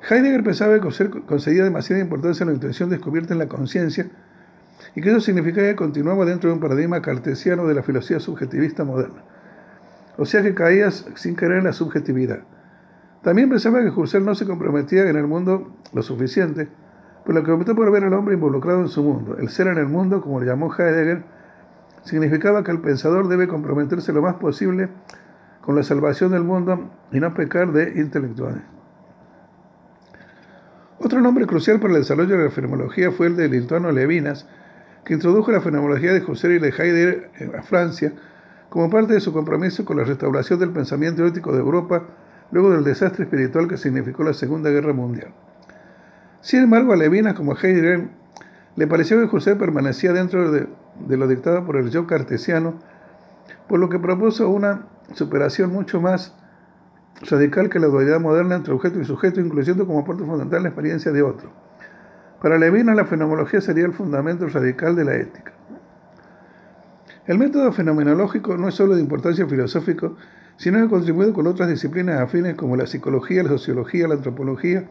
Heidegger 0.10 0.44
pensaba 0.44 0.80
que 0.80 0.88
Husserl 0.88 1.26
concedía 1.26 1.64
demasiada 1.64 2.02
importancia 2.02 2.44
a 2.44 2.48
la 2.48 2.54
intención 2.54 2.90
descubierta 2.90 3.34
en 3.34 3.40
la 3.40 3.48
conciencia 3.48 4.10
y 4.96 5.02
que 5.02 5.10
eso 5.10 5.22
significaba 5.22 5.68
que 5.68 5.76
continuaba 5.76 6.26
dentro 6.26 6.50
de 6.50 6.56
un 6.56 6.62
paradigma 6.62 7.02
cartesiano 7.02 7.68
de 7.68 7.76
la 7.76 7.84
filosofía 7.84 8.20
subjetivista 8.20 8.84
moderna. 8.84 9.24
O 10.18 10.26
sea 10.26 10.44
que 10.44 10.54
caías 10.54 11.06
sin 11.16 11.36
querer 11.36 11.60
en 11.60 11.64
la 11.66 11.74
subjetividad. 11.74 12.40
También 13.24 13.50
pensaba 13.50 13.82
que 13.82 13.90
Husserl 13.90 14.26
no 14.26 14.36
se 14.36 14.46
comprometía 14.46 15.10
en 15.10 15.16
el 15.16 15.28
mundo 15.28 15.74
lo 15.94 16.02
suficiente 16.02 16.70
por 17.26 17.36
lo 17.36 17.44
que 17.44 17.52
optó 17.52 17.76
por 17.76 17.92
ver 17.92 18.04
al 18.04 18.14
hombre 18.14 18.36
involucrado 18.36 18.82
en 18.82 18.88
su 18.88 19.04
mundo. 19.04 19.38
El 19.38 19.50
ser 19.50 19.68
en 19.68 19.78
el 19.78 19.88
mundo, 19.88 20.22
como 20.22 20.40
lo 20.40 20.46
llamó 20.46 20.74
Heidegger, 20.74 21.24
significaba 22.04 22.64
que 22.64 22.72
el 22.72 22.82
pensador 22.82 23.28
debe 23.28 23.48
comprometerse 23.48 24.12
lo 24.12 24.22
más 24.22 24.36
posible 24.36 24.90
con 25.62 25.76
la 25.76 25.84
salvación 25.84 26.32
del 26.32 26.44
mundo 26.44 26.90
y 27.12 27.20
no 27.20 27.34
pecar 27.34 27.72
de 27.72 28.00
intelectuales. 28.00 28.64
Otro 31.00 31.22
nombre 31.22 31.46
crucial 31.46 31.80
para 31.80 31.94
el 31.94 32.00
desarrollo 32.02 32.38
de 32.38 32.46
la 32.46 32.52
fenomenología 32.52 33.12
fue 33.12 33.28
el 33.28 33.36
de 33.36 33.50
lituano 33.50 33.92
Levinas, 33.92 34.48
que 35.06 35.14
introdujo 35.14 35.52
la 35.52 35.62
fenomenología 35.62 36.14
de 36.14 36.24
Husserl 36.24 36.56
y 36.56 36.60
de 36.60 36.70
Heidegger 36.70 37.56
a 37.58 37.64
Francia 37.64 38.14
como 38.70 38.90
parte 38.90 39.14
de 39.14 39.20
su 39.20 39.34
compromiso 39.34 39.84
con 39.84 39.98
la 39.98 40.04
restauración 40.04 40.60
del 40.60 40.72
pensamiento 40.72 41.26
ético 41.26 41.52
de 41.52 41.60
Europa 41.60 42.04
luego 42.52 42.72
del 42.72 42.84
desastre 42.84 43.26
espiritual 43.26 43.68
que 43.68 43.78
significó 43.78 44.24
la 44.24 44.34
Segunda 44.34 44.70
Guerra 44.70 44.94
Mundial. 44.94 45.34
Sin 46.42 46.64
embargo, 46.64 46.94
a 46.94 46.96
Levinas, 46.96 47.34
como 47.34 47.56
Heidegger, 47.56 48.10
le 48.76 48.88
pareció 48.88 49.20
que 49.20 49.28
José 49.28 49.56
permanecía 49.56 50.14
dentro 50.14 50.52
de, 50.52 50.68
lo 51.08 51.28
dictado 51.28 51.66
por 51.66 51.78
el 51.78 51.90
yo 51.90 52.08
cartesiano, 52.08 52.76
por 53.68 53.80
lo 53.80 53.90
que 53.90 54.00
propuso 54.00 54.50
una 54.50 54.88
superación 55.14 55.72
mucho 55.72 56.02
más 56.02 56.36
radical 57.30 57.70
que 57.70 57.80
la 57.80 57.88
dualidad 57.88 58.20
moderna 58.20 58.56
entre 58.56 58.74
objeto 58.74 59.00
y 59.00 59.06
sujeto, 59.06 59.40
incluyendo 59.40 59.86
como 59.86 60.00
aporte 60.00 60.24
fundamental 60.24 60.64
la 60.64 60.70
experiencia 60.70 61.12
de 61.12 61.22
otro. 61.22 61.52
Para 62.42 62.58
Levinas, 62.58 62.96
la 62.96 63.06
fenomenología 63.06 63.62
sería 63.62 63.86
el 63.86 63.94
fundamento 63.94 64.48
radical 64.48 64.96
de 64.96 65.06
la 65.06 65.16
ética. 65.16 65.52
El 67.28 67.38
método 67.38 67.72
fenomenológico 67.72 68.58
no 68.58 68.68
es 68.68 68.74
solo 68.74 68.96
de 68.96 69.02
importancia 69.02 69.46
filosófica, 69.46 70.10
sino 70.58 70.80
que 70.80 70.86
ha 70.86 70.90
contribuido 70.90 71.34
con 71.34 71.46
otras 71.46 71.70
disciplinas 71.70 72.20
afines 72.20 72.56
como 72.56 72.76
la 72.76 72.88
psicología, 72.88 73.44
la 73.44 73.50
sociología, 73.50 74.08
la 74.08 74.16
antropología, 74.16 74.86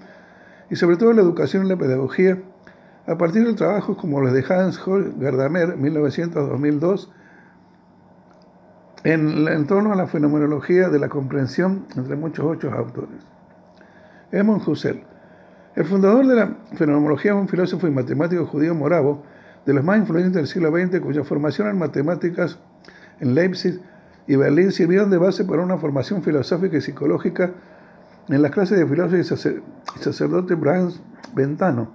y 0.70 0.76
sobre 0.76 0.96
todo 0.96 1.12
la 1.12 1.22
educación 1.22 1.66
y 1.66 1.68
la 1.68 1.76
pedagogía, 1.76 2.38
a 3.08 3.18
partir 3.18 3.44
de 3.44 3.54
trabajos 3.54 3.96
como 3.96 4.20
los 4.20 4.32
de 4.32 4.44
Hans 4.48 4.80
Gardamer, 5.18 5.76
1900-2002, 5.76 7.08
en, 9.02 9.48
en, 9.48 9.66
torno 9.66 9.92
a 9.92 9.96
la 9.96 10.06
fenomenología 10.06 10.88
de 10.88 10.98
la 11.00 11.08
comprensión, 11.08 11.86
entre 11.96 12.14
muchos 12.14 12.44
otros 12.44 12.72
autores. 12.72 13.18
Edmund 14.30 14.62
Husserl, 14.68 15.02
el 15.80 15.86
fundador 15.86 16.26
de 16.26 16.34
la 16.34 16.56
fenomenología, 16.74 17.34
un 17.34 17.48
filósofo 17.48 17.88
y 17.88 17.90
matemático 17.90 18.44
judío 18.44 18.74
moravo, 18.74 19.22
de 19.64 19.72
los 19.72 19.82
más 19.82 19.96
influyentes 19.98 20.34
del 20.34 20.46
siglo 20.46 20.70
XX, 20.70 21.00
cuya 21.00 21.24
formación 21.24 21.68
en 21.68 21.78
matemáticas 21.78 22.58
en 23.18 23.34
Leipzig 23.34 23.80
y 24.26 24.36
Berlín 24.36 24.72
sirvieron 24.72 25.08
de 25.08 25.16
base 25.16 25.42
para 25.42 25.62
una 25.62 25.78
formación 25.78 26.22
filosófica 26.22 26.76
y 26.76 26.82
psicológica 26.82 27.52
en 28.28 28.42
las 28.42 28.50
clases 28.50 28.78
de 28.78 28.86
filósofo 28.86 29.16
y 29.16 30.02
sacerdote 30.02 30.54
Brahms 30.54 31.00
Ventano, 31.34 31.88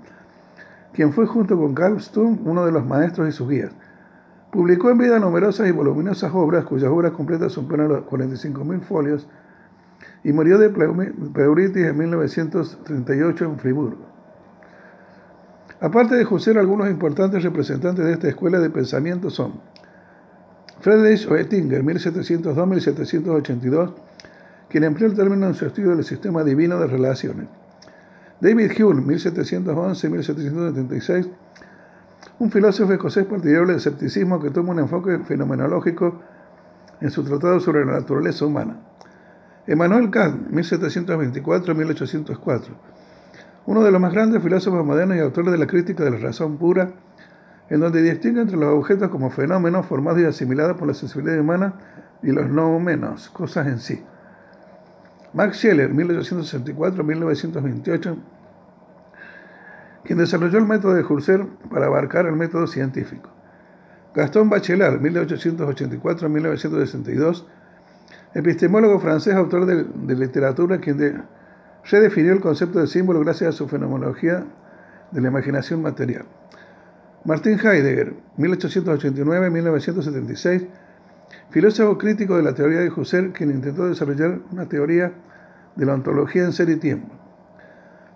quien 0.91 1.13
fue 1.13 1.27
junto 1.27 1.55
con 1.55 1.75
Carl 1.75 2.01
Sturm 2.01 2.39
uno 2.43 2.65
de 2.65 2.71
los 2.71 2.87
maestros 2.87 3.29
y 3.29 3.33
sus 3.33 3.47
guías. 3.47 3.71
Publicó 4.51 4.89
en 4.89 4.97
vida 4.97 5.19
numerosas 5.19 5.67
y 5.67 5.71
voluminosas 5.71 6.31
obras, 6.33 6.65
cuyas 6.65 6.89
obras 6.89 7.11
completas 7.11 7.51
superan 7.51 7.89
los 7.89 7.99
45.000 8.05 8.81
folios, 8.81 9.27
y 10.25 10.33
murió 10.33 10.57
de 10.57 10.69
pleuritis 10.69 11.85
en 11.85 11.97
1938 11.99 13.45
en 13.45 13.59
Friburgo. 13.59 14.07
Aparte 15.79 16.15
de 16.15 16.25
Husserl, 16.25 16.57
algunos 16.57 16.89
importantes 16.89 17.43
representantes 17.43 18.03
de 18.03 18.13
esta 18.13 18.29
escuela 18.29 18.59
de 18.59 18.71
pensamiento 18.71 19.29
son 19.29 19.61
Friedrich 20.79 21.29
Oettinger, 21.29 21.83
1702-1782, 21.83 23.93
quien 24.67 24.85
empleó 24.85 25.09
el 25.09 25.15
término 25.15 25.45
en 25.45 25.53
su 25.53 25.67
estudio 25.67 25.95
del 25.95 26.03
sistema 26.03 26.43
divino 26.43 26.79
de 26.79 26.87
relaciones. 26.87 27.47
David 28.41 28.71
Hume, 28.81 29.03
1711-1776, 29.15 31.29
un 32.39 32.49
filósofo 32.49 32.93
escocés 32.93 33.25
partidario 33.25 33.67
del 33.67 33.75
escepticismo 33.75 34.41
que 34.41 34.49
toma 34.49 34.71
un 34.71 34.79
enfoque 34.79 35.19
fenomenológico 35.19 36.19
en 36.99 37.11
su 37.11 37.23
tratado 37.23 37.59
sobre 37.59 37.85
la 37.85 37.99
naturaleza 37.99 38.43
humana. 38.43 38.79
Emmanuel 39.67 40.11
Kant, 40.11 40.51
1724-1804, 40.51 42.61
uno 43.65 43.83
de 43.83 43.91
los 43.91 43.99
más 43.99 44.13
grandes 44.13 44.43
filósofos 44.43 44.85
modernos 44.85 45.17
y 45.17 45.21
autor 45.21 45.49
de 45.49 45.57
la 45.57 45.65
crítica 45.65 46.03
de 46.03 46.11
la 46.11 46.17
razón 46.17 46.57
pura, 46.57 46.91
en 47.69 47.79
donde 47.79 48.03
distingue 48.03 48.41
entre 48.41 48.57
los 48.57 48.77
objetos 48.77 49.09
como 49.09 49.31
fenómenos 49.31 49.87
formados 49.87 50.21
y 50.21 50.25
asimilados 50.25 50.77
por 50.77 50.87
la 50.87 50.93
sensibilidad 50.93 51.39
humana 51.39 51.73
y 52.21 52.31
los 52.31 52.47
no 52.47 52.79
menos, 52.79 53.31
cosas 53.31 53.65
en 53.65 53.79
sí. 53.79 54.03
Max 55.33 55.57
Scheler, 55.57 55.91
1864-1928, 55.93 58.15
quien 60.03 60.19
desarrolló 60.19 60.59
el 60.59 60.65
método 60.65 60.93
de 60.93 61.03
Husserl 61.03 61.47
para 61.71 61.87
abarcar 61.87 62.27
el 62.27 62.35
método 62.35 62.67
científico. 62.67 63.31
Gastón 64.13 64.51
Bachelard, 64.51 65.01
1884-1962, 65.01 67.45
epistemólogo 68.35 68.99
francés, 68.99 69.33
autor 69.33 69.65
de, 69.65 70.15
literatura, 70.15 70.79
quien 70.79 71.23
redefinió 71.89 72.33
el 72.33 72.41
concepto 72.41 72.79
de 72.79 72.85
símbolo 72.87 73.21
gracias 73.21 73.55
a 73.55 73.57
su 73.57 73.67
fenomenología 73.67 74.43
de 75.11 75.21
la 75.21 75.29
imaginación 75.29 75.81
material. 75.81 76.25
Martin 77.23 77.57
Heidegger, 77.57 78.13
1889-1976, 78.37 80.67
filósofo 81.49 81.97
crítico 81.97 82.35
de 82.35 82.43
la 82.43 82.53
teoría 82.53 82.81
de 82.81 82.91
Husserl, 82.91 83.31
quien 83.31 83.51
intentó 83.51 83.87
desarrollar 83.87 84.39
una 84.51 84.67
teoría 84.67 85.13
de 85.77 85.85
la 85.85 85.93
ontología 85.93 86.43
en 86.43 86.51
ser 86.51 86.69
y 86.69 86.75
tiempo. 86.75 87.15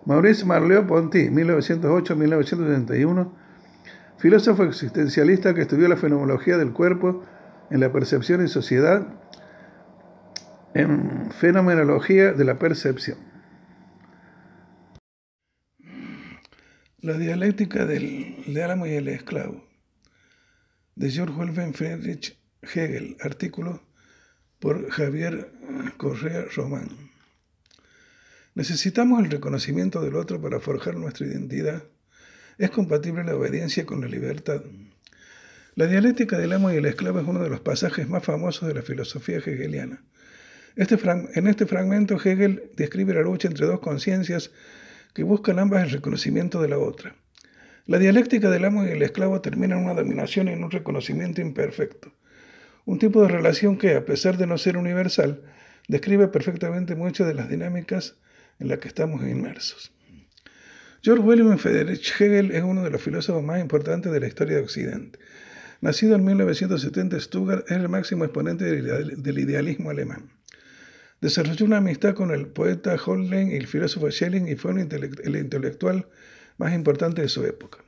Maurice 0.06 0.46
Marleau-Ponty, 0.46 1.30
1908-1971, 1.30 3.32
filósofo 4.18 4.64
existencialista 4.64 5.54
que 5.54 5.62
estudió 5.62 5.88
la 5.88 5.96
fenomenología 5.96 6.58
del 6.58 6.74
cuerpo 6.74 7.24
en 7.70 7.80
la 7.80 7.94
percepción 7.94 8.44
y 8.44 8.50
sociedad, 8.50 9.08
en 10.74 11.32
fenomenología 11.32 12.34
de 12.34 12.46
la 12.46 12.60
percepción. 12.60 13.18
La 17.02 17.18
dialéctica 17.18 17.86
del 17.86 18.44
de 18.46 18.64
Álamo 18.64 18.86
y 18.86 18.91
el 18.91 19.08
esclavo, 19.08 19.66
de 20.96 21.10
George 21.10 21.36
Wolfgang 21.36 21.74
Friedrich 21.74 22.38
Hegel, 22.62 23.16
artículo 23.22 23.82
por 24.60 24.90
Javier 24.91 25.52
Correa 25.98 26.46
Román. 26.56 26.90
Necesitamos 28.54 29.24
el 29.24 29.32
reconocimiento 29.32 30.02
del 30.02 30.16
otro 30.16 30.41
para 30.41 30.60
forjar 30.60 30.96
nuestra 30.96 31.26
identidad. 31.26 31.84
Es 32.58 32.70
compatible 32.72 33.24
la 33.24 33.36
obediencia 33.36 33.86
con 33.86 34.02
la 34.02 34.08
libertad. 34.08 34.62
La 35.76 35.88
dialéctica 35.88 36.38
del 36.38 36.52
amo 36.52 36.72
y 36.72 36.76
el 36.76 36.86
esclavo 36.86 37.22
es 37.22 37.28
uno 37.28 37.41
de 37.41 37.50
los 37.50 37.62
pasajes 37.62 38.10
más 38.10 38.26
famosos 38.26 38.68
de 38.68 38.74
la 38.74 38.82
filosofía 38.82 39.38
hegeliana. 39.38 40.04
Este 40.76 40.98
en 41.34 41.48
este 41.48 41.66
fragmento 41.66 42.16
Hegel 42.16 42.72
describe 42.76 43.14
la 43.14 43.22
lucha 43.22 43.48
entre 43.48 43.66
dos 43.66 43.80
conciencias 43.80 44.52
que 45.14 45.24
buscan 45.24 45.60
ambas 45.60 45.84
el 45.84 45.91
reconocimiento 45.91 46.62
de 46.62 46.70
la 46.70 46.78
otra. 46.78 47.16
La 47.86 47.98
dialéctica 47.98 48.50
del 48.50 48.66
amo 48.66 48.86
y 48.86 48.90
el 48.90 49.02
esclavo 49.02 49.41
termina 49.41 49.76
en 49.76 49.84
una 49.84 49.96
dominación 49.96 50.48
y 50.48 50.52
en 50.52 50.64
un 50.64 50.72
reconocimiento 50.72 51.41
imperfecto. 51.41 52.14
Un 52.86 53.00
tipo 53.00 53.22
de 53.22 53.30
relación 53.30 53.78
que, 53.78 53.96
a 53.96 54.06
pesar 54.06 54.38
de 54.38 54.46
no 54.48 54.58
ser 54.58 54.78
universal, 54.78 55.41
describe 55.88 56.28
perfectamente 56.28 56.96
muchas 56.96 57.28
de 57.28 57.34
las 57.34 57.50
dinámicas 57.50 58.18
en 58.60 58.68
las 58.68 58.78
que 58.78 58.88
estamos 58.88 59.24
inmersos. 59.24 59.91
George 61.02 61.24
William 61.24 61.58
Friedrich 61.58 62.14
Hegel 62.20 62.52
es 62.52 62.62
uno 62.62 62.84
de 62.84 62.91
los 62.91 63.02
filósofos 63.02 63.44
más 63.44 63.60
importantes 63.60 64.12
de 64.12 64.20
la 64.20 64.28
historia 64.28 64.58
de 64.58 64.64
Occidente. 64.64 65.18
Nacido 65.82 66.16
en 66.16 66.26
1970, 66.26 67.20
Stuttgart 67.20 67.66
es 67.72 67.78
el 67.78 67.90
máximo 67.90 68.26
exponente 68.26 68.66
del 68.66 69.40
idealismo 69.40 69.90
alemán. 69.90 70.30
Desarrolló 71.22 71.66
una 71.66 71.78
amistad 71.78 72.14
con 72.14 72.32
el 72.32 72.48
poeta 72.48 72.96
Holden 72.96 73.52
y 73.52 73.56
el 73.56 73.68
filósofo 73.68 74.10
Schelling 74.10 74.48
y 74.48 74.56
fue 74.56 74.72
el 74.72 75.36
intelectual 75.36 76.08
más 76.58 76.74
importante 76.74 77.22
de 77.22 77.30
su 77.30 77.46
época. 77.46 77.80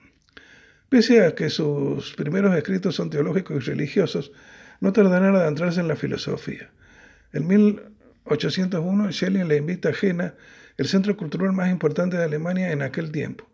Pese 0.89 1.25
a 1.25 1.33
que 1.33 1.49
sus 1.49 2.13
primeros 2.15 2.53
escritos 2.55 2.95
son 2.95 3.09
teológicos 3.09 3.55
y 3.55 3.69
religiosos, 3.69 4.33
no 4.81 4.91
tardará 4.91 5.29
en 5.29 5.35
adentrarse 5.35 5.79
en 5.79 5.87
la 5.87 5.95
filosofía. 5.95 6.69
En 7.31 7.47
1801, 7.47 9.11
Schelling 9.13 9.47
le 9.47 9.57
invita 9.57 9.89
a 9.89 9.93
Jena, 9.93 10.35
el 10.77 10.87
centro 10.87 11.15
cultural 11.15 11.53
más 11.53 11.71
importante 11.71 12.17
de 12.17 12.23
Alemania 12.23 12.73
en 12.73 12.81
aquel 12.81 13.11
tiempo. 13.11 13.47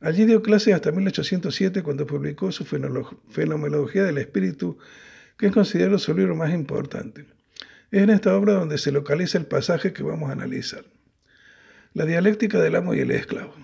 Allí 0.00 0.24
dio 0.24 0.42
clases 0.42 0.74
hasta 0.74 0.92
1807 0.92 1.82
cuando 1.82 2.06
publicó 2.06 2.52
su 2.52 2.64
Fenomenología 2.64 4.04
del 4.04 4.18
Espíritu, 4.18 4.78
que 5.36 5.48
es 5.48 5.52
considerado 5.52 5.98
su 5.98 6.14
libro 6.14 6.36
más 6.36 6.54
importante. 6.54 7.26
Es 7.90 8.02
en 8.02 8.10
esta 8.10 8.36
obra 8.36 8.52
donde 8.52 8.76
se 8.76 8.92
localiza 8.92 9.38
el 9.38 9.46
pasaje 9.46 9.94
que 9.94 10.02
vamos 10.02 10.28
a 10.28 10.32
analizar. 10.32 10.84
La 11.94 12.04
dialéctica 12.04 12.60
del 12.60 12.76
amo 12.76 12.92
y 12.92 13.00
el 13.00 13.10
esclavo. 13.10 13.54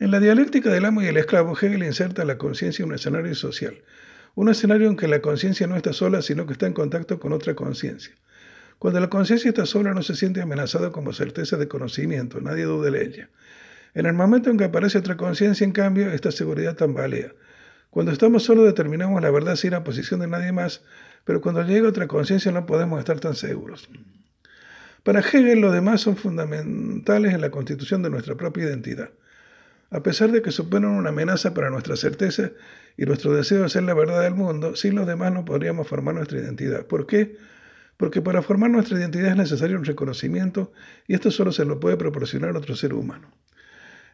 En 0.00 0.10
la 0.10 0.18
dialéctica 0.18 0.70
del 0.70 0.84
amo 0.84 1.02
y 1.02 1.06
el 1.06 1.16
esclavo, 1.16 1.56
Hegel 1.56 1.84
inserta 1.84 2.24
la 2.24 2.36
conciencia 2.36 2.82
en 2.82 2.88
un 2.88 2.96
escenario 2.96 3.34
social, 3.36 3.80
un 4.34 4.48
escenario 4.48 4.88
en 4.88 4.96
que 4.96 5.06
la 5.06 5.20
conciencia 5.20 5.68
no 5.68 5.76
está 5.76 5.92
sola, 5.92 6.20
sino 6.20 6.46
que 6.46 6.54
está 6.54 6.66
en 6.66 6.72
contacto 6.72 7.20
con 7.20 7.32
otra 7.32 7.54
conciencia. 7.54 8.12
Cuando 8.80 8.98
la 8.98 9.08
conciencia 9.08 9.50
está 9.50 9.66
sola, 9.66 9.94
no 9.94 10.02
se 10.02 10.16
siente 10.16 10.42
amenazada 10.42 10.90
como 10.90 11.12
certeza 11.12 11.56
de 11.56 11.68
conocimiento, 11.68 12.40
nadie 12.40 12.64
duda 12.64 12.90
de 12.90 13.04
ella. 13.04 13.30
En 13.94 14.06
el 14.06 14.14
momento 14.14 14.50
en 14.50 14.58
que 14.58 14.64
aparece 14.64 14.98
otra 14.98 15.16
conciencia, 15.16 15.64
en 15.64 15.70
cambio, 15.70 16.10
esta 16.10 16.32
seguridad 16.32 16.74
tambalea. 16.74 17.32
Cuando 17.90 18.10
estamos 18.10 18.42
solos 18.42 18.64
determinamos 18.64 19.22
la 19.22 19.30
verdad 19.30 19.54
sin 19.54 19.70
la 19.70 19.84
posición 19.84 20.18
de 20.18 20.26
nadie 20.26 20.50
más, 20.50 20.82
pero 21.24 21.40
cuando 21.40 21.62
llega 21.62 21.88
otra 21.88 22.08
conciencia 22.08 22.52
no 22.52 22.66
podemos 22.66 22.98
estar 22.98 23.20
tan 23.20 23.34
seguros. 23.34 23.88
Para 25.02 25.20
Hegel, 25.20 25.60
los 25.60 25.72
demás 25.72 26.00
son 26.00 26.16
fundamentales 26.16 27.34
en 27.34 27.40
la 27.40 27.50
constitución 27.50 28.02
de 28.02 28.10
nuestra 28.10 28.36
propia 28.36 28.64
identidad. 28.64 29.10
A 29.90 30.02
pesar 30.02 30.30
de 30.30 30.42
que 30.42 30.52
suponen 30.52 30.90
una 30.90 31.10
amenaza 31.10 31.52
para 31.54 31.70
nuestra 31.70 31.96
certeza 31.96 32.52
y 32.96 33.04
nuestro 33.04 33.34
deseo 33.34 33.62
de 33.62 33.68
ser 33.68 33.82
la 33.82 33.94
verdad 33.94 34.22
del 34.22 34.34
mundo, 34.34 34.76
sin 34.76 34.94
los 34.94 35.06
demás 35.06 35.32
no 35.32 35.44
podríamos 35.44 35.88
formar 35.88 36.14
nuestra 36.14 36.38
identidad. 36.38 36.86
¿Por 36.86 37.06
qué? 37.06 37.36
Porque 37.96 38.22
para 38.22 38.42
formar 38.42 38.70
nuestra 38.70 38.98
identidad 38.98 39.30
es 39.32 39.36
necesario 39.36 39.76
un 39.76 39.84
reconocimiento 39.84 40.72
y 41.06 41.14
esto 41.14 41.30
solo 41.30 41.52
se 41.52 41.64
lo 41.64 41.78
puede 41.78 41.96
proporcionar 41.96 42.56
otro 42.56 42.74
ser 42.74 42.94
humano. 42.94 43.30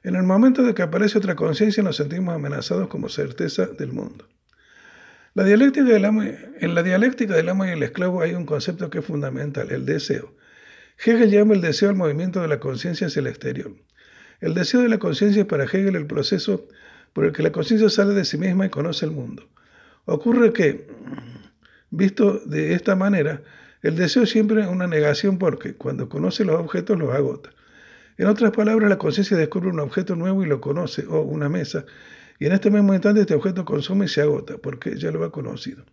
En 0.02 0.16
el 0.16 0.22
momento 0.22 0.62
de 0.62 0.74
que 0.74 0.82
aparece 0.82 1.18
otra 1.18 1.36
conciencia 1.36 1.82
nos 1.82 1.96
sentimos 1.96 2.34
amenazados 2.34 2.88
como 2.88 3.08
certeza 3.08 3.66
del 3.66 3.92
mundo. 3.92 4.26
La 5.34 5.44
dialéctica 5.44 5.84
del 5.84 6.04
amo, 6.04 6.22
en 6.22 6.74
la 6.74 6.82
dialéctica 6.82 7.34
del 7.34 7.48
amo 7.48 7.66
y 7.66 7.70
el 7.70 7.82
esclavo 7.82 8.22
hay 8.22 8.34
un 8.34 8.46
concepto 8.46 8.90
que 8.90 8.98
es 8.98 9.04
fundamental, 9.04 9.70
el 9.70 9.84
deseo. 9.84 10.34
Hegel 11.04 11.30
llama 11.30 11.54
el 11.54 11.60
deseo 11.60 11.90
al 11.90 11.96
movimiento 11.96 12.40
de 12.42 12.48
la 12.48 12.58
conciencia 12.58 13.06
hacia 13.06 13.20
el 13.20 13.28
exterior. 13.28 13.72
El 14.40 14.54
deseo 14.54 14.80
de 14.80 14.88
la 14.88 14.98
conciencia 14.98 15.42
es 15.42 15.48
para 15.48 15.64
Hegel 15.64 15.96
el 15.96 16.06
proceso 16.06 16.66
por 17.12 17.24
el 17.24 17.32
que 17.32 17.42
la 17.42 17.52
conciencia 17.52 17.88
sale 17.88 18.14
de 18.14 18.24
sí 18.24 18.38
misma 18.38 18.66
y 18.66 18.70
conoce 18.70 19.04
el 19.04 19.12
mundo. 19.12 19.48
Ocurre 20.06 20.52
que, 20.52 20.88
visto 21.90 22.40
de 22.46 22.74
esta 22.74 22.96
manera, 22.96 23.42
el 23.82 23.96
deseo 23.96 24.26
siempre 24.26 24.62
es 24.62 24.68
una 24.68 24.86
negación 24.86 25.38
porque 25.38 25.74
cuando 25.74 26.08
conoce 26.08 26.44
los 26.44 26.58
objetos 26.58 26.98
los 26.98 27.14
agota. 27.14 27.50
En 28.16 28.26
otras 28.26 28.50
palabras, 28.50 28.90
la 28.90 28.98
conciencia 28.98 29.36
descubre 29.36 29.68
un 29.68 29.78
objeto 29.78 30.16
nuevo 30.16 30.42
y 30.42 30.46
lo 30.46 30.60
conoce, 30.60 31.06
o 31.06 31.20
una 31.20 31.48
mesa, 31.48 31.84
y 32.38 32.46
en 32.46 32.52
este 32.52 32.70
mismo 32.70 32.94
instante 32.94 33.20
este 33.20 33.34
objeto 33.34 33.64
consume 33.64 34.06
y 34.06 34.08
se 34.08 34.22
agota, 34.22 34.58
porque 34.58 34.96
ya 34.96 35.10
lo 35.10 35.24
ha 35.24 35.32
conocido. 35.32 35.84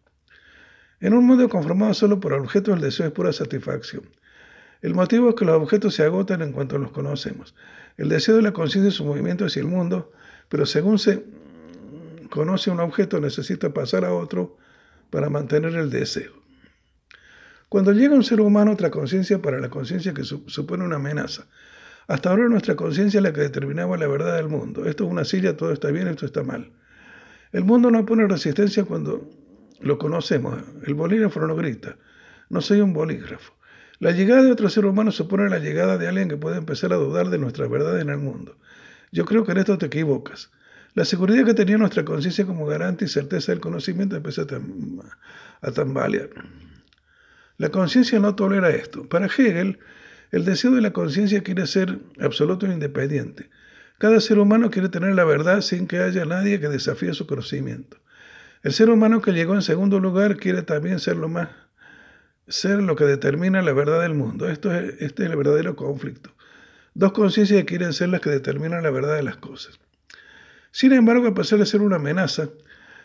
En 0.99 1.13
un 1.13 1.26
mundo 1.26 1.49
conformado 1.49 1.93
solo 1.93 2.19
por 2.19 2.34
objetos, 2.34 2.76
el 2.76 2.81
deseo 2.81 3.07
es 3.07 3.11
pura 3.11 3.34
satisfacción. 3.34 4.03
El 4.81 4.93
motivo 4.93 5.30
es 5.30 5.35
que 5.35 5.45
los 5.45 5.55
objetos 5.55 5.95
se 5.95 6.03
agotan 6.03 6.41
en 6.41 6.51
cuanto 6.51 6.77
los 6.77 6.91
conocemos. 6.91 7.55
El 7.97 8.09
deseo 8.09 8.35
de 8.35 8.41
la 8.41 8.53
conciencia 8.53 8.89
es 8.89 8.99
un 8.99 9.07
movimiento 9.07 9.45
hacia 9.45 9.61
el 9.61 9.67
mundo, 9.67 10.11
pero 10.49 10.65
según 10.65 10.99
se 10.99 11.26
conoce 12.30 12.69
un 12.69 12.80
objeto 12.80 13.19
necesita 13.19 13.73
pasar 13.73 14.05
a 14.05 14.13
otro 14.13 14.57
para 15.09 15.30
mantener 15.30 15.76
el 15.76 15.89
deseo. 15.89 16.34
Cuando 17.69 17.91
llega 17.93 18.13
un 18.13 18.23
ser 18.23 18.41
humano, 18.41 18.73
otra 18.73 18.91
conciencia 18.91 19.41
para 19.41 19.59
la 19.59 19.69
conciencia 19.69 20.13
que 20.13 20.23
supone 20.23 20.84
una 20.84 20.97
amenaza, 20.97 21.47
hasta 22.07 22.30
ahora 22.30 22.48
nuestra 22.48 22.76
conciencia 22.76 23.18
es 23.18 23.23
la 23.23 23.34
que 23.34 23.41
determinaba 23.41 23.98
la 23.98 24.07
verdad 24.07 24.36
del 24.36 24.48
mundo. 24.48 24.86
Esto 24.86 25.06
es 25.06 25.11
una 25.11 25.26
silla, 25.26 25.57
todo 25.57 25.72
está 25.72 25.90
bien, 25.91 26.07
esto 26.07 26.26
está 26.26 26.44
mal. 26.44 26.72
El 27.52 27.64
mundo 27.64 27.90
no 27.90 28.06
pone 28.06 28.27
resistencia 28.27 28.84
cuando 28.84 29.30
lo 29.80 29.98
conocemos. 29.98 30.61
El 30.86 30.94
bolígrafo 30.94 31.40
no 31.40 31.56
grita. 31.56 31.98
No 32.49 32.61
soy 32.61 32.82
un 32.82 32.94
bolígrafo. 32.94 33.53
La 33.99 34.11
llegada 34.11 34.44
de 34.44 34.52
otro 34.52 34.69
ser 34.69 34.86
humano 34.86 35.11
supone 35.11 35.49
la 35.49 35.60
llegada 35.60 35.98
de 35.98 36.07
alguien 36.07 36.27
que 36.27 36.38
puede 36.38 36.57
empezar 36.57 36.94
a 36.94 36.98
dudar 36.98 37.30
de 37.30 37.38
nuestra 37.38 37.68
verdad 37.68 37.99
en 37.99 38.10
el 38.10 38.18
mundo. 38.18 38.57
Yo 39.11 39.26
creo 39.26 39.45
que 39.45 39.53
en 39.53 39.60
esto 39.60 39.77
te 39.77 39.86
equivocas. 39.86 40.52
La 40.94 41.06
seguridad 41.06 41.45
que 41.45 41.53
tenía 41.53 41.77
nuestra 41.77 42.06
conciencia 42.06 42.45
como 42.45 42.65
garante 42.65 43.06
y 43.06 43.07
certeza 43.07 43.52
del 43.52 43.61
conocimiento 43.61 44.15
empezó 44.15 44.44
a, 44.44 45.68
a 45.68 45.72
tambalear. 45.72 46.30
La 47.57 47.69
conciencia 47.69 48.19
no 48.19 48.36
tolera 48.36 48.69
esto. 48.69 49.07
Para 49.07 49.27
Hegel, 49.27 49.80
el 50.31 50.45
deseo 50.45 50.72
de 50.72 50.81
la 50.81 50.91
conciencia 50.91 51.43
quiere 51.43 51.68
ser 51.68 51.99
absoluto 52.19 52.65
e 52.65 52.73
independiente. 52.73 53.49
Cada 53.97 54.19
ser 54.19 54.39
humano 54.39 54.72
quiere 54.72 54.89
tener 54.89 55.15
la 55.15 55.23
verdad 55.23 55.61
sin 55.61 55.88
que 55.88 55.99
haya 55.99 56.26
nadie 56.26 56.60
que 56.60 56.68
desafíe 56.68 57.14
su 57.14 57.27
conocimiento. 57.27 57.97
El 58.64 58.73
ser 58.73 58.89
humano 58.89 59.22
que 59.22 59.31
llegó 59.31 59.53
en 59.53 59.61
segundo 59.61 59.99
lugar 59.99 60.38
quiere 60.38 60.64
también 60.64 60.99
ser 60.99 61.18
lo 61.18 61.30
más 61.30 61.49
ser 62.47 62.81
lo 62.81 62.95
que 62.95 63.06
determina 63.06 63.61
la 63.61 63.73
verdad 63.73 64.02
del 64.02 64.14
mundo. 64.14 64.47
Esto 64.47 64.73
es, 64.73 65.02
este 65.02 65.23
es 65.23 65.31
el 65.31 65.35
verdadero 65.35 65.76
conflicto. 65.76 66.31
Dos 66.93 67.11
conciencias 67.11 67.64
quieren 67.65 67.93
ser 67.93 68.10
las 68.10 68.22
que 68.22 68.30
determinan 68.30 68.84
la 68.84 68.91
verdad 68.91 69.15
de 69.15 69.23
las 69.23 69.38
cosas. 69.38 69.80
Sin 70.72 70.93
embargo, 70.93 71.27
a 71.27 71.34
pesar 71.34 71.60
de 71.60 71.65
ser 71.65 71.81
una 71.81 71.95
amenaza, 71.97 72.49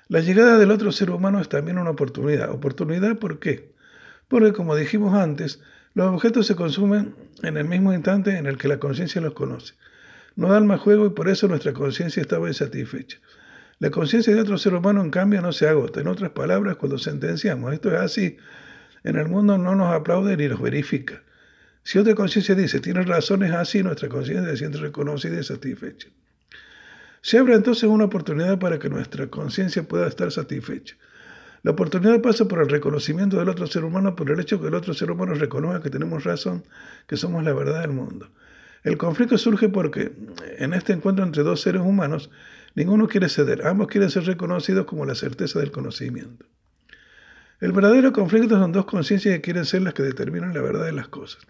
la 0.09 0.21
llegada 0.21 0.59
del 0.59 0.71
otro 0.71 0.93
ser 0.93 1.11
humano 1.11 1.41
es 1.41 1.49
también 1.49 1.79
una 1.79 1.91
oportunidad. 1.91 2.51
¿Oportunidad 2.51 3.19
por 3.19 3.39
qué? 3.39 3.73
Porque, 4.29 4.53
como 4.53 4.77
dijimos 4.77 5.15
antes, 5.15 5.61
los 5.95 6.07
objetos 6.09 6.47
se 6.47 6.55
consumen 6.55 7.15
en 7.43 7.57
el 7.57 7.65
mismo 7.65 7.93
instante 7.93 8.37
en 8.37 8.47
el 8.47 8.59
que 8.59 8.69
la 8.69 8.79
conciencia 8.79 9.21
los 9.21 9.35
conoce. 9.35 9.75
No 10.37 10.49
dan 10.49 10.67
más 10.67 10.81
juego 10.81 11.07
y 11.07 11.11
por 11.11 11.29
eso 11.29 11.49
nuestra 11.49 11.73
conciencia 11.73 12.21
estaba 12.21 12.49
insatisfecha. 12.49 13.19
La 13.81 13.91
conciencia 13.91 14.35
de 14.35 14.41
otro 14.41 14.59
ser 14.59 14.75
humano, 14.75 15.01
en 15.01 15.11
cambio, 15.11 15.41
no 15.41 15.53
se 15.53 15.67
agota. 15.67 16.01
En 16.01 16.07
otras 16.07 16.31
palabras, 16.31 16.77
cuando 16.77 16.99
sentenciamos, 16.99 17.73
esto 17.73 17.93
es 17.93 18.01
así, 18.01 18.37
en 19.05 19.17
el 19.17 19.29
mundo 19.29 19.59
no 19.59 19.75
nos 19.75 19.93
aplaude 19.93 20.37
ni 20.37 20.49
nos 20.49 20.61
verifica. 20.61 21.23
Si 21.83 21.99
otra 21.99 22.15
conciencia 22.15 22.55
dice, 22.55 22.81
tienes 22.81 23.07
razones 23.07 23.53
así, 23.53 23.83
nuestra 23.83 24.09
conciencia 24.09 24.51
se 24.51 24.59
siente 24.59 24.79
reconocida 24.79 25.41
y 25.41 25.43
satisfecha. 25.43 26.09
Se 27.23 27.39
abre 27.39 27.55
entonces 27.55 27.85
una 27.85 28.05
oportunidad 28.05 28.59
para 28.59 28.79
que 28.79 28.89
nuestra 28.89 29.29
conciencia 29.29 29.83
pueda 29.83 30.07
estar 30.07 30.31
satisfecha. 30.31 30.97
La 31.63 31.73
oportunidad 31.73 32.23
pasa 32.23 32.47
por 32.47 32.61
el 32.61 32.71
reconocimiento 32.71 33.39
del 33.39 33.51
otro 33.51 33.67
ser 33.67 33.85
humano, 33.85 34.17
por 34.17 34.31
el 34.31 34.41
hecho 34.41 34.61
que 34.61 34.69
el 34.69 34.75
otro 34.75 34.95
ser 34.95 35.11
humano 35.11 35.35
reconozca 35.35 35.83
que 35.83 35.91
tenemos 35.91 36.25
razón, 36.25 36.65
que 37.07 37.19
somos 37.19 37.45
la 37.45 37.53
verdad 37.53 37.83
del 37.83 37.91
mundo. 37.91 38.31
El 38.83 38.97
conflicto 38.97 39.37
surge 39.37 39.69
porque 39.69 40.13
en 40.57 40.73
este 40.73 40.95
encuentro 40.95 41.23
entre 41.23 41.43
dos 41.43 41.61
seres 41.61 41.83
humanos, 41.83 42.31
ninguno 42.75 43.09
quiere 43.09 43.29
ceder, 43.29 43.67
ambos 43.67 43.89
quieren 43.89 44.11
ser 44.11 44.25
reconocidos 44.25 44.87
como 44.87 45.05
la 45.05 45.15
certeza 45.15 45.59
del 45.59 45.71
conocimiento. 45.71 46.47
El 47.61 47.73
verdadero 47.73 48.15
conflicto 48.15 48.59
son 48.59 48.73
dos 48.73 48.87
conciencias 48.87 49.35
que 49.35 49.43
quieren 49.43 49.67
ser 49.67 49.83
las 49.83 49.93
que 49.93 50.03
determinan 50.03 50.55
la 50.55 50.63
verdad 50.63 50.87
de 50.87 50.93
las 50.93 51.09
cosas. 51.09 51.47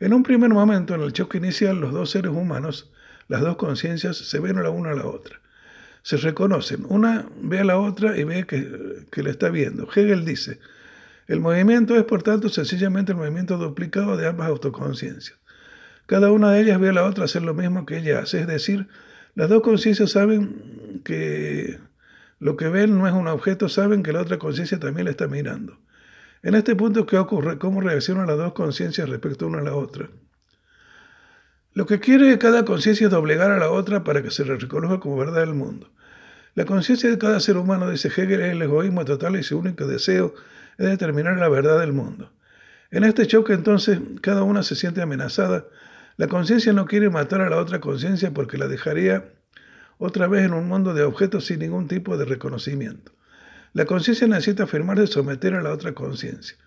En 0.00 0.14
un 0.14 0.22
primer 0.22 0.48
momento, 0.48 0.94
en 0.94 1.02
el 1.02 1.12
choque 1.12 1.36
inicial, 1.36 1.78
los 1.78 1.92
dos 1.92 2.10
seres 2.10 2.32
humanos, 2.32 2.90
las 3.28 3.42
dos 3.42 3.56
conciencias, 3.56 4.16
se 4.16 4.40
ven 4.40 4.62
la 4.62 4.70
una 4.70 4.92
a 4.92 4.94
la 4.94 5.06
otra 5.06 5.42
se 6.02 6.16
reconocen. 6.16 6.84
Una 6.88 7.28
ve 7.40 7.60
a 7.60 7.64
la 7.64 7.78
otra 7.78 8.16
y 8.18 8.24
ve 8.24 8.44
que, 8.46 9.06
que 9.10 9.22
la 9.22 9.30
está 9.30 9.48
viendo. 9.48 9.88
Hegel 9.94 10.24
dice, 10.24 10.58
el 11.26 11.40
movimiento 11.40 11.96
es 11.96 12.04
por 12.04 12.22
tanto 12.22 12.48
sencillamente 12.48 13.12
el 13.12 13.18
movimiento 13.18 13.56
duplicado 13.56 14.16
de 14.16 14.26
ambas 14.26 14.48
autoconciencias. 14.48 15.38
Cada 16.06 16.32
una 16.32 16.50
de 16.52 16.60
ellas 16.60 16.80
ve 16.80 16.90
a 16.90 16.92
la 16.92 17.04
otra 17.04 17.24
hacer 17.24 17.42
lo 17.42 17.54
mismo 17.54 17.86
que 17.86 17.98
ella 17.98 18.20
hace, 18.20 18.40
es 18.40 18.46
decir, 18.46 18.88
las 19.34 19.48
dos 19.48 19.62
conciencias 19.62 20.10
saben 20.10 21.00
que 21.04 21.78
lo 22.38 22.56
que 22.56 22.68
ven 22.68 22.98
no 22.98 23.06
es 23.06 23.14
un 23.14 23.28
objeto, 23.28 23.68
saben 23.68 24.02
que 24.02 24.12
la 24.12 24.20
otra 24.20 24.38
conciencia 24.38 24.78
también 24.78 25.06
la 25.06 25.12
está 25.12 25.28
mirando. 25.28 25.78
En 26.42 26.54
este 26.54 26.74
punto, 26.74 27.06
¿qué 27.06 27.16
ocurre? 27.16 27.58
¿Cómo 27.58 27.80
reaccionan 27.80 28.26
las 28.26 28.36
dos 28.36 28.52
conciencias 28.52 29.08
respecto 29.08 29.46
una 29.46 29.60
a 29.60 29.62
la 29.62 29.76
otra? 29.76 30.10
Lo 31.74 31.86
que 31.86 32.00
quiere 32.00 32.38
cada 32.38 32.66
conciencia 32.66 33.06
es 33.06 33.10
doblegar 33.10 33.50
a 33.50 33.58
la 33.58 33.70
otra 33.70 34.04
para 34.04 34.22
que 34.22 34.30
se 34.30 34.44
le 34.44 34.56
reconozca 34.56 35.00
como 35.00 35.16
verdad 35.16 35.40
del 35.40 35.54
mundo. 35.54 35.88
La 36.54 36.66
conciencia 36.66 37.08
de 37.08 37.16
cada 37.16 37.40
ser 37.40 37.56
humano, 37.56 37.88
dice 37.90 38.08
Hegel, 38.08 38.42
es 38.42 38.52
el 38.52 38.60
egoísmo 38.60 39.06
total 39.06 39.36
y 39.36 39.42
su 39.42 39.58
único 39.58 39.86
deseo 39.86 40.34
es 40.76 40.86
determinar 40.86 41.38
la 41.38 41.48
verdad 41.48 41.80
del 41.80 41.94
mundo. 41.94 42.30
En 42.90 43.04
este 43.04 43.26
choque 43.26 43.54
entonces 43.54 43.98
cada 44.20 44.42
una 44.42 44.62
se 44.62 44.74
siente 44.74 45.00
amenazada. 45.00 45.64
La 46.18 46.28
conciencia 46.28 46.74
no 46.74 46.84
quiere 46.84 47.08
matar 47.08 47.40
a 47.40 47.48
la 47.48 47.56
otra 47.56 47.80
conciencia 47.80 48.34
porque 48.34 48.58
la 48.58 48.68
dejaría 48.68 49.32
otra 49.96 50.26
vez 50.26 50.44
en 50.44 50.52
un 50.52 50.68
mundo 50.68 50.92
de 50.92 51.04
objetos 51.04 51.46
sin 51.46 51.60
ningún 51.60 51.88
tipo 51.88 52.18
de 52.18 52.26
reconocimiento. 52.26 53.12
La 53.72 53.86
conciencia 53.86 54.26
necesita 54.26 54.64
afirmarse 54.64 55.04
y 55.04 55.06
someter 55.06 55.54
a 55.54 55.62
la 55.62 55.72
otra 55.72 55.94
conciencia. 55.94 56.58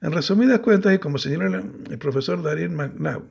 En 0.00 0.12
resumidas 0.12 0.60
cuentas, 0.60 0.94
y 0.94 0.98
como 0.98 1.18
señala 1.18 1.64
el 1.90 1.98
profesor 1.98 2.40
Darín 2.44 2.76
McNabb, 2.76 3.24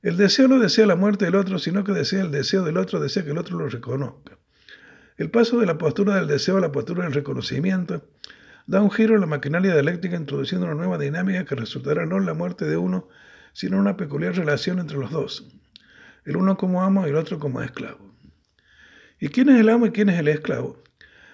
el 0.00 0.16
deseo 0.16 0.46
no 0.46 0.60
desea 0.60 0.86
la 0.86 0.94
muerte 0.94 1.24
del 1.24 1.34
otro, 1.34 1.58
sino 1.58 1.82
que 1.82 1.92
desea 1.92 2.22
el 2.22 2.30
deseo 2.30 2.62
del 2.62 2.76
otro, 2.76 3.00
desea 3.00 3.24
que 3.24 3.32
el 3.32 3.38
otro 3.38 3.58
lo 3.58 3.68
reconozca. 3.68 4.38
El 5.16 5.30
paso 5.30 5.58
de 5.58 5.66
la 5.66 5.76
postura 5.76 6.14
del 6.14 6.28
deseo 6.28 6.58
a 6.58 6.60
la 6.60 6.70
postura 6.70 7.02
del 7.02 7.12
reconocimiento 7.12 8.04
da 8.68 8.80
un 8.80 8.92
giro 8.92 9.16
a 9.16 9.18
la 9.18 9.26
maquinaria 9.26 9.72
dialéctica 9.72 10.16
introduciendo 10.16 10.66
una 10.66 10.76
nueva 10.76 10.98
dinámica 10.98 11.44
que 11.44 11.56
resultará 11.56 12.06
no 12.06 12.18
en 12.18 12.26
la 12.26 12.34
muerte 12.34 12.64
de 12.64 12.76
uno, 12.76 13.08
sino 13.52 13.76
una 13.76 13.96
peculiar 13.96 14.36
relación 14.36 14.78
entre 14.78 14.98
los 14.98 15.10
dos, 15.10 15.48
el 16.24 16.36
uno 16.36 16.56
como 16.56 16.84
amo 16.84 17.04
y 17.06 17.10
el 17.10 17.16
otro 17.16 17.40
como 17.40 17.60
esclavo. 17.60 18.14
¿Y 19.18 19.30
quién 19.30 19.48
es 19.48 19.58
el 19.58 19.68
amo 19.68 19.86
y 19.86 19.90
quién 19.90 20.10
es 20.10 20.20
el 20.20 20.28
esclavo? 20.28 20.80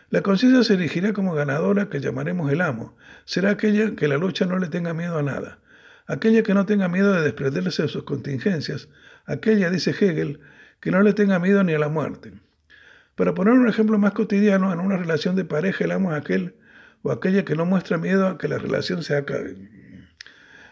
La 0.08 0.22
conciencia 0.22 0.64
se 0.64 0.74
erigirá 0.74 1.12
como 1.12 1.34
ganadora 1.34 1.90
que 1.90 2.00
llamaremos 2.00 2.50
el 2.50 2.62
amo. 2.62 2.96
Será 3.26 3.50
aquella 3.50 3.94
que 3.94 4.08
la 4.08 4.16
lucha 4.16 4.46
no 4.46 4.58
le 4.58 4.68
tenga 4.68 4.94
miedo 4.94 5.18
a 5.18 5.22
nada 5.22 5.58
aquella 6.06 6.42
que 6.42 6.54
no 6.54 6.66
tenga 6.66 6.88
miedo 6.88 7.12
de 7.12 7.22
desprenderse 7.22 7.82
de 7.82 7.88
sus 7.88 8.04
contingencias, 8.04 8.88
aquella, 9.26 9.70
dice 9.70 9.90
Hegel, 9.90 10.40
que 10.80 10.90
no 10.90 11.02
le 11.02 11.14
tenga 11.14 11.38
miedo 11.38 11.64
ni 11.64 11.72
a 11.74 11.78
la 11.78 11.88
muerte. 11.88 12.32
Para 13.14 13.34
poner 13.34 13.54
un 13.54 13.68
ejemplo 13.68 13.98
más 13.98 14.12
cotidiano, 14.12 14.72
en 14.72 14.80
una 14.80 14.96
relación 14.96 15.36
de 15.36 15.44
pareja 15.44 15.84
el 15.84 15.92
amo 15.92 16.12
es 16.12 16.20
aquel 16.20 16.56
o 17.02 17.12
aquella 17.12 17.44
que 17.44 17.54
no 17.54 17.64
muestra 17.64 17.98
miedo 17.98 18.26
a 18.26 18.38
que 18.38 18.48
la 18.48 18.58
relación 18.58 19.02
se 19.02 19.16
acabe. 19.16 19.56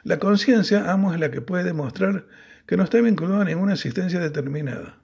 La 0.02 0.18
conciencia, 0.18 0.90
amo, 0.90 1.14
es 1.14 1.20
la 1.20 1.30
que 1.30 1.40
puede 1.40 1.62
demostrar 1.62 2.26
que 2.66 2.76
no 2.76 2.82
está 2.82 3.00
vinculada 3.00 3.42
a 3.42 3.44
ninguna 3.44 3.74
existencia 3.74 4.18
determinada, 4.18 4.98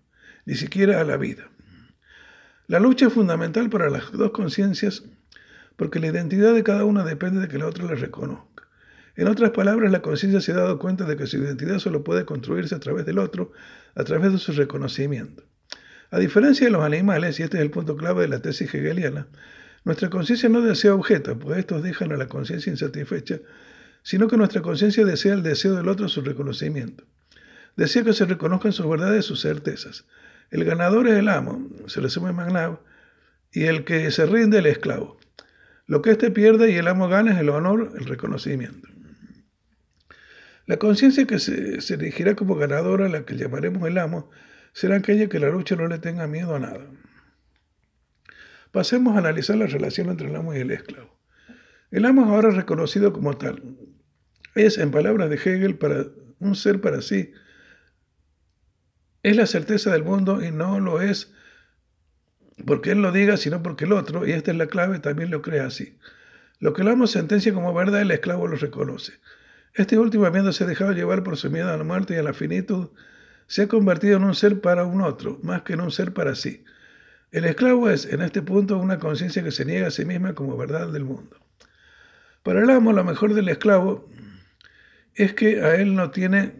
ni 0.47 0.55
siquiera 0.55 1.01
a 1.01 1.05
la 1.05 1.17
vida. 1.17 1.49
La 2.67 2.81
lucha 2.81 3.07
es 3.07 3.13
fundamental 3.13 3.71
para 3.71 3.89
las 3.89 4.11
dos 4.13 4.33
conciencias 4.33 5.05
porque 5.77 6.01
la 6.01 6.09
identidad 6.09 6.55
de 6.55 6.65
cada 6.65 6.85
una 6.85 7.05
depende 7.05 7.41
de 7.41 7.49
que 7.49 7.59
la 7.59 7.67
otra 7.67 7.85
la 7.85 7.95
reconozca. 7.95 8.58
En 9.19 9.27
otras 9.27 9.51
palabras, 9.51 9.91
la 9.91 10.01
conciencia 10.01 10.41
se 10.41 10.53
ha 10.53 10.55
dado 10.55 10.79
cuenta 10.79 11.05
de 11.05 11.17
que 11.17 11.27
su 11.27 11.39
identidad 11.39 11.81
solo 11.81 12.05
puede 12.05 12.25
construirse 12.25 12.77
a 12.77 12.79
través 12.79 13.05
del 13.05 13.19
otro, 13.19 13.51
a 13.97 14.05
través 14.05 14.31
de 14.31 14.39
su 14.39 14.53
reconocimiento. 14.53 15.43
A 16.13 16.21
diferencia 16.21 16.69
de 16.69 16.71
los 16.71 16.85
animales, 16.85 17.41
y 17.41 17.43
este 17.43 17.57
es 17.57 17.65
el 17.65 17.73
punto 17.73 17.97
clave 17.97 18.23
de 18.23 18.29
la 18.29 18.41
tesis 18.41 18.73
hegeliana, 18.73 19.27
nuestra 19.83 20.09
conciencia 20.09 20.49
no 20.49 20.61
desea 20.61 20.95
objetos, 20.95 21.37
pues 21.41 21.59
estos 21.59 21.83
dejan 21.83 22.13
a 22.13 22.17
la 22.17 22.29
conciencia 22.29 22.71
insatisfecha, 22.71 23.41
sino 24.05 24.29
que 24.29 24.37
nuestra 24.37 24.63
conciencia 24.63 25.05
desea 25.05 25.35
el 25.35 25.43
deseo 25.43 25.75
del 25.75 25.89
otro 25.89 26.09
su 26.09 26.21
reconocimiento. 26.21 27.03
Desea 27.77 28.05
que 28.05 28.13
se 28.13 28.25
reconozcan 28.25 28.73
sus 28.73 28.89
verdades, 28.89 29.25
sus 29.25 29.41
certezas. 29.41 30.05
El 30.53 30.63
ganador 30.65 31.09
es 31.09 31.15
el 31.15 31.29
amo, 31.29 31.69
se 31.89 32.01
resume 32.01 32.31
Magnav, 32.31 32.83
y 33.51 33.65
el 33.65 33.85
que 33.85 34.13
se 34.13 34.27
rinde 34.27 34.59
el 34.59 34.67
esclavo. 34.67 35.19
Lo 35.89 36.03
que 36.03 36.13
éste 36.13 36.31
pierde 36.31 36.71
y 36.71 36.77
el 36.77 36.87
amo 36.87 37.09
gana 37.09 37.33
es 37.33 37.41
el 37.41 37.49
honor, 37.49 37.95
el 37.99 38.05
reconocimiento. 38.05 38.89
La 40.69 40.77
conciencia 40.77 41.27
que 41.27 41.39
se, 41.39 41.81
se 41.81 41.95
erigirá 41.95 42.37
como 42.37 42.55
ganadora, 42.55 43.09
la 43.09 43.25
que 43.25 43.37
llamaremos 43.37 43.89
el 43.89 43.97
amo, 43.97 44.31
será 44.75 44.97
aquella 44.97 45.31
que 45.31 45.39
la 45.39 45.49
lucha 45.49 45.77
no 45.77 45.89
le 45.89 45.99
tenga 45.99 46.27
miedo 46.27 46.55
a 46.55 46.59
nada. 46.59 46.87
Pasemos 48.71 49.17
a 49.17 49.21
analizar 49.21 49.57
la 49.57 49.67
relación 49.67 50.11
entre 50.11 50.29
el 50.29 50.37
amo 50.37 50.55
y 50.55 50.59
el 50.59 50.71
esclavo. 50.71 51.19
El 51.91 52.05
amo 52.05 52.27
es 52.27 52.29
ahora 52.29 52.51
reconocido 52.51 53.15
como 53.15 53.35
tal. 53.39 53.63
Es, 54.55 54.77
en 54.77 54.91
palabras 54.91 55.31
de 55.31 55.37
Hegel, 55.37 55.79
para 55.79 56.05
un 56.39 56.55
ser 56.55 56.83
para 56.83 57.01
sí. 57.01 57.33
Es 59.23 59.37
la 59.37 59.47
certeza 59.47 59.91
del 59.91 60.05
mundo 60.05 60.45
y 60.45 60.51
no 60.51 60.81
lo 60.81 61.01
es 61.01 61.33
porque 62.67 62.91
él 62.91 63.01
lo 63.01 63.11
diga, 63.11 63.39
sino 63.39 63.63
porque 63.63 63.87
el 63.87 63.93
otro, 63.93 64.27
y 64.27 64.33
esta 64.33 64.51
es 64.51 64.59
la 64.59 64.67
clave, 64.67 64.99
también 64.99 65.31
lo 65.31 65.41
cree 65.41 65.61
así. 65.61 65.97
Lo 66.61 66.75
que 66.75 66.83
el 66.83 66.89
amo 66.89 67.07
sentencia 67.07 67.55
como 67.55 67.73
verdad, 67.73 68.03
el 68.03 68.11
esclavo 68.11 68.47
lo 68.47 68.57
reconoce. 68.57 69.15
Este 69.75 69.99
último, 69.99 70.27
habiéndose 70.27 70.67
dejado 70.67 70.93
llevar 70.93 71.23
por 71.23 71.37
su 71.37 71.51
miedo 71.51 71.73
a 71.73 71.77
la 71.77 71.85
muerte 71.85 72.15
y 72.15 72.17
a 72.17 72.23
la 72.23 72.33
finitud, 72.33 72.89
se 73.47 73.63
ha 73.63 73.69
convertido 73.69 74.17
en 74.17 74.25
un 74.25 74.35
ser 74.35 74.61
para 74.61 74.85
un 74.85 75.01
otro, 75.01 75.39
más 75.43 75.63
que 75.63 75.75
en 75.75 75.81
un 75.81 75.91
ser 75.91 76.13
para 76.13 76.35
sí. 76.35 76.65
El 77.31 77.45
esclavo 77.45 77.89
es, 77.91 78.07
en 78.07 78.23
este 78.23 78.43
punto, 78.43 78.79
una 78.79 78.99
conciencia 78.99 79.43
que 79.43 79.51
se 79.51 79.65
niega 79.65 79.89
a 79.89 79.91
sí 79.91 80.05
misma 80.05 80.35
como 80.35 80.57
verdad 80.57 80.89
del 80.89 81.05
mundo. 81.05 81.37
Para 82.43 82.63
el 82.63 82.71
amo, 82.71 82.93
lo 82.93 83.05
mejor 83.05 83.35
del 83.35 83.49
esclavo 83.49 84.09
es 85.15 85.35
que 85.35 85.63
a 85.63 85.75
él 85.75 85.95
no 85.95 86.11
tiene 86.11 86.55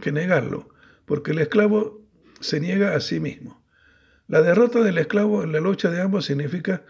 que 0.00 0.12
negarlo, 0.12 0.68
porque 1.04 1.32
el 1.32 1.38
esclavo 1.38 2.00
se 2.40 2.60
niega 2.60 2.94
a 2.94 3.00
sí 3.00 3.20
mismo. 3.20 3.62
La 4.28 4.40
derrota 4.40 4.80
del 4.80 4.98
esclavo 4.98 5.42
en 5.42 5.52
la 5.52 5.60
lucha 5.60 5.90
de 5.90 6.00
ambos 6.00 6.24
significa 6.26 6.82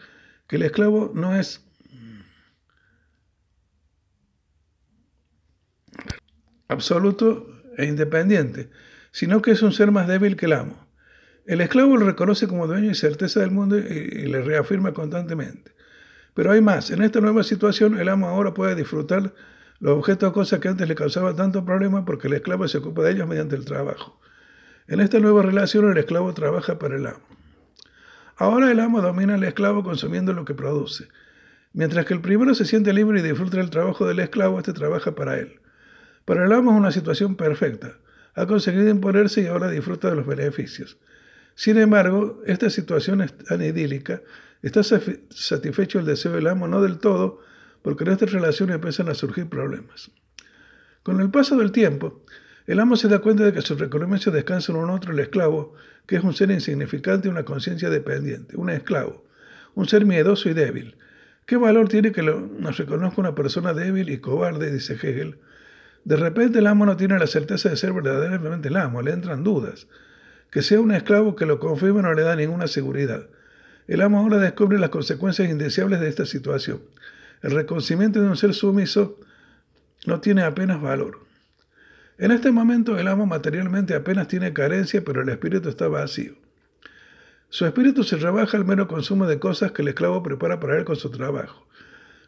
que 0.46 0.56
el 0.56 0.62
esclavo 0.62 1.10
no 1.14 1.34
es 1.34 1.64
absoluto 6.74 7.48
e 7.76 7.86
independiente, 7.86 8.70
sino 9.10 9.40
que 9.42 9.52
es 9.52 9.62
un 9.62 9.72
ser 9.72 9.90
más 9.90 10.06
débil 10.06 10.36
que 10.36 10.46
el 10.46 10.52
amo. 10.52 10.86
El 11.46 11.60
esclavo 11.60 11.96
lo 11.96 12.06
reconoce 12.06 12.48
como 12.48 12.66
dueño 12.66 12.90
y 12.90 12.94
certeza 12.94 13.40
del 13.40 13.50
mundo 13.50 13.78
y, 13.78 14.26
le 14.26 14.42
reafirma 14.42 14.92
constantemente. 14.92 15.72
Pero 16.34 16.52
hay 16.52 16.60
más. 16.60 16.90
En 16.90 17.02
esta 17.02 17.20
nueva 17.20 17.42
situación, 17.42 17.98
el 17.98 18.08
amo 18.08 18.28
ahora 18.28 18.54
puede 18.54 18.74
disfrutar 18.74 19.34
los 19.78 19.98
objetos 19.98 20.30
o 20.30 20.32
cosas 20.32 20.60
que 20.60 20.68
antes 20.68 20.88
le 20.88 20.94
causaban 20.94 21.36
tanto 21.36 21.64
problema 21.64 22.04
porque 22.04 22.28
el 22.28 22.34
esclavo 22.34 22.66
se 22.66 22.78
ocupa 22.78 23.02
de 23.02 23.12
ellos 23.12 23.28
mediante 23.28 23.56
el 23.56 23.64
trabajo. 23.64 24.18
En 24.88 25.00
esta 25.00 25.18
nueva 25.20 25.42
relación, 25.42 25.90
el 25.90 25.98
esclavo 25.98 26.32
trabaja 26.34 26.78
para 26.78 26.96
el 26.96 27.06
amo. 27.06 27.24
Ahora 28.36 28.72
el 28.72 28.80
amo 28.80 29.00
domina 29.00 29.34
al 29.34 29.44
esclavo 29.44 29.84
consumiendo 29.84 30.32
lo 30.32 30.44
que 30.44 30.54
produce. 30.54 31.08
Mientras 31.72 32.06
que 32.06 32.14
el 32.14 32.20
primero 32.20 32.54
se 32.54 32.64
siente 32.64 32.92
libre 32.92 33.20
y 33.20 33.22
disfruta 33.22 33.58
del 33.58 33.70
trabajo 33.70 34.06
del 34.06 34.20
esclavo, 34.20 34.58
este 34.58 34.72
trabaja 34.72 35.14
para 35.14 35.38
él. 35.38 35.60
Para 36.24 36.44
el 36.44 36.52
amo 36.52 36.72
es 36.72 36.78
una 36.78 36.92
situación 36.92 37.36
perfecta. 37.36 37.98
Ha 38.34 38.46
conseguido 38.46 38.88
imponerse 38.88 39.42
y 39.42 39.46
ahora 39.46 39.70
disfruta 39.70 40.10
de 40.10 40.16
los 40.16 40.26
beneficios. 40.26 40.98
Sin 41.54 41.78
embargo, 41.78 42.42
esta 42.46 42.70
situación 42.70 43.20
es 43.20 43.36
tan 43.36 43.62
idílica, 43.62 44.22
está 44.62 44.82
satisfecho 44.82 45.98
el 46.00 46.06
deseo 46.06 46.32
del 46.32 46.48
amo 46.48 46.66
no 46.66 46.82
del 46.82 46.98
todo, 46.98 47.40
porque 47.82 48.04
en 48.04 48.10
esta 48.12 48.26
relación 48.26 48.70
empiezan 48.70 49.08
a 49.08 49.14
surgir 49.14 49.48
problemas. 49.48 50.10
Con 51.02 51.20
el 51.20 51.30
paso 51.30 51.56
del 51.56 51.70
tiempo, 51.70 52.24
el 52.66 52.80
amo 52.80 52.96
se 52.96 53.08
da 53.08 53.18
cuenta 53.18 53.44
de 53.44 53.52
que 53.52 53.60
su 53.60 53.76
reconocimiento 53.76 54.30
descansa 54.30 54.72
en 54.72 54.78
otro, 54.90 55.12
el 55.12 55.20
esclavo, 55.20 55.74
que 56.06 56.16
es 56.16 56.24
un 56.24 56.32
ser 56.32 56.50
insignificante 56.50 57.28
una 57.28 57.44
conciencia 57.44 57.90
dependiente, 57.90 58.56
un 58.56 58.70
esclavo, 58.70 59.24
un 59.74 59.86
ser 59.86 60.06
miedoso 60.06 60.48
y 60.48 60.54
débil. 60.54 60.96
¿Qué 61.46 61.56
valor 61.56 61.88
tiene 61.88 62.10
que 62.10 62.22
nos 62.22 62.78
reconozca 62.78 63.20
una 63.20 63.34
persona 63.34 63.74
débil 63.74 64.08
y 64.08 64.18
cobarde? 64.18 64.72
dice 64.72 64.94
Hegel. 64.94 65.38
De 66.04 66.16
repente 66.16 66.58
el 66.58 66.66
amo 66.66 66.84
no 66.84 66.96
tiene 66.96 67.18
la 67.18 67.26
certeza 67.26 67.70
de 67.70 67.76
ser 67.76 67.92
verdaderamente 67.92 68.68
el 68.68 68.76
amo, 68.76 69.00
le 69.00 69.12
entran 69.12 69.42
dudas. 69.42 69.86
Que 70.50 70.62
sea 70.62 70.80
un 70.80 70.92
esclavo 70.92 71.34
que 71.34 71.46
lo 71.46 71.58
confirme 71.58 72.02
no 72.02 72.12
le 72.12 72.22
da 72.22 72.36
ninguna 72.36 72.66
seguridad. 72.66 73.26
El 73.88 74.02
amo 74.02 74.18
ahora 74.18 74.38
descubre 74.38 74.78
las 74.78 74.90
consecuencias 74.90 75.48
indeseables 75.48 76.00
de 76.00 76.08
esta 76.08 76.26
situación. 76.26 76.82
El 77.42 77.50
reconocimiento 77.52 78.20
de 78.20 78.28
un 78.28 78.36
ser 78.36 78.54
sumiso 78.54 79.18
no 80.06 80.20
tiene 80.20 80.42
apenas 80.42 80.80
valor. 80.80 81.20
En 82.18 82.30
este 82.30 82.52
momento 82.52 82.98
el 82.98 83.08
amo 83.08 83.26
materialmente 83.26 83.94
apenas 83.94 84.28
tiene 84.28 84.52
carencia, 84.52 85.02
pero 85.04 85.22
el 85.22 85.28
espíritu 85.30 85.68
está 85.68 85.88
vacío. 85.88 86.34
Su 87.48 87.66
espíritu 87.66 88.04
se 88.04 88.16
rebaja 88.16 88.56
al 88.56 88.64
mero 88.64 88.88
consumo 88.88 89.26
de 89.26 89.38
cosas 89.38 89.72
que 89.72 89.82
el 89.82 89.88
esclavo 89.88 90.22
prepara 90.22 90.60
para 90.60 90.76
él 90.76 90.84
con 90.84 90.96
su 90.96 91.10
trabajo. 91.10 91.66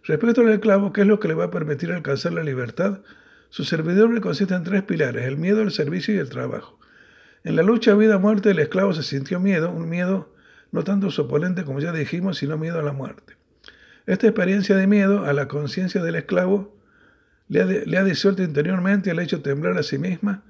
Respecto 0.04 0.40
al 0.40 0.50
esclavo, 0.50 0.92
¿qué 0.92 1.02
es 1.02 1.06
lo 1.06 1.20
que 1.20 1.28
le 1.28 1.34
va 1.34 1.44
a 1.44 1.50
permitir 1.50 1.92
alcanzar 1.92 2.32
la 2.32 2.42
libertad? 2.42 3.00
Su 3.50 3.64
servidor 3.64 4.12
le 4.12 4.20
consiste 4.20 4.54
en 4.54 4.64
tres 4.64 4.82
pilares, 4.82 5.24
el 5.24 5.36
miedo, 5.36 5.62
el 5.62 5.70
servicio 5.70 6.14
y 6.14 6.18
el 6.18 6.28
trabajo. 6.28 6.78
En 7.44 7.56
la 7.56 7.62
lucha 7.62 7.94
vida-muerte 7.94 8.50
el 8.50 8.58
esclavo 8.58 8.92
se 8.92 9.02
sintió 9.02 9.38
miedo, 9.38 9.70
un 9.70 9.88
miedo 9.88 10.34
no 10.72 10.84
tanto 10.84 11.10
su 11.10 11.22
oponente 11.22 11.64
como 11.64 11.80
ya 11.80 11.92
dijimos, 11.92 12.38
sino 12.38 12.58
miedo 12.58 12.78
a 12.78 12.82
la 12.82 12.92
muerte. 12.92 13.34
Esta 14.06 14.26
experiencia 14.26 14.76
de 14.76 14.86
miedo 14.86 15.24
a 15.24 15.32
la 15.32 15.48
conciencia 15.48 16.02
del 16.02 16.16
esclavo 16.16 16.76
le 17.48 17.96
ha, 17.96 18.04
disuelto 18.04 18.42
interiormente, 18.42 19.14
le 19.14 19.22
ha 19.22 19.24
hecho 19.24 19.42
temblar 19.42 19.78
a 19.78 19.82
sí 19.82 19.98
misma 19.98 20.42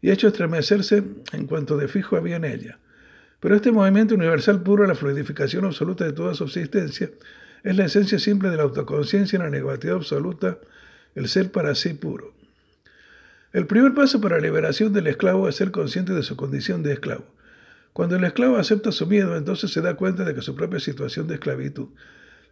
y 0.00 0.10
ha 0.10 0.12
hecho 0.12 0.28
estremecerse 0.28 1.04
en 1.32 1.46
cuanto 1.46 1.76
de 1.76 1.88
fijo 1.88 2.16
había 2.16 2.36
en 2.36 2.44
ella. 2.44 2.78
Pero 3.40 3.54
este 3.54 3.72
movimiento 3.72 4.14
universal 4.14 4.62
puro, 4.62 4.86
la 4.86 4.94
fluidificación 4.94 5.64
absoluta 5.64 6.04
de 6.04 6.12
toda 6.12 6.34
subsistencia, 6.34 7.10
es 7.62 7.76
la 7.76 7.84
esencia 7.84 8.18
simple 8.18 8.50
de 8.50 8.56
la 8.56 8.64
autoconciencia 8.64 9.36
en 9.36 9.44
la 9.44 9.50
negatividad 9.50 9.96
absoluta, 9.96 10.58
el 11.14 11.28
ser 11.28 11.50
para 11.52 11.74
sí 11.74 11.94
puro. 11.94 12.34
El 13.52 13.66
primer 13.66 13.94
paso 13.94 14.20
para 14.20 14.36
la 14.36 14.42
liberación 14.42 14.92
del 14.92 15.06
esclavo 15.06 15.48
es 15.48 15.56
ser 15.56 15.70
consciente 15.70 16.12
de 16.12 16.22
su 16.22 16.36
condición 16.36 16.82
de 16.82 16.92
esclavo. 16.92 17.24
Cuando 17.92 18.16
el 18.16 18.24
esclavo 18.24 18.56
acepta 18.56 18.92
su 18.92 19.06
miedo, 19.06 19.36
entonces 19.36 19.72
se 19.72 19.80
da 19.80 19.94
cuenta 19.94 20.24
de 20.24 20.34
que 20.34 20.42
su 20.42 20.54
propia 20.54 20.78
situación 20.78 21.26
de 21.26 21.34
esclavitud 21.34 21.88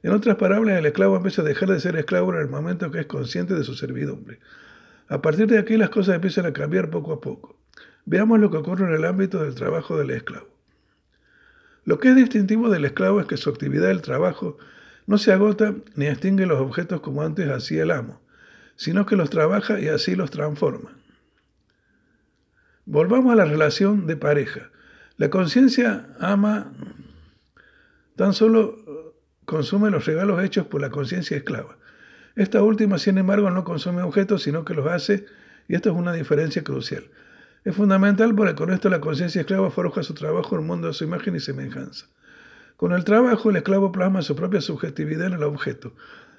en 0.03 0.13
otras 0.13 0.37
palabras, 0.37 0.79
el 0.79 0.87
esclavo 0.87 1.17
empieza 1.17 1.43
a 1.43 1.45
dejar 1.45 1.71
de 1.71 1.81
ser 1.81 1.97
esclavo 1.97 2.33
en 2.33 2.41
el 2.41 2.49
momento 2.49 2.91
que 2.91 3.01
es 3.01 3.07
consciente 3.07 3.55
de 3.55 3.65
su 3.65 3.75
servidumbre. 3.75 4.39
A 5.09 5.21
partir 5.21 5.49
de 5.49 5.59
aquí 5.59 5.77
las 5.77 5.91
cosas 5.91 6.15
empiezan 6.15 6.47
a 6.47 6.53
cambiar 6.53 6.91
poco 6.91 7.13
a 7.13 7.21
poco. 7.21 7.57
Veamos 8.05 8.39
lo 8.39 8.51
que 8.51 8.59
ocurre 8.59 8.87
en 8.87 8.95
el 8.95 9.05
ámbito 9.05 9.43
del 9.43 9.55
trabajo 9.55 9.99
del 9.99 10.11
esclavo. 10.11 10.47
Lo 11.85 11.99
que 11.99 12.11
es 12.11 12.17
distintivo 12.17 12.71
del 12.71 12.85
esclavo 12.85 13.21
es 13.21 13.27
que 13.27 13.37
su 13.37 13.51
actividad 13.51 13.89
del 13.89 14.03
trabajo 14.03 14.57
no 15.07 15.19
se 15.19 15.33
agota 15.33 15.75
ni 15.97 16.07
extingue 16.07 16.47
los 16.47 16.61
objetos 16.61 17.01
como 17.01 17.23
antes 17.23 17.49
hacía 17.49 17.83
el 17.83 17.91
amo, 17.91 18.21
sino 18.79 19.07
que 19.07 19.17
los 19.17 19.29
trabaja 19.29 19.81
y 19.81 19.89
así 19.89 20.15
los 20.15 20.31
transforma. 20.31 20.93
Volvamos 22.87 23.33
a 23.33 23.37
la 23.37 23.45
relación 23.45 24.07
de 24.07 24.17
pareja. 24.17 24.71
La 25.17 25.31
conciencia 25.31 26.07
ama 26.21 26.73
tan 28.15 28.33
solo 28.33 29.15
consume 29.45 29.91
los 29.91 30.07
regalos 30.07 30.43
hechos 30.45 30.69
por 30.69 30.81
la 30.81 30.91
conciencia 30.91 31.37
esclava. 31.37 31.77
Esta 32.37 32.63
última, 32.63 32.99
sin 32.99 33.19
embargo, 33.19 33.51
no 33.51 33.65
consume 33.65 34.03
objetos, 34.03 34.45
sino 34.45 34.65
que 34.65 34.75
los 34.75 34.87
hace, 34.87 35.27
y 35.67 35.75
esto 35.75 35.91
es 35.91 35.97
una 35.97 36.13
diferencia 36.13 36.63
crucial. 36.63 37.11
Es 37.65 37.75
fundamental 37.75 38.33
porque 38.33 38.55
con 38.55 38.73
esto 38.73 38.89
la 38.91 39.01
conciencia 39.01 39.41
esclava 39.41 39.73
forja 39.73 40.05
su 40.05 40.15
trabajo 40.15 40.55
en 40.55 40.61
el 40.61 40.67
mundo 40.69 40.93
su 40.93 41.03
imagen 41.03 41.35
y 41.35 41.41
semejanza. 41.41 42.07
Con 42.77 42.93
el 42.93 43.03
trabajo, 43.03 43.51
el 43.51 43.57
esclavo 43.57 43.91
plasma 43.91 44.23
su 44.23 44.37
propia 44.37 44.61
subjetividad 44.61 45.27
en 45.27 45.33
el 45.33 45.43
objeto, 45.43 45.95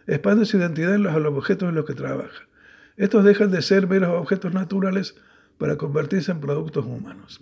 expande 0.07 0.45
su 0.45 0.57
identidad 0.57 0.95
en 0.95 1.03
los, 1.03 1.15
objetos 1.15 1.69
en 1.69 1.75
los 1.75 1.85
que 1.85 1.93
trabaja. 1.93 2.47
Estos 2.97 3.23
dejan 3.23 3.51
de 3.51 3.61
ser 3.61 3.87
meros 3.87 4.09
objetos 4.09 4.53
naturales 4.53 5.15
para 5.57 5.77
convertirse 5.77 6.31
en 6.31 6.39
productos 6.39 6.85
humanos. 6.85 7.41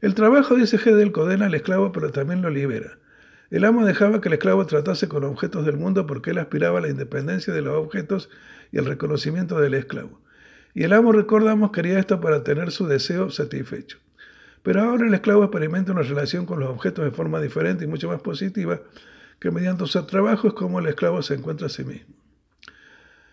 El 0.00 0.14
trabajo, 0.14 0.54
dice 0.54 0.78
Gedel, 0.78 1.12
condena 1.12 1.46
al 1.46 1.54
esclavo, 1.54 1.92
pero 1.92 2.10
también 2.10 2.42
lo 2.42 2.50
libera. 2.50 2.98
El 3.50 3.64
amo 3.64 3.84
dejaba 3.84 4.20
que 4.20 4.28
el 4.28 4.34
esclavo 4.34 4.66
tratase 4.66 5.08
con 5.08 5.24
objetos 5.24 5.64
del 5.64 5.76
mundo 5.76 6.06
porque 6.06 6.30
él 6.30 6.38
aspiraba 6.38 6.78
a 6.78 6.82
la 6.82 6.88
independencia 6.88 7.52
de 7.52 7.62
los 7.62 7.74
objetos 7.76 8.30
y 8.72 8.78
al 8.78 8.86
reconocimiento 8.86 9.60
del 9.60 9.74
esclavo. 9.74 10.20
Y 10.74 10.82
el 10.82 10.92
amo, 10.92 11.12
recordamos, 11.12 11.70
quería 11.70 11.98
esto 11.98 12.20
para 12.20 12.42
tener 12.42 12.72
su 12.72 12.86
deseo 12.86 13.30
satisfecho. 13.30 13.98
Pero 14.64 14.82
ahora 14.82 15.06
el 15.06 15.14
esclavo 15.14 15.44
experimenta 15.44 15.92
una 15.92 16.02
relación 16.02 16.46
con 16.46 16.58
los 16.58 16.70
objetos 16.70 17.04
de 17.04 17.10
forma 17.10 17.40
diferente 17.40 17.84
y 17.84 17.86
mucho 17.86 18.08
más 18.08 18.20
positiva, 18.22 18.80
que 19.44 19.50
mediante 19.50 19.86
su 19.86 20.02
trabajo 20.06 20.48
es 20.48 20.54
como 20.54 20.78
el 20.78 20.86
esclavo 20.86 21.22
se 21.22 21.34
encuentra 21.34 21.66
a 21.66 21.68
sí 21.68 21.84
mismo. 21.84 22.14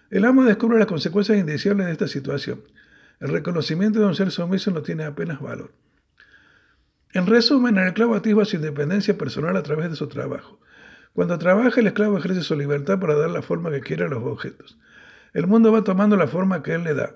El 0.10 0.26
amo 0.26 0.44
descubre 0.44 0.78
las 0.78 0.88
consecuencias 0.88 1.38
indeseables 1.38 1.86
de 1.86 1.94
esta 1.94 2.10
situación. 2.10 2.64
El 3.22 3.30
reconocimiento 3.30 4.00
de 4.00 4.08
un 4.08 4.14
ser 4.14 4.30
sumiso 4.30 4.72
no 4.72 4.82
tiene 4.82 5.06
apenas 5.06 5.40
valor. 5.40 5.72
En 7.14 7.28
resumen, 7.28 7.78
el 7.78 7.88
esclavo 7.88 8.14
activa 8.14 8.44
su 8.44 8.58
independencia 8.58 9.18
personal 9.18 9.56
a 9.56 9.64
través 9.64 9.90
de 9.90 9.96
su 9.96 10.10
trabajo. 10.10 10.60
Cuando 11.14 11.40
trabaja, 11.40 11.80
el 11.80 11.88
esclavo 11.88 12.18
ejerce 12.18 12.44
su 12.44 12.58
libertad 12.58 13.00
para 13.00 13.16
dar 13.16 13.30
la 13.30 13.42
forma 13.42 13.72
que 13.72 13.80
quiera 13.80 14.08
a 14.08 14.10
los 14.10 14.22
objetos. 14.22 14.78
El 15.34 15.48
mundo 15.48 15.72
va 15.72 15.86
tomando 15.86 16.18
la 16.18 16.28
forma 16.28 16.62
que 16.62 16.74
él 16.74 16.84
le 16.84 16.94
da. 16.94 17.16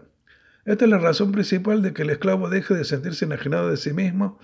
Esta 0.63 0.85
es 0.85 0.89
la 0.89 0.99
razón 0.99 1.33
principal 1.33 1.81
de 1.81 1.91
que 1.91 2.03
el 2.03 2.11
esclavo 2.11 2.47
deje 2.47 2.73
de 2.73 2.85
sentirse 2.85 3.25
enajenado 3.25 3.69
de 3.69 3.75
sí 3.75 3.91
mismo. 3.91 4.39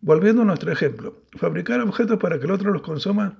Volviendo 0.00 0.42
a 0.42 0.46
nuestro 0.46 0.72
ejemplo, 0.72 1.22
fabricar 1.38 1.80
objetos 1.80 2.18
para 2.18 2.40
que 2.40 2.46
el 2.46 2.50
otro 2.50 2.72
los 2.72 2.82
consuma 2.82 3.38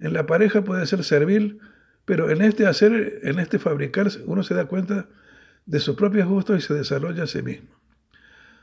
en 0.00 0.12
la 0.12 0.26
pareja 0.26 0.62
puede 0.62 0.86
ser 0.86 1.04
servil, 1.04 1.60
pero 2.04 2.30
en 2.30 2.42
este 2.42 2.66
hacer, 2.66 3.20
en 3.22 3.38
este 3.38 3.58
fabricar, 3.58 4.08
uno 4.26 4.42
se 4.42 4.54
da 4.54 4.66
cuenta 4.66 5.08
de 5.66 5.80
sus 5.80 5.96
propios 5.96 6.26
gustos 6.26 6.58
y 6.58 6.66
se 6.66 6.74
desarrolla 6.74 7.24
a 7.24 7.26
sí 7.26 7.42
mismo. 7.42 7.68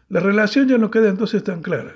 La 0.09 0.19
relación 0.19 0.67
ya 0.67 0.77
no 0.77 0.91
queda 0.91 1.09
entonces 1.09 1.43
tan 1.43 1.61
clara. 1.61 1.95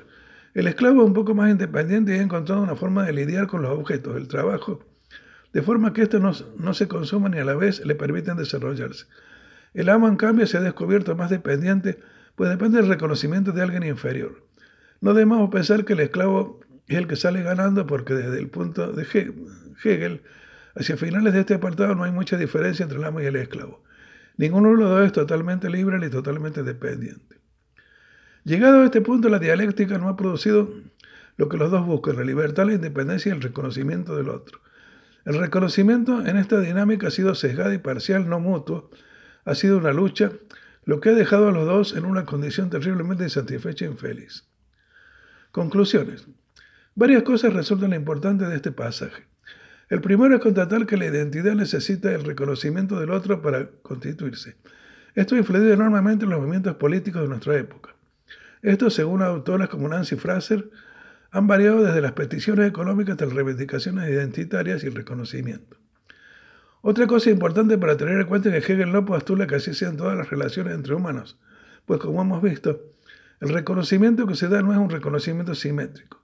El 0.53 0.68
esclavo 0.68 1.02
es 1.02 1.07
un 1.07 1.14
poco 1.14 1.36
más 1.36 1.52
independiente 1.52 2.16
y 2.16 2.20
ha 2.20 2.22
encontrado 2.22 2.61
una 2.61 2.76
forma 2.76 3.03
de 3.03 3.14
lidiar 3.14 3.48
con 3.48 3.61
los 3.61 3.72
objetos, 3.72 4.18
el 4.18 4.28
trabajo, 4.28 4.84
de 5.53 5.61
forma 5.61 5.94
que 5.94 6.03
estos 6.03 6.45
no, 6.57 6.74
se 6.74 6.88
consuman 6.88 7.34
y 7.34 7.38
a 7.38 7.45
la 7.45 7.56
vez 7.56 7.86
le 7.86 7.95
permiten 7.95 8.38
desarrollarse. 8.38 9.06
El 9.74 9.90
amo, 9.90 10.07
en 10.07 10.16
cambio, 10.16 10.48
se 10.48 10.57
ha 10.57 10.61
descubierto 10.61 11.16
más 11.16 11.30
dependiente, 11.30 11.99
pues 12.36 12.49
depende 12.49 12.78
del 12.78 12.90
reconocimiento 12.90 13.52
de 13.52 13.61
alguien 13.61 13.84
inferior. 13.84 14.44
No 15.02 15.14
debemos 15.14 15.49
pensar 15.49 15.86
que 15.86 15.94
el 15.94 15.99
esclavo 16.02 16.60
es 16.95 16.98
el 16.98 17.07
que 17.07 17.16
sale 17.16 17.44
ganando, 17.44 17.86
porque 17.86 18.14
desde 18.14 18.40
el 18.40 18.49
punto 18.49 18.91
de 18.91 19.03
Hegel, 19.84 20.22
hacia 20.76 20.98
finales 20.98 21.34
de 21.34 21.41
este 21.41 21.56
apartado 21.56 21.95
no 21.95 22.03
hay 22.03 22.11
mucha 22.11 22.38
diferencia 22.38 22.84
entre 22.84 22.98
el 22.98 23.03
amo 23.03 23.22
y 23.22 23.26
el 23.26 23.36
esclavo. 23.36 23.84
Ninguno 24.38 24.70
de 24.70 24.78
los 24.78 24.90
dos 24.90 25.06
es 25.06 25.11
totalmente 25.11 25.70
libre 25.70 25.99
ni 25.99 26.10
totalmente 26.10 26.64
dependiente. 26.64 27.38
Llegado 28.44 28.82
a 28.82 28.86
este 28.86 29.02
punto, 29.02 29.30
la 29.30 29.40
dialéctica 29.40 29.98
no 29.98 30.10
ha 30.10 30.18
producido 30.18 30.74
lo 31.38 31.49
que 31.49 31.57
los 31.57 31.72
dos 31.72 31.86
buscan, 31.86 32.16
la 32.16 32.24
libertad, 32.24 32.66
la 32.66 32.74
independencia 32.74 33.30
y 33.30 33.36
el 33.36 33.41
reconocimiento 33.41 34.16
del 34.16 34.30
otro. 34.30 34.60
El 35.26 35.38
reconocimiento 35.38 36.26
en 36.26 36.38
esta 36.38 36.60
dinámica 36.60 37.07
ha 37.07 37.11
sido 37.11 37.36
sesgado 37.36 37.74
y 37.74 37.78
parcial, 37.78 38.30
no 38.30 38.40
mutuo, 38.40 38.90
ha 39.45 39.56
sido 39.56 39.78
una 39.78 39.94
lucha, 39.94 40.32
lo 40.86 41.02
que 41.02 41.10
ha 41.10 41.14
dejado 41.14 41.49
a 41.49 41.52
los 41.52 41.66
dos 41.66 41.95
en 41.95 42.06
una 42.06 42.26
condición 42.26 42.70
terriblemente 42.70 43.24
insatisfecha 43.24 43.86
e 43.86 43.90
infeliz. 43.90 44.45
Conclusiones. 45.52 46.28
Varias 47.00 47.24
cosas 47.24 47.54
resultan 47.54 47.94
importantes 47.94 48.50
de 48.50 48.58
este 48.58 48.74
pasaje. 48.74 49.24
El 49.88 50.02
primero 50.02 50.36
es 50.36 50.42
constatar 50.42 50.86
que 50.86 50.98
la 50.98 51.06
identidad 51.06 51.54
necesita 51.54 52.12
el 52.12 52.26
reconocimiento 52.26 53.00
del 53.00 53.12
otro 53.12 53.42
para 53.42 53.70
constituirse. 53.84 54.58
Esto 55.16 55.36
ha 55.36 55.38
influido 55.38 55.72
enormemente 55.72 56.26
en 56.26 56.32
los 56.32 56.42
movimientos 56.42 56.76
políticos 56.76 57.22
de 57.22 57.30
nuestra 57.30 57.56
época. 57.56 57.96
Estos, 58.62 58.96
según 58.96 59.22
autores 59.22 59.70
como 59.70 59.88
Nancy 59.88 60.18
Fraser, 60.18 60.70
han 61.32 61.48
variado 61.48 61.84
desde 61.84 62.02
las 62.02 62.12
peticiones 62.12 62.68
económicas 62.68 63.14
hasta 63.14 63.28
las 63.28 63.34
reivindicaciones 63.34 64.10
identitarias 64.10 64.84
y 64.84 64.88
el 64.88 64.96
reconocimiento. 64.96 65.78
Otra 66.82 67.08
cosa 67.08 67.30
importante 67.30 67.78
para 67.78 67.96
tener 67.96 68.20
en 68.20 68.28
cuenta 68.28 68.54
es 68.54 68.66
que 68.66 68.74
Hegel 68.74 68.92
no 68.92 69.06
postula 69.06 69.48
que 69.48 69.56
así 69.56 69.74
sean 69.74 69.96
todas 69.96 70.18
las 70.18 70.30
relaciones 70.30 70.76
entre 70.76 70.96
humanos, 70.96 71.40
pues 71.86 72.02
como 72.02 72.22
hemos 72.22 72.44
visto, 72.44 72.92
el 73.40 73.54
reconocimiento 73.54 74.28
que 74.28 74.36
se 74.36 74.50
da 74.50 74.62
no 74.62 74.74
es 74.74 74.78
un 74.78 74.90
reconocimiento 74.90 75.56
simétrico. 75.56 76.19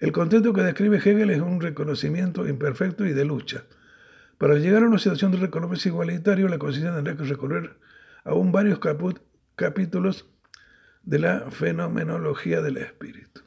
El 0.00 0.12
contexto 0.12 0.54
que 0.54 0.62
describe 0.62 0.96
Hegel 0.96 1.28
es 1.28 1.42
un 1.42 1.60
reconocimiento 1.60 2.48
imperfecto 2.48 3.04
y 3.04 3.12
de 3.12 3.26
lucha. 3.26 3.64
Para 4.38 4.54
llegar 4.54 4.82
a 4.82 4.86
una 4.86 4.98
situación 4.98 5.30
de 5.30 5.36
reconocimiento 5.36 5.88
igualitario, 5.88 6.48
la 6.48 6.58
conciencia 6.58 6.94
tendrá 6.94 7.18
que 7.18 7.24
recorrer 7.24 7.76
aún 8.24 8.50
varios 8.50 8.80
capítulos 9.56 10.26
de 11.02 11.18
la 11.18 11.50
fenomenología 11.50 12.62
del 12.62 12.78
espíritu. 12.78 13.42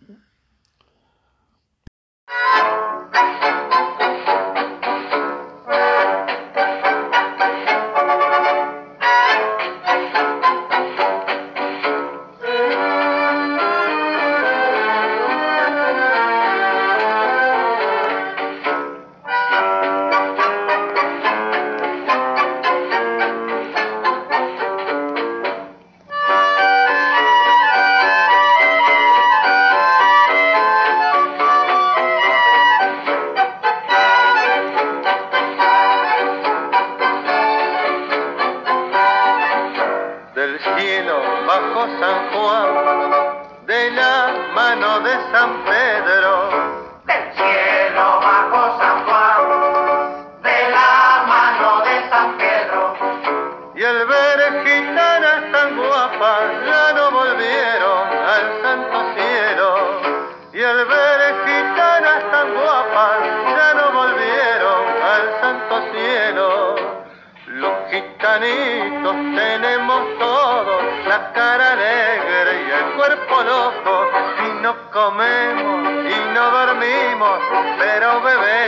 comemos 74.92 76.06
y 76.06 76.34
no 76.34 76.52
dormimos, 76.52 77.40
pero 77.80 78.22
bebemos. 78.22 78.63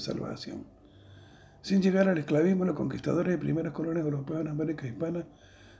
Salvación. 0.00 0.64
Sin 1.62 1.82
llegar 1.82 2.08
al 2.08 2.18
esclavismo, 2.18 2.64
los 2.64 2.76
conquistadores 2.76 3.34
y 3.34 3.38
primeros 3.38 3.72
colonias 3.72 4.04
europeos 4.04 4.40
en 4.40 4.48
América 4.48 4.86
Hispana 4.86 5.24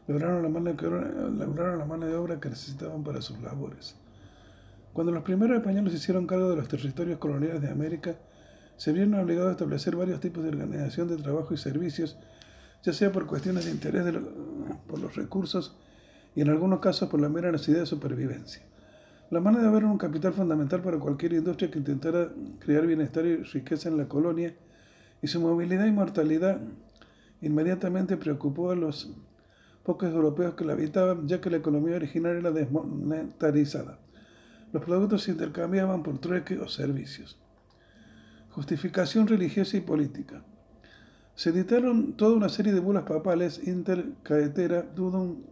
lograron 0.06 0.42
la, 0.42 0.48
mano 0.48 0.72
de, 0.72 1.76
la 1.78 1.84
mano 1.84 2.06
de 2.06 2.14
obra 2.14 2.38
que 2.38 2.50
necesitaban 2.50 3.02
para 3.02 3.22
sus 3.22 3.40
labores. 3.40 3.96
Cuando 4.92 5.12
los 5.12 5.22
primeros 5.22 5.56
españoles 5.56 5.94
hicieron 5.94 6.26
cargo 6.26 6.50
de 6.50 6.56
los 6.56 6.68
territorios 6.68 7.18
coloniales 7.18 7.62
de 7.62 7.70
América, 7.70 8.16
se 8.76 8.92
vieron 8.92 9.14
obligados 9.14 9.50
a 9.50 9.52
establecer 9.52 9.94
varios 9.94 10.20
tipos 10.20 10.42
de 10.42 10.50
organización 10.50 11.08
de 11.08 11.16
trabajo 11.16 11.54
y 11.54 11.58
servicios, 11.58 12.18
ya 12.82 12.92
sea 12.92 13.12
por 13.12 13.26
cuestiones 13.26 13.66
de 13.66 13.70
interés 13.70 14.04
por 14.86 14.98
los 14.98 15.14
recursos 15.14 15.76
y 16.34 16.40
en 16.40 16.48
algunos 16.48 16.80
casos 16.80 17.08
por 17.08 17.20
la 17.20 17.28
mera 17.28 17.52
necesidad 17.52 17.80
de 17.80 17.86
supervivencia. 17.86 18.62
La 19.30 19.40
mano 19.40 19.60
de 19.60 19.68
obra 19.68 19.78
era 19.78 19.86
un 19.86 19.96
capital 19.96 20.32
fundamental 20.32 20.82
para 20.82 20.98
cualquier 20.98 21.34
industria 21.34 21.70
que 21.70 21.78
intentara 21.78 22.32
crear 22.58 22.84
bienestar 22.84 23.24
y 23.24 23.36
riqueza 23.36 23.88
en 23.88 23.96
la 23.96 24.08
colonia, 24.08 24.56
y 25.22 25.28
su 25.28 25.40
movilidad 25.40 25.86
y 25.86 25.92
mortalidad 25.92 26.60
inmediatamente 27.40 28.16
preocupó 28.16 28.72
a 28.72 28.74
los 28.74 29.14
pocos 29.84 30.12
europeos 30.12 30.54
que 30.54 30.64
la 30.64 30.72
habitaban, 30.72 31.28
ya 31.28 31.40
que 31.40 31.48
la 31.48 31.58
economía 31.58 31.94
original 31.94 32.38
era 32.38 32.50
desmonetarizada. 32.50 34.00
Los 34.72 34.84
productos 34.84 35.22
se 35.22 35.30
intercambiaban 35.30 36.02
por 36.02 36.18
trueque 36.18 36.58
o 36.58 36.66
servicios. 36.66 37.38
Justificación 38.50 39.28
religiosa 39.28 39.76
y 39.76 39.80
política. 39.80 40.42
Se 41.36 41.50
editaron 41.50 42.14
toda 42.14 42.34
una 42.34 42.48
serie 42.48 42.72
de 42.72 42.80
bulas 42.80 43.04
papales 43.04 43.64
inter 43.64 44.06
caetera 44.24 44.82
dudum 44.82 45.44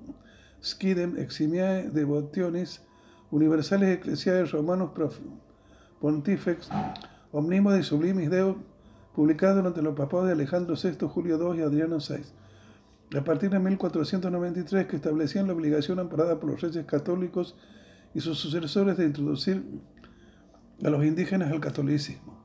skidem 0.60 1.16
eximiae 1.16 1.90
devotionis 1.90 2.82
universales 3.30 3.96
eclesiales 3.96 4.52
romanos 4.52 4.90
pontifex, 6.00 6.68
omnimo 7.32 7.72
de 7.72 7.82
sublimis 7.82 8.30
deo, 8.30 8.56
publicado 9.14 9.56
durante 9.56 9.82
los 9.82 9.96
papados 9.96 10.26
de 10.26 10.32
Alejandro 10.32 10.76
VI, 10.80 11.06
Julio 11.08 11.38
II 11.52 11.60
y 11.60 11.62
Adriano 11.62 11.98
VI, 11.98 13.18
a 13.18 13.24
partir 13.24 13.50
de 13.50 13.58
1493, 13.58 14.86
que 14.86 14.96
establecían 14.96 15.46
la 15.46 15.54
obligación 15.54 15.98
amparada 15.98 16.38
por 16.38 16.50
los 16.50 16.60
reyes 16.60 16.84
católicos 16.84 17.56
y 18.14 18.20
sus 18.20 18.38
sucesores 18.38 18.96
de 18.96 19.06
introducir 19.06 19.64
a 20.84 20.90
los 20.90 21.04
indígenas 21.04 21.50
al 21.50 21.60
catolicismo. 21.60 22.38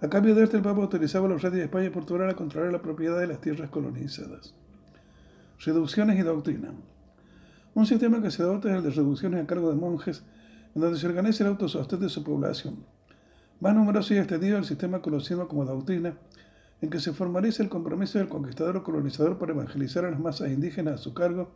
A 0.00 0.08
cambio 0.08 0.34
de 0.34 0.44
esto, 0.44 0.56
el 0.56 0.62
Papa 0.62 0.80
autorizaba 0.80 1.26
a 1.26 1.28
los 1.28 1.42
reyes 1.42 1.58
de 1.58 1.64
España 1.64 1.86
y 1.86 1.90
Portugal 1.90 2.30
a 2.30 2.36
controlar 2.36 2.72
la 2.72 2.80
propiedad 2.80 3.18
de 3.18 3.26
las 3.26 3.40
tierras 3.40 3.68
colonizadas. 3.70 4.54
Reducciones 5.58 6.18
y 6.18 6.22
doctrina. 6.22 6.72
Un 7.74 7.86
sistema 7.86 8.20
que 8.22 8.30
se 8.30 8.42
adopta 8.42 8.70
es 8.70 8.76
el 8.76 8.82
de 8.82 8.90
reducciones 8.90 9.42
a 9.42 9.46
cargo 9.46 9.70
de 9.70 9.76
monjes, 9.76 10.22
en 10.74 10.80
donde 10.80 10.98
se 10.98 11.06
organiza 11.06 11.44
el 11.44 11.50
autosostén 11.50 12.00
de 12.00 12.08
su 12.08 12.24
población. 12.24 12.84
Más 13.60 13.74
numeroso 13.74 14.14
y 14.14 14.18
extendido 14.18 14.58
el 14.58 14.64
sistema 14.64 15.02
conocido 15.02 15.48
como 15.48 15.64
doctrina, 15.64 16.14
en 16.80 16.90
que 16.90 17.00
se 17.00 17.12
formaliza 17.12 17.62
el 17.62 17.68
compromiso 17.68 18.18
del 18.18 18.28
conquistador 18.28 18.76
o 18.76 18.82
colonizador 18.84 19.38
para 19.38 19.52
evangelizar 19.52 20.04
a 20.04 20.10
las 20.10 20.20
masas 20.20 20.50
indígenas 20.50 20.94
a 20.94 20.98
su 20.98 21.12
cargo, 21.12 21.50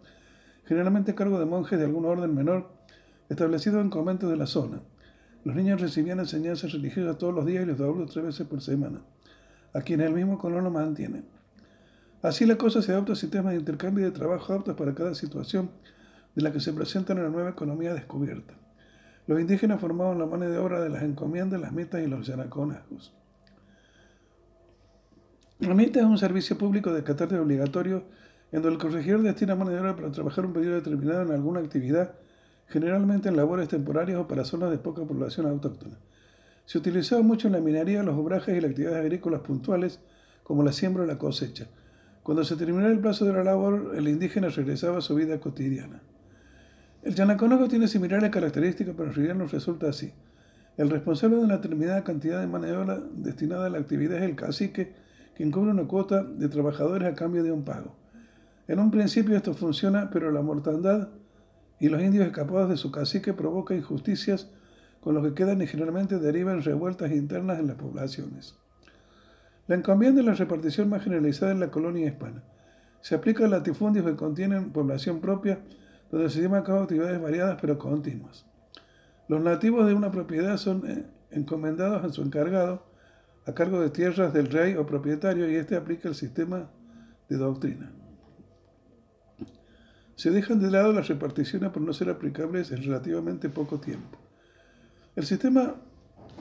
generalmente 0.65 1.13
a 1.13 1.15
cargo 1.15 1.39
de 1.39 1.47
monjes 1.47 1.79
de 1.79 1.85
algún 1.85 2.05
orden 2.05 2.35
menor, 2.35 2.71
establecidos 3.29 3.81
en 3.81 3.91
conventos 3.91 4.31
de 4.31 4.37
la 4.37 4.47
zona. 4.47 4.81
Los 5.45 5.57
niños 5.57 5.81
recibían 5.81 6.21
enseñanzas 6.21 6.73
religiosas 6.73 7.19
todos 7.19 7.35
los 7.35 7.47
días 7.47 7.65
y 7.65 7.67
los 7.67 7.81
adultos 7.81 8.13
tres 8.13 8.27
veces 8.27 8.47
por 8.47 8.61
semana, 8.61 9.01
a 9.73 9.81
quienes 9.81 10.09
el 10.09 10.15
mismo 10.15 10.39
colono 10.39 10.71
mantiene. 10.71 11.23
Así 12.23 12.47
la 12.47 12.57
cosa 12.57 12.83
se 12.83 12.93
adopta 12.93 13.17
sistemas 13.17 13.53
de 13.53 13.59
intercambio 13.59 14.05
de 14.05 14.13
trabajo 14.13 14.53
aptos 14.53 14.77
para 14.77 14.95
cada 14.95 15.15
situación 15.15 15.71
de 16.35 16.43
la 16.43 16.53
que 16.53 16.61
se 16.61 16.73
presenta 16.73 17.13
en 17.13 17.23
la 17.23 17.29
nueva 17.29 17.51
economía 17.51 17.95
descubierta. 17.95 18.55
Los 19.27 19.41
indígenas 19.41 19.81
formaban 19.81 20.19
la 20.19 20.27
mano 20.27 20.49
de 20.49 20.59
obra 20.59 20.81
de 20.81 20.91
las 20.91 21.03
encomiendas, 21.03 21.61
las 21.61 21.73
metas 21.73 22.03
y 22.03 22.07
los 22.07 22.27
yanaconazgos. 22.27 23.15
La 25.61 25.75
meta 25.75 26.01
es 26.01 26.07
un 26.07 26.19
servicio 26.19 26.59
público 26.59 26.93
de 26.93 27.05
carácter 27.05 27.39
obligatorio 27.39 28.03
en 28.51 28.63
donde 28.63 28.75
el 28.75 28.79
corregidor 28.79 29.23
destina 29.23 29.55
mano 29.55 29.71
de 29.71 29.79
obra 29.79 29.95
para 29.95 30.11
trabajar 30.11 30.45
un 30.45 30.53
periodo 30.53 30.75
determinado 30.75 31.23
en 31.23 31.31
alguna 31.31 31.61
actividad, 31.61 32.15
generalmente 32.67 33.29
en 33.29 33.37
labores 33.37 33.69
temporarias 33.69 34.19
o 34.19 34.27
para 34.27 34.45
zonas 34.45 34.71
de 34.71 34.79
poca 34.79 35.05
población 35.05 35.47
autóctona. 35.47 35.97
Se 36.67 36.79
utilizaba 36.79 37.23
mucho 37.23 37.47
en 37.47 37.53
la 37.53 37.61
minería, 37.61 38.03
los 38.03 38.17
obrajes 38.17 38.57
y 38.57 38.61
las 38.61 38.71
actividades 38.71 38.99
agrícolas 38.99 39.41
puntuales, 39.41 40.01
como 40.43 40.65
la 40.65 40.73
siembra 40.73 41.05
o 41.05 41.07
la 41.07 41.19
cosecha. 41.19 41.69
Cuando 42.23 42.45
se 42.45 42.57
terminaba 42.57 42.93
el 42.93 43.01
plazo 43.01 43.25
de 43.25 43.33
la 43.33 43.45
labor, 43.45 43.95
el 43.97 44.09
indígena 44.09 44.49
regresaba 44.49 44.99
a 44.99 45.01
su 45.01 45.15
vida 45.15 45.41
cotidiana. 45.41 46.03
El 47.03 47.16
yanaconago 47.16 47.66
tiene 47.66 47.89
similares 47.89 48.31
características, 48.31 48.95
pero 48.97 49.09
en 49.09 49.15
realidad 49.15 49.35
nos 49.35 49.51
resulta 49.51 49.89
así. 49.89 50.12
El 50.77 50.89
responsable 50.89 51.37
de 51.37 51.43
una 51.43 51.57
determinada 51.57 52.05
cantidad 52.05 52.41
de 52.41 52.47
mano 52.47 52.66
de 52.66 52.77
obra 52.77 53.01
destinada 53.15 53.66
a 53.66 53.70
la 53.70 53.79
actividad 53.79 54.19
es 54.19 54.24
el 54.24 54.37
cacique, 54.37 54.95
quien 55.35 55.51
cobra 55.51 55.73
una 55.73 55.89
cuota 55.89 56.23
de 56.23 56.49
trabajadores 56.49 57.09
a 57.09 57.15
cambio 57.15 57.43
de 57.43 57.51
un 57.51 57.65
pago. 57.65 57.97
En 58.69 58.79
un 58.79 58.93
principio 58.93 59.37
esto 59.37 59.53
funciona, 59.53 60.11
pero 60.11 60.31
la 60.31 60.43
mortandad 60.43 61.09
y 61.81 61.89
los 61.89 62.01
indios 62.01 62.24
escapados 62.24 62.70
de 62.70 62.77
su 62.77 62.93
cacique 62.93 63.35
provoca 63.35 63.74
injusticias 63.74 64.49
con 65.01 65.16
los 65.16 65.24
que 65.24 65.35
quedan 65.35 65.61
y 65.61 65.66
generalmente 65.66 66.20
derivan 66.20 66.62
revueltas 66.62 67.11
internas 67.11 67.59
en 67.59 67.66
las 67.66 67.77
poblaciones. 67.77 68.55
La 69.66 69.74
encomienda 69.74 70.20
es 70.20 70.27
la 70.27 70.35
repartición 70.35 70.89
más 70.89 71.03
generalizada 71.03 71.51
en 71.51 71.59
la 71.59 71.73
colonia 71.73 72.07
hispana. 72.07 72.45
Se 73.01 73.16
aplica 73.16 73.45
a 73.45 73.49
latifundios 73.49 74.07
que 74.07 74.15
contienen 74.15 74.70
población 74.70 75.20
propia 75.20 75.59
donde 76.13 76.31
se 76.31 76.41
llevan 76.41 76.61
a 76.61 76.65
cabo 76.65 76.81
actividades 76.81 77.21
variadas 77.21 77.59
pero 77.61 77.79
continuas. 77.79 78.45
Los 79.29 79.41
nativos 79.43 79.87
de 79.87 79.95
una 79.95 80.13
propiedad 80.13 80.57
son 80.59 80.89
eh, 80.89 81.07
encomendados 81.31 82.05
a 82.05 82.11
su 82.11 82.23
encargado 82.23 82.85
a 83.47 83.55
cargo 83.55 83.81
de 83.81 83.91
tierras 83.91 84.33
del 84.33 84.47
rey 84.47 84.75
o 84.75 84.87
propietario 84.87 85.51
y 85.51 85.57
este 85.57 85.75
aplica 85.75 86.09
el 86.09 86.15
sistema 86.15 86.71
de 87.29 87.37
doctrina. 87.39 87.91
Se 90.15 90.31
dejan 90.31 90.61
de 90.61 90.71
lado 90.71 90.93
las 90.93 91.09
reparticiones 91.09 91.71
por 91.71 91.83
no 91.83 91.93
ser 91.93 92.11
aplicables 92.11 92.71
en 92.71 92.83
relativamente 92.83 93.49
poco 93.49 93.81
tiempo. 93.81 94.19
El 95.17 95.25
sistema 95.25 95.77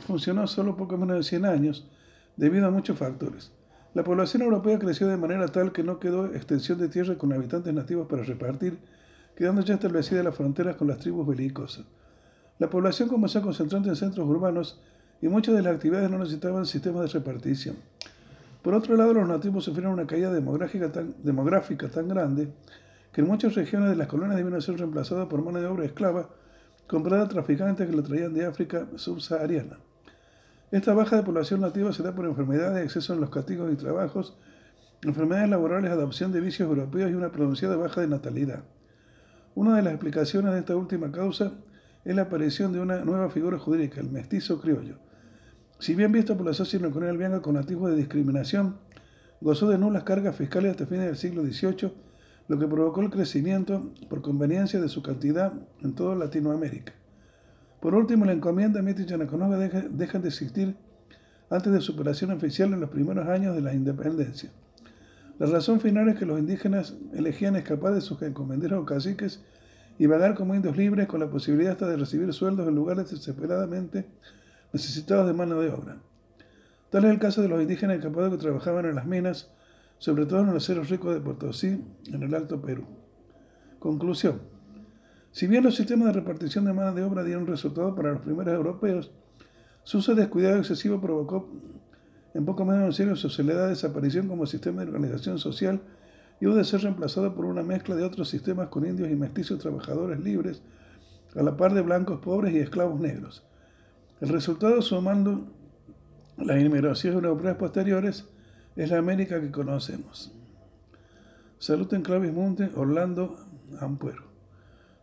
funcionó 0.06 0.46
solo 0.48 0.76
poco 0.76 0.98
menos 0.98 1.18
de 1.18 1.24
100 1.24 1.46
años 1.46 1.90
debido 2.36 2.68
a 2.68 2.72
muchos 2.72 2.98
factores. 2.98 3.52
La 3.94 4.04
población 4.04 4.44
europea 4.44 4.78
creció 4.78 5.08
de 5.08 5.18
manera 5.18 5.48
tal 5.48 5.72
que 5.72 5.84
no 5.84 6.00
quedó 6.00 6.28
extensión 6.28 6.78
de 6.78 6.90
tierra 6.90 7.18
con 7.18 7.34
habitantes 7.34 7.74
nativos 7.74 8.08
para 8.08 8.24
repartir 8.24 8.78
quedando 9.42 9.64
ya 9.64 9.74
establecidas 9.74 10.24
las 10.24 10.36
fronteras 10.36 10.76
con 10.76 10.88
las 10.88 11.00
tribus 11.00 11.26
belicosas. 11.26 11.84
La 12.60 12.70
población 12.70 13.10
comenzó 13.10 13.40
a 13.40 13.42
concentrarse 13.42 13.90
en 13.90 13.96
centros 13.96 14.28
urbanos 14.28 14.80
y 15.20 15.30
muchas 15.30 15.56
de 15.56 15.64
las 15.64 15.74
actividades 15.74 16.12
no 16.12 16.20
necesitaban 16.20 16.68
sistemas 16.68 17.12
de 17.12 17.20
repartición. 17.20 17.76
Por 18.62 18.76
otro 18.76 18.96
lado, 18.96 19.16
los 19.16 19.28
nativos 19.28 19.64
sufrieron 19.64 19.94
una 19.94 20.06
caída 20.06 20.32
demográfica 20.32 20.92
tan, 20.92 22.08
grande 22.08 22.54
que 23.12 23.22
en 23.22 23.28
muchas 23.28 23.56
regiones 23.56 23.90
de 23.90 23.96
las 23.96 24.06
colonias 24.06 24.38
debieron 24.38 24.62
ser 24.62 24.78
reemplazadas 24.78 25.28
por 25.28 25.44
mano 25.44 25.60
de 25.60 25.66
obra 25.66 25.86
esclava 25.86 26.30
comprada 26.86 27.24
a 27.24 27.28
traficantes 27.28 27.90
que 27.90 27.96
lo 27.96 28.04
traían 28.04 28.36
de 28.36 28.46
África 28.46 28.90
subsahariana. 28.96 29.80
Esta 30.70 30.94
baja 30.94 31.16
de 31.16 31.24
población 31.24 31.62
nativa 31.62 31.92
se 31.94 32.04
da 32.04 32.14
por 32.14 32.26
enfermedades, 32.26 32.86
exceso 32.86 33.16
en 33.16 33.22
los 33.22 33.32
castigos 33.32 33.74
y 33.74 33.76
trabajos, 33.76 34.38
enfermedades 35.02 35.50
laborales, 35.50 35.90
adopción 35.90 36.32
de 36.32 36.42
vicios 36.42 36.70
europeos 36.70 37.10
y 37.10 37.16
una 37.16 37.32
pronunciada 37.32 37.76
baja 37.76 38.02
de 38.02 38.08
natalidad. 38.08 38.64
Una 39.54 39.76
de 39.76 39.82
las 39.82 39.94
explicaciones 39.94 40.54
de 40.54 40.60
esta 40.60 40.76
última 40.76 41.12
causa 41.12 41.52
es 42.06 42.16
la 42.16 42.24
aparición 42.24 42.72
de 42.72 42.80
una 42.80 43.04
nueva 43.04 43.30
figura 43.30 43.60
jurídica, 43.60 44.00
el 44.00 44.10
mestizo 44.10 44.62
criollo. 44.62 44.98
Si 45.80 45.94
bien 45.94 46.12
visto 46.12 46.38
por 46.38 46.46
la 46.46 46.54
sociedad 46.54 46.90
colonial 46.90 47.42
con 47.42 47.58
atisbo 47.58 47.90
de 47.90 47.98
discriminación, 47.98 48.78
gozó 49.42 49.68
de 49.70 49.78
nulas 49.78 50.04
cargas 50.04 50.36
fiscales 50.36 50.72
hasta 50.72 50.86
fines 50.86 51.08
del 51.08 51.18
siglo 51.18 51.44
XVIII, 51.44 51.92
lo 52.48 52.60
que 52.60 52.68
provocó 52.68 53.02
el 53.02 53.10
crecimiento 53.10 53.92
por 54.10 54.22
conveniencia 54.22 54.80
de 54.80 54.88
su 54.88 55.04
cantidad 55.04 55.52
en 55.82 55.96
toda 55.96 56.16
Latinoamérica. 56.16 56.94
Por 57.82 57.96
último, 57.96 58.26
la 58.26 58.34
encomienda 58.34 58.82
Mito 58.82 59.02
y 59.02 59.06
Yanaconoga 59.06 59.58
dejan 59.58 60.22
de 60.22 60.28
existir 60.28 60.76
antes 61.50 61.74
de 61.74 61.82
su 61.82 61.94
operación 61.94 62.32
oficial 62.32 62.72
en 62.72 62.80
los 62.80 62.90
primeros 62.90 63.28
años 63.28 63.56
de 63.56 63.62
la 63.62 63.74
independencia. 63.74 64.52
La 65.42 65.48
razón 65.48 65.80
final 65.80 66.08
es 66.08 66.20
que 66.20 66.28
los 66.28 66.38
indígenas 66.38 66.94
elegían 67.14 67.56
escapar 67.56 67.96
de 67.96 68.02
sus 68.02 68.22
encomenderos 68.22 68.80
o 68.80 68.86
caciques 68.86 69.44
y 69.98 70.06
vagar 70.06 70.36
como 70.36 70.54
indios 70.54 70.78
libres 70.78 71.08
con 71.08 71.20
la 71.20 71.32
posibilidad 71.32 71.72
hasta 71.72 71.88
de 71.88 71.98
recibir 71.98 72.32
sueldos 72.32 72.68
en 72.68 72.76
lugares 72.76 73.10
desesperadamente 73.10 74.06
necesitados 74.72 75.26
de 75.26 75.34
mano 75.34 75.60
de 75.60 75.72
obra. 75.72 75.98
Tal 76.92 77.06
es 77.06 77.10
el 77.10 77.18
caso 77.18 77.42
de 77.42 77.48
los 77.48 77.60
indígenas 77.60 77.98
escapados 77.98 78.30
que 78.30 78.38
trabajaban 78.38 78.86
en 78.86 78.94
las 78.94 79.08
minas, 79.08 79.50
sobre 79.98 80.28
todo 80.28 80.42
en 80.42 80.54
los 80.54 80.64
cerros 80.64 80.92
ricos 80.92 81.12
de 81.12 81.22
Potosí, 81.22 81.84
en 82.06 82.22
el 82.22 82.36
Alto 82.36 82.62
Perú. 82.62 82.86
Conclusión. 83.80 84.44
Si 85.32 85.48
bien 85.48 85.64
los 85.64 85.76
sistemas 85.76 86.10
de 86.10 86.20
repartición 86.20 86.66
de 86.66 86.74
mano 86.74 86.94
de 86.94 87.02
obra 87.02 87.24
dieron 87.24 87.48
resultado 87.48 87.96
para 87.96 88.12
los 88.12 88.22
primeros 88.22 88.54
europeos, 88.54 89.10
su 89.86 89.98
uso 89.98 90.14
descuidado 90.14 90.60
excesivo 90.60 91.02
provocó 91.02 91.50
en 92.34 92.46
poco 92.46 92.66
menos 92.66 92.82
de 92.82 92.88
un 92.88 92.94
siglo, 92.94 93.16
su 93.16 93.30
soledad 93.30 93.70
desaparición 93.70 94.28
como 94.28 94.46
sistema 94.46 94.82
de 94.82 94.88
organización 94.88 95.38
social 95.38 95.82
hubo 96.42 96.56
de 96.56 96.64
ser 96.64 96.82
reemplazado 96.82 97.36
por 97.36 97.46
una 97.46 97.62
mezcla 97.62 97.96
de 97.96 98.04
otros 98.04 98.30
sistemas 98.30 98.70
con 98.70 98.86
indios 98.86 99.10
y 99.10 99.16
mestizos 99.16 99.60
trabajadores 99.60 100.20
libres, 100.20 100.62
a 101.36 101.44
la 101.44 101.56
par 101.56 101.74
de 101.74 101.82
blancos 101.82 102.20
pobres 102.20 102.54
y 102.54 102.60
esclavos 102.60 103.00
negros. 103.00 103.44
El 104.20 104.30
resultado, 104.30 104.82
sumando 104.82 105.48
las 106.38 106.60
inmigraciones 106.60 107.24
europeas 107.24 107.58
posteriores, 107.58 108.26
es 108.76 108.90
la 108.90 108.98
América 108.98 109.40
que 109.40 109.52
conocemos. 109.52 110.34
Salud 111.60 111.94
en 111.94 112.02
Clavis 112.02 112.34
Monte, 112.34 112.72
Orlando 112.76 113.38
Ampuero. 113.80 114.24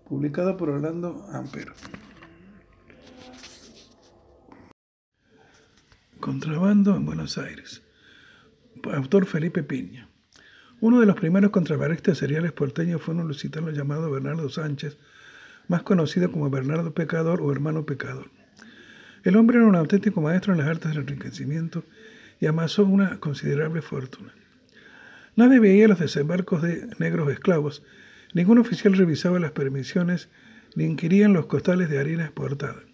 Publicado 0.09 0.57
por 0.57 0.71
Orlando 0.71 1.27
Ampero. 1.33 1.73
Contrabando 6.21 6.97
en 6.97 7.07
Buenos 7.07 7.39
Aires. 7.39 7.83
Autor 8.93 9.25
Felipe 9.25 9.63
Piña. 9.63 10.09
Uno 10.81 10.99
de 10.99 11.07
los 11.07 11.15
primeros 11.15 11.53
contrabandistas 11.53 12.19
seriales 12.19 12.51
porteños 12.51 13.01
fue 13.01 13.15
un 13.15 13.29
lusitano 13.29 13.71
llamado 13.71 14.11
Bernardo 14.11 14.49
Sánchez, 14.49 14.99
más 15.69 15.85
conocido 15.85 16.33
como 16.33 16.51
Bernardo 16.51 16.93
Pecador 16.93 17.41
o 17.41 17.53
Hermano 17.53 17.87
Pecador. 17.87 18.31
El 19.23 19.37
hombre 19.37 19.59
era 19.59 19.67
un 19.67 19.77
auténtico 19.77 20.21
maestro 20.21 20.53
en 20.53 20.59
las 20.59 20.67
artes 20.67 20.91
del 20.91 21.03
enriquecimiento 21.03 21.85
y 22.41 22.47
amasó 22.47 22.85
una 22.85 23.21
considerable 23.21 23.81
fortuna. 23.81 24.35
Nadie 25.37 25.61
veía 25.61 25.87
los 25.87 26.01
desembarcos 26.01 26.63
de 26.63 26.89
negros 26.99 27.31
esclavos, 27.31 27.85
ningún 28.35 28.59
oficial 28.59 28.95
revisaba 28.95 29.39
las 29.39 29.53
permisiones 29.53 30.29
ni 30.75 30.85
inquirían 30.85 31.33
los 31.33 31.47
costales 31.47 31.89
de 31.89 31.99
harina 32.01 32.25
exportada. 32.25 32.88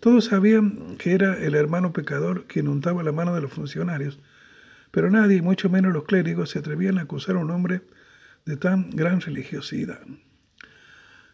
Todos 0.00 0.24
sabían 0.24 0.96
que 0.96 1.12
era 1.12 1.38
el 1.38 1.54
hermano 1.54 1.92
pecador 1.92 2.46
quien 2.46 2.68
untaba 2.68 3.02
la 3.02 3.12
mano 3.12 3.34
de 3.34 3.42
los 3.42 3.52
funcionarios, 3.52 4.18
pero 4.90 5.10
nadie, 5.10 5.42
mucho 5.42 5.68
menos 5.68 5.92
los 5.92 6.04
clérigos, 6.04 6.50
se 6.50 6.58
atrevían 6.58 6.98
a 6.98 7.02
acusar 7.02 7.36
a 7.36 7.40
un 7.40 7.50
hombre 7.50 7.82
de 8.46 8.56
tan 8.56 8.90
gran 8.90 9.20
religiosidad. 9.20 10.00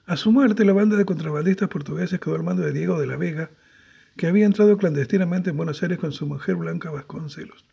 A 0.05 0.16
su 0.16 0.32
muerte, 0.32 0.64
la 0.64 0.72
banda 0.72 0.97
de 0.97 1.05
contrabandistas 1.05 1.68
portugueses 1.68 2.18
quedó 2.18 2.34
al 2.34 2.43
mando 2.43 2.62
de 2.62 2.72
Diego 2.72 2.98
de 3.01 3.06
la 3.06 3.16
Vega, 3.16 3.51
que 4.16 4.26
había 4.26 4.47
entrado 4.47 4.76
clandestinamente 4.78 5.51
en 5.51 5.56
Buenos 5.56 5.82
Aires 5.82 5.98
con 5.98 6.10
su 6.10 6.26
mujer 6.26 6.56
Blanca 6.56 6.90
Vasconcelos. 6.90 7.64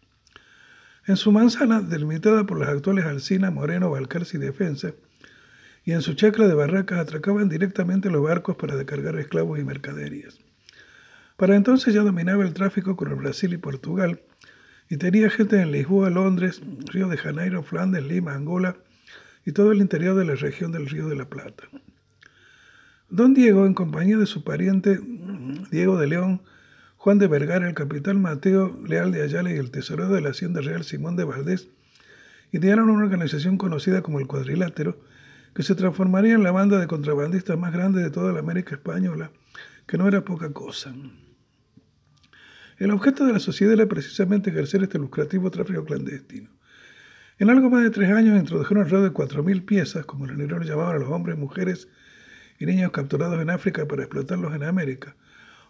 En 1.07 1.17
su 1.17 1.31
manzana, 1.31 1.81
delimitada 1.81 2.45
por 2.45 2.59
las 2.59 2.69
actuales 2.69 3.05
Alcina, 3.05 3.49
Moreno, 3.49 3.89
Balcarce 3.89 4.37
y 4.37 4.39
Defensa, 4.39 4.93
y 5.85 5.91
en 5.91 6.01
su 6.01 6.13
chacra 6.13 6.47
de 6.47 6.53
barracas 6.53 6.99
atracaban 6.99 7.49
directamente 7.49 8.09
los 8.09 8.23
barcos 8.23 8.55
para 8.55 8.75
descargar 8.75 9.17
esclavos 9.17 9.59
y 9.59 9.63
mercaderías. 9.63 10.39
Para 11.37 11.55
entonces 11.55 11.93
ya 11.93 12.01
dominaba 12.01 12.43
el 12.43 12.53
tráfico 12.53 12.95
con 12.95 13.09
el 13.09 13.15
Brasil 13.15 13.53
y 13.53 13.57
Portugal 13.57 14.21
y 14.89 14.97
tenía 14.97 15.29
gente 15.29 15.59
en 15.59 15.71
Lisboa, 15.71 16.09
Londres, 16.09 16.61
Río 16.91 17.07
de 17.07 17.17
Janeiro, 17.17 17.63
Flandes, 17.63 18.03
Lima, 18.03 18.33
Angola 18.33 18.77
y 19.45 19.51
todo 19.51 19.71
el 19.71 19.79
interior 19.79 20.15
de 20.15 20.25
la 20.25 20.35
región 20.35 20.71
del 20.71 20.87
Río 20.87 21.07
de 21.07 21.15
la 21.15 21.29
Plata. 21.29 21.63
Don 23.09 23.33
Diego, 23.33 23.65
en 23.65 23.73
compañía 23.73 24.17
de 24.17 24.25
su 24.25 24.43
pariente 24.43 24.99
Diego 25.71 25.97
de 25.97 26.07
León, 26.07 26.41
Juan 26.97 27.19
de 27.19 27.27
Vergara, 27.27 27.67
el 27.67 27.75
capitán 27.75 28.21
Mateo 28.21 28.79
Leal 28.87 29.11
de 29.11 29.23
Ayala 29.23 29.51
y 29.51 29.57
el 29.57 29.71
tesorero 29.71 30.09
de 30.09 30.21
la 30.21 30.29
Hacienda 30.29 30.61
Real 30.61 30.83
Simón 30.83 31.15
de 31.15 31.25
Valdés 31.25 31.69
idearon 32.53 32.89
una 32.89 33.03
organización 33.03 33.57
conocida 33.57 34.01
como 34.01 34.19
el 34.19 34.27
Cuadrilátero, 34.27 34.99
que 35.53 35.63
se 35.63 35.75
transformaría 35.75 36.35
en 36.35 36.43
la 36.43 36.51
banda 36.51 36.79
de 36.79 36.87
contrabandistas 36.87 37.57
más 37.57 37.73
grande 37.73 38.01
de 38.01 38.09
toda 38.09 38.31
la 38.31 38.39
América 38.39 38.75
Española, 38.75 39.31
que 39.87 39.97
no 39.97 40.07
era 40.07 40.23
poca 40.23 40.51
cosa. 40.53 40.93
El 42.77 42.91
objeto 42.91 43.25
de 43.25 43.33
la 43.33 43.39
sociedad 43.39 43.73
era 43.73 43.87
precisamente 43.87 44.49
ejercer 44.49 44.83
este 44.83 44.97
lucrativo 44.97 45.51
tráfico 45.51 45.85
clandestino. 45.85 46.49
En 47.39 47.49
algo 47.49 47.69
más 47.69 47.83
de 47.83 47.89
tres 47.89 48.11
años 48.11 48.39
introdujeron 48.39 48.83
alrededor 48.83 49.09
de 49.09 49.15
4.000 49.15 49.65
piezas, 49.65 50.05
como 50.05 50.25
los 50.25 50.37
negros 50.37 50.65
llamaban 50.67 50.95
a 50.95 50.99
los 50.99 51.09
hombres, 51.09 51.37
mujeres 51.37 51.87
y 52.59 52.65
niños 52.65 52.91
capturados 52.91 53.41
en 53.41 53.49
África 53.49 53.87
para 53.87 54.03
explotarlos 54.03 54.53
en 54.55 54.63
América, 54.63 55.15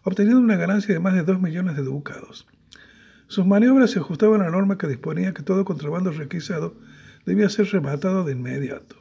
obteniendo 0.04 0.42
una 0.42 0.58
ganancia 0.58 0.94
de 0.94 1.00
más 1.00 1.14
de 1.14 1.24
2 1.24 1.42
millones 1.42 1.76
de 1.76 1.84
ducados. 1.84 2.48
Sus 3.28 3.46
maniobras 3.46 3.92
se 3.92 4.00
ajustaban 4.00 4.42
a 4.42 4.46
la 4.46 4.52
norma 4.52 4.78
que 4.78 4.88
disponía 4.88 5.34
que 5.34 5.44
todo 5.44 5.66
contrabando 5.66 6.12
requisado 6.12 6.76
debía 7.26 7.50
ser 7.50 7.68
rematado 7.68 8.24
de 8.24 8.34
inmediato. 8.34 8.98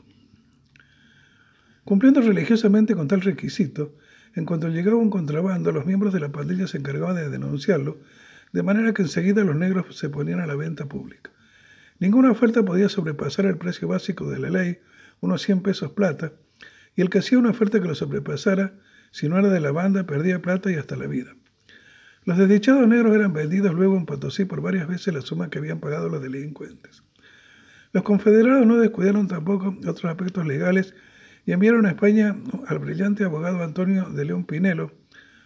Cumpliendo 1.84 2.20
religiosamente 2.20 2.94
con 2.94 3.09
tal 3.09 3.20
requisito, 3.22 3.97
en 4.34 4.46
cuanto 4.46 4.68
llegaba 4.68 4.96
un 4.96 5.10
contrabando, 5.10 5.72
los 5.72 5.86
miembros 5.86 6.12
de 6.12 6.20
la 6.20 6.30
pandilla 6.30 6.66
se 6.66 6.78
encargaban 6.78 7.16
de 7.16 7.28
denunciarlo, 7.28 7.98
de 8.52 8.62
manera 8.62 8.92
que 8.92 9.02
enseguida 9.02 9.44
los 9.44 9.56
negros 9.56 9.96
se 9.96 10.09
ponían 10.09 10.40
a 10.40 10.46
la 10.46 10.56
venta 10.56 10.86
pública. 10.86 11.30
Ninguna 11.98 12.30
oferta 12.30 12.62
podía 12.62 12.88
sobrepasar 12.88 13.46
el 13.46 13.59
precio 13.59 13.88
básico 13.88 14.28
de 14.28 14.38
la 14.38 14.50
ley, 14.50 14.78
unos 15.20 15.42
100 15.42 15.62
pesos 15.62 15.92
plata, 15.92 16.32
y 16.96 17.02
el 17.02 17.10
que 17.10 17.18
hacía 17.18 17.38
una 17.38 17.50
oferta 17.50 17.80
que 17.80 17.88
lo 17.88 17.94
sobrepasara, 17.94 18.74
si 19.10 19.28
no 19.28 19.38
era 19.38 19.48
de 19.48 19.60
la 19.60 19.72
banda, 19.72 20.04
perdía 20.04 20.42
plata 20.42 20.70
y 20.70 20.74
hasta 20.74 20.96
la 20.96 21.06
vida. 21.06 21.34
Los 22.24 22.38
desdichados 22.38 22.86
negros 22.86 23.14
eran 23.14 23.32
vendidos 23.32 23.74
luego 23.74 23.96
en 23.96 24.06
Potosí 24.06 24.44
por 24.44 24.60
varias 24.60 24.86
veces 24.86 25.12
la 25.12 25.22
suma 25.22 25.50
que 25.50 25.59
habían 25.59 25.80
pagado 25.80 26.09
los 26.09 26.22
delincuentes. 26.22 27.02
Los 27.92 28.04
confederados 28.04 28.66
no 28.66 28.78
descuidaron 28.78 29.28
tampoco 29.28 29.76
otros 29.86 30.04
aspectos 30.04 30.46
legales 30.46 30.94
y 31.44 31.52
enviaron 31.52 31.86
a 31.86 31.90
España 31.90 32.36
al 32.66 32.78
brillante 32.78 33.24
abogado 33.24 33.62
Antonio 33.62 34.10
de 34.10 34.24
León 34.24 34.44
Pinelo 34.44 34.93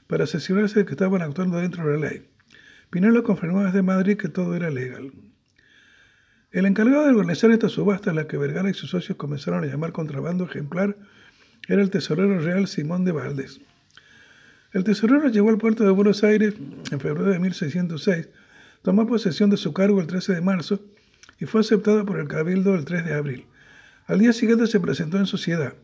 para 0.06 0.24
asesorarse 0.24 0.80
de 0.80 0.84
que 0.86 0.92
estaban 0.92 1.22
actuando 1.22 1.58
dentro 1.58 1.86
de 1.86 1.98
la 1.98 2.08
ley. 2.10 2.28
Pinelo 2.90 3.22
confirmó 3.22 3.64
desde 3.64 3.82
Madrid 3.82 4.16
que 4.16 4.28
todo 4.28 4.54
era 4.54 4.70
legal. 4.70 5.12
El 6.52 6.66
encargado 6.66 7.04
de 7.04 7.10
organizar 7.10 7.50
esta 7.50 7.68
subasta, 7.68 8.12
la 8.12 8.26
que 8.26 8.36
Vergara 8.36 8.70
y 8.70 8.74
sus 8.74 8.90
socios 8.90 9.18
comenzaron 9.18 9.64
a 9.64 9.66
llamar 9.66 9.92
contrabando 9.92 10.44
ejemplar, 10.44 10.96
era 11.68 11.82
el 11.82 11.90
tesorero 11.90 12.38
real 12.38 12.68
Simón 12.68 13.04
de 13.04 13.12
Valdés. 13.12 13.60
El 14.72 14.84
tesorero 14.84 15.28
llegó 15.28 15.50
al 15.50 15.58
puerto 15.58 15.84
de 15.84 15.90
Buenos 15.90 16.22
Aires 16.22 16.54
en 16.90 17.00
febrero 17.00 17.30
de 17.30 17.38
1606, 17.40 18.28
tomó 18.82 19.06
posesión 19.06 19.50
de 19.50 19.56
su 19.56 19.72
cargo 19.72 20.00
el 20.00 20.06
13 20.06 20.34
de 20.34 20.40
marzo 20.40 20.80
y 21.40 21.46
fue 21.46 21.62
aceptado 21.62 22.06
por 22.06 22.20
el 22.20 22.28
cabildo 22.28 22.74
el 22.74 22.84
3 22.84 23.04
de 23.04 23.14
abril. 23.14 23.46
Al 24.06 24.20
día 24.20 24.32
siguiente 24.32 24.66
se 24.66 24.78
presentó 24.78 25.18
en 25.18 25.26
sociedad. 25.26 25.74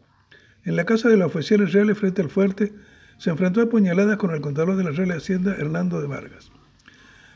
En 0.64 0.76
la 0.76 0.84
casa 0.84 1.09
de 1.09 1.16
los 1.16 1.26
oficiales 1.26 1.72
reales 1.72 1.98
frente 1.98 2.22
al 2.22 2.30
fuerte, 2.30 2.72
se 3.18 3.30
enfrentó 3.30 3.60
a 3.60 3.68
puñaladas 3.68 4.16
con 4.16 4.30
el 4.30 4.40
contador 4.40 4.76
de 4.76 4.84
la 4.84 4.90
Real 4.90 5.10
Hacienda, 5.12 5.55
Hernando 5.55 6.01
de 6.01 6.06
Vargas. 6.06 6.51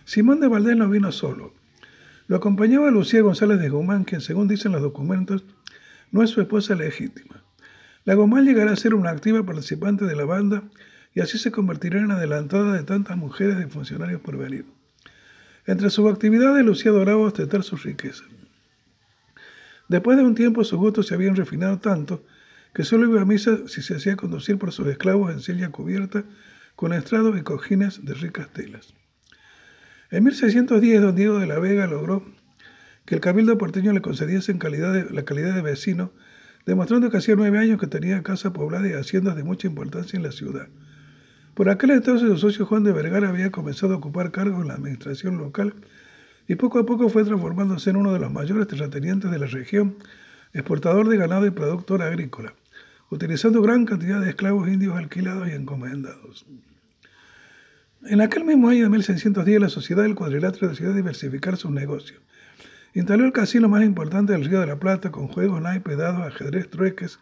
Simón 0.05 0.41
de 0.41 0.49
Valdés 0.49 0.77
no 0.77 0.89
vino 0.89 1.11
solo. 1.11 1.53
Lo 2.29 2.37
acompañaba 2.37 2.91
Lucía 2.91 3.23
González 3.23 3.59
de 3.59 3.69
Guzmán, 3.69 4.05
quien, 4.05 4.21
según 4.21 4.49
dicen 4.49 4.73
los 4.73 4.83
documentos, 4.83 5.45
no 6.13 6.23
es 6.23 6.31
su 6.31 6.41
esposa 6.41 6.75
legítima. 6.75 7.43
La 8.05 8.15
Guzmán 8.15 8.45
llegará 8.45 8.73
a 8.73 8.77
ser 8.77 8.95
una 8.95 9.11
activa 9.11 9.45
participante 9.45 10.05
de 10.05 10.15
la 10.15 10.25
banda 10.25 10.63
y 11.13 11.21
así 11.21 11.39
se 11.39 11.51
convertirá 11.51 11.99
en 11.99 12.13
adelantada 12.13 12.73
de 12.73 12.85
tantas 12.85 13.17
mujeres 13.17 13.57
y 13.65 13.71
funcionarios 13.71 14.21
por 14.21 14.37
venir. 14.37 14.67
Entre 15.67 15.91
sus 15.91 16.09
actividades, 16.09 16.65
Lucía 16.65 16.93
adoraba 16.93 17.23
ostentar 17.23 17.65
su 17.65 17.77
riqueza. 17.77 18.25
Después 19.89 20.17
de 20.17 20.25
un 20.25 20.37
tiempo, 20.37 20.63
sus 20.63 20.79
gustos 20.79 21.09
se 21.09 21.15
habían 21.15 21.35
refinado 21.35 21.79
tanto 21.79 22.25
que 22.77 22.85
solo 22.85 23.09
iba 23.09 23.23
a 23.23 23.25
misa 23.25 23.67
si 23.69 23.81
se 23.81 23.97
hacía 23.97 24.17
conducir 24.17 24.59
por 24.59 24.71
sus 24.71 24.87
esclavos 24.89 25.33
en 25.33 25.41
silla 25.41 25.71
cubierta 25.71 26.25
con 26.75 26.93
estrados 26.93 27.35
y 27.39 27.41
cojines 27.41 28.05
de 28.05 28.13
ricas 28.13 28.51
telas. 28.51 28.93
En 30.11 30.25
1610, 30.25 31.01
don 31.01 31.17
Diego 31.17 31.39
de 31.39 31.47
la 31.47 31.59
Vega 31.59 31.87
logró 31.87 32.23
que 33.07 33.15
el 33.15 33.23
cabildo 33.23 33.57
porteño 33.57 33.95
le 33.95 34.03
concediese 34.03 34.53
en 34.53 34.59
calidad 34.59 34.93
de, 34.93 35.11
la 35.11 35.25
calidad 35.25 35.55
de 35.55 35.63
vecino, 35.63 36.13
demostrando 36.67 37.09
que 37.09 37.17
hacía 37.17 37.35
nueve 37.35 37.57
años 37.57 37.81
que 37.81 37.87
tenía 37.87 38.23
casa 38.23 38.53
poblada 38.53 38.87
y 38.87 38.93
haciendas 38.93 39.37
de 39.37 39.43
mucha 39.43 39.67
importancia 39.67 40.19
en 40.19 40.23
la 40.23 40.33
ciudad. 40.33 40.69
Por 41.55 41.71
aquel 41.71 41.93
entonces 41.93 42.29
su 42.29 42.37
socio 42.37 42.67
Juan 42.67 42.85
de 42.85 42.93
Vergara 42.93 43.31
había 43.31 43.51
comenzado 43.51 43.95
a 43.95 43.97
ocupar 43.97 44.33
cargos 44.33 44.61
en 44.61 44.69
la 44.69 44.75
administración 44.75 45.39
local 45.39 45.73
y 46.47 46.57
poco 46.57 46.79
a 46.79 46.85
poco 46.85 47.09
fue 47.09 47.25
transformándose 47.25 47.89
en 47.89 47.97
uno 47.97 48.13
de 48.13 48.19
los 48.19 48.31
mayores 48.31 48.69
terratenientes 48.69 49.31
de 49.31 49.39
la 49.39 49.47
región, 49.47 49.97
exportador 50.53 51.09
de 51.09 51.17
ganado 51.17 51.47
y 51.47 51.51
productor 51.51 52.03
agrícola, 52.03 52.53
utilizando 53.11 53.63
gran 53.63 53.85
cantidad 53.85 54.21
de 54.21 54.31
esclavos 54.31 54.69
indios 54.69 54.97
alquilados 54.97 55.49
y 55.49 55.53
encomendados. 55.53 56.47
En 58.05 58.21
aquel 58.21 58.45
mismo 58.45 58.69
año 58.69 58.85
de 58.85 58.91
1610 58.91 59.61
la 59.61 59.69
Sociedad 59.69 60.03
del 60.03 60.15
Cuadrilátero 60.15 60.69
decidió 60.69 60.93
diversificar 60.93 61.57
sus 61.57 61.71
negocios. 61.71 62.21
Instaló 62.95 63.25
el 63.25 63.33
casino 63.33 63.69
más 63.69 63.85
importante 63.85 64.33
del 64.33 64.45
Río 64.45 64.61
de 64.61 64.67
la 64.67 64.79
Plata 64.79 65.11
con 65.11 65.29
juegos, 65.29 65.61
naipes, 65.61 65.99
dados, 65.99 66.27
ajedrez, 66.27 66.71
trueques, 66.71 67.19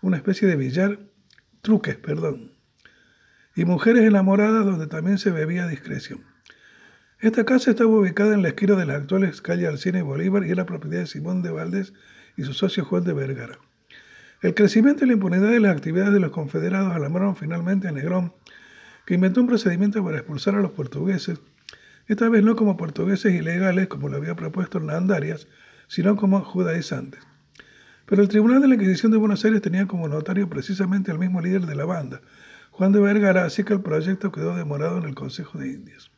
una 0.00 0.16
especie 0.16 0.48
de 0.48 0.56
billar, 0.56 0.98
truques, 1.62 1.96
perdón, 1.96 2.52
y 3.56 3.64
mujeres 3.64 4.04
enamoradas 4.04 4.64
donde 4.64 4.86
también 4.86 5.18
se 5.18 5.30
bebía 5.30 5.64
a 5.64 5.68
discreción. 5.68 6.24
Esta 7.20 7.44
casa 7.44 7.70
estaba 7.70 7.90
ubicada 7.90 8.34
en 8.34 8.42
la 8.42 8.48
esquina 8.48 8.74
de 8.74 8.86
las 8.86 8.96
actuales 8.96 9.40
calles 9.40 9.68
Alcina 9.68 9.98
y 9.98 10.02
Bolívar 10.02 10.44
y 10.44 10.50
era 10.50 10.66
propiedad 10.66 11.00
de 11.00 11.06
Simón 11.06 11.42
de 11.42 11.50
Valdés 11.50 11.92
y 12.36 12.44
su 12.44 12.52
socio 12.52 12.84
Juan 12.84 13.04
de 13.04 13.14
Vergara. 13.14 13.58
El 14.44 14.52
crecimiento 14.52 15.02
y 15.02 15.06
la 15.06 15.14
impunidad 15.14 15.48
de 15.48 15.58
las 15.58 15.74
actividades 15.74 16.12
de 16.12 16.20
los 16.20 16.30
confederados 16.30 16.94
alarmaron 16.94 17.34
finalmente 17.34 17.88
a 17.88 17.92
Negrón, 17.92 18.34
que 19.06 19.14
inventó 19.14 19.40
un 19.40 19.46
procedimiento 19.46 20.04
para 20.04 20.18
expulsar 20.18 20.54
a 20.54 20.60
los 20.60 20.72
portugueses, 20.72 21.40
esta 22.08 22.28
vez 22.28 22.44
no 22.44 22.54
como 22.54 22.76
portugueses 22.76 23.32
ilegales 23.32 23.88
como 23.88 24.10
lo 24.10 24.18
había 24.18 24.36
propuesto 24.36 24.76
Hernandarias, 24.76 25.48
sino 25.88 26.16
como 26.16 26.42
judaizantes. 26.42 27.22
Pero 28.04 28.20
el 28.20 28.28
Tribunal 28.28 28.60
de 28.60 28.68
la 28.68 28.74
Inquisición 28.74 29.12
de 29.12 29.16
Buenos 29.16 29.42
Aires 29.46 29.62
tenía 29.62 29.86
como 29.86 30.08
notario 30.08 30.46
precisamente 30.50 31.10
al 31.10 31.18
mismo 31.18 31.40
líder 31.40 31.64
de 31.64 31.76
la 31.76 31.86
banda, 31.86 32.20
Juan 32.70 32.92
de 32.92 33.00
Vergara, 33.00 33.46
así 33.46 33.64
que 33.64 33.72
el 33.72 33.80
proyecto 33.80 34.30
quedó 34.30 34.54
demorado 34.54 34.98
en 34.98 35.04
el 35.04 35.14
Consejo 35.14 35.56
de 35.56 35.68
Indias. 35.68 36.10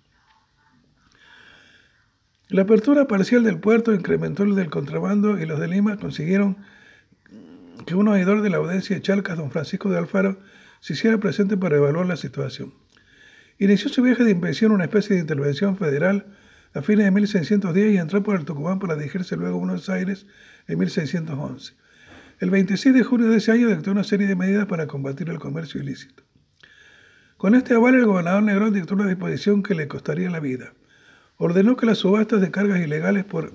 La 2.48 2.62
apertura 2.62 3.06
parcial 3.06 3.44
del 3.44 3.60
puerto 3.60 3.94
incrementó 3.94 4.42
el 4.42 4.56
del 4.56 4.68
contrabando 4.68 5.38
y 5.38 5.46
los 5.46 5.60
de 5.60 5.68
Lima 5.68 5.96
consiguieron 5.96 6.56
que 7.86 7.94
un 7.94 8.08
oidor 8.08 8.42
de 8.42 8.50
la 8.50 8.58
audiencia 8.58 8.96
de 8.96 9.02
Chalcas, 9.02 9.38
don 9.38 9.50
Francisco 9.50 9.88
de 9.88 9.98
Alfaro, 9.98 10.38
se 10.80 10.92
hiciera 10.92 11.18
presente 11.18 11.56
para 11.56 11.76
evaluar 11.76 12.06
la 12.06 12.16
situación. 12.16 12.74
Inició 13.58 13.88
su 13.88 14.02
viaje 14.02 14.24
de 14.24 14.32
inspección, 14.32 14.72
una 14.72 14.84
especie 14.84 15.14
de 15.14 15.22
intervención 15.22 15.76
federal, 15.76 16.26
a 16.74 16.82
fines 16.82 17.06
de 17.06 17.10
1610 17.10 17.94
y 17.94 17.96
entró 17.96 18.22
por 18.22 18.36
el 18.36 18.44
Tucumán 18.44 18.78
para 18.78 18.96
dirigirse 18.96 19.36
luego 19.36 19.56
a 19.56 19.60
Buenos 19.60 19.88
Aires 19.88 20.26
en 20.66 20.78
1611. 20.78 21.72
El 22.38 22.50
26 22.50 22.94
de 22.94 23.02
junio 23.02 23.30
de 23.30 23.38
ese 23.38 23.52
año 23.52 23.68
dictó 23.68 23.92
una 23.92 24.04
serie 24.04 24.26
de 24.26 24.36
medidas 24.36 24.66
para 24.66 24.86
combatir 24.86 25.30
el 25.30 25.38
comercio 25.38 25.80
ilícito. 25.80 26.22
Con 27.38 27.54
este 27.54 27.74
aval, 27.74 27.94
el 27.94 28.04
gobernador 28.04 28.42
Negrón 28.42 28.74
dictó 28.74 28.94
una 28.94 29.06
disposición 29.06 29.62
que 29.62 29.74
le 29.74 29.88
costaría 29.88 30.28
la 30.28 30.40
vida. 30.40 30.74
Ordenó 31.38 31.76
que 31.76 31.86
las 31.86 31.98
subastas 31.98 32.40
de 32.40 32.50
cargas 32.50 32.80
ilegales 32.80 33.24
por 33.24 33.52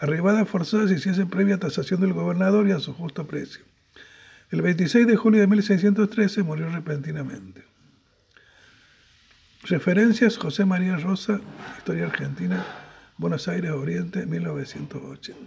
arribadas 0.00 0.48
forzadas 0.48 0.88
se 0.88 0.96
hiciesen 0.96 1.28
previa 1.28 1.58
tasación 1.58 2.00
del 2.00 2.14
gobernador 2.14 2.66
y 2.66 2.72
a 2.72 2.80
su 2.80 2.94
justo 2.94 3.26
precio. 3.26 3.62
El 4.50 4.62
26 4.62 5.06
de 5.06 5.16
julio 5.16 5.40
de 5.40 5.46
1613 5.46 6.42
murió 6.42 6.68
repentinamente. 6.70 7.62
Referencias 9.62 10.38
José 10.38 10.64
María 10.64 10.96
Rosa, 10.96 11.40
Historia 11.76 12.06
Argentina, 12.06 12.64
Buenos 13.18 13.46
Aires, 13.46 13.70
Oriente, 13.72 14.24
1980. 14.24 15.38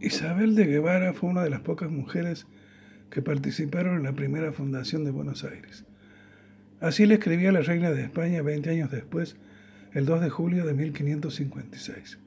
Isabel 0.00 0.56
de 0.56 0.66
Guevara 0.66 1.12
fue 1.12 1.30
una 1.30 1.44
de 1.44 1.50
las 1.50 1.60
pocas 1.60 1.90
mujeres 1.90 2.46
que 3.10 3.22
participaron 3.22 3.98
en 3.98 4.02
la 4.02 4.12
primera 4.12 4.52
fundación 4.52 5.04
de 5.04 5.12
Buenos 5.12 5.44
Aires. 5.44 5.84
Así 6.80 7.06
le 7.06 7.14
escribía 7.14 7.52
la 7.52 7.60
reina 7.60 7.90
de 7.90 8.02
España 8.02 8.42
20 8.42 8.70
años 8.70 8.90
después, 8.90 9.36
el 9.92 10.06
2 10.06 10.20
de 10.20 10.30
julio 10.30 10.64
de 10.64 10.74
1556. 10.74 12.18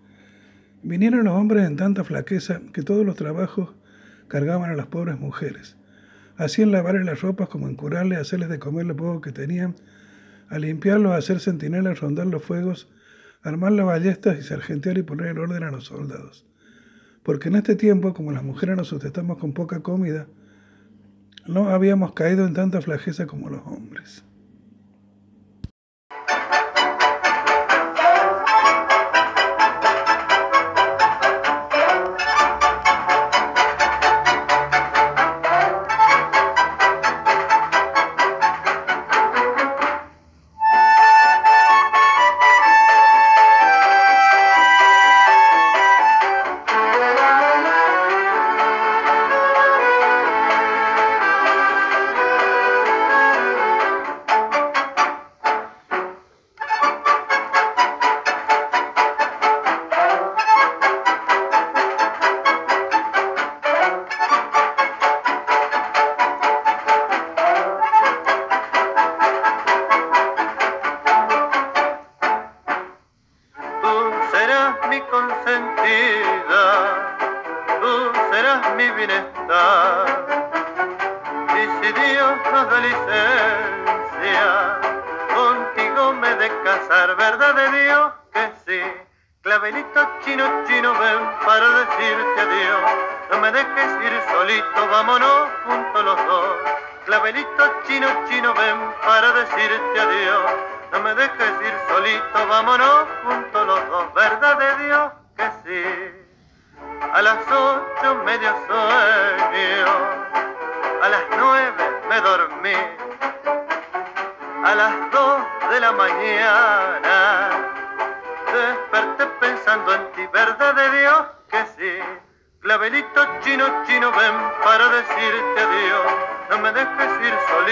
Vinieron 0.84 1.24
los 1.26 1.34
hombres 1.34 1.66
en 1.66 1.78
tanta 1.78 2.04
flaqueza 2.04 2.62
que 2.74 2.84
todos 2.84 3.06
los 3.06 3.16
trabajos 3.16 3.74
cargaban 4.28 4.70
a 4.70 4.76
las 4.76 4.88
pobres 4.88 5.20
mujeres. 5.20 5.78
Hacían 6.36 6.72
lavarles 6.72 7.06
las 7.06 7.22
ropas 7.22 7.48
como 7.48 7.68
en 7.68 7.76
curarles, 7.76 8.20
hacerles 8.20 8.50
de 8.50 8.60
comer 8.60 8.86
lo 8.86 8.96
poco 8.96 9.22
que 9.22 9.32
tenían, 9.32 9.76
a 10.50 10.60
limpiarlos, 10.60 11.14
a 11.14 11.18
hacer 11.18 11.40
centinelas, 11.40 12.00
rondar 12.00 12.28
los 12.28 12.44
fuegos, 12.44 12.90
armar 13.44 13.72
las 13.72 13.86
ballestas 13.86 14.38
y 14.40 14.44
sargentear 14.44 14.98
y 14.98 15.04
poner 15.04 15.28
el 15.28 15.40
orden 15.40 15.64
a 15.64 15.72
los 15.72 15.86
soldados. 15.86 16.46
Porque 17.24 17.48
en 17.48 17.56
este 17.56 17.76
tiempo, 17.76 18.14
como 18.14 18.32
las 18.32 18.44
mujeres 18.44 18.76
nos 18.76 18.88
sustentamos 18.90 19.38
con 19.38 19.54
poca 19.54 19.82
comida, 19.82 20.28
No 21.46 21.70
habíamos 21.70 22.14
caído 22.14 22.48
en 22.48 22.54
tanta 22.54 22.82
flajeza 22.82 23.28
como 23.28 23.50
los 23.50 23.62
hombres. 23.68 24.24